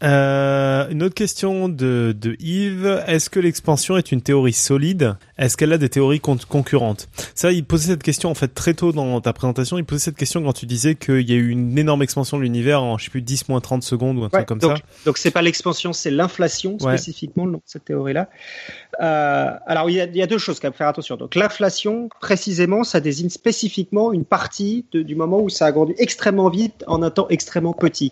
Euh, 0.04 0.88
une 0.90 1.04
autre 1.04 1.16
question 1.16 1.68
de, 1.70 2.16
de 2.20 2.36
Yves. 2.40 3.04
Est-ce 3.08 3.30
que 3.30 3.40
l'expansion 3.40 3.98
est 3.98 4.12
une 4.12 4.22
théorie 4.22 4.54
solide? 4.54 5.16
Est-ce 5.38 5.58
qu'elle 5.58 5.74
a 5.74 5.78
des 5.78 5.90
théories 5.90 6.20
con- 6.22 6.38
concurrentes? 6.48 7.10
Ça, 7.36 7.52
il 7.52 7.66
posait 7.66 7.92
cette 7.92 8.04
question 8.04 8.30
en 8.30 8.34
fait 8.34 8.48
très 8.50 8.74
tôt 8.74 8.92
dans 8.92 9.20
ta 9.22 9.34
présentation. 9.34 9.78
Il 9.78 9.84
posait 9.86 10.00
cette 10.06 10.16
question 10.18 10.42
quand 10.44 10.54
tu 10.54 10.66
disais 10.66 10.96
qu'il 10.96 11.30
y 11.30 11.34
a 11.34 11.36
eu 11.36 11.50
une 11.50 11.78
énorme 11.78 12.02
expansion 12.02 12.38
de 12.38 12.44
l'univers 12.44 12.82
en, 12.82 12.98
je 12.98 13.06
sais 13.06 13.12
plus, 13.12 13.22
10 13.22 13.50
moins 13.50 13.60
30 13.60 13.84
secondes 13.84 14.18
ou 14.18 14.22
un 14.22 14.24
Ouais, 14.26 14.30
truc 14.30 14.46
comme 14.48 14.60
donc, 14.60 14.78
ça. 14.78 14.84
Donc 15.06 15.18
c'est 15.18 15.32
pas 15.32 15.42
l'expansion, 15.42 15.92
c'est 15.94 16.12
l'inflation 16.12 16.78
Ouais. 16.82 16.98
spécifiquement 16.98 17.48
cette 17.66 17.86
théorie-là. 17.86 18.30
Euh, 19.02 19.50
alors 19.66 19.90
il 19.90 19.96
y, 19.96 20.02
a, 20.02 20.06
il 20.06 20.16
y 20.16 20.22
a 20.22 20.28
deux 20.28 20.38
choses 20.38 20.60
à 20.64 20.72
faire 20.72 20.88
attention. 20.88 21.18
Donc 21.18 21.36
l'inflation, 21.36 22.10
précisément, 22.22 22.84
ça 22.84 23.00
désigne 23.00 23.30
spécifiquement 23.30 24.14
une 24.14 24.26
partie 24.26 24.86
de- 24.92 25.02
du 25.02 25.16
moment 25.16 25.42
où 25.42 25.50
ça 25.50 25.66
a 25.66 25.72
grandi 25.72 25.94
extrêmement 25.98 26.50
vite 26.50 26.84
en 26.88 27.02
un 27.04 27.10
temps 27.10 27.28
extrêmement 27.30 27.74
petit. 27.74 28.12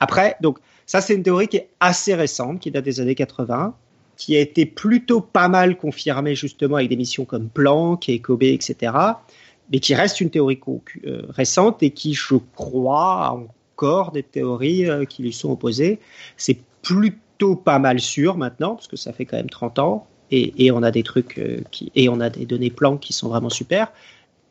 Après, 0.00 0.36
donc 0.40 0.58
ça 0.88 1.02
c'est 1.02 1.14
une 1.14 1.22
théorie 1.22 1.46
qui 1.48 1.58
est 1.58 1.68
assez 1.80 2.14
récente, 2.14 2.60
qui 2.60 2.70
date 2.70 2.84
des 2.84 2.98
années 2.98 3.14
80, 3.14 3.74
qui 4.16 4.34
a 4.36 4.40
été 4.40 4.64
plutôt 4.64 5.20
pas 5.20 5.48
mal 5.48 5.76
confirmée 5.76 6.34
justement 6.34 6.76
avec 6.76 6.88
des 6.88 6.96
missions 6.96 7.26
comme 7.26 7.48
Planck 7.50 8.08
et 8.08 8.18
Kobe, 8.18 8.42
etc. 8.42 8.92
Mais 9.70 9.80
qui 9.80 9.94
reste 9.94 10.20
une 10.22 10.30
théorie 10.30 10.58
euh, 11.06 11.22
récente 11.28 11.82
et 11.82 11.90
qui, 11.90 12.14
je 12.14 12.36
crois, 12.56 13.26
a 13.26 13.32
encore 13.32 14.12
des 14.12 14.22
théories 14.22 14.88
euh, 14.88 15.04
qui 15.04 15.22
lui 15.22 15.32
sont 15.32 15.52
opposées. 15.52 16.00
C'est 16.38 16.58
plutôt 16.80 17.54
pas 17.54 17.78
mal 17.78 18.00
sûr 18.00 18.38
maintenant, 18.38 18.74
parce 18.74 18.88
que 18.88 18.96
ça 18.96 19.12
fait 19.12 19.26
quand 19.26 19.36
même 19.36 19.50
30 19.50 19.78
ans, 19.78 20.06
et, 20.30 20.70
on 20.72 20.82
a 20.82 20.90
des 20.90 21.02
trucs 21.02 21.38
euh, 21.38 21.60
et 21.94 22.08
on 22.08 22.20
a 22.20 22.30
des 22.30 22.46
données 22.46 22.70
Planck 22.70 23.00
qui 23.00 23.12
sont 23.12 23.28
vraiment 23.28 23.50
super. 23.50 23.92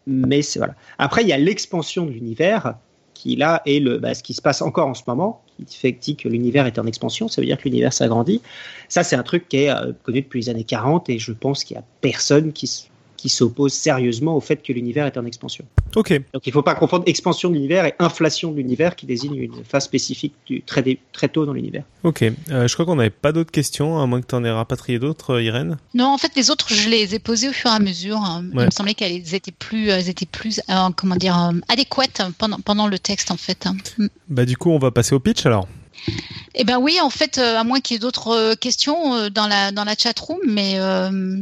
Mais 0.05 0.41
voilà. 0.55 0.75
Après, 0.99 1.23
il 1.23 1.27
y 1.27 1.33
a 1.33 1.37
l'expansion 1.37 2.05
de 2.05 2.11
l'univers 2.11 2.75
qui 3.17 3.35
là 3.35 3.61
est 3.65 3.79
le, 3.79 3.97
bah, 3.97 4.13
ce 4.13 4.21
qui 4.21 4.33
se 4.33 4.41
passe 4.41 4.61
encore 4.61 4.87
en 4.87 4.93
ce 4.93 5.01
moment, 5.07 5.41
qui 5.65 5.77
fait 5.77 5.93
que 5.93 6.29
l'univers 6.29 6.67
est 6.67 6.77
en 6.77 6.85
expansion. 6.85 7.27
Ça 7.27 7.41
veut 7.41 7.47
dire 7.47 7.57
que 7.57 7.63
l'univers 7.63 7.91
s'agrandit. 7.91 8.41
Ça, 8.89 9.03
c'est 9.03 9.15
un 9.15 9.23
truc 9.23 9.49
qui 9.49 9.57
est 9.57 9.71
euh, 9.71 9.91
connu 10.03 10.21
depuis 10.21 10.41
les 10.41 10.49
années 10.49 10.63
40, 10.63 11.09
et 11.09 11.17
je 11.17 11.31
pense 11.31 11.63
qu'il 11.63 11.75
y 11.75 11.79
a 11.79 11.83
personne 12.01 12.53
qui, 12.53 12.89
qui 13.17 13.29
s'oppose 13.29 13.73
sérieusement 13.73 14.35
au 14.37 14.39
fait 14.39 14.57
que 14.63 14.71
l'univers 14.71 15.05
est 15.07 15.17
en 15.17 15.25
expansion. 15.25 15.65
Ok. 15.95 16.13
Donc 16.33 16.45
il 16.45 16.49
ne 16.49 16.53
faut 16.53 16.61
pas 16.61 16.75
confondre 16.75 17.03
expansion 17.07 17.49
de 17.49 17.55
l'univers 17.55 17.85
et 17.85 17.93
inflation 17.99 18.51
de 18.51 18.57
l'univers 18.57 18.95
qui 18.95 19.05
désigne 19.05 19.35
une 19.35 19.63
phase 19.67 19.85
spécifique 19.85 20.33
du, 20.45 20.61
très, 20.61 20.81
dé- 20.83 20.99
très 21.11 21.27
tôt 21.27 21.45
dans 21.45 21.53
l'univers. 21.53 21.83
Ok, 22.03 22.21
euh, 22.21 22.67
je 22.67 22.73
crois 22.73 22.85
qu'on 22.85 22.95
n'avait 22.95 23.09
pas 23.09 23.31
d'autres 23.31 23.51
questions, 23.51 23.99
à 23.99 24.05
moins 24.05 24.21
que 24.21 24.27
tu 24.27 24.35
en 24.35 24.43
aies 24.43 24.51
rapatrié 24.51 24.99
d'autres, 24.99 25.31
euh, 25.35 25.43
Irène. 25.43 25.77
Non, 25.93 26.05
en 26.05 26.17
fait, 26.17 26.31
les 26.35 26.49
autres, 26.51 26.71
je 26.73 26.87
les 26.89 27.15
ai 27.15 27.19
posées 27.19 27.49
au 27.49 27.53
fur 27.53 27.69
et 27.71 27.73
à 27.73 27.79
mesure. 27.79 28.17
hein. 28.17 28.45
Il 28.53 28.59
me 28.59 28.69
semblait 28.71 28.93
qu'elles 28.93 29.33
étaient 29.33 29.51
plus, 29.51 29.89
elles 29.89 30.07
étaient 30.09 30.25
plus, 30.27 30.61
euh, 30.69 30.89
comment 30.95 31.15
dire, 31.15 31.37
euh, 31.37 31.51
adéquates 31.67 32.21
pendant, 32.37 32.59
pendant 32.59 32.87
le 32.87 32.99
texte, 32.99 33.31
en 33.31 33.37
fait. 33.37 33.65
hein. 33.65 33.75
Mm. 33.97 34.07
Bah 34.29 34.45
du 34.45 34.55
coup, 34.57 34.69
on 34.69 34.77
va 34.79 34.91
passer 34.91 35.15
au 35.15 35.19
pitch 35.19 35.45
alors. 35.45 35.67
Eh 36.53 36.63
ben 36.63 36.77
oui, 36.79 36.99
en 37.01 37.09
fait, 37.09 37.37
euh, 37.39 37.57
à 37.57 37.63
moins 37.63 37.79
qu'il 37.79 37.95
y 37.95 37.97
ait 37.97 37.99
d'autres 37.99 38.27
euh, 38.29 38.53
questions 38.55 39.15
euh, 39.15 39.29
dans 39.29 39.47
la 39.47 39.71
dans 39.71 39.83
la 39.83 39.95
chat 39.97 40.17
room, 40.19 40.37
mais 40.47 40.73
euh, 40.75 41.37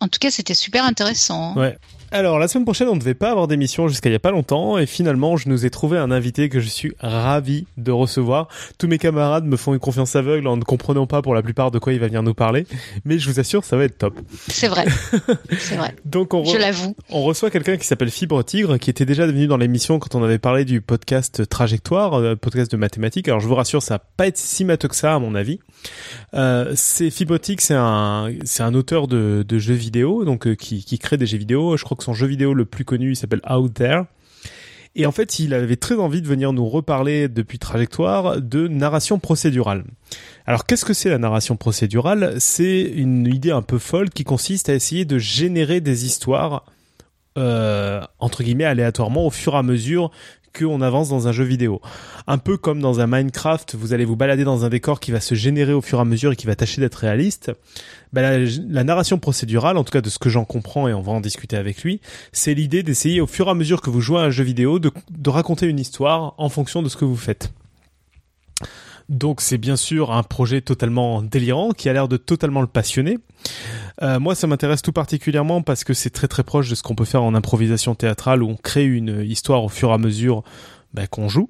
en 0.00 0.08
tout 0.08 0.18
cas, 0.18 0.30
c'était 0.30 0.54
super 0.54 0.84
intéressant. 0.84 1.52
hein. 1.56 1.60
Ouais. 1.60 1.78
Alors, 2.18 2.38
la 2.38 2.48
semaine 2.48 2.64
prochaine, 2.64 2.88
on 2.88 2.94
ne 2.94 2.98
devait 2.98 3.12
pas 3.12 3.30
avoir 3.30 3.46
d'émission 3.46 3.88
jusqu'à 3.88 4.08
il 4.08 4.12
y 4.12 4.16
a 4.16 4.18
pas 4.18 4.30
longtemps, 4.30 4.78
et 4.78 4.86
finalement, 4.86 5.36
je 5.36 5.50
nous 5.50 5.66
ai 5.66 5.70
trouvé 5.70 5.98
un 5.98 6.10
invité 6.10 6.48
que 6.48 6.60
je 6.60 6.68
suis 6.68 6.94
ravi 6.98 7.66
de 7.76 7.92
recevoir. 7.92 8.48
Tous 8.78 8.88
mes 8.88 8.96
camarades 8.96 9.44
me 9.44 9.58
font 9.58 9.74
une 9.74 9.80
confiance 9.80 10.16
aveugle 10.16 10.46
en 10.46 10.56
ne 10.56 10.62
comprenant 10.64 11.06
pas 11.06 11.20
pour 11.20 11.34
la 11.34 11.42
plupart 11.42 11.70
de 11.70 11.78
quoi 11.78 11.92
il 11.92 12.00
va 12.00 12.06
venir 12.06 12.22
nous 12.22 12.32
parler, 12.32 12.66
mais 13.04 13.18
je 13.18 13.28
vous 13.28 13.38
assure, 13.38 13.64
ça 13.64 13.76
va 13.76 13.84
être 13.84 13.98
top. 13.98 14.18
C'est 14.48 14.68
vrai, 14.68 14.86
c'est 15.58 15.76
vrai. 15.76 15.94
Donc, 16.06 16.32
on, 16.32 16.42
re- 16.42 16.52
Je 16.54 16.56
l'avoue. 16.56 16.96
on 17.10 17.22
reçoit 17.22 17.50
quelqu'un 17.50 17.76
qui 17.76 17.86
s'appelle 17.86 18.10
Fibre 18.10 18.42
Tigre, 18.42 18.78
qui 18.78 18.88
était 18.88 19.04
déjà 19.04 19.26
venu 19.26 19.46
dans 19.46 19.58
l'émission 19.58 19.98
quand 19.98 20.14
on 20.14 20.22
avait 20.24 20.38
parlé 20.38 20.64
du 20.64 20.80
podcast 20.80 21.46
Trajectoire, 21.50 22.14
euh, 22.14 22.34
podcast 22.34 22.70
de 22.72 22.78
mathématiques. 22.78 23.28
Alors, 23.28 23.40
je 23.40 23.46
vous 23.46 23.54
rassure, 23.56 23.82
ça 23.82 23.96
va 23.96 24.02
pas 24.16 24.26
être 24.26 24.38
si 24.38 24.64
matheux 24.64 24.88
que 24.88 24.96
ça, 24.96 25.14
à 25.14 25.18
mon 25.18 25.34
avis. 25.34 25.58
Euh, 26.32 26.72
c'est 26.76 27.10
Fibre 27.10 27.36
Tigre, 27.36 27.60
c'est 27.62 27.74
un, 27.76 28.30
c'est 28.46 28.62
un 28.62 28.72
auteur 28.72 29.06
de, 29.06 29.44
de 29.46 29.58
jeux 29.58 29.74
vidéo, 29.74 30.24
donc 30.24 30.46
euh, 30.46 30.54
qui, 30.54 30.82
qui 30.82 30.98
crée 30.98 31.18
des 31.18 31.26
jeux 31.26 31.36
vidéo. 31.36 31.76
Je 31.76 31.84
crois 31.84 31.94
que 31.94 32.05
son 32.06 32.14
jeu 32.14 32.26
vidéo 32.28 32.54
le 32.54 32.64
plus 32.64 32.84
connu, 32.84 33.10
il 33.10 33.16
s'appelle 33.16 33.42
Out 33.50 33.74
There. 33.74 34.02
Et 34.94 35.04
en 35.06 35.12
fait, 35.12 35.40
il 35.40 35.52
avait 35.52 35.76
très 35.76 35.96
envie 35.96 36.22
de 36.22 36.26
venir 36.26 36.52
nous 36.52 36.66
reparler 36.66 37.28
depuis 37.28 37.58
Trajectoire 37.58 38.40
de 38.40 38.68
narration 38.68 39.18
procédurale. 39.18 39.84
Alors, 40.46 40.64
qu'est-ce 40.64 40.84
que 40.84 40.94
c'est 40.94 41.10
la 41.10 41.18
narration 41.18 41.56
procédurale? 41.56 42.36
C'est 42.38 42.80
une 42.80 43.26
idée 43.26 43.50
un 43.50 43.60
peu 43.60 43.78
folle 43.78 44.08
qui 44.08 44.24
consiste 44.24 44.68
à 44.70 44.74
essayer 44.74 45.04
de 45.04 45.18
générer 45.18 45.80
des 45.80 46.06
histoires 46.06 46.64
euh, 47.36 48.00
entre 48.18 48.42
guillemets 48.42 48.64
aléatoirement 48.64 49.26
au 49.26 49.30
fur 49.30 49.54
et 49.54 49.58
à 49.58 49.62
mesure 49.62 50.10
qu'on 50.56 50.80
avance 50.80 51.08
dans 51.08 51.28
un 51.28 51.32
jeu 51.32 51.44
vidéo. 51.44 51.80
Un 52.26 52.38
peu 52.38 52.56
comme 52.56 52.80
dans 52.80 53.00
un 53.00 53.06
Minecraft, 53.06 53.74
vous 53.74 53.92
allez 53.92 54.04
vous 54.04 54.16
balader 54.16 54.44
dans 54.44 54.64
un 54.64 54.68
décor 54.68 55.00
qui 55.00 55.10
va 55.10 55.20
se 55.20 55.34
générer 55.34 55.72
au 55.72 55.80
fur 55.80 55.98
et 55.98 56.02
à 56.02 56.04
mesure 56.04 56.32
et 56.32 56.36
qui 56.36 56.46
va 56.46 56.56
tâcher 56.56 56.80
d'être 56.80 56.96
réaliste. 56.96 57.52
Ben, 58.12 58.48
la, 58.68 58.84
narration 58.84 59.18
procédurale, 59.18 59.76
en 59.76 59.84
tout 59.84 59.92
cas 59.92 60.00
de 60.00 60.08
ce 60.08 60.18
que 60.18 60.28
j'en 60.28 60.44
comprends 60.44 60.88
et 60.88 60.94
on 60.94 61.02
va 61.02 61.12
en 61.12 61.20
discuter 61.20 61.56
avec 61.56 61.82
lui, 61.82 62.00
c'est 62.32 62.54
l'idée 62.54 62.82
d'essayer 62.82 63.20
au 63.20 63.26
fur 63.26 63.48
et 63.48 63.50
à 63.50 63.54
mesure 63.54 63.82
que 63.82 63.90
vous 63.90 64.00
jouez 64.00 64.18
à 64.18 64.22
un 64.22 64.30
jeu 64.30 64.44
vidéo 64.44 64.78
de 64.78 64.90
raconter 65.30 65.66
une 65.66 65.80
histoire 65.80 66.34
en 66.38 66.48
fonction 66.48 66.82
de 66.82 66.88
ce 66.88 66.96
que 66.96 67.04
vous 67.04 67.16
faites. 67.16 67.52
Donc 69.08 69.40
c'est 69.40 69.58
bien 69.58 69.76
sûr 69.76 70.12
un 70.12 70.22
projet 70.22 70.60
totalement 70.60 71.22
délirant 71.22 71.70
qui 71.70 71.88
a 71.88 71.92
l'air 71.92 72.08
de 72.08 72.16
totalement 72.16 72.60
le 72.60 72.66
passionner. 72.66 73.18
Euh, 74.02 74.18
moi, 74.18 74.34
ça 74.34 74.46
m'intéresse 74.46 74.82
tout 74.82 74.92
particulièrement 74.92 75.62
parce 75.62 75.84
que 75.84 75.94
c'est 75.94 76.10
très 76.10 76.28
très 76.28 76.42
proche 76.42 76.68
de 76.68 76.74
ce 76.74 76.82
qu'on 76.82 76.94
peut 76.94 77.04
faire 77.04 77.22
en 77.22 77.34
improvisation 77.34 77.94
théâtrale 77.94 78.42
où 78.42 78.48
on 78.48 78.56
crée 78.56 78.84
une 78.84 79.22
histoire 79.24 79.64
au 79.64 79.68
fur 79.68 79.90
et 79.90 79.94
à 79.94 79.98
mesure 79.98 80.42
bah, 80.92 81.06
qu'on 81.06 81.28
joue. 81.28 81.48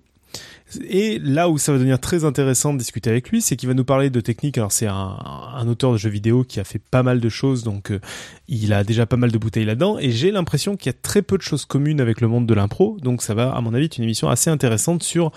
Et 0.89 1.21
là 1.21 1.49
où 1.49 1.59
ça 1.59 1.71
va 1.71 1.79
devenir 1.79 2.01
très 2.01 2.25
intéressant 2.25 2.73
de 2.73 2.79
discuter 2.79 3.09
avec 3.09 3.31
lui, 3.31 3.41
c'est 3.41 3.55
qu'il 3.55 3.69
va 3.69 3.75
nous 3.75 3.85
parler 3.85 4.11
de 4.11 4.21
techniques. 4.21 4.59
Alors 4.59 4.73
c'est 4.73 4.89
un, 4.89 5.17
un 5.55 5.69
auteur 5.69 5.93
de 5.93 5.97
jeux 5.97 6.11
vidéo 6.11 6.43
qui 6.43 6.59
a 6.59 6.65
fait 6.65 6.81
pas 6.81 7.05
mal 7.05 7.21
de 7.21 7.29
choses, 7.29 7.63
donc 7.63 7.93
euh, 7.93 8.01
il 8.49 8.73
a 8.73 8.83
déjà 8.83 9.07
pas 9.07 9.17
mal 9.17 9.31
de 9.31 9.39
bouteilles 9.39 9.65
là-dedans. 9.65 9.97
Et 9.99 10.11
j'ai 10.11 10.33
l'impression 10.33 10.77
qu'il 10.77 10.87
y 10.93 10.95
a 10.95 10.99
très 11.01 11.23
peu 11.23 11.37
de 11.39 11.43
choses 11.43 11.65
communes 11.65 12.01
avec 12.01 12.21
le 12.21 12.27
monde 12.27 12.47
de 12.47 12.55
l'impro, 12.55 12.99
donc 13.01 13.23
ça 13.23 13.33
va, 13.33 13.51
à 13.51 13.61
mon 13.61 13.75
avis, 13.75 13.87
être 13.87 13.99
une 13.99 14.05
émission 14.05 14.29
assez 14.29 14.51
intéressante 14.51 15.05
sur 15.05 15.31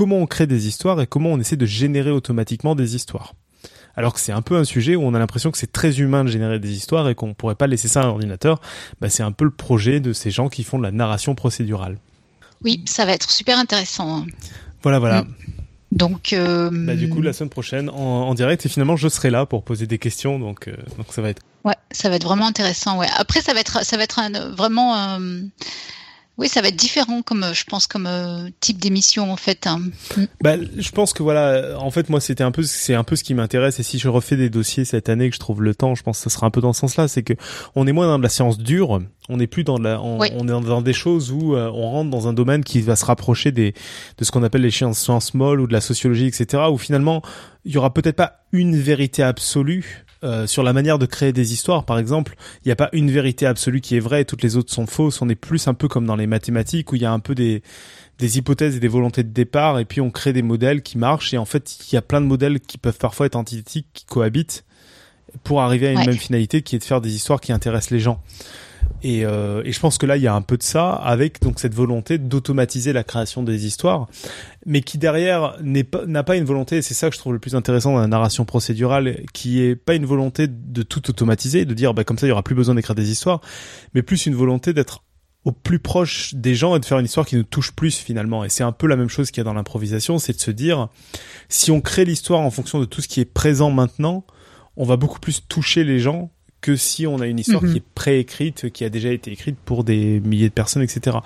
comment 0.00 0.16
on 0.16 0.24
crée 0.26 0.46
des 0.46 0.66
histoires 0.66 0.98
et 1.02 1.06
comment 1.06 1.28
on 1.30 1.38
essaie 1.38 1.56
de 1.58 1.66
générer 1.66 2.10
automatiquement 2.10 2.74
des 2.74 2.96
histoires. 2.96 3.34
Alors 3.96 4.14
que 4.14 4.20
c'est 4.20 4.32
un 4.32 4.40
peu 4.40 4.56
un 4.56 4.64
sujet 4.64 4.96
où 4.96 5.02
on 5.02 5.12
a 5.12 5.18
l'impression 5.18 5.50
que 5.50 5.58
c'est 5.58 5.70
très 5.72 5.98
humain 6.00 6.24
de 6.24 6.30
générer 6.30 6.58
des 6.58 6.72
histoires 6.72 7.06
et 7.10 7.14
qu'on 7.14 7.34
pourrait 7.34 7.54
pas 7.54 7.66
laisser 7.66 7.86
ça 7.86 8.00
à 8.00 8.04
un 8.06 8.08
ordinateur. 8.08 8.62
Bah, 9.02 9.10
c'est 9.10 9.22
un 9.22 9.30
peu 9.32 9.44
le 9.44 9.50
projet 9.50 10.00
de 10.00 10.14
ces 10.14 10.30
gens 10.30 10.48
qui 10.48 10.64
font 10.64 10.78
de 10.78 10.84
la 10.84 10.90
narration 10.90 11.34
procédurale. 11.34 11.98
Oui, 12.64 12.82
ça 12.86 13.04
va 13.04 13.12
être 13.12 13.30
super 13.30 13.58
intéressant. 13.58 14.24
Voilà, 14.82 15.00
voilà. 15.00 15.22
Mm. 15.24 15.34
Donc, 15.92 16.32
euh, 16.32 16.70
Bah, 16.72 16.94
du 16.96 17.10
coup, 17.10 17.20
la 17.20 17.34
semaine 17.34 17.50
prochaine, 17.50 17.90
en, 17.90 17.94
en 17.94 18.32
direct, 18.34 18.64
et 18.64 18.70
finalement, 18.70 18.96
je 18.96 19.06
serai 19.08 19.28
là 19.28 19.44
pour 19.44 19.64
poser 19.64 19.86
des 19.86 19.98
questions, 19.98 20.38
donc, 20.38 20.68
euh, 20.68 20.76
donc 20.96 21.08
ça 21.10 21.20
va 21.20 21.28
être. 21.28 21.42
ouais, 21.64 21.74
ça 21.90 22.08
va 22.08 22.16
être 22.16 22.24
vraiment 22.24 22.46
intéressant. 22.46 22.96
Ouais. 22.98 23.08
Après, 23.18 23.42
ça 23.42 23.52
va 23.52 23.60
être, 23.60 23.84
ça 23.84 23.98
va 23.98 24.04
être 24.04 24.18
un- 24.18 24.54
vraiment, 24.54 24.96
euh, 24.96 25.40
oui, 26.38 26.48
ça 26.48 26.62
va 26.62 26.68
être 26.68 26.76
différent 26.76 27.20
comme, 27.22 27.42
euh, 27.44 27.52
je 27.52 27.64
pense, 27.64 27.86
comme 27.86 28.06
euh, 28.06 28.48
type 28.60 28.78
d'émission 28.78 29.30
en 29.30 29.36
fait. 29.36 29.66
hein. 29.66 29.80
Bah, 30.42 30.54
je 30.78 30.90
pense 30.90 31.12
que 31.12 31.22
voilà, 31.22 31.78
en 31.78 31.90
fait, 31.90 32.08
moi, 32.08 32.20
c'était 32.20 32.44
un 32.44 32.50
peu, 32.50 32.62
c'est 32.62 32.94
un 32.94 33.04
peu 33.04 33.14
ce 33.16 33.24
qui 33.24 33.34
m'intéresse. 33.34 33.78
Et 33.78 33.82
si 33.82 33.98
je 33.98 34.08
refais 34.08 34.36
des 34.36 34.48
dossiers 34.48 34.84
cette 34.86 35.08
année, 35.10 35.28
que 35.28 35.34
je 35.34 35.40
trouve 35.40 35.62
le 35.62 35.74
temps, 35.74 35.94
je 35.94 36.02
pense 36.02 36.18
que 36.18 36.30
ça 36.30 36.34
sera 36.34 36.46
un 36.46 36.50
peu 36.50 36.60
dans 36.62 36.72
ce 36.72 36.80
sens-là. 36.80 37.08
C'est 37.08 37.22
que 37.22 37.34
on 37.74 37.86
est 37.86 37.92
moins 37.92 38.06
dans 38.06 38.16
de 38.18 38.22
la 38.22 38.28
science 38.30 38.56
dure. 38.58 39.00
On 39.28 39.36
n'est 39.36 39.46
plus 39.46 39.64
dans 39.64 39.78
de 39.78 39.84
la, 39.84 40.00
on, 40.00 40.18
Oui. 40.18 40.28
on 40.34 40.44
est 40.44 40.50
dans, 40.50 40.60
dans 40.62 40.82
des 40.82 40.92
choses 40.94 41.30
où 41.30 41.54
euh, 41.54 41.70
on 41.72 41.90
rentre 41.90 42.10
dans 42.10 42.26
un 42.26 42.32
domaine 42.32 42.64
qui 42.64 42.80
va 42.80 42.96
se 42.96 43.04
rapprocher 43.04 43.52
des, 43.52 43.74
de 44.18 44.24
ce 44.24 44.30
qu'on 44.30 44.42
appelle 44.42 44.62
les 44.62 44.70
sciences, 44.70 44.98
sciences 44.98 45.34
molles 45.34 45.60
ou 45.60 45.66
de 45.66 45.72
la 45.72 45.80
sociologie, 45.82 46.26
etc. 46.26 46.62
Où 46.70 46.78
finalement, 46.78 47.22
il 47.64 47.72
y 47.72 47.76
aura 47.76 47.92
peut-être 47.92 48.16
pas 48.16 48.40
une 48.52 48.76
vérité 48.76 49.22
absolue. 49.22 50.04
Euh, 50.22 50.46
sur 50.46 50.62
la 50.62 50.72
manière 50.72 50.98
de 50.98 51.06
créer 51.06 51.32
des 51.32 51.52
histoires, 51.52 51.84
par 51.84 51.98
exemple, 51.98 52.36
il 52.64 52.68
n'y 52.68 52.72
a 52.72 52.76
pas 52.76 52.90
une 52.92 53.10
vérité 53.10 53.46
absolue 53.46 53.80
qui 53.80 53.96
est 53.96 54.00
vraie 54.00 54.22
et 54.22 54.24
toutes 54.24 54.42
les 54.42 54.56
autres 54.56 54.72
sont 54.72 54.86
fausses. 54.86 55.22
On 55.22 55.28
est 55.28 55.34
plus 55.34 55.66
un 55.68 55.74
peu 55.74 55.88
comme 55.88 56.04
dans 56.06 56.16
les 56.16 56.26
mathématiques 56.26 56.92
où 56.92 56.96
il 56.96 57.02
y 57.02 57.06
a 57.06 57.12
un 57.12 57.20
peu 57.20 57.34
des, 57.34 57.62
des 58.18 58.36
hypothèses 58.38 58.76
et 58.76 58.80
des 58.80 58.88
volontés 58.88 59.22
de 59.22 59.32
départ 59.32 59.78
et 59.78 59.84
puis 59.86 60.00
on 60.00 60.10
crée 60.10 60.32
des 60.34 60.42
modèles 60.42 60.82
qui 60.82 60.98
marchent 60.98 61.32
et 61.32 61.38
en 61.38 61.46
fait 61.46 61.78
il 61.90 61.94
y 61.94 61.98
a 61.98 62.02
plein 62.02 62.20
de 62.20 62.26
modèles 62.26 62.60
qui 62.60 62.76
peuvent 62.76 62.98
parfois 62.98 63.26
être 63.26 63.36
antithétiques 63.36 63.86
qui 63.94 64.04
cohabitent 64.04 64.64
pour 65.44 65.62
arriver 65.62 65.88
à 65.88 65.92
une 65.92 65.98
Ouais. 66.00 66.06
même 66.06 66.18
finalité 66.18 66.60
qui 66.62 66.76
est 66.76 66.80
de 66.80 66.84
faire 66.84 67.00
des 67.00 67.14
histoires 67.14 67.40
qui 67.40 67.52
intéressent 67.52 67.90
les 67.92 68.00
gens 68.00 68.20
et, 69.02 69.24
euh, 69.24 69.62
et 69.64 69.72
je 69.72 69.80
pense 69.80 69.98
que 69.98 70.06
là 70.06 70.16
il 70.16 70.22
y 70.22 70.26
a 70.26 70.34
un 70.34 70.42
peu 70.42 70.56
de 70.56 70.62
ça 70.62 70.92
avec 70.92 71.40
donc 71.40 71.58
cette 71.58 71.74
volonté 71.74 72.18
d'automatiser 72.18 72.92
la 72.92 73.04
création 73.04 73.42
des 73.42 73.66
histoires 73.66 74.08
mais 74.66 74.82
qui 74.82 74.98
derrière 74.98 75.56
pas 75.90 76.06
n'a 76.06 76.22
pas 76.22 76.36
une 76.36 76.44
volonté 76.44 76.78
et 76.78 76.82
c'est 76.82 76.94
ça 76.94 77.08
que 77.08 77.14
je 77.14 77.20
trouve 77.20 77.32
le 77.32 77.38
plus 77.38 77.54
intéressant 77.54 77.92
dans 77.92 78.00
la 78.00 78.06
narration 78.06 78.44
procédurale 78.44 79.22
qui 79.32 79.62
est 79.62 79.76
pas 79.76 79.94
une 79.94 80.06
volonté 80.06 80.46
de 80.48 80.82
tout 80.82 81.08
automatiser 81.08 81.64
de 81.64 81.74
dire 81.74 81.94
bah 81.94 82.04
comme 82.04 82.18
ça 82.18 82.26
il 82.26 82.30
y 82.30 82.32
aura 82.32 82.42
plus 82.42 82.54
besoin 82.54 82.74
d'écrire 82.74 82.94
des 82.94 83.10
histoires 83.10 83.40
mais 83.94 84.02
plus 84.02 84.26
une 84.26 84.34
volonté 84.34 84.72
d'être 84.72 85.02
au 85.44 85.52
plus 85.52 85.78
proche 85.78 86.34
des 86.34 86.54
gens 86.54 86.76
et 86.76 86.80
de 86.80 86.84
faire 86.84 86.98
une 86.98 87.06
histoire 87.06 87.26
qui 87.26 87.36
nous 87.36 87.42
touche 87.42 87.72
plus 87.72 87.96
finalement. 87.96 88.44
Et 88.44 88.48
c'est 88.48 88.62
un 88.62 88.72
peu 88.72 88.86
la 88.86 88.96
même 88.96 89.08
chose 89.08 89.30
qu'il 89.30 89.38
y 89.38 89.40
a 89.40 89.44
dans 89.44 89.54
l'improvisation, 89.54 90.18
c'est 90.18 90.34
de 90.34 90.40
se 90.40 90.50
dire, 90.50 90.88
si 91.48 91.70
on 91.70 91.80
crée 91.80 92.04
l'histoire 92.04 92.40
en 92.40 92.50
fonction 92.50 92.78
de 92.78 92.84
tout 92.84 93.00
ce 93.00 93.08
qui 93.08 93.20
est 93.20 93.24
présent 93.24 93.70
maintenant, 93.70 94.24
on 94.76 94.84
va 94.84 94.96
beaucoup 94.96 95.18
plus 95.18 95.46
toucher 95.46 95.84
les 95.84 95.98
gens 95.98 96.30
que 96.60 96.76
si 96.76 97.06
on 97.06 97.20
a 97.20 97.26
une 97.26 97.38
histoire 97.38 97.62
Mhm. 97.62 97.72
qui 97.72 97.78
est 97.78 97.84
préécrite, 97.94 98.70
qui 98.70 98.84
a 98.84 98.90
déjà 98.90 99.10
été 99.12 99.32
écrite 99.32 99.56
pour 99.64 99.82
des 99.84 100.20
milliers 100.20 100.48
de 100.48 100.54
personnes, 100.54 100.82
etc. 100.82 101.16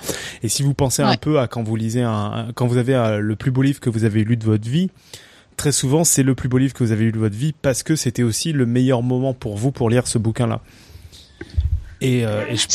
Et 0.42 0.48
si 0.48 0.62
vous 0.62 0.74
pensez 0.74 1.02
un 1.02 1.16
peu 1.16 1.40
à 1.40 1.48
quand 1.48 1.62
vous 1.62 1.74
lisez 1.76 2.02
un, 2.02 2.48
quand 2.54 2.66
vous 2.66 2.76
avez 2.76 2.94
euh, 2.94 3.18
le 3.18 3.34
plus 3.36 3.50
beau 3.50 3.62
livre 3.62 3.80
que 3.80 3.90
vous 3.90 4.04
avez 4.04 4.22
lu 4.24 4.36
de 4.36 4.44
votre 4.44 4.68
vie, 4.68 4.90
très 5.56 5.72
souvent 5.72 6.04
c'est 6.04 6.22
le 6.22 6.34
plus 6.34 6.48
beau 6.48 6.58
livre 6.58 6.72
que 6.74 6.84
vous 6.84 6.92
avez 6.92 7.04
lu 7.06 7.12
de 7.12 7.18
votre 7.18 7.36
vie 7.36 7.52
parce 7.62 7.82
que 7.82 7.96
c'était 7.96 8.22
aussi 8.22 8.52
le 8.52 8.64
meilleur 8.66 9.02
moment 9.02 9.34
pour 9.34 9.56
vous 9.56 9.72
pour 9.72 9.90
lire 9.90 10.06
ce 10.06 10.18
bouquin-là. 10.18 10.60
Et, 12.00 12.24
euh, 12.26 12.44
et 12.48 12.56
je, 12.56 12.66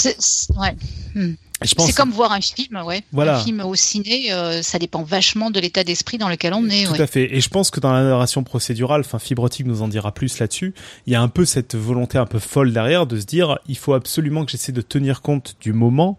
ouais. 0.60 0.76
pense 1.14 1.36
C'est 1.66 1.94
comme 1.94 2.12
voir 2.12 2.32
un 2.32 2.40
film, 2.40 2.82
ouais. 2.86 3.04
Voilà. 3.12 3.38
Un 3.38 3.44
film 3.44 3.62
au 3.62 3.76
ciné, 3.76 4.32
euh, 4.32 4.62
ça 4.62 4.80
dépend 4.80 5.04
vachement 5.04 5.52
de 5.52 5.60
l'état 5.60 5.84
d'esprit 5.84 6.18
dans 6.18 6.30
lequel 6.30 6.54
on 6.54 6.66
est. 6.70 6.86
Tout 6.86 6.94
ouais. 6.94 7.02
à 7.02 7.08
fait. 7.08 7.36
Et 7.36 7.42
je 7.42 7.50
pense 7.50 7.70
que 7.70 7.80
dans 7.80 7.92
la 7.92 8.04
narration 8.04 8.44
procédurale, 8.44 9.02
enfin 9.02 9.20
Fibrotique 9.20 9.66
nous 9.66 9.82
en 9.82 9.90
dira 9.90 10.14
plus 10.14 10.40
là-dessus, 10.40 10.74
il 11.06 11.14
y 11.14 11.16
a 11.16 11.22
un 11.22 11.28
peu 11.28 11.44
cette 11.44 11.76
volonté 11.76 12.18
un 12.18 12.26
peu 12.26 12.40
folle 12.40 12.72
derrière 12.72 13.06
de 13.06 13.20
se 13.20 13.26
dire 13.26 13.60
il 13.68 13.78
faut 13.78 13.94
absolument 13.94 14.46
que 14.46 14.52
j'essaie 14.52 14.72
de 14.72 14.82
tenir 14.82 15.22
compte 15.22 15.56
du 15.60 15.74
moment 15.74 16.18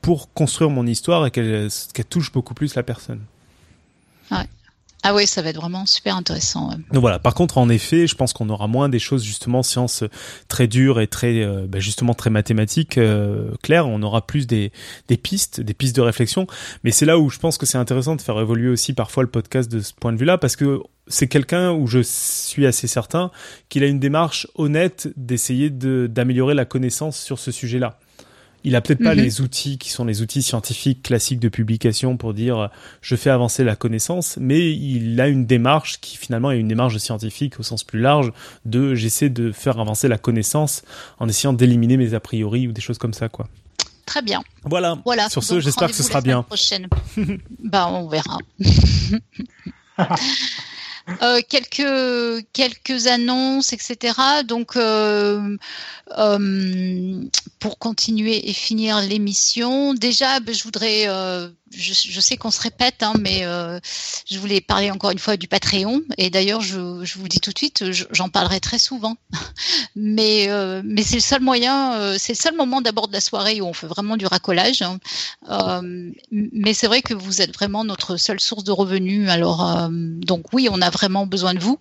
pour 0.00 0.32
construire 0.32 0.70
mon 0.70 0.86
histoire 0.86 1.26
et 1.26 1.30
qu'elle 1.30 1.68
qu'elle 1.92 2.04
touche 2.06 2.32
beaucoup 2.32 2.54
plus 2.54 2.74
la 2.74 2.82
personne. 2.82 3.20
Ah 5.04 5.14
ouais, 5.14 5.26
ça 5.26 5.42
va 5.42 5.50
être 5.50 5.56
vraiment 5.60 5.86
super 5.86 6.16
intéressant. 6.16 6.70
Donc 6.92 7.00
voilà. 7.00 7.18
Par 7.18 7.34
contre, 7.34 7.58
en 7.58 7.68
effet, 7.68 8.06
je 8.06 8.16
pense 8.16 8.32
qu'on 8.32 8.48
aura 8.48 8.66
moins 8.66 8.88
des 8.88 8.98
choses 8.98 9.22
justement 9.22 9.62
sciences 9.62 10.02
très 10.48 10.66
dures 10.66 11.00
et 11.00 11.06
très 11.06 11.42
euh, 11.42 11.66
bah, 11.68 11.78
justement 11.78 12.14
très 12.14 12.30
mathématiques 12.30 12.98
euh, 12.98 13.52
claires. 13.62 13.86
On 13.86 14.02
aura 14.02 14.26
plus 14.26 14.46
des 14.46 14.72
des 15.06 15.16
pistes, 15.16 15.60
des 15.60 15.74
pistes 15.74 15.94
de 15.94 16.02
réflexion. 16.02 16.46
Mais 16.82 16.90
c'est 16.90 17.06
là 17.06 17.18
où 17.18 17.30
je 17.30 17.38
pense 17.38 17.58
que 17.58 17.66
c'est 17.66 17.78
intéressant 17.78 18.16
de 18.16 18.22
faire 18.22 18.38
évoluer 18.40 18.68
aussi 18.68 18.92
parfois 18.92 19.22
le 19.22 19.30
podcast 19.30 19.70
de 19.70 19.80
ce 19.80 19.92
point 19.92 20.12
de 20.12 20.18
vue-là 20.18 20.36
parce 20.36 20.56
que 20.56 20.80
c'est 21.06 21.28
quelqu'un 21.28 21.72
où 21.72 21.86
je 21.86 22.00
suis 22.00 22.66
assez 22.66 22.86
certain 22.86 23.30
qu'il 23.68 23.84
a 23.84 23.86
une 23.86 24.00
démarche 24.00 24.48
honnête 24.56 25.08
d'essayer 25.16 25.70
de 25.70 26.08
d'améliorer 26.10 26.54
la 26.54 26.64
connaissance 26.64 27.18
sur 27.18 27.38
ce 27.38 27.52
sujet-là. 27.52 27.98
Il 28.64 28.74
a 28.76 28.80
peut-être 28.80 29.02
pas 29.02 29.14
Mhm. 29.14 29.22
les 29.22 29.40
outils 29.40 29.78
qui 29.78 29.90
sont 29.90 30.04
les 30.04 30.20
outils 30.20 30.42
scientifiques 30.42 31.02
classiques 31.02 31.38
de 31.40 31.48
publication 31.48 32.16
pour 32.16 32.34
dire 32.34 32.70
je 33.00 33.14
fais 33.16 33.30
avancer 33.30 33.64
la 33.64 33.76
connaissance, 33.76 34.36
mais 34.40 34.72
il 34.72 35.20
a 35.20 35.28
une 35.28 35.46
démarche 35.46 36.00
qui 36.00 36.16
finalement 36.16 36.50
est 36.50 36.58
une 36.58 36.68
démarche 36.68 36.96
scientifique 36.98 37.60
au 37.60 37.62
sens 37.62 37.84
plus 37.84 38.00
large 38.00 38.32
de 38.64 38.94
j'essaie 38.94 39.28
de 39.30 39.52
faire 39.52 39.78
avancer 39.78 40.08
la 40.08 40.18
connaissance 40.18 40.82
en 41.18 41.28
essayant 41.28 41.52
d'éliminer 41.52 41.96
mes 41.96 42.14
a 42.14 42.20
priori 42.20 42.66
ou 42.68 42.72
des 42.72 42.80
choses 42.80 42.98
comme 42.98 43.14
ça 43.14 43.28
quoi. 43.28 43.48
Très 44.06 44.22
bien. 44.22 44.42
Voilà. 44.64 44.98
Voilà. 45.04 45.28
Sur 45.28 45.44
ce, 45.44 45.60
j'espère 45.60 45.88
que 45.88 45.94
ce 45.94 46.02
sera 46.02 46.22
bien. 46.22 46.42
Prochaine. 46.42 46.88
bah, 47.64 47.88
on 47.90 48.08
verra. 48.08 48.38
Euh, 51.22 51.40
quelques 51.48 52.44
quelques 52.52 53.06
annonces, 53.06 53.72
etc. 53.72 54.12
Donc, 54.46 54.76
euh, 54.76 55.56
euh, 56.18 57.22
pour 57.58 57.78
continuer 57.78 58.48
et 58.48 58.52
finir 58.52 59.00
l'émission, 59.00 59.94
déjà, 59.94 60.40
ben, 60.40 60.54
je 60.54 60.62
voudrais, 60.64 61.08
euh, 61.08 61.50
je, 61.70 61.92
je 61.94 62.20
sais 62.20 62.36
qu'on 62.36 62.50
se 62.50 62.60
répète, 62.60 63.02
hein, 63.02 63.12
mais 63.20 63.44
euh, 63.44 63.78
je 64.30 64.38
voulais 64.38 64.60
parler 64.60 64.90
encore 64.90 65.10
une 65.10 65.18
fois 65.18 65.36
du 65.36 65.48
Patreon. 65.48 66.00
Et 66.16 66.30
d'ailleurs, 66.30 66.60
je, 66.60 67.04
je 67.04 67.18
vous 67.18 67.28
dis 67.28 67.40
tout 67.40 67.52
de 67.52 67.58
suite, 67.58 67.90
je- 67.92 68.04
j'en 68.12 68.28
parlerai 68.28 68.60
très 68.60 68.78
souvent. 68.78 69.16
mais 69.96 70.46
euh, 70.48 70.82
mais 70.84 71.02
c'est 71.02 71.16
le 71.16 71.20
seul 71.22 71.40
moyen, 71.42 71.94
euh, 71.94 72.16
c'est 72.18 72.32
le 72.32 72.38
seul 72.38 72.54
moment 72.54 72.80
d'abord 72.80 73.08
de 73.08 73.12
la 73.12 73.20
soirée 73.20 73.60
où 73.60 73.66
on 73.66 73.72
fait 73.72 73.86
vraiment 73.86 74.16
du 74.16 74.26
racolage. 74.26 74.82
hein. 74.82 74.98
Euh, 75.50 76.10
mais 76.30 76.74
c'est 76.74 76.86
vrai 76.86 77.02
que 77.02 77.14
vous 77.14 77.42
êtes 77.42 77.52
vraiment 77.54 77.84
notre 77.84 78.16
seule 78.16 78.40
source 78.40 78.64
de 78.64 78.72
revenus. 78.72 79.28
Alors 79.28 79.66
euh, 79.76 79.88
donc 79.90 80.52
oui, 80.52 80.68
on 80.70 80.80
a 80.80 80.90
vraiment 80.90 81.26
besoin 81.26 81.54
de 81.54 81.60
vous. 81.60 81.78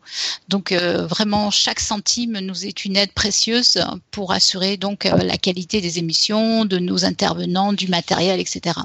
Donc 0.49 0.71
euh, 0.71 1.05
vraiment 1.07 1.51
chaque 1.51 1.79
centime 1.79 2.39
nous 2.39 2.65
est 2.65 2.85
une 2.85 2.97
aide 2.97 3.11
précieuse 3.11 3.77
pour 4.11 4.31
assurer 4.31 4.77
donc 4.77 5.03
la 5.05 5.37
qualité 5.37 5.81
des 5.81 5.99
émissions, 5.99 6.65
de 6.65 6.79
nos 6.79 7.05
intervenants, 7.05 7.73
du 7.73 7.87
matériel, 7.87 8.39
etc. 8.39 8.79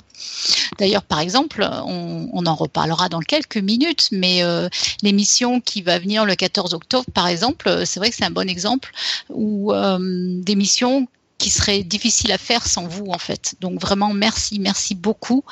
D'ailleurs, 0.79 0.92
par 1.01 1.21
exemple, 1.21 1.67
on, 1.87 2.47
en 2.47 2.55
reparlera 2.55 3.09
dans 3.09 3.21
quelques 3.21 3.57
minutes, 3.57 4.09
mais 4.13 4.43
euh, 4.43 4.69
l'émission 5.03 5.61
qui 5.61 5.83
va 5.83 5.99
venir 5.99 6.25
le 6.25 6.35
14 6.35 6.75
octobre, 6.75 7.07
par 7.15 7.29
exemple, 7.29 7.87
c'est 7.87 8.01
vrai 8.01 8.11
que 8.11 8.17
c'est 8.17 8.25
un 8.25 8.31
bon 8.31 8.49
exemple 8.49 8.93
où 9.31 9.73
euh, 9.73 9.99
d'émissions 10.43 11.07
qui 11.39 11.51
seraient 11.51 11.83
difficiles 11.83 12.33
à 12.33 12.39
faire 12.39 12.67
sans 12.67 12.87
vous 12.87 13.07
en 13.07 13.19
fait. 13.19 13.55
Donc 13.61 13.81
vraiment 13.81 14.13
merci, 14.13 14.61
merci 14.61 14.95
beaucoup 14.95 15.45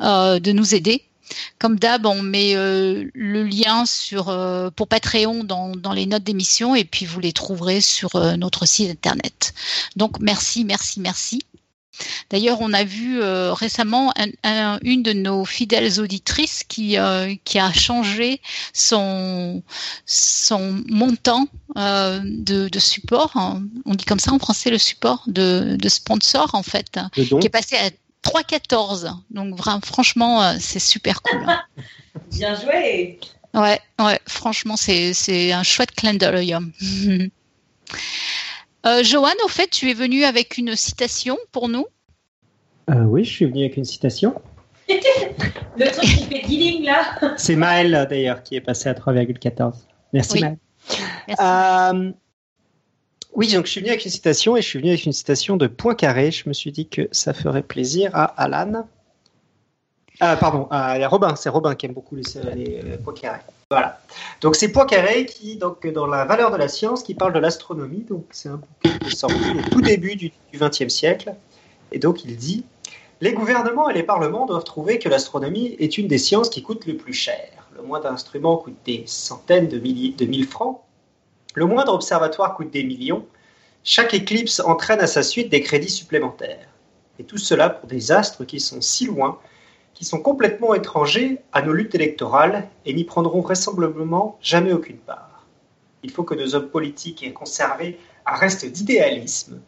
euh, 0.00 0.40
de 0.40 0.52
nous 0.52 0.74
aider. 0.74 1.04
Comme 1.58 1.78
d'hab, 1.78 2.06
on 2.06 2.22
met 2.22 2.54
le 2.54 3.42
lien 3.42 3.84
pour 4.74 4.88
Patreon 4.88 5.44
dans, 5.44 5.92
les 5.92 6.06
notes 6.06 6.24
d'émission 6.24 6.74
et 6.74 6.84
puis 6.84 7.04
vous 7.04 7.20
les 7.20 7.34
trouverez 7.34 7.82
sur 7.82 8.08
notre 8.38 8.66
site 8.66 8.90
internet. 8.90 9.52
Donc 9.94 10.20
merci, 10.20 10.64
merci, 10.64 11.00
merci. 11.00 11.42
D'ailleurs, 12.30 12.58
on 12.60 12.72
a 12.72 12.84
vu 12.84 13.20
euh, 13.22 13.52
récemment 13.52 14.12
un- 14.16 14.28
un- 14.44 14.78
une 14.82 15.02
de 15.02 15.12
nos 15.12 15.44
fidèles 15.44 16.00
auditrices 16.00 16.62
qui, 16.64 16.98
euh, 16.98 17.34
qui 17.44 17.58
a 17.58 17.72
changé 17.72 18.40
son, 18.72 19.62
son 20.06 20.82
montant 20.88 21.46
euh, 21.76 22.20
de, 22.24 22.68
de 22.68 22.78
support. 22.78 23.32
hein. 23.36 23.62
On 23.86 23.94
dit 23.94 24.04
comme 24.04 24.20
ça 24.20 24.32
en 24.32 24.38
français 24.38 24.70
le 24.70 24.78
support 24.78 25.22
de, 25.26 25.76
de 25.78 25.88
sponsor 25.88 26.54
en 26.54 26.62
fait, 26.62 26.98
qui 27.40 27.46
est 27.46 27.50
passé 27.50 27.76
à 27.76 27.90
3,14. 28.22 29.12
Donc 29.30 29.58
franchement, 29.84 30.42
euh, 30.42 30.56
c'est 30.60 30.78
super 30.80 31.22
cool. 31.22 31.42
hein. 31.46 31.62
Bien 32.32 32.54
joué. 32.54 33.18
Ouais, 33.54 33.80
ouais, 33.98 34.20
franchement, 34.26 34.76
c'est 34.76 35.14
c'est 35.14 35.52
un 35.52 35.62
chouette 35.62 35.92
clin 35.92 36.14
d'œil. 36.14 36.54
Euh, 38.86 39.02
Johan, 39.02 39.32
au 39.44 39.48
fait, 39.48 39.68
tu 39.68 39.90
es 39.90 39.94
venu 39.94 40.24
avec 40.24 40.56
une 40.58 40.76
citation 40.76 41.36
pour 41.52 41.68
nous? 41.68 41.86
Euh, 42.90 43.02
oui, 43.04 43.24
je 43.24 43.30
suis 43.30 43.44
venu 43.44 43.60
avec 43.60 43.76
une 43.76 43.84
citation. 43.84 44.40
Le 44.88 45.90
truc 45.90 46.04
qui 46.04 46.24
fait 46.24 46.46
dealing 46.46 46.84
là. 46.84 47.18
C'est 47.36 47.56
Maël 47.56 48.06
d'ailleurs 48.08 48.42
qui 48.42 48.56
est 48.56 48.60
passé 48.60 48.88
à 48.88 48.94
3,14. 48.94 49.74
Merci 50.12 50.32
Oui. 50.34 50.40
Maël. 50.40 50.58
Merci. 51.28 51.42
Euh, 51.42 52.12
oui, 53.34 53.52
donc 53.52 53.66
je 53.66 53.70
suis 53.72 53.80
venu 53.80 53.90
avec 53.90 54.04
une 54.04 54.10
citation 54.10 54.56
et 54.56 54.62
je 54.62 54.66
suis 54.66 54.78
venu 54.78 54.90
avec 54.90 55.04
une 55.04 55.12
citation 55.12 55.56
de 55.56 55.66
Poincaré. 55.66 56.30
Je 56.30 56.48
me 56.48 56.54
suis 56.54 56.72
dit 56.72 56.88
que 56.88 57.08
ça 57.12 57.34
ferait 57.34 57.62
plaisir 57.62 58.10
à 58.14 58.24
Alan. 58.24 58.88
Ah, 60.20 60.36
pardon, 60.36 60.66
a 60.70 61.06
Robin, 61.06 61.36
c'est 61.36 61.48
Robin 61.48 61.74
qui 61.74 61.86
aime 61.86 61.92
beaucoup 61.92 62.16
les, 62.16 62.22
les, 62.56 62.82
les 62.82 62.96
Poincaré. 62.96 63.40
Voilà. 63.70 64.00
Donc 64.40 64.56
c'est 64.56 64.72
Poincaré 64.72 65.26
qui, 65.26 65.56
donc, 65.56 65.86
dans 65.86 66.06
la 66.06 66.24
valeur 66.24 66.50
de 66.50 66.56
la 66.56 66.68
science, 66.68 67.02
qui 67.02 67.12
parle 67.12 67.34
de 67.34 67.38
l'astronomie. 67.38 68.02
Donc 68.08 68.24
c'est 68.30 68.48
un 68.48 68.56
bouquin 68.56 68.98
qui 68.98 69.08
est 69.08 69.14
sorti 69.14 69.36
au 69.50 69.70
tout 69.70 69.82
début 69.82 70.16
du 70.16 70.32
XXe 70.54 70.88
siècle. 70.88 71.34
Et 71.92 71.98
donc 71.98 72.24
il 72.24 72.38
dit 72.38 72.64
Les 73.20 73.34
gouvernements 73.34 73.90
et 73.90 73.94
les 73.94 74.02
parlements 74.02 74.46
doivent 74.46 74.64
trouver 74.64 74.98
que 74.98 75.10
l'astronomie 75.10 75.76
est 75.78 75.98
une 75.98 76.08
des 76.08 76.16
sciences 76.16 76.48
qui 76.48 76.62
coûte 76.62 76.86
le 76.86 76.96
plus 76.96 77.12
cher. 77.12 77.50
Le 77.76 77.82
moindre 77.82 78.06
instrument 78.06 78.56
coûte 78.56 78.78
des 78.86 79.02
centaines 79.04 79.68
de, 79.68 79.78
milliers, 79.78 80.14
de 80.16 80.24
mille 80.24 80.46
francs. 80.46 80.80
Le 81.54 81.66
moindre 81.66 81.92
observatoire 81.92 82.54
coûte 82.54 82.70
des 82.70 82.84
millions. 82.84 83.26
Chaque 83.84 84.14
éclipse 84.14 84.60
entraîne 84.60 85.00
à 85.00 85.06
sa 85.06 85.22
suite 85.22 85.50
des 85.50 85.60
crédits 85.60 85.90
supplémentaires. 85.90 86.68
Et 87.18 87.24
tout 87.24 87.36
cela 87.36 87.68
pour 87.68 87.86
des 87.86 88.12
astres 88.12 88.44
qui 88.44 88.60
sont 88.60 88.80
si 88.80 89.04
loin 89.04 89.38
qui 89.94 90.04
sont 90.04 90.20
complètement 90.20 90.74
étrangers 90.74 91.38
à 91.52 91.62
nos 91.62 91.72
luttes 91.72 91.94
électorales 91.94 92.68
et 92.86 92.94
n'y 92.94 93.04
prendront 93.04 93.40
vraisemblablement 93.40 94.38
jamais 94.40 94.72
aucune 94.72 94.98
part. 94.98 95.44
Il 96.02 96.10
faut 96.10 96.22
que 96.22 96.34
nos 96.34 96.54
hommes 96.54 96.68
politiques 96.68 97.22
aient 97.24 97.32
conservé 97.32 97.98
un 98.26 98.36
reste 98.36 98.64
d'idéalisme, 98.70 99.60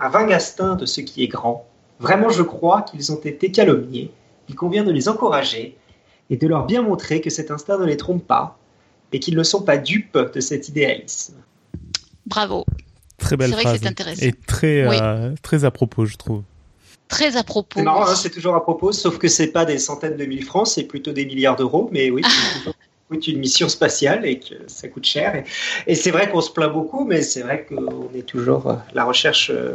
un 0.00 0.12
instinct 0.30 0.76
de 0.76 0.86
ce 0.86 1.00
qui 1.00 1.22
est 1.22 1.28
grand. 1.28 1.66
Vraiment, 2.00 2.30
je 2.30 2.42
crois 2.42 2.82
qu'ils 2.82 3.12
ont 3.12 3.20
été 3.20 3.50
calomniés. 3.52 4.10
Il 4.48 4.54
convient 4.54 4.84
de 4.84 4.90
les 4.90 5.08
encourager 5.08 5.76
et 6.30 6.36
de 6.36 6.46
leur 6.46 6.64
bien 6.66 6.82
montrer 6.82 7.20
que 7.20 7.30
cet 7.30 7.50
instinct 7.50 7.78
ne 7.78 7.84
les 7.84 7.96
trompe 7.96 8.26
pas 8.26 8.58
et 9.12 9.20
qu'ils 9.20 9.36
ne 9.36 9.42
sont 9.42 9.62
pas 9.62 9.76
dupes 9.76 10.18
de 10.34 10.40
cet 10.40 10.68
idéalisme. 10.68 11.34
Bravo. 12.26 12.64
Très 13.18 13.36
belle 13.36 13.50
C'est 13.50 13.54
vrai 13.54 13.62
que 13.64 13.68
phrase. 13.68 13.80
c'est 13.82 13.88
intéressant. 13.88 14.26
Et 14.26 14.32
très, 14.32 14.88
Oui. 14.88 14.96
euh, 15.00 15.34
très 15.42 15.64
à 15.64 15.70
propos, 15.70 16.04
je 16.06 16.16
trouve. 16.16 16.42
Très 17.08 17.36
à 17.36 17.42
propos. 17.44 17.78
C'est 17.78 17.82
marrant, 17.84 18.06
hein, 18.06 18.14
c'est 18.16 18.30
toujours 18.30 18.54
à 18.54 18.62
propos, 18.62 18.92
sauf 18.92 19.18
que 19.18 19.28
c'est 19.28 19.48
pas 19.48 19.64
des 19.64 19.78
centaines 19.78 20.16
de 20.16 20.24
mille 20.24 20.44
francs, 20.44 20.66
c'est 20.66 20.84
plutôt 20.84 21.12
des 21.12 21.26
milliards 21.26 21.56
d'euros. 21.56 21.88
Mais 21.92 22.10
oui, 22.10 22.22
coûte 23.08 23.28
une 23.28 23.38
mission 23.38 23.68
spatiale 23.68 24.24
et 24.26 24.38
que 24.40 24.54
ça 24.66 24.88
coûte 24.88 25.04
cher. 25.04 25.34
Et, 25.36 25.44
et 25.86 25.94
c'est 25.94 26.10
vrai 26.10 26.30
qu'on 26.30 26.40
se 26.40 26.50
plaint 26.50 26.72
beaucoup, 26.72 27.04
mais 27.04 27.22
c'est 27.22 27.42
vrai 27.42 27.66
qu'on 27.68 28.08
est 28.14 28.26
toujours 28.26 28.68
euh, 28.70 28.74
la 28.94 29.04
recherche 29.04 29.50
euh, 29.54 29.74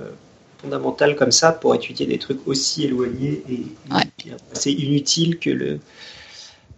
fondamentale 0.61 1.15
comme 1.15 1.31
ça 1.31 1.51
pour 1.51 1.73
étudier 1.75 2.05
des 2.07 2.17
trucs 2.17 2.45
aussi 2.47 2.83
éloignés 2.85 3.43
et 3.49 3.63
Ouais. 3.93 4.03
c'est 4.53 4.73
inutile 4.73 5.39
que 5.39 5.49
le 5.49 5.79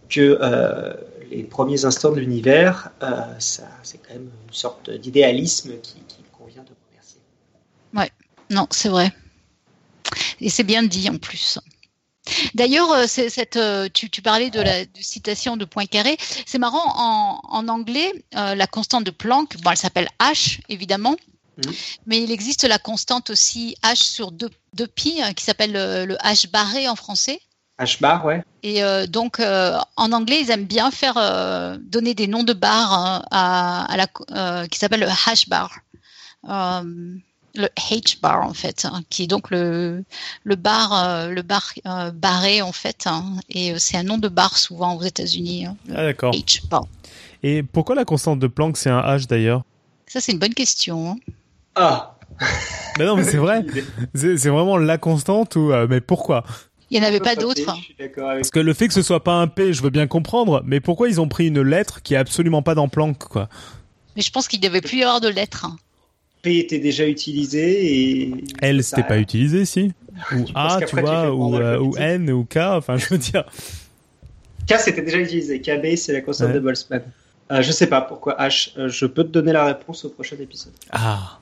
que 0.08 0.38
euh, 0.40 0.92
les 1.30 1.42
premiers 1.42 1.84
instants 1.86 2.12
de 2.12 2.20
l'univers, 2.20 2.90
euh, 3.02 3.08
ça 3.38 3.64
c'est 3.82 3.98
quand 3.98 4.12
même 4.14 4.28
une 4.46 4.52
sorte 4.54 4.90
d'idéalisme 4.90 5.72
qui, 5.82 5.94
qui 6.06 6.22
convient 6.38 6.62
de 6.62 6.68
remercier. 6.90 7.20
Non, 8.50 8.66
c'est 8.70 8.90
vrai. 8.90 9.10
Et 10.40 10.50
c'est 10.50 10.64
bien 10.64 10.82
dit 10.82 11.08
en 11.08 11.18
plus. 11.18 11.58
D'ailleurs, 12.54 12.90
euh, 12.92 13.06
cette, 13.06 13.56
euh, 13.56 13.88
tu, 13.92 14.08
tu 14.08 14.22
parlais 14.22 14.50
de 14.50 14.60
la 14.60 14.84
de 14.84 15.00
citation 15.00 15.56
de 15.56 15.64
Poincaré. 15.64 16.16
C'est 16.46 16.58
marrant, 16.58 16.84
en, 16.96 17.40
en 17.48 17.68
anglais, 17.68 18.12
euh, 18.36 18.54
la 18.54 18.66
constante 18.66 19.04
de 19.04 19.10
Planck, 19.10 19.56
bon, 19.60 19.70
elle 19.70 19.76
s'appelle 19.76 20.08
H, 20.20 20.60
évidemment, 20.68 21.16
Mhm. 21.58 21.74
mais 22.06 22.22
il 22.22 22.30
existe 22.30 22.64
la 22.64 22.78
constante 22.78 23.28
aussi 23.28 23.76
H 23.82 23.96
sur 23.96 24.32
2, 24.32 24.48
pi, 24.86 25.20
hein, 25.22 25.34
qui 25.34 25.44
s'appelle 25.44 25.72
le, 25.72 26.06
le 26.06 26.14
H 26.16 26.50
barré 26.50 26.88
en 26.88 26.96
français. 26.96 27.40
H 27.78 28.00
bar, 28.00 28.24
ouais. 28.24 28.42
Et 28.62 28.82
euh, 28.82 29.06
donc, 29.06 29.38
euh, 29.38 29.78
en 29.96 30.12
anglais, 30.12 30.40
ils 30.40 30.50
aiment 30.50 30.64
bien 30.64 30.90
faire 30.90 31.14
donner 31.80 32.14
des 32.14 32.26
noms 32.26 32.44
de 32.44 32.54
barres 32.54 32.92
hein, 32.94 33.22
à, 33.30 33.84
à 33.92 33.96
la, 33.98 34.66
qui 34.68 34.78
s'appelle 34.78 35.00
le 35.00 35.08
hash 35.26 35.48
bar. 35.48 35.80
Le 37.54 37.66
H 37.78 38.20
bar 38.20 38.46
en 38.46 38.54
fait, 38.54 38.84
hein, 38.86 39.02
qui 39.10 39.24
est 39.24 39.26
donc 39.26 39.50
le 39.50 40.04
le 40.44 40.56
bar 40.56 40.92
euh, 40.92 41.28
le 41.28 41.42
bar 41.42 41.72
euh, 41.86 42.10
barré 42.10 42.62
en 42.62 42.72
fait, 42.72 43.04
hein, 43.06 43.24
et 43.50 43.72
euh, 43.72 43.76
c'est 43.78 43.96
un 43.98 44.02
nom 44.04 44.16
de 44.18 44.28
bar 44.28 44.56
souvent 44.56 44.94
aux 44.96 45.02
États-Unis. 45.02 45.66
hein, 45.66 45.76
Ah, 45.90 46.04
d'accord. 46.04 46.32
H 46.34 46.66
bar. 46.68 46.84
Et 47.42 47.62
pourquoi 47.62 47.94
la 47.94 48.04
constante 48.04 48.38
de 48.38 48.46
Planck, 48.46 48.76
c'est 48.76 48.88
un 48.90 49.00
H 49.00 49.26
d'ailleurs? 49.26 49.64
Ça 50.06 50.20
c'est 50.20 50.32
une 50.32 50.38
bonne 50.38 50.54
question. 50.54 51.10
hein. 51.12 51.16
Ah. 51.74 52.16
Mais 52.98 53.04
non, 53.04 53.16
mais 53.16 53.24
c'est 53.24 53.36
vrai. 53.36 53.64
C'est 54.14 54.48
vraiment 54.48 54.76
la 54.78 54.96
constante 54.98 55.56
ou 55.56 55.72
euh, 55.72 55.86
mais 55.88 56.00
pourquoi? 56.00 56.44
Il 56.90 56.98
n'y 57.00 57.04
en 57.04 57.08
avait 57.08 57.20
pas 57.20 57.36
d'autres. 57.36 57.74
Parce 58.16 58.50
que 58.50 58.58
le 58.60 58.74
fait 58.74 58.88
que 58.88 58.94
ce 58.94 59.00
soit 59.02 59.22
pas 59.24 59.34
un 59.34 59.46
P, 59.46 59.72
je 59.72 59.82
veux 59.82 59.88
bien 59.90 60.06
comprendre, 60.06 60.62
mais 60.66 60.80
pourquoi 60.80 61.08
ils 61.08 61.20
ont 61.20 61.28
pris 61.28 61.46
une 61.48 61.62
lettre 61.62 62.02
qui 62.02 62.12
est 62.14 62.18
absolument 62.18 62.62
pas 62.62 62.74
dans 62.74 62.88
Planck 62.88 63.18
quoi? 63.18 63.48
Mais 64.16 64.22
je 64.22 64.30
pense 64.30 64.46
qu'il 64.48 64.60
devait 64.60 64.80
plus 64.82 64.98
y 64.98 65.02
avoir 65.02 65.20
de 65.22 65.28
lettres. 65.28 65.66
P 66.42 66.58
était 66.58 66.78
déjà 66.80 67.06
utilisé 67.06 68.20
et. 68.24 68.34
L, 68.60 68.82
c'était 68.82 69.04
pas 69.04 69.18
utilisé, 69.18 69.64
si 69.64 69.92
Ou 70.32 70.44
A, 70.54 70.78
tu 70.86 70.96
vois, 71.00 71.32
ou, 71.32 71.56
euh, 71.56 71.78
ou. 71.78 71.96
N, 71.96 72.30
ou 72.30 72.44
K, 72.44 72.56
enfin, 72.58 72.96
je 72.96 73.06
veux 73.10 73.18
dire. 73.18 73.44
K 74.68 74.74
c'était 74.78 75.02
déjà 75.02 75.18
utilisé. 75.18 75.60
KB 75.60 75.96
c'est 75.96 76.12
la 76.12 76.20
constante 76.20 76.48
Ouais. 76.48 76.54
de 76.54 76.60
Boltzmann. 76.60 77.02
Euh, 77.50 77.62
je 77.62 77.72
sais 77.72 77.86
pas 77.86 78.00
pourquoi 78.00 78.36
H. 78.38 78.70
Euh, 78.78 78.88
je 78.88 79.06
peux 79.06 79.24
te 79.24 79.28
donner 79.30 79.52
la 79.52 79.64
réponse 79.64 80.04
au 80.04 80.08
prochain 80.10 80.36
épisode. 80.40 80.72
Ah 80.90 81.38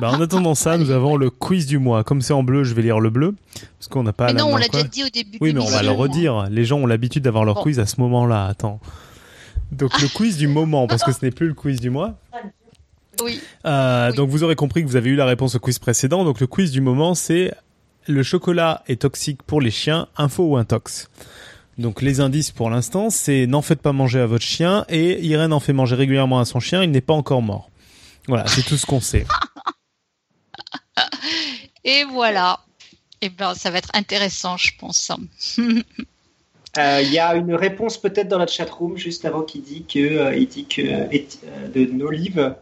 bah, 0.00 0.10
En 0.10 0.20
attendant 0.20 0.54
ça, 0.54 0.76
nous 0.78 0.90
avons 0.90 1.16
le 1.16 1.30
quiz 1.30 1.66
du 1.66 1.78
mois. 1.78 2.02
Comme 2.04 2.20
c'est 2.22 2.32
en 2.32 2.42
bleu, 2.42 2.64
je 2.64 2.74
vais 2.74 2.82
lire 2.82 2.98
le 3.00 3.10
bleu, 3.10 3.34
parce 3.78 3.88
qu'on 3.88 4.02
n'a 4.02 4.12
pas 4.12 4.26
mais 4.26 4.32
la 4.34 4.40
non, 4.40 4.52
on 4.52 4.56
l'a 4.56 4.68
déjà 4.68 4.84
dit 4.84 5.04
au 5.04 5.08
début. 5.08 5.38
Oui, 5.40 5.52
mais 5.52 5.60
on 5.60 5.66
va 5.66 5.82
le 5.82 5.90
redire. 5.90 6.48
Les 6.50 6.64
gens 6.64 6.78
ont 6.78 6.86
l'habitude 6.86 7.22
d'avoir 7.24 7.44
leur 7.44 7.56
Bon. 7.56 7.62
quiz 7.62 7.78
à 7.78 7.86
ce 7.86 8.00
moment-là. 8.00 8.46
Attends. 8.46 8.80
Donc 9.72 10.00
le 10.02 10.08
quiz 10.08 10.36
du 10.36 10.48
moment, 10.48 10.86
parce 10.88 11.04
que 11.04 11.12
ce 11.12 11.24
n'est 11.24 11.30
plus 11.30 11.46
le 11.48 11.54
quiz 11.54 11.80
du 11.80 11.90
mois. 11.90 12.18
Oui. 13.22 13.40
Euh, 13.66 14.10
Oui. 14.10 14.16
Donc 14.16 14.30
vous 14.30 14.42
aurez 14.44 14.56
compris 14.56 14.82
que 14.82 14.88
vous 14.88 14.96
avez 14.96 15.10
eu 15.10 15.16
la 15.16 15.26
réponse 15.26 15.54
au 15.54 15.60
quiz 15.60 15.78
précédent. 15.78 16.24
Donc 16.24 16.40
le 16.40 16.46
quiz 16.46 16.70
du 16.70 16.80
moment, 16.80 17.14
c'est 17.14 17.52
le 18.06 18.22
chocolat 18.22 18.82
est 18.88 19.02
toxique 19.02 19.42
pour 19.42 19.60
les 19.60 19.70
chiens, 19.70 20.08
info 20.16 20.44
ou 20.44 20.56
intox. 20.56 21.08
Donc 21.78 22.02
les 22.02 22.20
indices 22.20 22.50
pour 22.50 22.70
l'instant, 22.70 23.10
c'est 23.10 23.46
n'en 23.46 23.62
faites 23.62 23.80
pas 23.80 23.92
manger 23.92 24.20
à 24.20 24.26
votre 24.26 24.44
chien 24.44 24.84
et 24.88 25.24
Irène 25.24 25.52
en 25.52 25.60
fait 25.60 25.72
manger 25.72 25.96
régulièrement 25.96 26.40
à 26.40 26.44
son 26.44 26.60
chien, 26.60 26.82
il 26.82 26.90
n'est 26.90 27.00
pas 27.00 27.14
encore 27.14 27.42
mort. 27.42 27.70
Voilà, 28.28 28.46
c'est 28.46 28.62
tout 28.62 28.76
ce 28.76 28.86
qu'on 28.86 29.00
sait. 29.00 29.26
Et 31.84 32.04
voilà. 32.04 32.60
Et 33.22 33.30
ben, 33.30 33.54
ça 33.54 33.70
va 33.70 33.78
être 33.78 33.90
intéressant, 33.94 34.56
je 34.56 34.70
pense. 34.78 35.10
Euh, 36.78 37.00
Il 37.02 37.12
y 37.12 37.18
a 37.18 37.34
une 37.34 37.52
réponse 37.52 38.00
peut-être 38.00 38.28
dans 38.28 38.38
la 38.38 38.46
chatroom 38.46 38.96
juste 38.96 39.24
avant 39.24 39.42
qui 39.42 39.58
dit 39.58 39.84
que 39.92 39.98
euh, 39.98 40.36
il 40.36 40.46
dit 40.46 40.66
que 40.66 40.80
euh, 40.80 41.68
de 41.74 41.84
Nolive 41.92 42.54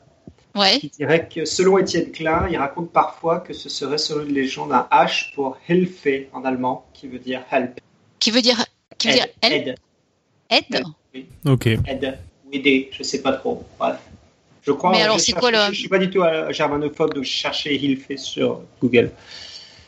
Ouais. 0.59 0.78
qui 0.80 0.89
dirait 0.89 1.28
que 1.28 1.44
selon 1.44 1.78
Étienne 1.78 2.10
Klein, 2.10 2.47
il 2.51 2.56
raconte 2.56 2.90
parfois 2.93 3.40
que 3.40 3.52
ce 3.52 3.68
serait 3.68 3.98
selon 3.98 4.24
une 4.26 4.35
légende 4.35 4.72
un 4.72 4.89
H 4.90 5.32
pour 5.35 5.56
Hilfe 5.68 6.06
en 6.32 6.44
allemand, 6.44 6.86
qui 6.94 7.06
veut 7.06 7.18
dire 7.18 7.43
help, 7.51 7.80
Qui 8.18 8.30
veut 8.30 8.43
dire, 8.43 8.64
qui 8.98 9.09
veut 9.09 9.14
dire 9.14 9.26
aide, 9.43 9.52
aide, 9.52 9.74
aide? 10.51 10.74
aide 11.14 11.26
Ok. 11.47 11.66
aide 11.66 12.18
ou 12.47 12.48
aider, 12.52 12.90
je 12.93 13.02
sais 13.02 13.22
pas 13.22 13.32
trop. 13.32 13.64
Bref. 13.78 13.97
Je 14.62 14.72
crois. 14.72 14.90
Mais 14.90 15.02
alors, 15.02 15.18
je 15.18 15.24
c'est 15.24 15.32
quoi 15.32 15.51
le- 15.51 15.72
Je 15.72 15.78
suis 15.78 15.89
pas 15.89 15.98
du 15.98 16.10
tout 16.10 16.22
euh, 16.22 16.52
germanophobe, 16.52 17.14
donc 17.14 17.24
je 17.24 17.30
cherchais 17.30 17.74
Hilfe 17.76 18.16
sur 18.16 18.60
Google. 18.82 19.10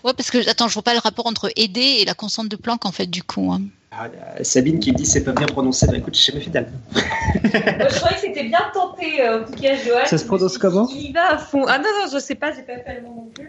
Ouais, 0.04 0.14
parce 0.14 0.30
que 0.30 0.48
attends, 0.48 0.68
je 0.68 0.74
vois 0.74 0.82
pas 0.82 0.94
le 0.94 1.00
rapport 1.00 1.26
entre 1.26 1.50
aider 1.56 1.98
et 2.00 2.04
la 2.06 2.14
constante 2.14 2.48
de 2.48 2.56
Planck 2.56 2.86
en 2.86 2.92
fait 2.92 3.06
du 3.06 3.22
coup. 3.22 3.52
hein. 3.52 3.62
Ah, 3.92 4.08
Sabine 4.42 4.78
qui 4.78 4.92
me 4.92 4.96
dit 4.96 5.04
c'est 5.06 5.24
pas 5.24 5.32
bien 5.32 5.46
prononcé. 5.46 5.86
Bah 5.86 5.96
écoute, 5.96 6.14
j'ai 6.14 6.30
jamais 6.32 6.44
fait 6.44 6.50
d'allemand. 6.50 6.78
Je 6.94 7.96
croyais 7.96 8.14
que 8.14 8.20
c'était 8.20 8.44
bien 8.44 8.60
tenté, 8.72 9.28
en 9.28 9.44
tout 9.44 9.52
cas, 9.60 9.74
Johan. 9.76 10.06
Ça 10.06 10.16
se 10.16 10.24
prononce 10.24 10.58
comment 10.58 10.88
Il 10.94 11.12
va 11.12 11.34
à 11.34 11.38
fond. 11.38 11.64
Ah 11.66 11.78
non, 11.78 11.84
non, 11.84 12.10
je 12.12 12.18
sais 12.18 12.36
pas, 12.36 12.52
j'ai 12.54 12.62
pas 12.62 12.74
fait 12.76 12.86
allemand 12.86 13.14
non 13.16 13.30
plus. 13.34 13.48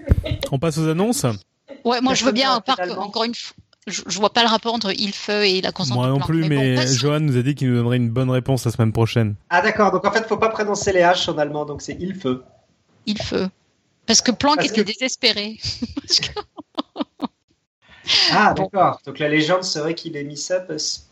On 0.52 0.58
passe 0.60 0.78
aux 0.80 0.88
annonces 0.90 1.26
Ouais, 1.86 2.02
moi 2.02 2.14
je 2.16 2.26
veux 2.26 2.32
bien, 2.32 2.60
par 2.62 2.78
encore 3.00 3.24
une 3.24 3.34
fois, 3.36 3.56
je, 3.88 4.02
je 4.08 4.20
vois 4.20 4.32
pas 4.34 4.42
le 4.44 4.50
rapport 4.50 4.74
entre 4.74 4.92
il 5.00 5.14
feu 5.14 5.46
et 5.46 5.62
la 5.62 5.72
constante 5.72 5.98
Moi 5.98 6.08
non 6.08 6.20
plus, 6.20 6.42
bon, 6.42 6.50
mais. 6.50 6.88
Johan 6.88 7.20
nous 7.20 7.38
a 7.38 7.42
dit 7.42 7.56
qu'il 7.56 7.70
nous 7.70 7.76
donnerait 7.78 7.98
une 7.98 8.10
bonne 8.10 8.30
réponse 8.30 8.66
la 8.66 8.72
semaine 8.72 8.92
prochaine. 8.92 9.36
Ah 9.50 9.62
d'accord, 9.62 9.92
donc 9.92 10.06
en 10.06 10.12
fait, 10.12 10.28
faut 10.28 10.38
pas 10.38 10.50
prononcer 10.50 10.92
les 10.92 11.02
H 11.02 11.30
en 11.30 11.38
allemand, 11.38 11.66
donc 11.66 11.82
c'est 11.82 11.98
il 12.00 12.16
feu. 12.16 12.44
Parce 14.08 14.22
que 14.22 14.32
Planck 14.32 14.58
Parce 14.58 14.70
était 14.70 14.82
que- 14.84 14.88
désespéré. 14.88 15.58
Ah 18.32 18.54
Bon. 18.56 18.64
d'accord, 18.64 19.00
donc 19.06 19.20
la 19.20 19.30
légende 19.30 19.64
serait 19.64 19.94
qu'il 19.96 20.18
ait 20.18 20.24
mis 20.24 20.38
ça 20.38 20.66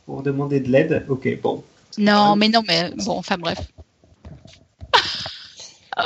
pour 0.06 0.24
demander 0.24 0.60
de 0.60 0.70
l'aide. 0.70 1.06
Ok, 1.10 1.28
bon. 1.42 1.64
Non, 1.98 2.36
mais 2.36 2.50
non, 2.50 2.62
mais 2.68 2.92
bon, 2.98 3.18
enfin 3.18 3.38
bref. 3.38 3.60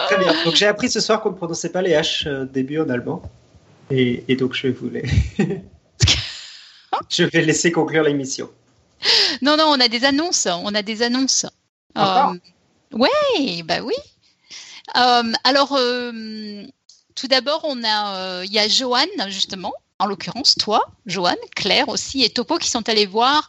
Très 0.07 0.17
bien. 0.17 0.33
Donc 0.43 0.55
j'ai 0.55 0.65
appris 0.65 0.89
ce 0.89 0.99
soir 0.99 1.21
qu'on 1.21 1.29
ne 1.31 1.35
prononçait 1.35 1.69
pas 1.71 1.81
les 1.81 1.91
H 1.91 2.27
euh, 2.27 2.45
début 2.45 2.79
en 2.79 2.89
allemand. 2.89 3.21
Et, 3.91 4.23
et 4.27 4.35
donc 4.35 4.53
je 4.55 4.67
vais 4.67 4.73
vous 4.73 4.89
les... 4.89 5.03
je 7.09 7.23
vais 7.25 7.41
laisser 7.41 7.71
conclure 7.71 8.03
l'émission. 8.03 8.49
Non, 9.41 9.55
non, 9.57 9.65
on 9.67 9.79
a 9.79 9.87
des 9.87 10.03
annonces. 10.05 10.47
On 10.47 10.73
a 10.73 10.81
des 10.81 11.01
annonces. 11.03 11.45
Euh, 11.97 12.33
ouais, 12.93 13.61
bah 13.63 13.81
oui. 13.83 13.93
Euh, 14.97 15.31
alors, 15.43 15.73
euh, 15.77 16.63
tout 17.15 17.27
d'abord, 17.27 17.61
on 17.63 17.83
a, 17.83 18.15
euh, 18.17 18.45
il 18.45 18.51
y 18.51 18.59
a 18.59 18.67
Joanne 18.67 19.09
justement, 19.27 19.73
en 20.03 20.05
l'occurrence 20.05 20.55
toi, 20.55 20.85
Joanne, 21.05 21.37
Claire 21.55 21.87
aussi 21.87 22.23
et 22.23 22.29
Topo 22.29 22.57
qui 22.57 22.69
sont 22.69 22.87
allés 22.89 23.05
voir 23.05 23.47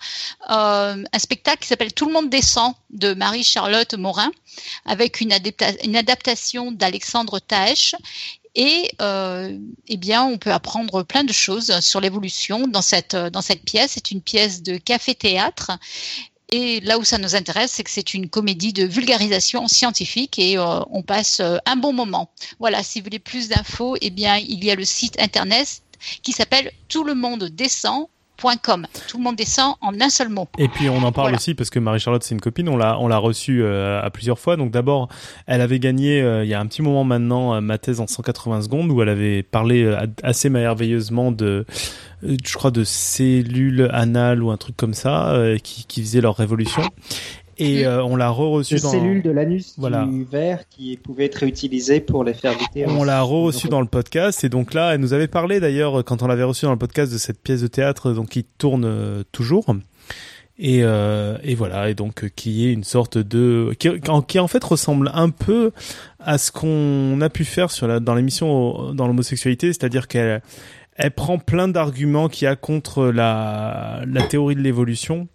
euh, 0.51 1.03
un 1.13 1.19
spectacle 1.19 1.59
qui 1.63 1.69
s'appelle 1.69 1.93
Tout 1.93 2.07
le 2.07 2.13
monde 2.13 2.31
descend 2.31 2.75
de 2.91 3.13
Marie-Charlotte 3.13 3.95
Morin, 3.95 4.31
avec 4.87 5.21
une, 5.21 5.33
adapta- 5.33 5.77
une 5.85 5.97
adaptation 5.97 6.71
d'Alexandre 6.71 7.41
Taech 7.41 7.97
Et 8.55 8.89
euh, 9.03 9.59
eh 9.89 9.97
bien, 9.97 10.23
on 10.23 10.39
peut 10.39 10.53
apprendre 10.53 11.03
plein 11.03 11.25
de 11.25 11.33
choses 11.33 11.81
sur 11.81 12.01
l'évolution 12.01 12.69
dans 12.69 12.83
cette 12.83 13.17
pièce. 13.65 13.93
C'est 13.95 14.13
une 14.13 14.21
pièce 14.23 14.63
de 14.63 14.77
café-théâtre. 14.77 15.73
Et 16.53 16.79
là 16.83 16.99
où 16.99 17.05
ça 17.05 17.19
nous 17.19 17.35
intéresse, 17.35 17.73
c'est 17.73 17.83
que 17.83 17.91
c'est 17.91 18.15
une 18.15 18.29
comédie 18.29 18.73
de 18.73 18.85
vulgarisation 18.85 19.67
scientifique 19.67 20.39
et 20.39 20.57
euh, 20.57 20.81
on 20.91 21.03
passe 21.03 21.41
un 21.67 21.77
bon 21.77 21.93
moment. 21.93 22.31
Voilà, 22.61 22.85
si 22.85 23.01
vous 23.01 23.05
voulez 23.07 23.19
plus 23.19 23.49
d'infos, 23.49 23.97
eh 24.01 24.11
bien, 24.11 24.37
il 24.37 24.63
y 24.63 24.71
a 24.71 24.77
le 24.77 24.85
site 24.85 25.19
internet 25.19 25.83
qui 26.23 26.33
s'appelle 26.33 26.73
Tout 26.89 27.05
le 27.05 27.15
monde 27.15 27.45
descend 27.45 28.09
tout 29.09 29.17
le 29.17 29.23
monde 29.23 29.37
descend 29.37 29.75
en 29.81 29.99
un 30.01 30.11
seul 30.11 30.29
mot. 30.29 30.49
Et 30.59 30.69
puis 30.69 30.89
on 30.89 31.03
en 31.03 31.13
parle 31.13 31.35
aussi 31.35 31.55
parce 31.55 31.71
que 31.71 31.79
Marie-Charlotte 31.79 32.23
c'est 32.23 32.35
une 32.35 32.41
copine, 32.41 32.69
on 32.69 32.77
l'a 32.77 32.99
on 32.99 33.09
l'a 33.09 33.17
reçue 33.17 33.63
euh, 33.63 34.03
à 34.03 34.11
plusieurs 34.11 34.39
fois. 34.39 34.57
Donc 34.57 34.71
d'abord, 34.71 35.09
elle 35.47 35.61
avait 35.61 35.79
gagné 35.79 36.21
euh, 36.21 36.45
il 36.45 36.51
y 36.51 36.55
a 36.55 36.61
un 36.61 36.67
petit 36.67 36.83
moment 36.83 37.05
maintenant 37.05 37.55
euh, 37.55 37.61
ma 37.61 37.79
thèse 37.79 38.01
en 38.01 38.07
180 38.07 38.63
secondes 38.63 38.91
où 38.91 39.01
elle 39.01 39.09
avait 39.09 39.43
parlé 39.43 39.97
assez 40.23 40.51
merveilleusement 40.51 41.33
de 41.33 41.65
je 42.23 42.55
crois 42.55 42.71
de 42.71 42.85
cellules 42.85 43.89
anales 43.93 44.43
ou 44.43 44.51
un 44.51 44.57
truc 44.57 44.77
comme 44.77 44.95
ça 44.95 45.37
qui 45.63 45.85
qui 45.87 46.03
faisait 46.03 46.21
leur 46.21 46.37
révolution 46.37 46.83
et 47.59 47.87
euh, 47.87 48.03
on 48.05 48.17
l'a 48.17 48.31
re-reçu 48.31 48.77
dans 48.77 48.91
cellules 48.91 49.23
de 49.23 49.31
l'anus 49.31 49.75
voilà. 49.79 50.05
du 50.05 50.25
verre 50.25 50.69
qui 50.69 50.97
pouvaient 50.97 51.27
être 51.27 51.37
réutilisées 51.37 52.01
pour 52.01 52.25
les 52.25 52.35
faire 52.35 52.57
buter. 52.59 52.87
On 52.87 53.05
l'a 53.05 53.23
re-reçu 53.23 53.69
dans 53.69 53.81
le 53.81 53.87
podcast 53.87 54.45
et 54.45 54.49
donc 54.49 54.75
là, 54.75 54.95
elle 54.95 55.01
nous 55.01 55.13
avait 55.13 55.29
parlé 55.29 55.61
d'ailleurs 55.61 56.05
quand 56.05 56.23
on 56.23 56.27
l'avait 56.27 56.45
reçu 56.45 56.65
dans 56.65 56.73
le 56.73 56.79
podcast 56.79 57.13
de 57.13 57.19
cette 57.19 57.41
pièce 57.41 57.63
de 57.63 57.67
théâtre 57.67 58.13
donc 58.13 58.31
qui 58.31 58.45
tourne 58.45 58.85
euh, 58.85 59.23
toujours. 59.33 59.67
Et, 60.57 60.81
euh, 60.85 61.37
et 61.43 61.57
voilà 61.57 61.91
et 61.91 61.95
donc 61.95 62.31
qui 62.37 62.69
est 62.69 62.73
une 62.73 62.85
sorte 62.85 63.19
de 63.19 63.75
qui, 63.77 63.89
qui 64.29 64.39
en 64.39 64.47
fait 64.47 64.63
ressemble 64.63 65.11
un 65.13 65.31
peu 65.31 65.73
à 66.21 66.39
ce 66.39 66.53
qu'on 66.53 67.21
a 67.21 67.29
pu 67.29 67.45
faire 67.45 67.73
sur 67.73 67.89
la, 67.89 67.99
dans 67.99 68.15
l'émission 68.15 68.95
dans 68.95 69.09
l'homosexualité, 69.09 69.73
c'est-à-dire 69.73 70.07
qu'elle 70.07 70.43
elle 70.97 71.11
prend 71.11 71.39
plein 71.39 71.67
d'arguments 71.69 72.29
qui 72.29 72.47
a 72.47 72.55
contre 72.55 73.07
la, 73.07 74.03
la 74.07 74.23
théorie 74.23 74.55
de 74.55 74.61
l'évolution 74.61 75.27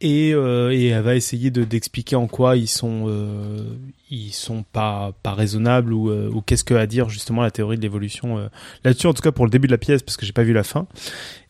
et, 0.00 0.34
euh, 0.34 0.70
et 0.72 0.88
elle 0.88 1.02
va 1.02 1.14
essayer 1.14 1.50
de 1.50 1.62
d'expliquer 1.64 2.16
en 2.16 2.26
quoi 2.26 2.56
ils 2.56 2.68
sont 2.68 3.06
euh, 3.08 3.62
ils 4.10 4.32
sont 4.32 4.64
pas 4.64 5.12
pas 5.22 5.34
raisonnables 5.34 5.92
ou, 5.92 6.10
euh, 6.10 6.30
qu'est-ce 6.44 6.64
que 6.64 6.74
à 6.74 6.86
dire 6.86 7.08
justement 7.08 7.42
la 7.42 7.50
théorie 7.50 7.76
de 7.76 7.82
l'évolution 7.82 8.50
là-dessus 8.84 9.06
en 9.06 9.14
tout 9.14 9.22
cas 9.22 9.32
pour 9.32 9.44
le 9.44 9.50
début 9.50 9.66
de 9.68 9.72
la 9.72 9.78
pièce 9.78 10.02
parce 10.02 10.16
que 10.16 10.26
j'ai 10.26 10.32
pas 10.32 10.42
vu 10.42 10.52
la 10.52 10.64
fin. 10.64 10.86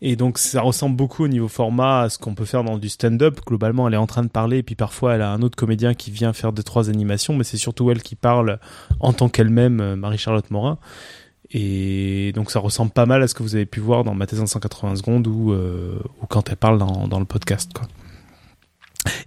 Et 0.03 0.15
donc 0.15 0.39
ça 0.39 0.61
ressemble 0.61 0.95
beaucoup 0.95 1.25
au 1.25 1.29
niveau 1.29 1.49
format 1.49 2.03
à 2.03 2.09
ce 2.11 2.19
qu'on 2.19 2.35
peut 2.35 2.45
faire 2.45 2.65
dans 2.65 2.79
du 2.79 2.89
stand-up. 2.89 3.41
Globalement 3.47 3.89
elle 3.89 3.95
est 3.95 3.99
en 3.99 4.07
train 4.07 4.23
de 4.23 4.29
parler 4.29 4.59
et 4.59 4.63
puis 4.63 4.75
parfois 4.75 5.15
elle 5.15 5.23
a 5.23 5.31
un 5.33 5.43
autre 5.43 5.57
comédien 5.57 5.95
qui 5.95 6.11
vient 6.11 6.33
faire 6.33 6.53
deux 6.53 6.63
trois 6.63 6.91
animations 6.91 7.35
mais 7.35 7.45
c'est 7.45 7.57
surtout 7.57 7.91
elle 7.91 8.03
qui 8.03 8.15
parle 8.15 8.59
en 9.01 9.15
tant 9.15 9.29
qu'elle-même 9.29 9.97
Marie-Charlotte 9.97 10.51
Morin. 10.51 10.79
Et 11.51 12.33
donc 12.35 12.51
ça 12.51 12.61
ressemble 12.61 12.91
pas 12.91 13.07
mal 13.07 13.23
à 13.23 13.29
ce 13.29 13.35
que 13.35 13.43
vous 13.43 13.55
avez 13.55 13.67
pu 13.67 13.81
voir 13.81 14.05
dans 14.05 14.15
ma 14.15 14.27
en 14.27 14.47
180 14.47 14.97
secondes 14.97 15.27
ou, 15.27 15.55
ou 15.55 16.27
quand 16.29 16.51
elle 16.51 16.57
parle 16.57 16.79
dans, 16.79 17.09
dans 17.09 17.19
le 17.19 17.27
podcast 17.27 17.73
quoi. 17.73 17.87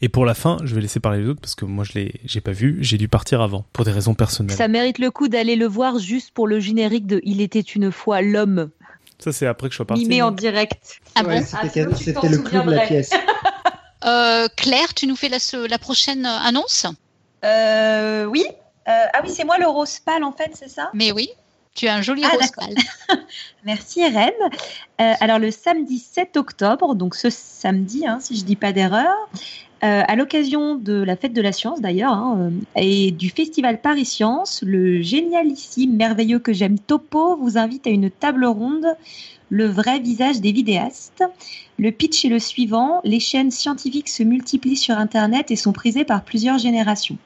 Et 0.02 0.10
pour 0.10 0.26
la 0.26 0.34
fin, 0.34 0.58
je 0.64 0.76
vais 0.76 0.82
laisser 0.82 0.99
parler 0.99 1.22
les 1.22 1.30
autres 1.30 1.41
parce 1.41 1.56
que 1.56 1.66
moi 1.66 1.84
je 1.84 1.94
l'ai, 1.94 2.20
j'ai 2.26 2.41
pas 2.41 2.52
vu, 2.52 2.78
j'ai 2.82 2.98
dû 2.98 3.08
partir 3.08 3.41
avant 3.41 3.66
pour 3.74 3.86
des 3.86 3.91
raisons 3.91 4.14
personnelles. 4.14 4.56
Ça 4.56 4.68
mérite 4.68 4.99
le 4.99 5.12
coup 5.12 5.28
d'aller 5.28 5.56
le 5.56 5.68
voir 5.68 5.99
juste 5.99 6.32
pour 6.32 6.48
le 6.48 6.60
générique 6.60 7.08
de 7.08 7.22
Il 7.24 7.41
était 7.41 7.60
une 7.60 7.91
fois 7.91 8.22
l'homme. 8.22 8.70
Ça 9.20 9.32
c'est 9.32 9.48
après 9.48 9.68
que 9.68 9.74
je 9.74 9.78
sois 9.78 9.88
parti. 9.88 10.04
Mimé 10.04 10.22
en 10.22 10.32
direct. 10.32 10.99
Ah 11.16 11.24
bon 11.24 11.44
C'était, 11.44 11.82
ah, 11.82 12.28
le 12.28 12.38
clou 12.38 12.62
de 12.62 12.72
la 12.72 12.86
pièce. 12.86 13.12
euh, 14.06 14.48
Claire, 14.56 14.94
tu 14.94 15.08
nous 15.08 15.16
fais 15.16 15.30
la, 15.30 15.38
la 15.68 15.78
prochaine 15.78 16.26
annonce? 16.26 16.86
Euh, 17.44 18.26
Oui. 18.26 18.45
Euh, 18.88 19.06
ah 19.14 19.20
oui, 19.22 19.30
c'est 19.30 19.44
moi 19.44 19.58
le 19.58 19.68
rose 19.68 19.99
pâle 19.99 20.24
en 20.24 20.32
fait, 20.32 20.52
c'est 20.54 20.70
ça? 20.70 20.90
Mais 20.94 21.12
oui. 21.12 21.30
Tu 21.76 21.88
as 21.88 21.95
un 21.95 22.02
joli 22.02 22.24
ah, 22.26 22.30
rose 22.30 22.52
pâle. 22.52 22.76
Merci 23.66 23.99
Irène. 23.99 24.32
Euh, 25.02 25.14
alors 25.20 25.40
le 25.40 25.52
samedi 25.52 25.99
7 25.99 26.38
octobre, 26.38 26.95
donc 26.95 27.14
ce 27.14 27.30
samedi, 27.30 28.08
hein, 28.08 28.20
si 28.22 28.38
je 28.38 28.45
dis 28.45 28.56
pas 28.56 28.72
d'erreur, 28.72 29.16
euh, 29.84 30.02
à 30.08 30.16
l'occasion 30.16 30.76
de 30.76 30.94
la 31.04 31.16
fête 31.16 31.34
de 31.34 31.41
la 31.41 31.52
science 31.52 31.82
d'ailleurs, 31.82 32.14
hein, 32.14 32.49
euh, 32.49 32.82
et 32.82 33.12
du 33.12 33.30
festival 33.30 33.80
Paris 33.80 34.06
Science, 34.06 34.64
le 34.66 35.04
génialissime, 35.04 35.95
merveilleux 35.95 36.40
que 36.40 36.52
j'aime 36.52 36.80
Topo 36.80 37.36
vous 37.36 37.60
invite 37.60 37.86
à 37.86 37.91
une 37.91 38.10
table 38.10 38.45
ronde, 38.45 38.88
le 39.49 39.68
vrai 39.68 39.99
visage 39.99 40.41
des 40.41 40.52
vidéastes. 40.52 41.24
Le 41.78 41.91
pitch 41.91 42.26
est 42.26 42.30
le 42.30 42.40
suivant, 42.40 43.02
les 43.04 43.20
chaînes 43.20 43.52
scientifiques 43.52 44.10
se 44.10 44.24
multiplient 44.24 44.78
sur 44.78 44.98
Internet 44.98 45.52
et 45.52 45.56
sont 45.56 45.74
prisées 45.74 46.06
par 46.06 46.24
plusieurs 46.24 46.58
générations. 46.58 47.18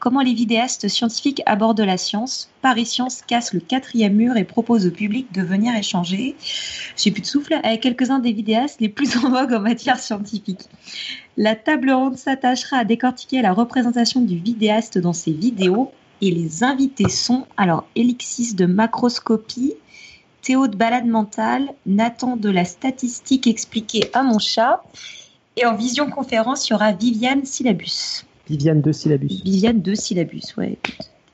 Comment 0.00 0.22
les 0.22 0.32
vidéastes 0.32 0.88
scientifiques 0.88 1.42
abordent 1.44 1.82
la 1.82 1.98
science 1.98 2.48
Paris 2.62 2.86
Science 2.86 3.20
casse 3.20 3.52
le 3.52 3.60
quatrième 3.60 4.14
mur 4.14 4.38
et 4.38 4.44
propose 4.44 4.86
au 4.86 4.90
public 4.90 5.30
de 5.34 5.42
venir 5.42 5.76
échanger, 5.76 6.36
j'ai 6.96 7.10
plus 7.10 7.20
de 7.20 7.26
souffle, 7.26 7.52
avec 7.62 7.82
quelques-uns 7.82 8.18
des 8.18 8.32
vidéastes 8.32 8.80
les 8.80 8.88
plus 8.88 9.14
en 9.18 9.28
vogue 9.28 9.52
en 9.52 9.60
matière 9.60 9.98
scientifique. 9.98 10.62
La 11.36 11.54
table 11.54 11.90
ronde 11.90 12.16
s'attachera 12.16 12.78
à 12.78 12.84
décortiquer 12.84 13.42
la 13.42 13.52
représentation 13.52 14.22
du 14.22 14.38
vidéaste 14.38 14.96
dans 14.96 15.12
ses 15.12 15.32
vidéos 15.32 15.92
et 16.22 16.30
les 16.30 16.64
invités 16.64 17.10
sont 17.10 17.44
alors 17.58 17.86
Elixis 17.94 18.54
de 18.54 18.64
macroscopie, 18.64 19.74
Théo 20.40 20.66
de 20.66 20.76
balade 20.76 21.06
mentale, 21.06 21.74
Nathan 21.84 22.38
de 22.38 22.48
la 22.48 22.64
statistique 22.64 23.46
expliquée 23.46 24.08
à 24.14 24.22
mon 24.22 24.38
chat 24.38 24.82
et 25.58 25.66
en 25.66 25.76
vision 25.76 26.08
conférence, 26.08 26.66
il 26.66 26.72
y 26.72 26.74
aura 26.74 26.92
Viviane 26.92 27.44
Syllabus. 27.44 28.24
Viviane 28.50 28.80
de 28.80 28.90
syllabus. 28.90 29.42
Viviane 29.44 29.80
de 29.80 29.94
syllabus, 29.94 30.42
ouais. 30.56 30.76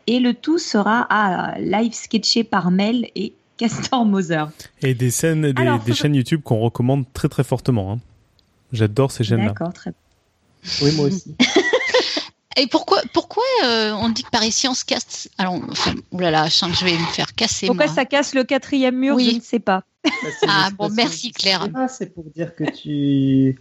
Et 0.06 0.20
le 0.20 0.34
tout 0.34 0.58
sera 0.58 1.06
à 1.08 1.58
live 1.58 1.94
sketché 1.94 2.44
par 2.44 2.70
Mel 2.70 3.08
et 3.14 3.32
Castor 3.56 4.04
Moser. 4.04 4.44
Et 4.82 4.94
des 4.94 5.10
scènes, 5.10 5.50
des, 5.52 5.78
des 5.86 5.94
chaînes 5.94 6.14
YouTube 6.14 6.42
qu'on 6.44 6.58
recommande 6.58 7.06
très 7.14 7.30
très 7.30 7.42
fortement. 7.42 7.92
Hein. 7.92 7.98
J'adore 8.70 9.12
ces 9.12 9.24
chaînes-là. 9.24 9.46
D'accord, 9.46 9.72
très 9.72 9.92
Oui, 10.82 10.92
moi 10.94 11.06
aussi. 11.06 11.34
Et 12.58 12.66
pourquoi, 12.66 13.02
pourquoi 13.12 13.44
euh, 13.64 13.92
on 13.92 14.08
dit 14.08 14.22
que 14.22 14.30
Paris 14.30 14.52
Science 14.52 14.82
casse 14.82 15.28
Alors, 15.36 15.60
enfin, 15.70 15.94
oulala, 16.10 16.46
je 16.46 16.52
sens 16.52 16.70
que 16.70 16.78
je 16.78 16.84
vais 16.86 16.92
me 16.92 17.06
faire 17.06 17.34
casser. 17.34 17.66
Pourquoi 17.66 17.86
ça 17.86 18.06
casse 18.06 18.34
le 18.34 18.44
quatrième 18.44 18.96
mur 18.96 19.18
Je 19.18 19.36
ne 19.36 19.40
sais 19.40 19.58
pas. 19.58 19.84
ah 20.48 20.70
bon, 20.78 20.88
merci 20.90 21.32
Claire. 21.32 21.68
C'est 21.90 22.14
pour 22.14 22.24
dire 22.34 22.54
que 22.54 22.64
tu 22.64 23.58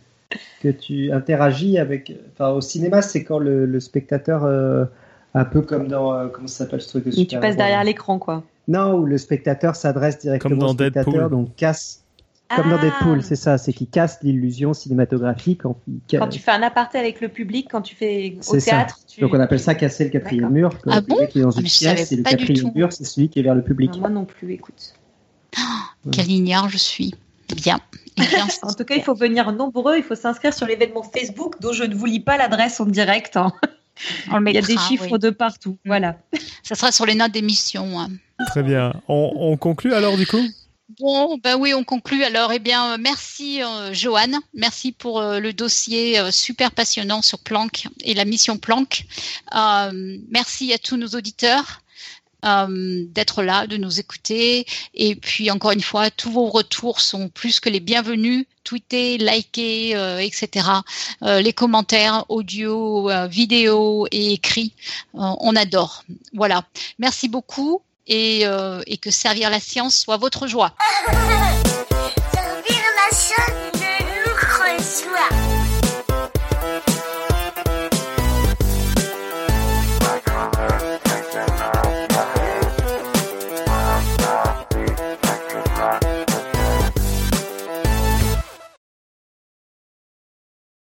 que 0.61 0.69
tu 0.69 1.11
interagis 1.11 1.77
avec. 1.77 2.13
Enfin, 2.33 2.49
au 2.49 2.61
cinéma, 2.61 3.01
c'est 3.01 3.23
quand 3.23 3.39
le, 3.39 3.79
spectateur, 3.79 4.43
euh, 4.43 4.85
un 5.33 5.45
peu 5.45 5.61
comme 5.61 5.87
dans. 5.87 6.13
Euh, 6.13 6.27
comment 6.27 6.47
ça 6.47 6.65
s'appelle 6.65 6.81
ce 6.81 6.89
truc 6.89 7.05
de 7.05 7.11
super 7.11 7.39
Tu 7.39 7.41
passes 7.41 7.57
derrière 7.57 7.83
l'écran, 7.83 8.19
quoi. 8.19 8.43
Non, 8.67 8.95
où 8.95 9.05
le 9.05 9.17
spectateur 9.17 9.75
s'adresse 9.75 10.19
directement 10.19 10.67
au 10.67 10.73
spectateur, 10.73 11.29
donc 11.29 11.55
casse. 11.55 12.01
Comme 12.55 12.69
dans 12.69 12.77
ah. 12.77 12.81
Deadpool, 12.81 13.23
c'est 13.23 13.35
ça, 13.35 13.57
c'est 13.57 13.73
qu'il 13.73 13.87
casse 13.87 14.19
l'illusion 14.21 14.75
cinématographique. 14.75 15.61
Quand, 15.63 16.27
tu 16.29 16.37
fais 16.37 16.51
un 16.51 16.61
aparté 16.61 16.99
avec 16.99 17.19
le 17.19 17.27
public, 17.27 17.67
quand 17.71 17.81
tu 17.81 17.95
fais 17.95 18.37
au 18.47 18.59
théâtre. 18.59 18.99
Donc 19.19 19.33
on 19.33 19.39
appelle 19.39 19.59
ça 19.59 19.73
casser 19.73 20.03
le 20.03 20.09
quatrième 20.11 20.51
mur. 20.51 20.69
ah 20.85 21.01
bon 21.01 21.25
qui 21.25 21.39
est 21.39 21.41
dans 21.41 21.49
ah, 21.49 21.59
une 21.59 21.65
pièce, 21.65 22.11
et 22.11 22.17
le 22.17 22.23
quatrième 22.23 22.71
mur, 22.75 22.93
c'est 22.93 23.03
celui 23.03 23.29
qui 23.29 23.39
est 23.39 23.41
vers 23.41 23.55
le 23.55 23.63
public. 23.63 23.97
moi 23.97 24.09
non 24.09 24.25
plus, 24.25 24.53
écoute. 24.53 24.93
Oh, 25.57 26.09
quel 26.11 26.29
ignare 26.29 26.69
je 26.69 26.77
suis. 26.77 27.15
Bien. 27.55 27.79
en 28.61 28.73
tout 28.73 28.85
cas, 28.85 28.95
il 28.95 29.03
faut 29.03 29.13
venir 29.13 29.51
nombreux. 29.51 29.97
Il 29.97 30.03
faut 30.03 30.15
s'inscrire 30.15 30.53
sur 30.53 30.65
l'événement 30.65 31.03
Facebook, 31.03 31.59
dont 31.61 31.73
je 31.73 31.83
ne 31.83 31.95
vous 31.95 32.05
lis 32.05 32.19
pas 32.19 32.37
l'adresse 32.37 32.79
en 32.79 32.85
direct. 32.85 33.37
Hein. 33.37 33.51
il 34.31 34.53
y 34.53 34.57
a 34.57 34.61
des 34.61 34.77
chiffres 34.77 35.17
de 35.17 35.29
partout. 35.29 35.77
Voilà. 35.85 36.17
Ça 36.63 36.75
sera 36.75 36.91
sur 36.91 37.05
les 37.05 37.15
notes 37.15 37.31
d'émission. 37.31 37.99
Hein. 37.99 38.09
Très 38.47 38.63
bien. 38.63 38.93
On, 39.07 39.55
conclut 39.57 39.93
alors 39.93 40.17
du 40.17 40.25
coup? 40.25 40.41
Bon, 40.99 41.37
ben 41.37 41.57
oui, 41.57 41.73
on 41.73 41.83
conclut. 41.83 42.23
Alors, 42.23 42.53
eh 42.53 42.59
bien, 42.59 42.97
merci 42.97 43.61
euh, 43.63 43.91
Joanne, 43.93 44.37
merci 44.53 44.91
pour 44.91 45.19
euh, 45.19 45.39
le 45.39 45.51
dossier 45.51 46.19
euh, 46.19 46.29
super 46.31 46.71
passionnant 46.71 47.21
sur 47.21 47.39
Planck 47.39 47.87
et 48.03 48.13
la 48.13 48.23
mission 48.23 48.57
Planck. 48.57 49.05
merci 50.29 50.73
à 50.73 50.77
tous 50.77 50.95
nos 50.95 51.07
auditeurs. 51.07 51.81
Euh, 52.45 53.05
d'être 53.07 53.41
là, 53.41 53.65
de 53.65 53.75
nous 53.75 53.99
écouter. 53.99 54.67
Et 54.93 55.15
puis 55.15 55.49
encore 55.49 55.71
une 55.71 55.81
fois, 55.81 56.11
tous 56.11 56.29
vos 56.29 56.47
retours 56.47 56.99
sont 56.99 57.27
plus 57.27 57.59
que 57.59 57.69
les 57.69 57.79
bienvenus. 57.79 58.45
Tweetez, 58.63 59.17
likez, 59.17 59.95
euh, 59.95 60.19
etc. 60.19 60.67
Euh, 61.23 61.41
les 61.41 61.53
commentaires 61.53 62.25
audio, 62.29 63.09
vidéo 63.27 64.07
et 64.11 64.33
écrits, 64.33 64.73
on 65.13 65.55
adore. 65.55 66.03
Voilà. 66.33 66.65
Merci 66.99 67.29
beaucoup 67.29 67.81
et, 68.05 68.43
et 68.85 68.97
que 68.97 69.09
servir 69.09 69.49
la 69.49 69.59
science 69.59 69.97
soit 69.97 70.17
votre 70.17 70.47
joie. 70.47 70.75